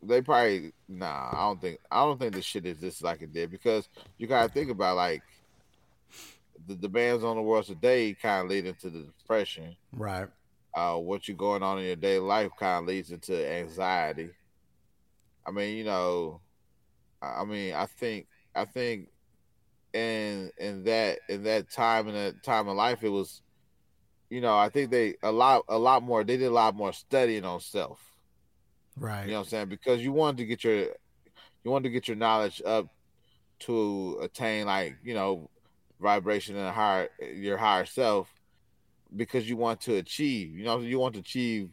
They 0.01 0.21
probably 0.21 0.73
nah. 0.87 1.29
I 1.31 1.41
don't 1.41 1.61
think 1.61 1.79
I 1.91 2.03
don't 2.03 2.19
think 2.19 2.33
the 2.33 2.41
shit 2.41 2.65
is 2.65 2.79
just 2.79 3.03
like 3.03 3.21
it 3.21 3.33
did 3.33 3.51
because 3.51 3.87
you 4.17 4.27
gotta 4.27 4.49
think 4.49 4.71
about 4.71 4.97
like 4.97 5.21
the 6.67 6.75
demands 6.75 7.23
on 7.23 7.35
the 7.35 7.41
world 7.41 7.65
today 7.65 8.13
kind 8.13 8.43
of 8.43 8.49
lead 8.49 8.65
into 8.65 8.89
the 8.89 9.03
depression. 9.19 9.75
Right. 9.93 10.27
Uh, 10.73 10.95
what 10.95 11.27
you're 11.27 11.37
going 11.37 11.63
on 11.63 11.79
in 11.79 11.85
your 11.85 11.95
daily 11.95 12.19
life 12.19 12.51
kind 12.59 12.83
of 12.83 12.87
leads 12.87 13.11
into 13.11 13.51
anxiety. 13.51 14.29
I 15.45 15.51
mean, 15.51 15.77
you 15.77 15.83
know, 15.83 16.41
I 17.21 17.43
mean, 17.43 17.73
I 17.73 17.85
think 17.85 18.27
I 18.55 18.65
think 18.65 19.09
in 19.93 20.51
in 20.57 20.83
that 20.83 21.19
in 21.27 21.43
that 21.43 21.71
time 21.71 22.07
in 22.07 22.13
that 22.13 22.43
time 22.43 22.67
of 22.67 22.75
life, 22.75 23.03
it 23.03 23.09
was 23.09 23.41
you 24.29 24.41
know, 24.41 24.55
I 24.55 24.69
think 24.69 24.91
they 24.91 25.15
a 25.23 25.31
lot 25.31 25.63
a 25.67 25.77
lot 25.77 26.03
more 26.03 26.23
they 26.23 26.37
did 26.37 26.45
a 26.45 26.51
lot 26.51 26.75
more 26.75 26.93
studying 26.93 27.45
on 27.45 27.59
self. 27.59 27.99
Right. 28.95 29.25
You 29.25 29.31
know 29.31 29.39
what 29.39 29.45
I'm 29.45 29.49
saying? 29.49 29.69
Because 29.69 30.03
you 30.03 30.11
wanted 30.11 30.37
to 30.37 30.45
get 30.45 30.63
your 30.63 30.81
you 31.63 31.71
wanted 31.71 31.89
to 31.89 31.93
get 31.93 32.07
your 32.07 32.17
knowledge 32.17 32.61
up 32.65 32.87
to 33.59 34.19
attain 34.21 34.67
like, 34.67 34.97
you 35.03 35.13
know, 35.13 35.49
vibration 35.99 36.55
and 36.55 36.73
higher 36.73 37.09
your 37.19 37.57
higher 37.57 37.85
self 37.85 38.29
because 39.15 39.49
you 39.49 39.57
want 39.57 39.81
to 39.81 39.95
achieve, 39.95 40.55
you 40.55 40.63
know, 40.63 40.79
you 40.79 40.99
want 40.99 41.13
to 41.15 41.19
achieve 41.19 41.69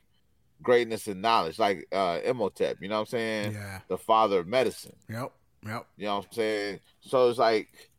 greatness 0.62 1.06
and 1.06 1.20
knowledge, 1.20 1.58
like 1.58 1.86
uh 1.92 2.18
Imhotep, 2.24 2.78
you 2.80 2.88
know 2.88 2.96
what 2.96 3.00
I'm 3.00 3.06
saying? 3.06 3.52
Yeah. 3.52 3.80
The 3.88 3.98
father 3.98 4.40
of 4.40 4.46
medicine. 4.46 4.96
Yep. 5.08 5.32
Yep. 5.66 5.86
You 5.96 6.06
know 6.06 6.16
what 6.16 6.26
I'm 6.26 6.32
saying? 6.32 6.80
So 7.00 7.28
it's 7.28 7.38
like 7.38 7.90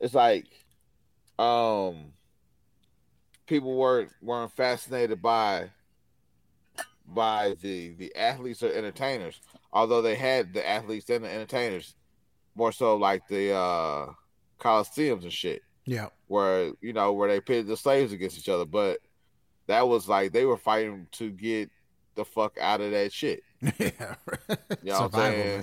it's 0.00 0.14
like 0.14 0.46
um 1.38 2.12
people 3.46 3.76
weren't 3.76 4.10
weren't 4.22 4.52
fascinated 4.52 5.20
by 5.20 5.70
by 7.06 7.54
the 7.60 7.90
the 7.94 8.14
athletes 8.16 8.62
or 8.62 8.72
entertainers, 8.72 9.40
although 9.72 10.02
they 10.02 10.14
had 10.14 10.54
the 10.54 10.66
athletes 10.66 11.10
and 11.10 11.24
the 11.24 11.30
entertainers, 11.30 11.94
more 12.54 12.72
so 12.72 12.96
like 12.96 13.26
the 13.28 13.52
uh 13.54 14.06
coliseums 14.58 15.22
and 15.22 15.32
shit. 15.32 15.62
Yeah, 15.86 16.08
where 16.34 16.72
you 16.80 16.92
know 16.92 17.12
where 17.12 17.28
they 17.28 17.40
pitted 17.40 17.68
the 17.68 17.76
slaves 17.76 18.12
against 18.12 18.36
each 18.36 18.48
other, 18.48 18.64
but 18.64 18.98
that 19.68 19.86
was 19.86 20.08
like 20.08 20.32
they 20.32 20.44
were 20.44 20.56
fighting 20.56 21.06
to 21.12 21.30
get 21.30 21.70
the 22.16 22.24
fuck 22.24 22.58
out 22.60 22.80
of 22.80 22.90
that 22.90 23.12
shit. 23.12 23.42
Yeah, 23.78 24.16
you 24.82 24.90
know 24.90 25.08
what 25.08 25.14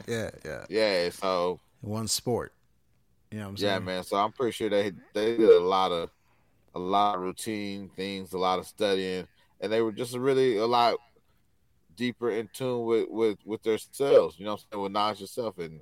Yeah, 0.08 0.32
yeah, 0.44 0.66
yeah. 0.70 1.10
So 1.10 1.60
one 1.82 2.08
sport. 2.08 2.54
You 3.30 3.40
know 3.40 3.50
yeah, 3.50 3.56
saying? 3.56 3.74
Yeah, 3.74 3.80
man. 3.80 4.04
So 4.04 4.18
I'm 4.18 4.32
pretty 4.32 4.54
sure 4.54 4.70
they 4.70 4.94
they 5.14 5.38
did 5.38 5.50
a 5.50 5.60
lot 5.60 5.92
of 5.92 6.10
a 6.74 6.80
lot 6.80 7.16
of 7.16 7.22
routine 7.22 7.90
things, 7.96 8.34
a 8.34 8.38
lot 8.38 8.60
of 8.60 8.66
studying, 8.66 9.28
and 9.60 9.72
they 9.72 9.82
were 9.82 9.92
just 9.92 10.16
really 10.16 10.58
a 10.58 10.66
lot 10.66 10.96
deeper 11.96 12.32
in 12.32 12.50
tune 12.54 12.86
with 12.86 13.10
with 13.10 13.38
with 13.46 13.62
themselves. 13.62 14.40
You 14.40 14.46
know, 14.46 14.52
what 14.54 14.62
I'm 14.62 14.68
saying 14.72 14.84
with 14.84 14.92
knowledge 14.94 15.22
yourself 15.22 15.60
and 15.60 15.82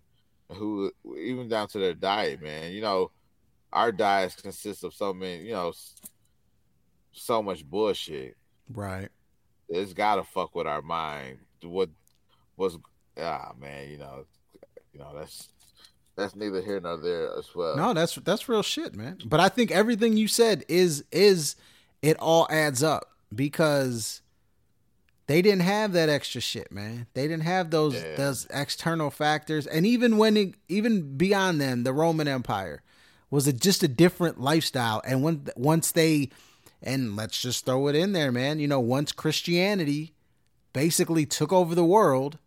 who 0.50 0.92
even 1.18 1.48
down 1.48 1.68
to 1.70 1.80
their 1.80 1.94
diet, 1.94 2.42
man. 2.42 2.72
You 2.72 2.82
know, 2.82 3.12
our 3.72 3.92
diets 3.92 4.36
consist 4.36 4.84
of 4.84 4.94
so 4.94 5.14
many, 5.14 5.44
you 5.44 5.54
know, 5.54 5.74
so 7.12 7.42
much 7.42 7.66
bullshit. 7.66 8.38
Right. 8.72 9.10
It's 9.68 9.94
gotta 9.94 10.24
fuck 10.24 10.56
with 10.56 10.68
our 10.68 10.82
mind. 10.82 11.40
What 11.62 11.90
was 12.58 12.78
ah 13.22 13.52
man, 13.60 13.90
you 13.90 13.98
know, 13.98 14.26
you 14.94 15.00
know 15.00 15.12
that's 15.16 15.50
that's 16.16 16.36
neither 16.36 16.62
here 16.62 16.80
nor 16.80 16.98
there 16.98 17.36
as 17.38 17.54
well. 17.56 17.78
No, 17.78 17.94
that's 17.94 18.16
that's 18.16 18.50
real 18.50 18.64
shit, 18.64 18.96
man. 18.96 19.20
But 19.26 19.40
I 19.40 19.50
think 19.50 19.72
everything 19.72 20.18
you 20.18 20.28
said 20.28 20.66
is 20.68 21.04
is 21.12 21.56
it 22.02 22.18
all 22.20 22.48
adds 22.50 22.82
up 22.84 23.10
because 23.34 24.22
they 25.28 25.42
didn't 25.42 25.62
have 25.62 25.94
that 25.94 26.10
extra 26.10 26.42
shit, 26.42 26.72
man. 26.72 27.06
They 27.14 27.28
didn't 27.28 27.44
have 27.44 27.70
those 27.70 27.94
yeah. 27.96 28.16
those 28.16 28.48
external 28.50 29.12
factors, 29.12 29.68
and 29.68 29.86
even 29.86 30.18
when 30.18 30.36
it, 30.36 30.56
even 30.68 31.18
beyond 31.18 31.62
them, 31.62 31.84
the 31.84 31.94
Roman 31.94 32.28
Empire 32.28 32.82
was 33.30 33.48
a, 33.48 33.54
just 33.54 33.84
a 33.84 33.88
different 33.88 34.40
lifestyle. 34.40 35.02
And 35.06 35.24
when 35.24 35.48
once 35.56 35.92
they, 35.92 36.30
and 36.82 37.16
let's 37.16 37.42
just 37.42 37.66
throw 37.66 37.88
it 37.88 37.96
in 37.96 38.14
there, 38.14 38.32
man. 38.32 38.60
You 38.60 38.68
know, 38.68 38.80
once 38.80 39.12
Christianity 39.12 40.14
basically 40.74 41.26
took 41.26 41.52
over 41.52 41.76
the 41.76 41.86
world, 41.86 42.38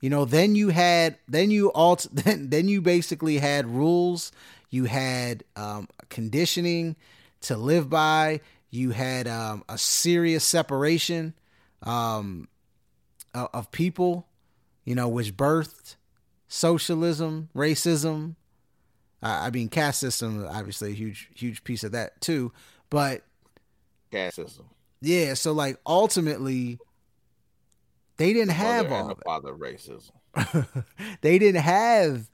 you 0.00 0.10
know, 0.10 0.24
then 0.24 0.54
you 0.54 0.68
had 0.68 1.16
then 1.26 1.50
you 1.50 1.72
alt 1.72 2.06
then 2.12 2.50
then 2.50 2.68
you 2.68 2.80
basically 2.80 3.38
had 3.38 3.66
rules, 3.66 4.32
you 4.70 4.84
had 4.84 5.44
um, 5.56 5.88
conditioning 6.08 6.96
to 7.40 7.56
live 7.56 7.88
by, 7.88 8.40
you 8.70 8.90
had 8.90 9.28
um, 9.28 9.64
a 9.68 9.78
serious 9.78 10.44
separation 10.44 11.34
um, 11.82 12.48
of 13.34 13.70
people, 13.70 14.26
you 14.84 14.94
know, 14.94 15.08
which 15.08 15.36
birthed 15.36 15.96
socialism, 16.48 17.48
racism. 17.54 18.34
Uh, 19.22 19.40
I 19.42 19.50
mean, 19.50 19.68
caste 19.68 20.00
system, 20.00 20.46
obviously 20.48 20.92
a 20.92 20.94
huge, 20.94 21.30
huge 21.34 21.64
piece 21.64 21.84
of 21.84 21.92
that 21.92 22.20
too. 22.20 22.52
But 22.90 23.22
caste 24.10 24.36
system, 24.36 24.66
yeah. 25.00 25.34
So 25.34 25.52
like, 25.52 25.78
ultimately, 25.86 26.78
they 28.16 28.32
didn't 28.32 28.52
have 28.52 28.92
all 28.92 29.08
the 29.08 29.16
father 29.24 29.52
racism. 29.52 30.10
they 31.20 31.38
didn't 31.38 31.62
have 31.62 32.30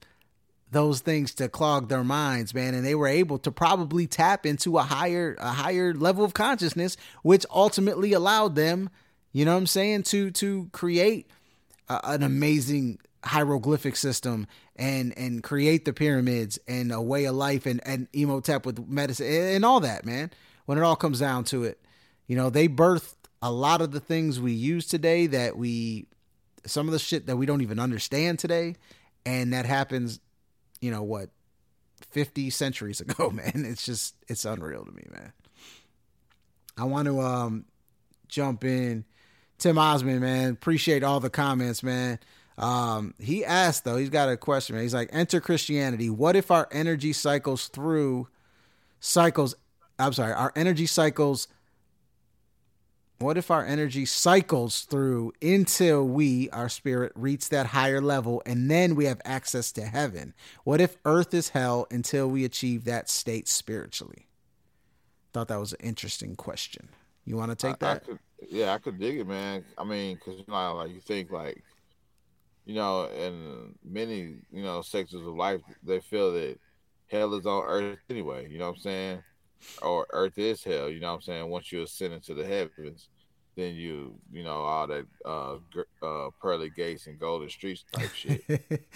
those 0.70 1.00
things 1.00 1.34
to 1.34 1.48
clog 1.48 1.88
their 1.88 2.04
minds, 2.04 2.52
man, 2.52 2.74
and 2.74 2.84
they 2.84 2.94
were 2.94 3.06
able 3.06 3.38
to 3.38 3.52
probably 3.52 4.06
tap 4.06 4.44
into 4.44 4.76
a 4.76 4.82
higher, 4.82 5.36
a 5.38 5.52
higher 5.52 5.94
level 5.94 6.24
of 6.24 6.34
consciousness, 6.34 6.96
which 7.22 7.46
ultimately 7.50 8.12
allowed 8.12 8.56
them 8.56 8.90
you 9.34 9.44
know 9.44 9.52
what 9.52 9.58
I'm 9.58 9.66
saying? 9.66 10.04
To 10.04 10.30
to 10.30 10.70
create 10.72 11.28
a, 11.88 12.00
an 12.04 12.22
amazing 12.22 13.00
hieroglyphic 13.24 13.96
system 13.96 14.46
and 14.76 15.16
and 15.16 15.42
create 15.42 15.84
the 15.84 15.92
pyramids 15.92 16.58
and 16.68 16.92
a 16.92 17.00
way 17.00 17.24
of 17.24 17.34
life 17.34 17.66
and 17.66 17.80
and 17.86 18.08
Imhotep 18.12 18.66
with 18.66 18.88
medicine 18.88 19.26
and 19.26 19.64
all 19.64 19.80
that, 19.80 20.04
man. 20.04 20.30
When 20.66 20.78
it 20.78 20.82
all 20.82 20.96
comes 20.96 21.20
down 21.20 21.44
to 21.44 21.64
it, 21.64 21.80
you 22.26 22.36
know, 22.36 22.50
they 22.50 22.68
birthed 22.68 23.14
a 23.42 23.52
lot 23.52 23.82
of 23.82 23.90
the 23.92 24.00
things 24.00 24.40
we 24.40 24.52
use 24.52 24.86
today 24.86 25.26
that 25.26 25.56
we 25.56 26.06
some 26.66 26.88
of 26.88 26.92
the 26.92 26.98
shit 26.98 27.26
that 27.26 27.36
we 27.36 27.46
don't 27.46 27.60
even 27.60 27.78
understand 27.78 28.38
today 28.38 28.76
and 29.26 29.52
that 29.52 29.66
happens, 29.66 30.20
you 30.80 30.90
know, 30.90 31.02
what 31.02 31.30
50 32.10 32.50
centuries 32.50 33.00
ago, 33.00 33.30
man. 33.34 33.64
It's 33.66 33.84
just 33.84 34.14
it's 34.28 34.44
unreal 34.44 34.84
to 34.84 34.92
me, 34.92 35.04
man. 35.10 35.32
I 36.76 36.84
want 36.84 37.06
to 37.06 37.20
um 37.20 37.64
jump 38.28 38.64
in 38.64 39.04
Tim 39.58 39.78
Osmond, 39.78 40.20
man. 40.20 40.52
Appreciate 40.52 41.02
all 41.02 41.20
the 41.20 41.30
comments, 41.30 41.82
man. 41.82 42.18
Um, 42.56 43.14
he 43.18 43.44
asked 43.44 43.84
though, 43.84 43.96
he's 43.96 44.10
got 44.10 44.28
a 44.28 44.36
question, 44.36 44.76
man. 44.76 44.84
He's 44.84 44.94
like, 44.94 45.10
enter 45.12 45.40
Christianity. 45.40 46.08
What 46.10 46.36
if 46.36 46.50
our 46.50 46.68
energy 46.70 47.12
cycles 47.12 47.68
through 47.68 48.28
cycles? 49.00 49.54
I'm 49.98 50.12
sorry, 50.12 50.32
our 50.32 50.52
energy 50.56 50.86
cycles. 50.86 51.48
What 53.20 53.38
if 53.38 53.50
our 53.50 53.64
energy 53.64 54.06
cycles 54.06 54.82
through 54.82 55.32
until 55.40 56.04
we, 56.04 56.50
our 56.50 56.68
spirit, 56.68 57.12
reach 57.14 57.48
that 57.50 57.66
higher 57.66 58.00
level 58.00 58.42
and 58.44 58.70
then 58.70 58.96
we 58.96 59.04
have 59.06 59.20
access 59.24 59.70
to 59.72 59.82
heaven? 59.82 60.34
What 60.64 60.80
if 60.80 60.96
earth 61.04 61.32
is 61.32 61.50
hell 61.50 61.86
until 61.90 62.28
we 62.28 62.44
achieve 62.44 62.84
that 62.84 63.08
state 63.08 63.48
spiritually? 63.48 64.26
Thought 65.32 65.48
that 65.48 65.60
was 65.60 65.72
an 65.72 65.80
interesting 65.80 66.34
question. 66.34 66.88
You 67.24 67.36
want 67.36 67.50
to 67.50 67.56
take 67.56 67.78
that? 67.78 68.02
I 68.02 68.06
could, 68.06 68.18
yeah, 68.50 68.74
I 68.74 68.78
could 68.78 68.98
dig 68.98 69.18
it, 69.18 69.26
man. 69.26 69.64
I 69.78 69.84
mean, 69.84 70.16
because 70.16 70.38
you 70.38 70.44
know, 70.48 70.74
like 70.74 70.90
you 70.90 71.00
think 71.00 71.30
like, 71.30 71.62
you 72.64 72.74
know, 72.74 73.06
in 73.06 73.74
many 73.84 74.36
you 74.50 74.62
know 74.62 74.82
sectors 74.82 75.20
of 75.20 75.34
life, 75.34 75.60
they 75.82 76.00
feel 76.00 76.32
that 76.32 76.58
hell 77.08 77.34
is 77.34 77.46
on 77.46 77.64
earth 77.64 77.98
anyway. 78.08 78.48
You 78.50 78.58
know 78.58 78.68
what 78.68 78.76
I'm 78.76 78.82
saying? 78.82 79.22
Or 79.82 80.06
earth 80.10 80.38
is 80.38 80.64
hell. 80.64 80.88
You 80.88 81.00
know 81.00 81.08
what 81.08 81.16
I'm 81.16 81.22
saying? 81.22 81.50
Once 81.50 81.72
you 81.72 81.82
ascend 81.82 82.14
into 82.14 82.34
the 82.34 82.44
heavens, 82.44 83.08
then 83.56 83.74
you 83.74 84.14
you 84.32 84.44
know 84.44 84.56
all 84.56 84.86
that 84.86 85.06
uh, 85.24 85.56
uh 86.02 86.30
pearly 86.40 86.70
gates 86.70 87.06
and 87.06 87.18
golden 87.18 87.48
streets 87.48 87.84
type 87.92 88.12
shit. 88.12 88.42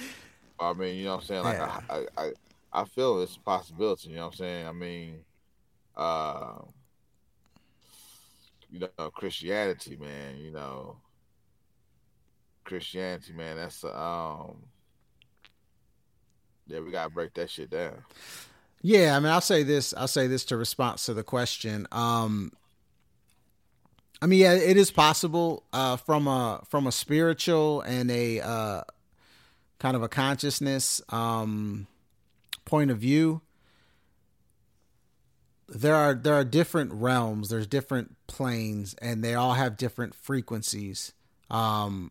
I 0.61 0.73
mean, 0.73 0.97
you 0.97 1.05
know 1.05 1.17
what 1.17 1.21
I'm 1.23 1.27
saying? 1.27 1.45
Like 1.45 1.59
yeah. 1.59 1.81
I, 1.89 2.07
I 2.17 2.33
I 2.73 2.85
feel 2.85 3.21
it's 3.23 3.37
a 3.37 3.41
possibility. 3.41 4.11
You 4.11 4.17
know 4.17 4.27
what 4.27 4.33
I'm 4.33 4.39
saying? 4.39 4.67
I 4.67 4.73
mean, 4.73 5.19
uh 5.97 6.59
you 8.71 8.81
know, 8.81 9.11
Christianity, 9.11 9.97
man, 9.97 10.37
you 10.39 10.51
know, 10.51 10.97
Christianity, 12.69 13.33
man, 13.33 13.57
that's 13.57 13.83
um, 13.83 14.63
yeah, 16.67 16.81
we 16.81 16.91
gotta 16.91 17.11
break 17.11 17.35
that 17.35 17.51
shit 17.51 17.71
down. 17.71 18.05
Yeah, 18.83 19.17
I 19.17 19.21
mean, 19.21 19.33
I'll 19.33 19.41
say 19.41 19.63
this. 19.63 19.95
I'll 19.97 20.07
say 20.07 20.27
this 20.27 20.45
to 20.47 20.57
response 20.57 21.07
to 21.07 21.15
the 21.15 21.25
question. 21.25 21.87
Um, 21.91 22.53
I 24.21 24.27
mean, 24.27 24.41
yeah, 24.41 24.53
it 24.53 24.77
is 24.77 24.91
possible 24.91 25.65
uh, 25.73 25.97
from 25.97 26.29
a 26.29 26.63
from 26.69 26.87
a 26.87 26.93
spiritual 26.93 27.81
and 27.81 28.11
a 28.11 28.41
uh, 28.41 28.83
kind 29.79 29.97
of 29.97 30.03
a 30.03 30.09
consciousness 30.09 31.01
um, 31.09 31.87
point 32.67 32.91
of 32.91 32.99
view 32.99 33.41
there 35.69 35.95
are 35.95 36.15
there 36.15 36.35
are 36.35 36.45
different 36.45 36.91
realms 36.93 37.51
there's 37.51 37.67
different 37.67 38.17
planes 38.27 38.95
and 39.03 39.23
they 39.23 39.35
all 39.35 39.53
have 39.53 39.77
different 39.77 40.15
frequencies 40.15 41.13
um 41.51 42.11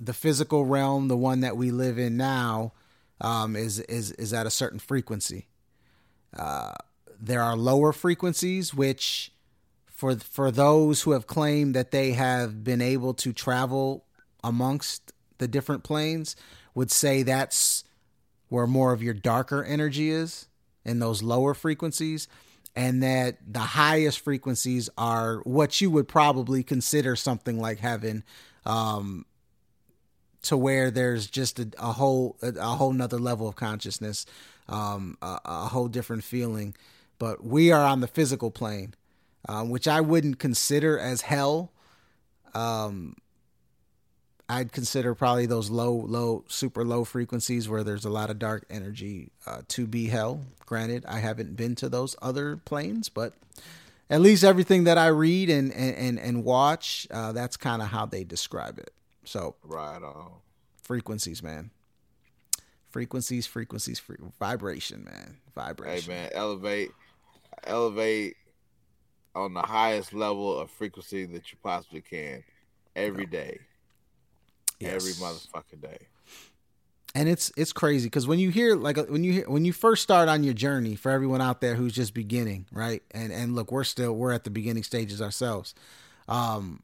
the 0.00 0.12
physical 0.12 0.64
realm 0.64 1.08
the 1.08 1.16
one 1.16 1.40
that 1.40 1.56
we 1.56 1.70
live 1.70 1.98
in 1.98 2.16
now 2.16 2.72
um 3.20 3.56
is 3.56 3.80
is 3.80 4.12
is 4.12 4.32
at 4.32 4.46
a 4.46 4.50
certain 4.50 4.78
frequency. 4.78 5.48
Uh 6.36 6.74
there 7.20 7.42
are 7.42 7.56
lower 7.56 7.92
frequencies 7.92 8.72
which 8.72 9.32
for 9.86 10.14
for 10.16 10.50
those 10.50 11.02
who 11.02 11.10
have 11.12 11.26
claimed 11.26 11.74
that 11.74 11.90
they 11.90 12.12
have 12.12 12.62
been 12.62 12.80
able 12.80 13.12
to 13.14 13.32
travel 13.32 14.04
amongst 14.44 15.12
the 15.38 15.48
different 15.48 15.82
planes 15.82 16.36
would 16.74 16.90
say 16.90 17.22
that's 17.22 17.84
where 18.48 18.66
more 18.66 18.92
of 18.92 19.02
your 19.02 19.14
darker 19.14 19.64
energy 19.64 20.10
is 20.10 20.46
in 20.84 21.00
those 21.00 21.22
lower 21.22 21.54
frequencies 21.54 22.28
and 22.76 23.02
that 23.02 23.38
the 23.46 23.58
highest 23.58 24.20
frequencies 24.20 24.88
are 24.96 25.38
what 25.38 25.80
you 25.80 25.90
would 25.90 26.06
probably 26.06 26.62
consider 26.62 27.16
something 27.16 27.58
like 27.58 27.78
heaven 27.80 28.22
um, 28.64 29.24
to 30.48 30.56
where 30.56 30.90
there's 30.90 31.26
just 31.26 31.58
a, 31.58 31.68
a 31.78 31.92
whole 31.92 32.36
a, 32.42 32.48
a, 32.48 32.76
whole 32.76 32.92
nother 32.92 33.18
level 33.18 33.48
of 33.48 33.56
consciousness 33.56 34.26
um, 34.68 35.16
a, 35.22 35.38
a, 35.44 35.68
whole 35.68 35.88
different 35.88 36.24
feeling 36.24 36.74
but 37.18 37.44
we 37.44 37.70
are 37.72 37.84
on 37.84 38.00
the 38.00 38.06
physical 38.06 38.50
plane 38.50 38.94
um, 39.48 39.70
which 39.70 39.86
i 39.86 40.00
wouldn't 40.00 40.38
consider 40.38 40.98
as 40.98 41.22
hell 41.22 41.70
um, 42.54 43.14
I'd 44.48 44.72
consider 44.72 45.14
probably 45.14 45.44
those 45.44 45.68
low, 45.68 45.92
low, 45.92 46.44
super 46.48 46.84
low 46.84 47.04
frequencies 47.04 47.68
where 47.68 47.84
there's 47.84 48.06
a 48.06 48.10
lot 48.10 48.30
of 48.30 48.38
dark 48.38 48.64
energy 48.70 49.30
uh, 49.46 49.60
to 49.68 49.86
be 49.86 50.06
hell. 50.06 50.40
Granted, 50.64 51.04
I 51.06 51.18
haven't 51.18 51.54
been 51.54 51.74
to 51.76 51.88
those 51.90 52.16
other 52.22 52.56
planes, 52.56 53.10
but 53.10 53.34
at 54.08 54.22
least 54.22 54.44
everything 54.44 54.84
that 54.84 54.96
I 54.96 55.08
read 55.08 55.50
and 55.50 55.72
and 55.72 56.18
and, 56.18 56.44
watch, 56.44 57.06
uh, 57.10 57.32
that's 57.32 57.58
kind 57.58 57.82
of 57.82 57.88
how 57.88 58.06
they 58.06 58.24
describe 58.24 58.78
it. 58.78 58.90
So 59.28 59.56
right 59.62 60.02
on 60.02 60.30
frequencies, 60.82 61.42
man. 61.42 61.70
Frequencies, 62.90 63.46
frequencies, 63.46 63.98
free, 63.98 64.16
vibration, 64.40 65.04
man, 65.04 65.36
vibration. 65.54 66.10
Hey, 66.10 66.22
man, 66.22 66.30
elevate, 66.32 66.90
elevate 67.64 68.36
on 69.34 69.52
the 69.52 69.60
highest 69.60 70.14
level 70.14 70.58
of 70.58 70.70
frequency 70.70 71.26
that 71.26 71.52
you 71.52 71.58
possibly 71.62 72.00
can 72.00 72.42
every 72.96 73.26
day. 73.26 73.58
Yes. 74.80 74.94
Every 74.94 75.12
motherfucking 75.12 75.82
day. 75.82 75.98
and 77.14 77.28
it's 77.28 77.52
it's 77.56 77.72
crazy 77.74 78.06
because 78.06 78.26
when 78.26 78.38
you 78.38 78.48
hear 78.48 78.76
like 78.76 78.96
when 79.10 79.24
you 79.24 79.32
hear 79.32 79.50
when 79.50 79.66
you 79.66 79.72
first 79.74 80.02
start 80.02 80.30
on 80.30 80.42
your 80.42 80.54
journey 80.54 80.94
for 80.94 81.10
everyone 81.10 81.42
out 81.42 81.60
there 81.60 81.74
who's 81.74 81.92
just 81.92 82.14
beginning 82.14 82.64
right 82.72 83.02
and 83.10 83.32
and 83.32 83.54
look 83.54 83.72
we're 83.72 83.84
still 83.84 84.14
we're 84.14 84.32
at 84.32 84.44
the 84.44 84.50
beginning 84.50 84.82
stages 84.82 85.20
ourselves 85.20 85.74
um 86.28 86.80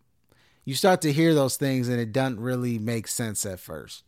you 0.64 0.74
start 0.74 1.00
to 1.02 1.12
hear 1.12 1.34
those 1.34 1.56
things 1.56 1.88
and 1.88 2.00
it 2.00 2.12
doesn't 2.12 2.40
really 2.40 2.78
make 2.78 3.06
sense 3.08 3.44
at 3.44 3.60
first 3.60 4.02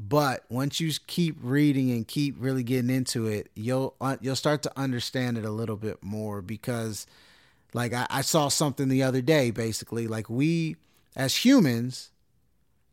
but 0.00 0.44
once 0.48 0.78
you 0.78 0.92
keep 1.06 1.36
reading 1.40 1.90
and 1.90 2.06
keep 2.06 2.36
really 2.38 2.62
getting 2.62 2.90
into 2.90 3.26
it 3.26 3.50
you'll 3.54 3.94
uh, 4.00 4.16
you'll 4.20 4.36
start 4.36 4.62
to 4.62 4.78
understand 4.78 5.36
it 5.36 5.44
a 5.44 5.50
little 5.50 5.76
bit 5.76 6.02
more 6.02 6.40
because 6.40 7.06
like 7.74 7.92
I, 7.92 8.06
I 8.10 8.20
saw 8.22 8.48
something 8.48 8.88
the 8.88 9.02
other 9.02 9.20
day 9.20 9.50
basically 9.50 10.06
like 10.06 10.30
we 10.30 10.76
as 11.16 11.44
humans 11.44 12.10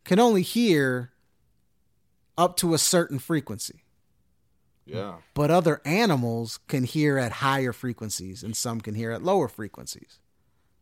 can 0.04 0.20
only 0.20 0.42
hear 0.42 1.12
up 2.38 2.56
to 2.58 2.74
a 2.74 2.78
certain 2.78 3.20
frequency. 3.20 3.84
Yeah. 4.86 5.16
But 5.34 5.52
other 5.52 5.82
animals 5.84 6.60
can 6.68 6.84
hear 6.84 7.18
at 7.18 7.34
higher 7.34 7.74
frequencies 7.74 8.44
and 8.44 8.56
some 8.56 8.82
can 8.82 8.94
hear 8.94 9.12
at 9.12 9.24
lower 9.24 9.48
frequencies. 9.48 10.20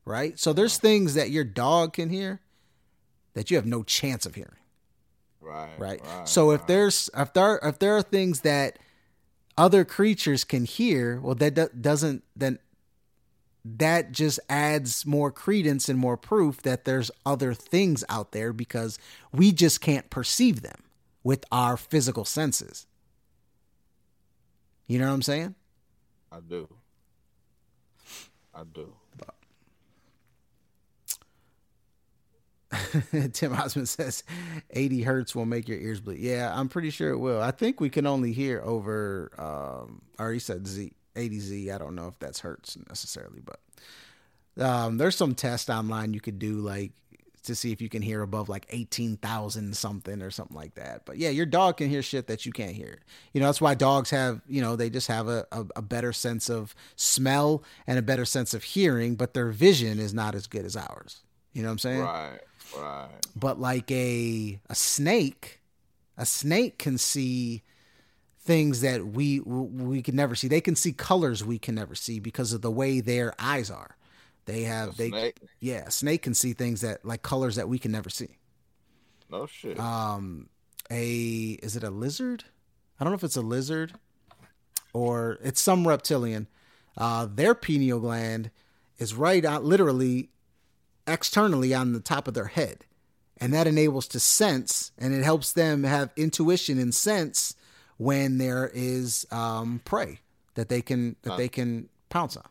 Right? 0.05 0.37
So 0.39 0.53
there's 0.53 0.77
things 0.77 1.13
that 1.13 1.29
your 1.29 1.43
dog 1.43 1.93
can 1.93 2.09
hear 2.09 2.41
that 3.33 3.49
you 3.49 3.57
have 3.57 3.65
no 3.65 3.83
chance 3.83 4.25
of 4.25 4.35
hearing. 4.35 4.51
Right. 5.41 5.69
Right. 5.77 6.01
right 6.01 6.27
so 6.27 6.49
right. 6.49 6.59
if 6.59 6.67
there's 6.67 7.09
if 7.15 7.33
there 7.33 7.59
if 7.61 7.79
there 7.79 7.97
are 7.97 8.01
things 8.01 8.41
that 8.41 8.79
other 9.57 9.83
creatures 9.83 10.43
can 10.43 10.65
hear, 10.65 11.19
well 11.21 11.35
that 11.35 11.53
do- 11.53 11.69
doesn't 11.79 12.23
then 12.35 12.59
that 13.65 14.11
just 14.11 14.39
adds 14.49 15.05
more 15.05 15.31
credence 15.31 15.87
and 15.87 15.97
more 15.97 16.17
proof 16.17 16.61
that 16.63 16.85
there's 16.85 17.09
other 17.25 17.53
things 17.53 18.03
out 18.09 18.31
there 18.31 18.51
because 18.51 18.99
we 19.31 19.51
just 19.51 19.79
can't 19.79 20.09
perceive 20.09 20.61
them 20.61 20.83
with 21.23 21.45
our 21.51 21.77
physical 21.77 22.25
senses. 22.25 22.85
You 24.87 24.99
know 24.99 25.07
what 25.07 25.13
I'm 25.13 25.21
saying? 25.21 25.55
I 26.31 26.39
do. 26.41 26.67
I 28.53 28.63
do. 28.63 28.93
Tim 33.33 33.53
Osmond 33.53 33.89
says 33.89 34.23
80 34.71 35.03
hertz 35.03 35.35
will 35.35 35.45
make 35.45 35.67
your 35.67 35.77
ears 35.77 36.01
bleed. 36.01 36.19
Yeah, 36.19 36.51
I'm 36.53 36.69
pretty 36.69 36.89
sure 36.89 37.11
it 37.11 37.17
will. 37.17 37.41
I 37.41 37.51
think 37.51 37.79
we 37.79 37.89
can 37.89 38.05
only 38.05 38.33
hear 38.33 38.61
over, 38.63 39.31
um, 39.37 40.01
or 40.19 40.31
he 40.31 40.39
said 40.39 40.67
Z, 40.67 40.93
80Z. 41.15 41.73
I 41.73 41.77
don't 41.77 41.95
know 41.95 42.07
if 42.07 42.19
that's 42.19 42.39
hertz 42.39 42.77
necessarily, 42.87 43.41
but 43.43 44.63
um, 44.63 44.97
there's 44.97 45.15
some 45.15 45.35
test 45.35 45.69
online 45.69 46.13
you 46.13 46.21
could 46.21 46.39
do, 46.39 46.57
like 46.57 46.91
to 47.43 47.55
see 47.55 47.71
if 47.71 47.81
you 47.81 47.89
can 47.89 48.01
hear 48.01 48.21
above 48.21 48.47
like 48.47 48.65
18,000 48.69 49.75
something 49.75 50.21
or 50.21 50.31
something 50.31 50.55
like 50.55 50.75
that. 50.75 51.05
But 51.05 51.17
yeah, 51.17 51.29
your 51.29 51.45
dog 51.45 51.77
can 51.77 51.89
hear 51.89 52.01
shit 52.01 52.27
that 52.27 52.45
you 52.45 52.53
can't 52.53 52.71
hear. 52.71 52.99
You 53.33 53.41
know, 53.41 53.47
that's 53.47 53.59
why 53.59 53.75
dogs 53.75 54.09
have, 54.11 54.41
you 54.47 54.61
know, 54.61 54.75
they 54.75 54.89
just 54.89 55.07
have 55.09 55.27
a, 55.27 55.45
a, 55.51 55.65
a, 55.75 55.81
better 55.81 56.13
sense 56.13 56.49
of 56.49 56.73
smell 56.95 57.63
and 57.85 57.99
a 57.99 58.01
better 58.01 58.23
sense 58.23 58.53
of 58.53 58.63
hearing, 58.63 59.15
but 59.15 59.33
their 59.33 59.49
vision 59.49 59.99
is 59.99 60.13
not 60.13 60.35
as 60.35 60.47
good 60.47 60.65
as 60.65 60.77
ours. 60.77 61.21
You 61.51 61.61
know 61.61 61.67
what 61.67 61.73
I'm 61.73 61.79
saying? 61.79 61.99
Right, 61.99 62.39
right. 62.71 63.09
But 63.35 63.59
like 63.59 63.91
a 63.91 64.59
a 64.69 64.75
snake, 64.75 65.61
a 66.17 66.25
snake 66.25 66.77
can 66.77 66.97
see 66.97 67.63
things 68.39 68.81
that 68.81 69.07
we 69.07 69.39
we 69.39 70.01
can 70.01 70.15
never 70.15 70.35
see. 70.35 70.47
They 70.47 70.61
can 70.61 70.75
see 70.75 70.91
colors 70.93 71.43
we 71.43 71.59
can 71.59 71.75
never 71.75 71.95
see 71.95 72.19
because 72.19 72.53
of 72.53 72.61
the 72.61 72.71
way 72.71 72.99
their 72.99 73.33
eyes 73.39 73.69
are. 73.71 73.97
They 74.45 74.63
have 74.63 74.89
A 74.89 74.95
they 74.97 75.09
snake? 75.09 75.37
yeah, 75.59 75.89
snake 75.89 76.21
can 76.23 76.33
see 76.33 76.53
things 76.53 76.81
that 76.81 77.05
like 77.05 77.21
colors 77.23 77.55
that 77.55 77.69
we 77.69 77.79
can 77.79 77.91
never 77.91 78.09
see. 78.09 78.37
No 79.29 79.45
shit. 79.45 79.79
Um 79.79 80.49
a 80.91 81.51
is 81.63 81.75
it 81.75 81.83
a 81.83 81.89
lizard? 81.89 82.45
I 82.99 83.03
don't 83.03 83.11
know 83.11 83.17
if 83.17 83.23
it's 83.23 83.37
a 83.37 83.41
lizard 83.41 83.93
or 84.93 85.37
it's 85.43 85.61
some 85.61 85.87
reptilian. 85.87 86.47
Uh 86.97 87.25
their 87.25 87.55
pineal 87.55 87.99
gland 87.99 88.51
is 88.97 89.13
right 89.15 89.43
out 89.43 89.63
literally 89.63 90.29
externally 91.07 91.73
on 91.73 91.93
the 91.93 91.99
top 91.99 92.27
of 92.27 92.33
their 92.33 92.45
head. 92.47 92.85
And 93.37 93.53
that 93.53 93.67
enables 93.67 94.07
to 94.09 94.19
sense 94.19 94.91
and 94.97 95.13
it 95.13 95.23
helps 95.23 95.51
them 95.53 95.83
have 95.83 96.11
intuition 96.15 96.77
and 96.79 96.93
sense 96.95 97.55
when 97.97 98.37
there 98.37 98.69
is 98.73 99.25
um 99.31 99.81
prey 99.85 100.19
that 100.55 100.69
they 100.69 100.81
can 100.81 101.15
that 101.23 101.31
Huh. 101.31 101.37
they 101.37 101.49
can 101.49 101.89
pounce 102.09 102.37
on. 102.37 102.47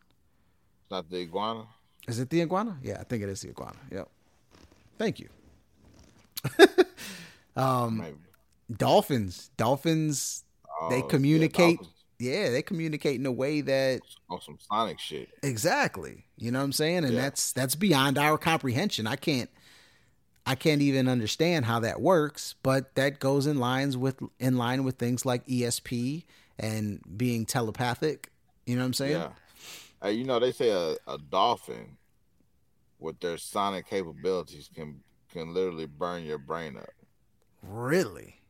Not 0.91 1.09
the 1.09 1.19
iguana. 1.23 1.67
Is 2.09 2.19
it 2.19 2.29
the 2.31 2.43
iguana? 2.43 2.77
Yeah, 2.83 2.99
I 3.01 3.05
think 3.05 3.23
it 3.23 3.29
is 3.29 3.41
the 3.43 3.51
iguana. 3.51 3.79
Yep. 3.91 4.09
Thank 4.99 5.21
you. 5.21 5.29
Um, 7.55 7.99
Maybe. 7.99 8.17
Dolphins. 8.75 9.51
Dolphins. 9.59 10.45
They 10.89 10.97
Oh, 10.97 11.05
yeah, 11.05 11.09
communicate. 11.11 11.77
dolphins 11.79 12.02
Yeah, 12.23 12.51
they 12.51 12.63
communicate 12.63 13.19
in 13.19 13.27
a 13.27 13.33
way 13.33 13.61
that 13.63 14.01
on 14.31 14.41
some 14.41 14.59
sonic 14.61 15.01
shit. 15.01 15.29
exactly. 15.43 16.25
You 16.37 16.51
know 16.53 16.61
what 16.61 16.65
I'm 16.67 16.73
saying? 16.73 17.05
And 17.05 17.15
Yeah. 17.15 17.23
that's 17.23 17.53
that's 17.53 17.75
beyond 17.75 18.17
our 18.19 18.39
comprehension. 18.39 19.07
I 19.07 19.17
can't. 19.17 19.51
I 20.45 20.57
can't 20.57 20.83
even 20.83 21.09
understand 21.09 21.67
how 21.67 21.79
that 21.81 22.01
works, 22.01 22.57
but 22.65 22.97
that 22.97 23.21
goes 23.21 23.47
in 23.47 23.59
lines 23.61 23.97
with 23.97 24.17
in 24.41 24.57
line 24.57 24.83
with 24.85 24.97
things 24.99 25.25
like 25.25 25.47
ESP 25.47 26.25
and 26.59 27.01
being 27.17 27.47
telepathic. 27.47 28.31
You 28.67 28.75
know 28.77 28.83
what 28.83 28.87
I'm 28.87 28.95
saying? 28.95 29.13
Yeah. 29.13 29.29
Hey, 30.03 30.13
you 30.13 30.25
know 30.25 30.39
they 30.41 30.51
say 30.53 30.71
a, 30.71 30.97
a 31.07 31.19
dolphin 31.19 31.97
with 32.99 33.21
their 33.21 33.37
sonic 33.39 33.89
capabilities 33.89 34.69
can 34.75 35.01
can 35.33 35.55
literally 35.55 35.87
burn 35.87 36.25
your 36.25 36.39
brain 36.39 36.77
up. 36.77 36.91
Really? 37.63 38.42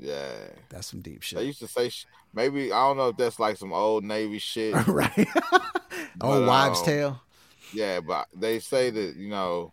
Yeah. 0.00 0.32
That's 0.70 0.86
some 0.86 1.02
deep 1.02 1.22
shit. 1.22 1.38
They 1.38 1.44
used 1.44 1.60
to 1.60 1.68
say 1.68 1.90
sh- 1.90 2.06
maybe 2.32 2.72
I 2.72 2.86
don't 2.86 2.96
know 2.96 3.08
if 3.08 3.16
that's 3.16 3.38
like 3.38 3.56
some 3.56 3.72
old 3.72 4.02
Navy 4.02 4.38
shit. 4.38 4.74
right. 4.86 5.28
old 6.20 6.46
wives' 6.46 6.80
um, 6.80 6.84
tale. 6.84 7.22
Yeah, 7.72 8.00
but 8.00 8.26
they 8.34 8.58
say 8.58 8.90
that 8.90 9.16
you 9.16 9.28
know, 9.28 9.72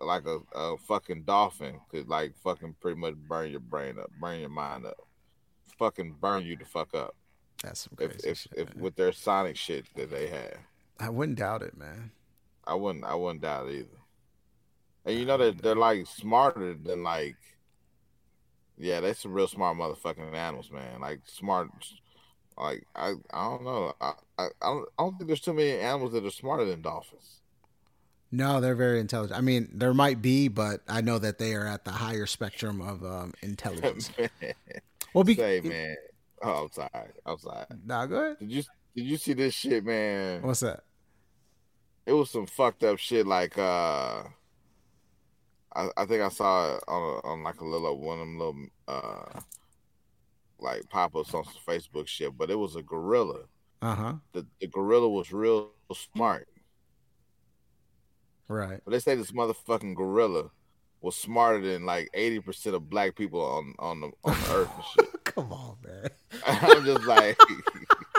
like 0.00 0.26
a, 0.26 0.38
a 0.54 0.76
fucking 0.76 1.22
dolphin 1.22 1.80
could 1.90 2.08
like 2.08 2.34
fucking 2.44 2.76
pretty 2.80 3.00
much 3.00 3.14
burn 3.14 3.50
your 3.50 3.60
brain 3.60 3.98
up, 3.98 4.10
burn 4.20 4.40
your 4.40 4.50
mind 4.50 4.86
up, 4.86 4.98
fucking 5.78 6.16
burn 6.20 6.44
you 6.44 6.56
the 6.56 6.66
fuck 6.66 6.94
up. 6.94 7.14
That's 7.62 7.80
some 7.80 7.96
crazy 7.96 8.28
if, 8.28 8.38
shit. 8.38 8.52
if 8.56 8.76
with 8.76 8.96
their 8.96 9.12
sonic 9.12 9.56
shit 9.56 9.86
that 9.96 10.10
they 10.10 10.28
have, 10.28 10.58
I 10.98 11.08
wouldn't 11.08 11.38
doubt 11.38 11.62
it, 11.62 11.76
man. 11.76 12.12
I 12.66 12.74
wouldn't 12.74 13.04
I 13.04 13.14
wouldn't 13.14 13.42
doubt 13.42 13.68
it 13.68 13.74
either. 13.74 14.00
And 15.06 15.18
you 15.18 15.24
know 15.24 15.38
that 15.38 15.62
they're 15.62 15.74
like 15.74 16.06
smarter 16.06 16.74
than 16.74 17.02
like, 17.02 17.36
yeah, 18.80 19.00
they 19.00 19.12
some 19.12 19.32
real 19.32 19.46
smart 19.46 19.76
motherfucking 19.76 20.34
animals, 20.34 20.70
man. 20.72 21.00
Like 21.00 21.20
smart, 21.26 21.68
like 22.58 22.86
I 22.96 23.14
I 23.32 23.44
don't 23.44 23.64
know, 23.64 23.94
I 24.00 24.12
I, 24.38 24.44
I 24.44 24.66
don't 24.66 24.88
I 24.98 25.02
don't 25.02 25.18
think 25.18 25.28
there's 25.28 25.40
too 25.40 25.54
many 25.54 25.72
animals 25.72 26.12
that 26.12 26.24
are 26.24 26.30
smarter 26.30 26.64
than 26.64 26.82
dolphins. 26.82 27.40
No, 28.32 28.60
they're 28.60 28.76
very 28.76 29.00
intelligent. 29.00 29.36
I 29.36 29.40
mean, 29.42 29.68
there 29.72 29.92
might 29.92 30.22
be, 30.22 30.46
but 30.46 30.82
I 30.88 31.00
know 31.00 31.18
that 31.18 31.38
they 31.38 31.54
are 31.54 31.66
at 31.66 31.84
the 31.84 31.90
higher 31.90 32.26
spectrum 32.26 32.80
of 32.80 33.04
um, 33.04 33.34
intelligence. 33.42 34.10
Well, 35.12 35.24
be- 35.24 35.34
Say, 35.34 35.60
man. 35.64 35.96
Oh, 36.40 36.64
I'm 36.64 36.70
sorry. 36.70 37.08
I'm 37.26 37.38
sorry. 37.38 37.66
Nah, 37.84 38.06
go 38.06 38.16
ahead. 38.16 38.38
Did 38.38 38.52
you 38.52 38.62
did 38.94 39.04
you 39.06 39.16
see 39.16 39.32
this 39.32 39.54
shit, 39.54 39.84
man? 39.84 40.42
What's 40.42 40.60
that? 40.60 40.84
It 42.06 42.12
was 42.12 42.30
some 42.30 42.46
fucked 42.46 42.84
up 42.84 42.98
shit. 42.98 43.26
Like, 43.26 43.58
uh, 43.58 44.22
I 45.74 45.88
I 45.96 46.04
think 46.06 46.22
I 46.22 46.28
saw 46.28 46.76
it 46.76 46.84
on 46.88 47.02
a, 47.02 47.26
on 47.26 47.42
like 47.42 47.60
a 47.60 47.64
little 47.64 47.98
one 47.98 48.18
of 48.18 48.26
them 48.26 48.38
little 48.38 48.66
uh 48.88 49.40
like 50.58 50.88
pop 50.88 51.16
ups 51.16 51.34
on 51.34 51.44
some 51.44 51.54
Facebook 51.66 52.06
shit. 52.06 52.36
But 52.36 52.50
it 52.50 52.58
was 52.58 52.76
a 52.76 52.82
gorilla. 52.82 53.44
Uh 53.82 53.94
huh. 53.94 54.14
The 54.32 54.46
the 54.60 54.66
gorilla 54.66 55.08
was 55.08 55.32
real 55.32 55.70
smart. 55.94 56.48
Right. 58.48 58.80
But 58.84 58.90
they 58.90 58.98
say 58.98 59.14
this 59.14 59.30
motherfucking 59.30 59.94
gorilla 59.94 60.50
was 61.00 61.16
smarter 61.16 61.60
than 61.60 61.86
like 61.86 62.10
eighty 62.14 62.40
percent 62.40 62.74
of 62.74 62.90
black 62.90 63.14
people 63.14 63.40
on 63.40 63.74
on 63.78 64.00
the 64.00 64.10
on 64.24 64.34
the 64.40 64.54
earth 64.54 64.70
and 64.74 64.84
shit. 64.84 65.24
Come 65.24 65.52
on, 65.52 65.76
man. 65.84 66.10
I'm 66.46 66.84
just 66.84 67.04
like, 67.04 67.38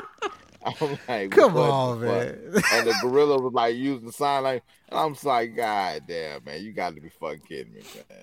I'm 0.81 0.97
like, 1.07 1.31
Come 1.31 1.57
on, 1.57 2.01
man. 2.01 2.39
and 2.73 2.87
the 2.87 2.95
gorilla 3.01 3.41
was 3.41 3.53
like 3.53 3.75
using 3.75 4.05
the 4.05 4.11
sign 4.13 4.43
language. 4.43 4.63
And 4.89 4.99
I'm 4.99 5.13
just 5.13 5.25
like, 5.25 5.55
God 5.55 6.03
damn, 6.07 6.43
man, 6.43 6.63
you 6.63 6.71
got 6.73 6.95
to 6.95 7.01
be 7.01 7.09
fucking 7.09 7.41
kidding 7.47 7.73
me, 7.73 7.81
man. 8.09 8.17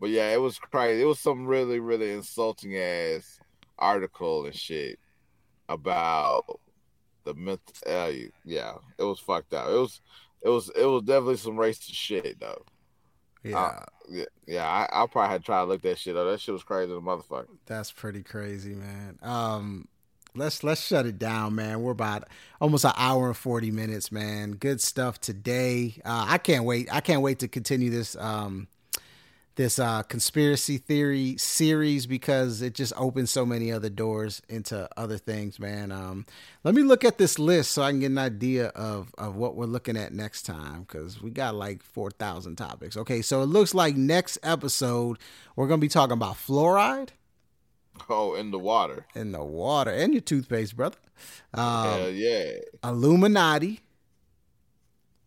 But 0.00 0.10
yeah, 0.10 0.30
it 0.32 0.40
was 0.40 0.58
crazy. 0.58 1.02
It 1.02 1.06
was 1.06 1.20
some 1.20 1.46
really, 1.46 1.78
really 1.80 2.12
insulting 2.12 2.76
ass 2.76 3.38
article 3.78 4.44
and 4.46 4.54
shit 4.54 4.98
about 5.68 6.60
the 7.24 7.34
mental. 7.34 7.74
Uh, 7.86 8.10
yeah, 8.44 8.74
it 8.98 9.04
was 9.04 9.20
fucked 9.20 9.54
up. 9.54 9.68
It 9.68 9.74
was, 9.78 10.00
it 10.42 10.48
was, 10.48 10.70
it 10.76 10.84
was 10.86 11.02
definitely 11.02 11.36
some 11.36 11.56
racist 11.56 11.94
shit 11.94 12.38
though. 12.40 12.64
Yeah, 13.44 13.58
Uh, 13.58 13.84
yeah, 14.08 14.24
yeah. 14.46 14.66
I, 14.66 15.02
I 15.02 15.06
probably 15.06 15.30
had 15.30 15.40
to 15.42 15.46
try 15.46 15.60
to 15.60 15.66
look 15.66 15.82
that 15.82 15.98
shit 15.98 16.16
up. 16.16 16.28
That 16.28 16.40
shit 16.40 16.52
was 16.52 16.62
crazy, 16.64 16.92
the 16.92 17.00
motherfucker. 17.00 17.46
that's 17.66 17.90
pretty 17.92 18.22
crazy, 18.22 18.74
man. 18.74 19.18
Um, 19.22 19.88
let's 20.34 20.62
let's 20.64 20.80
shut 20.80 21.06
it 21.06 21.18
down, 21.18 21.54
man. 21.54 21.82
We're 21.82 21.92
about 21.92 22.28
almost 22.60 22.84
an 22.84 22.92
hour 22.96 23.28
and 23.28 23.36
forty 23.36 23.70
minutes, 23.70 24.12
man. 24.12 24.52
Good 24.52 24.80
stuff 24.80 25.20
today. 25.20 26.00
Uh, 26.04 26.26
I 26.28 26.38
can't 26.38 26.64
wait. 26.64 26.88
I 26.92 27.00
can't 27.00 27.22
wait 27.22 27.40
to 27.40 27.48
continue 27.48 27.90
this 27.90 28.16
um 28.16 28.68
this 29.56 29.78
uh, 29.78 30.02
conspiracy 30.04 30.78
theory 30.78 31.36
series 31.36 32.06
because 32.06 32.62
it 32.62 32.74
just 32.74 32.92
opens 32.96 33.30
so 33.30 33.44
many 33.44 33.70
other 33.70 33.90
doors 33.90 34.40
into 34.48 34.88
other 34.96 35.18
things, 35.18 35.58
man. 35.58 35.92
Um, 35.92 36.26
let 36.64 36.74
me 36.74 36.82
look 36.82 37.04
at 37.04 37.18
this 37.18 37.38
list 37.38 37.72
so 37.72 37.82
I 37.82 37.90
can 37.90 38.00
get 38.00 38.10
an 38.10 38.18
idea 38.18 38.68
of, 38.68 39.14
of 39.18 39.36
what 39.36 39.54
we're 39.54 39.66
looking 39.66 39.96
at 39.96 40.12
next 40.12 40.42
time 40.42 40.82
because 40.82 41.20
we 41.20 41.30
got 41.30 41.54
like 41.54 41.82
4,000 41.82 42.56
topics. 42.56 42.96
Okay, 42.96 43.20
so 43.20 43.42
it 43.42 43.46
looks 43.46 43.74
like 43.74 43.94
next 43.94 44.38
episode 44.42 45.18
we're 45.54 45.68
to 45.68 45.76
be 45.76 45.88
talking 45.88 46.14
about 46.14 46.36
fluoride. 46.36 47.10
Oh, 48.08 48.34
in 48.34 48.50
the 48.50 48.58
water. 48.58 49.06
In 49.14 49.32
the 49.32 49.44
water. 49.44 49.90
And 49.90 50.12
your 50.12 50.22
toothpaste, 50.22 50.76
brother. 50.76 50.96
Um, 51.54 51.88
Hell 51.88 52.10
yeah. 52.10 52.52
Illuminati 52.84 53.80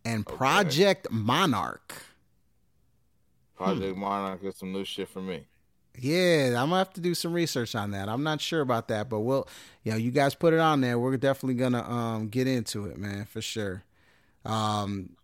and 0.04 0.26
okay. 0.26 0.36
Project 0.36 1.08
Monarch. 1.10 1.94
Project 3.56 3.94
hmm. 3.94 4.00
Monarch 4.00 4.44
is 4.44 4.56
some 4.56 4.72
new 4.72 4.84
shit 4.84 5.08
for 5.08 5.20
me. 5.20 5.46
Yeah, 5.98 6.60
I'm 6.62 6.68
gonna 6.68 6.78
have 6.78 6.92
to 6.94 7.00
do 7.00 7.14
some 7.14 7.32
research 7.32 7.74
on 7.74 7.92
that. 7.92 8.08
I'm 8.08 8.22
not 8.22 8.40
sure 8.40 8.60
about 8.60 8.88
that, 8.88 9.08
but 9.08 9.20
we'll, 9.20 9.48
you 9.82 9.92
know, 9.92 9.98
you 9.98 10.10
guys 10.10 10.34
put 10.34 10.52
it 10.52 10.60
on 10.60 10.82
there. 10.82 10.98
We're 10.98 11.16
definitely 11.16 11.54
gonna 11.54 11.82
um 11.82 12.28
get 12.28 12.46
into 12.46 12.84
it, 12.84 12.98
man, 12.98 13.24
for 13.24 13.40
sure. 13.40 13.82
Um, 14.44 15.16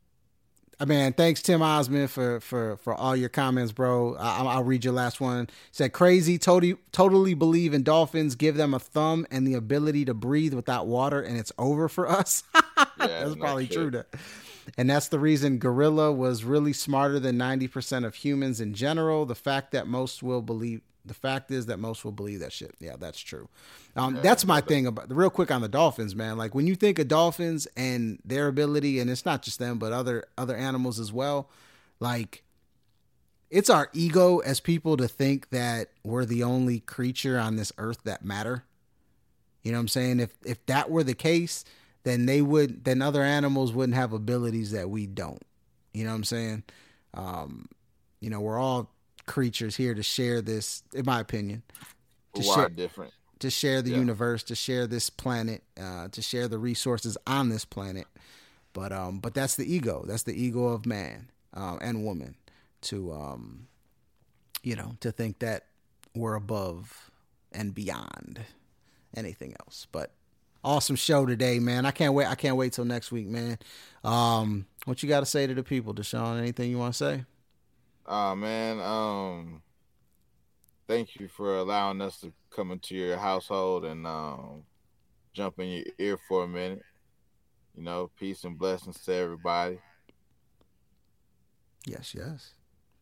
Uh, 0.83 0.85
I 0.85 0.85
mean, 0.85 1.13
thanks 1.13 1.43
Tim 1.43 1.63
Osmond 1.63 2.11
for 2.11 2.41
for 2.41 2.77
for 2.79 2.95
all 2.95 3.15
your 3.15 3.29
comments, 3.29 3.73
bro. 3.73 4.17
I, 4.17 4.57
will 4.57 4.65
read 4.65 4.85
your 4.85 4.95
last 4.95 5.21
one. 5.21 5.49
said 5.71 5.93
crazy, 5.93 6.39
totally 6.39 6.77
totally 6.91 7.35
believe 7.35 7.73
in 7.75 7.83
dolphins. 7.83 8.35
Give 8.35 8.57
them 8.57 8.75
a 8.75 8.79
thumb 8.79 9.27
and 9.31 9.47
the 9.47 9.55
ability 9.55 10.05
to 10.07 10.15
breathe 10.15 10.55
without 10.55 10.87
water, 10.87 11.21
and 11.21 11.39
it's 11.39 11.53
over 11.59 11.89
for 11.89 12.09
us. 12.09 12.43
yeah, 12.55 12.85
That's 12.99 13.37
probably 13.37 13.69
true. 13.69 13.91
That 13.91 14.07
and 14.77 14.89
that's 14.89 15.09
the 15.09 15.19
reason 15.19 15.59
gorilla 15.59 16.13
was 16.13 16.45
really 16.45 16.73
smarter 16.73 17.19
than 17.19 17.37
90% 17.37 18.07
of 18.07 18.15
humans 18.15 18.61
in 18.61 18.75
general. 18.75 19.27
The 19.27 19.35
fact 19.35 19.73
that 19.73 19.89
most 19.89 20.23
will 20.23 20.43
believe 20.43 20.83
the 21.05 21.15
fact 21.15 21.51
is 21.51 21.67
that 21.67 21.79
most 21.79 22.05
will 22.05 22.13
believe 22.13 22.41
that 22.41 22.53
shit. 22.53 22.75
Yeah, 22.79 22.97
that's 22.99 23.19
true. 23.19 23.49
Um, 23.97 24.17
yeah, 24.17 24.21
that's 24.23 24.45
my 24.45 24.61
thing 24.61 24.87
about 24.87 25.15
real 25.15 25.31
quick 25.31 25.51
on 25.51 25.61
the 25.61 25.69
dolphins, 25.69 26.15
man. 26.15 26.37
Like 26.37 26.55
when 26.55 26.67
you 26.67 26.75
think 26.75 26.99
of 26.99 27.09
dolphins 27.09 27.67
and 27.77 28.19
their 28.25 28.49
ability, 28.49 29.01
and 29.01 29.11
it's 29.11 29.25
not 29.25 29.43
just 29.43 29.59
them, 29.59 29.79
but 29.79 29.93
other 29.93 30.25
other 30.39 30.57
animals 30.57 31.01
as 31.01 31.13
well. 31.13 31.51
Like 31.99 32.45
it's 33.51 33.69
our 33.69 33.89
ego 33.93 34.39
as 34.39 34.61
people 34.61 34.97
to 34.97 35.09
think 35.09 35.51
that 35.51 35.89
we're 36.05 36.25
the 36.25 36.43
only 36.43 36.81
creature 36.81 37.39
on 37.39 37.57
this 37.57 37.73
earth 37.79 37.99
that 38.05 38.25
matter. 38.25 38.65
You 39.63 39.73
know 39.73 39.79
what 39.79 39.83
I'm 39.83 39.89
saying? 39.89 40.21
If 40.21 40.35
if 40.45 40.65
that 40.67 40.91
were 40.91 41.05
the 41.05 41.15
case, 41.15 41.65
then 42.05 42.27
they 42.27 42.43
would 42.43 42.85
then 42.85 43.03
other 43.03 43.23
animals 43.23 43.73
wouldn't 43.73 43.97
have 43.97 44.13
abilities 44.13 44.71
that 44.71 44.89
we 44.89 45.07
don't. 45.07 45.43
You 45.93 46.05
know 46.05 46.11
what 46.11 46.17
I'm 46.17 46.25
saying? 46.25 46.63
Um, 47.15 47.69
you 48.21 48.31
know, 48.31 48.41
we're 48.41 48.59
all 48.59 48.91
creatures 49.33 49.77
here 49.77 49.95
to 49.95 50.03
share 50.03 50.43
this, 50.43 50.83
in 50.93 51.07
my 51.07 51.19
opinion. 51.19 51.63
To 52.35 52.43
share 52.43 52.69
different. 52.69 53.15
To 53.39 53.49
share 53.49 53.81
the 53.81 53.91
yeah. 53.91 53.97
universe, 53.97 54.43
to 54.45 54.55
share 54.55 54.87
this 54.87 55.09
planet, 55.09 55.63
uh, 55.81 56.09
to 56.09 56.21
share 56.21 56.49
the 56.49 56.59
resources 56.59 57.17
on 57.27 57.49
this 57.49 57.65
planet. 57.65 58.07
But 58.75 58.93
um, 58.93 59.21
but 59.21 59.33
that's 59.33 59.57
the 59.57 59.65
ego. 59.65 60.05
That's 60.07 60.25
the 60.25 60.35
ego 60.35 60.67
of 60.67 60.85
man 60.85 61.31
uh, 61.55 61.79
and 61.81 62.05
woman 62.05 62.37
to 62.83 63.13
um, 63.13 63.69
you 64.63 64.77
know, 64.77 64.97
to 65.01 65.11
think 65.11 65.39
that 65.39 65.65
we're 66.15 66.35
above 66.35 67.11
and 67.53 67.75
beyond 67.75 68.41
anything 69.17 69.55
else. 69.61 69.87
But 69.93 70.13
awesome 70.63 70.97
show 70.97 71.25
today, 71.25 71.59
man. 71.59 71.87
I 71.87 71.91
can't 71.91 72.13
wait. 72.13 72.27
I 72.27 72.35
can't 72.35 72.57
wait 72.57 72.75
till 72.75 72.85
next 72.85 73.11
week, 73.11 73.29
man. 73.29 73.59
Um, 74.05 74.67
what 74.85 75.03
you 75.03 75.09
got 75.09 75.21
to 75.21 75.27
say 75.27 75.47
to 75.47 75.55
the 75.55 75.63
people, 75.63 75.95
Deshaun? 75.95 76.39
Anything 76.39 76.71
you 76.71 76.79
want 76.79 76.95
to 76.95 76.99
say? 76.99 77.25
Uh 78.13 78.35
man, 78.35 78.79
um, 78.79 79.63
thank 80.87 81.19
you 81.19 81.29
for 81.29 81.57
allowing 81.57 82.03
us 82.03 82.21
to 82.21 82.31
come 82.55 82.71
into 82.71 82.95
your 82.95 83.17
household 83.17 83.87
and 83.87 84.07
um, 84.07 84.65
jump 85.33 85.59
in 85.59 85.69
your 85.69 85.85
ear 85.99 86.19
for 86.29 86.45
a 86.45 86.47
minute. 86.47 86.83
You 87.75 87.85
know, 87.85 88.11
peace 88.21 88.45
and 88.45 88.59
blessings 88.59 89.03
to 89.05 89.15
everybody. 89.15 89.79
Yes, 91.87 92.15
yes. 92.15 92.51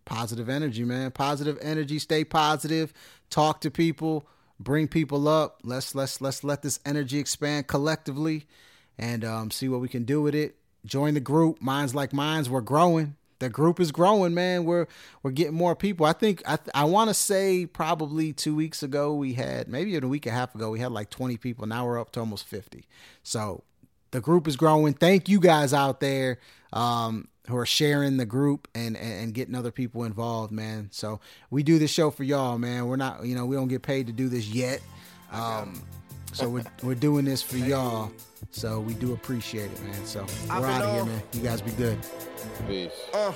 Positive 0.04 0.48
energy, 0.48 0.84
man. 0.84 1.10
Positive 1.10 1.58
energy. 1.60 1.98
Stay 1.98 2.22
positive. 2.22 2.92
Talk 3.30 3.62
to 3.62 3.70
people 3.72 4.28
bring 4.60 4.86
people 4.86 5.26
up. 5.26 5.58
Let's 5.64 5.92
let's 5.92 6.20
let's 6.20 6.44
let 6.44 6.62
this 6.62 6.78
energy 6.86 7.18
expand 7.18 7.66
collectively, 7.66 8.46
and 8.96 9.24
um, 9.24 9.50
see 9.50 9.68
what 9.68 9.80
we 9.80 9.88
can 9.88 10.04
do 10.04 10.22
with 10.22 10.36
it. 10.36 10.54
Join 10.86 11.14
the 11.14 11.20
group. 11.20 11.60
Minds 11.60 11.96
like 11.96 12.12
minds. 12.12 12.48
We're 12.48 12.60
growing. 12.60 13.16
The 13.40 13.48
group 13.48 13.80
is 13.80 13.90
growing, 13.90 14.32
man. 14.32 14.64
We're 14.64 14.86
we're 15.22 15.32
getting 15.32 15.54
more 15.54 15.74
people. 15.74 16.06
I 16.06 16.12
think 16.12 16.42
I 16.46 16.58
I 16.74 16.84
want 16.84 17.10
to 17.10 17.14
say 17.14 17.66
probably 17.66 18.32
two 18.32 18.54
weeks 18.54 18.82
ago 18.82 19.14
we 19.14 19.32
had 19.32 19.66
maybe 19.66 19.96
a 19.96 20.00
week 20.00 20.26
and 20.26 20.34
a 20.34 20.38
half 20.38 20.54
ago 20.54 20.70
we 20.70 20.78
had 20.78 20.92
like 20.92 21.10
twenty 21.10 21.36
people. 21.36 21.66
Now 21.66 21.86
we're 21.86 21.98
up 21.98 22.12
to 22.12 22.20
almost 22.20 22.46
fifty. 22.46 22.86
So 23.22 23.64
the 24.12 24.20
group 24.20 24.46
is 24.46 24.56
growing. 24.56 24.94
Thank 24.94 25.28
you 25.28 25.40
guys 25.40 25.74
out 25.74 26.00
there. 26.00 26.38
Um, 26.72 27.26
who 27.48 27.56
are 27.56 27.66
sharing 27.66 28.16
the 28.16 28.26
group 28.26 28.68
and, 28.76 28.96
and 28.96 29.34
getting 29.34 29.56
other 29.56 29.72
people 29.72 30.04
involved, 30.04 30.52
man. 30.52 30.88
So 30.92 31.18
we 31.50 31.64
do 31.64 31.80
this 31.80 31.90
show 31.90 32.10
for 32.10 32.22
y'all, 32.22 32.58
man. 32.58 32.86
We're 32.86 32.96
not, 32.96 33.24
you 33.24 33.34
know, 33.34 33.44
we 33.44 33.56
don't 33.56 33.66
get 33.66 33.82
paid 33.82 34.06
to 34.06 34.12
do 34.12 34.28
this 34.28 34.46
yet. 34.46 34.80
Um, 35.32 35.82
so 36.32 36.48
we're, 36.48 36.64
we're 36.82 36.94
doing 36.94 37.24
this 37.24 37.42
for 37.42 37.56
y'all. 37.56 38.10
So 38.52 38.80
we 38.80 38.94
do 38.94 39.12
appreciate 39.12 39.70
it, 39.70 39.82
man. 39.82 40.04
So 40.04 40.26
we're 40.48 40.66
out 40.66 40.82
of 40.82 40.94
here, 40.94 41.04
man. 41.04 41.22
You 41.32 41.42
guys 41.42 41.60
be 41.60 41.72
good. 41.72 41.98
Peace. 42.66 42.92
Uh, 43.12 43.32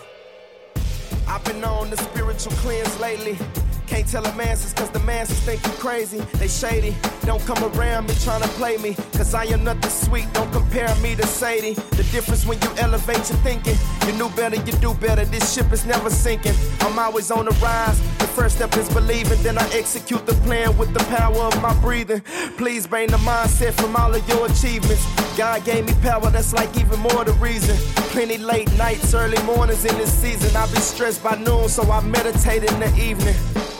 I've 1.26 1.44
been 1.44 1.62
on 1.64 1.90
the 1.90 1.96
spiritual 1.96 2.52
cleanse 2.54 2.98
lately. 3.00 3.38
Can't 3.86 4.06
tell 4.08 4.22
the 4.22 4.32
masses 4.32 4.72
cause 4.72 4.90
the 4.90 5.00
masses 5.00 5.38
think 5.40 5.64
you 5.64 5.72
crazy. 5.72 6.18
They 6.38 6.48
shady. 6.48 6.96
Don't 7.24 7.44
come 7.46 7.62
around 7.72 8.06
me 8.08 8.14
trying 8.22 8.42
to 8.42 8.48
play 8.50 8.76
me. 8.78 8.94
Cause 9.12 9.34
I 9.34 9.44
am 9.44 9.64
nothing 9.64 9.90
sweet. 9.90 10.32
Don't 10.32 10.50
compare 10.52 10.94
me 10.96 11.14
to 11.16 11.26
Sadie. 11.26 11.74
The 11.74 12.06
difference 12.12 12.46
when 12.46 12.60
you 12.60 12.68
elevate 12.78 13.28
your 13.28 13.38
thinking. 13.38 13.76
You 14.06 14.12
knew 14.14 14.28
better, 14.30 14.56
you 14.56 14.72
do 14.72 14.94
better. 14.94 15.24
This 15.24 15.52
ship 15.54 15.72
is 15.72 15.84
never 15.86 16.10
sinking. 16.10 16.54
I'm 16.80 16.98
always 16.98 17.30
on 17.30 17.44
the 17.46 17.52
rise. 17.52 18.00
The 18.18 18.26
first 18.26 18.56
step 18.56 18.76
is 18.76 18.88
believing. 18.92 19.42
Then 19.42 19.58
I 19.58 19.68
execute 19.72 20.26
the 20.26 20.34
plan 20.46 20.76
with 20.76 20.92
the 20.92 21.04
power 21.04 21.36
of 21.36 21.60
my 21.62 21.74
breathing. 21.80 22.22
Please 22.56 22.86
bring 22.86 23.10
the 23.10 23.18
mindset 23.18 23.72
from 23.72 23.96
all 23.96 24.14
of 24.14 24.28
your 24.28 24.46
achievements. 24.46 25.04
God 25.36 25.64
gave 25.64 25.86
me 25.86 25.94
power, 26.02 26.30
that's 26.30 26.52
like 26.52 26.76
even 26.76 27.00
more 27.00 27.24
the 27.24 27.32
reason. 27.34 27.76
Plenty 28.12 28.38
late 28.38 28.72
nights, 28.78 29.14
early 29.14 29.42
mornings 29.42 29.84
in 29.84 29.96
this 29.98 30.12
season. 30.12 30.54
I 30.56 30.66
be 30.66 30.78
stressed 30.78 31.22
by 31.24 31.36
noon, 31.36 31.68
so 31.68 31.82
I 31.90 32.00
meditate 32.00 32.62
in 32.62 32.78
the 32.78 32.94
evening. 32.96 33.34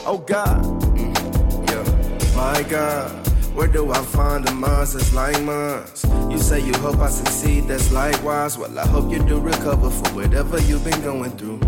Oh 0.07 0.19
God. 0.19 0.63
Mm, 0.95 1.69
yeah. 1.69 2.35
My 2.35 2.61
God. 2.69 3.11
Where 3.55 3.67
do 3.67 3.89
I 3.91 3.97
find 4.03 4.45
the 4.45 4.53
monsters 4.53 5.11
like 5.15 5.41
mine? 5.41 5.83
You 6.29 6.37
say 6.37 6.59
you 6.59 6.73
hope 6.73 6.97
I 6.97 7.09
succeed, 7.09 7.67
that's 7.67 7.91
likewise. 7.91 8.55
Well, 8.55 8.77
I 8.77 8.85
hope 8.85 9.11
you 9.11 9.23
do 9.23 9.39
recover 9.39 9.89
for 9.89 10.13
whatever 10.13 10.61
you've 10.61 10.83
been 10.83 11.01
going 11.01 11.31
through. 11.31 11.59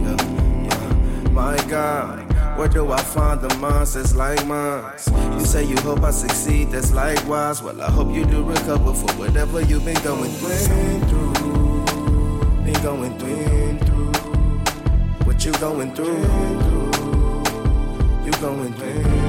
Yeah, 0.00 0.16
yeah. 0.64 1.28
My 1.32 1.56
God. 1.68 2.20
Where 2.56 2.68
do 2.68 2.92
I 2.92 3.02
find 3.02 3.42
the 3.42 3.54
monsters 3.56 4.14
like 4.16 4.46
mine? 4.46 4.84
You 5.32 5.44
say 5.44 5.64
you 5.64 5.76
hope 5.78 6.02
I 6.02 6.12
succeed, 6.12 6.70
that's 6.70 6.92
likewise. 6.92 7.62
Well, 7.62 7.78
I 7.82 7.90
hope 7.90 8.14
you 8.14 8.24
do 8.24 8.42
recover 8.42 8.94
for 8.94 9.12
whatever 9.16 9.60
you've 9.60 9.84
been 9.84 10.02
going 10.02 10.30
through. 10.30 10.48
Been 12.64 12.82
going 12.82 13.18
through. 13.18 13.76
What 15.26 15.44
you 15.44 15.52
going 15.52 15.94
through? 15.94 16.71
Going 18.30 18.72
through. 18.74 19.21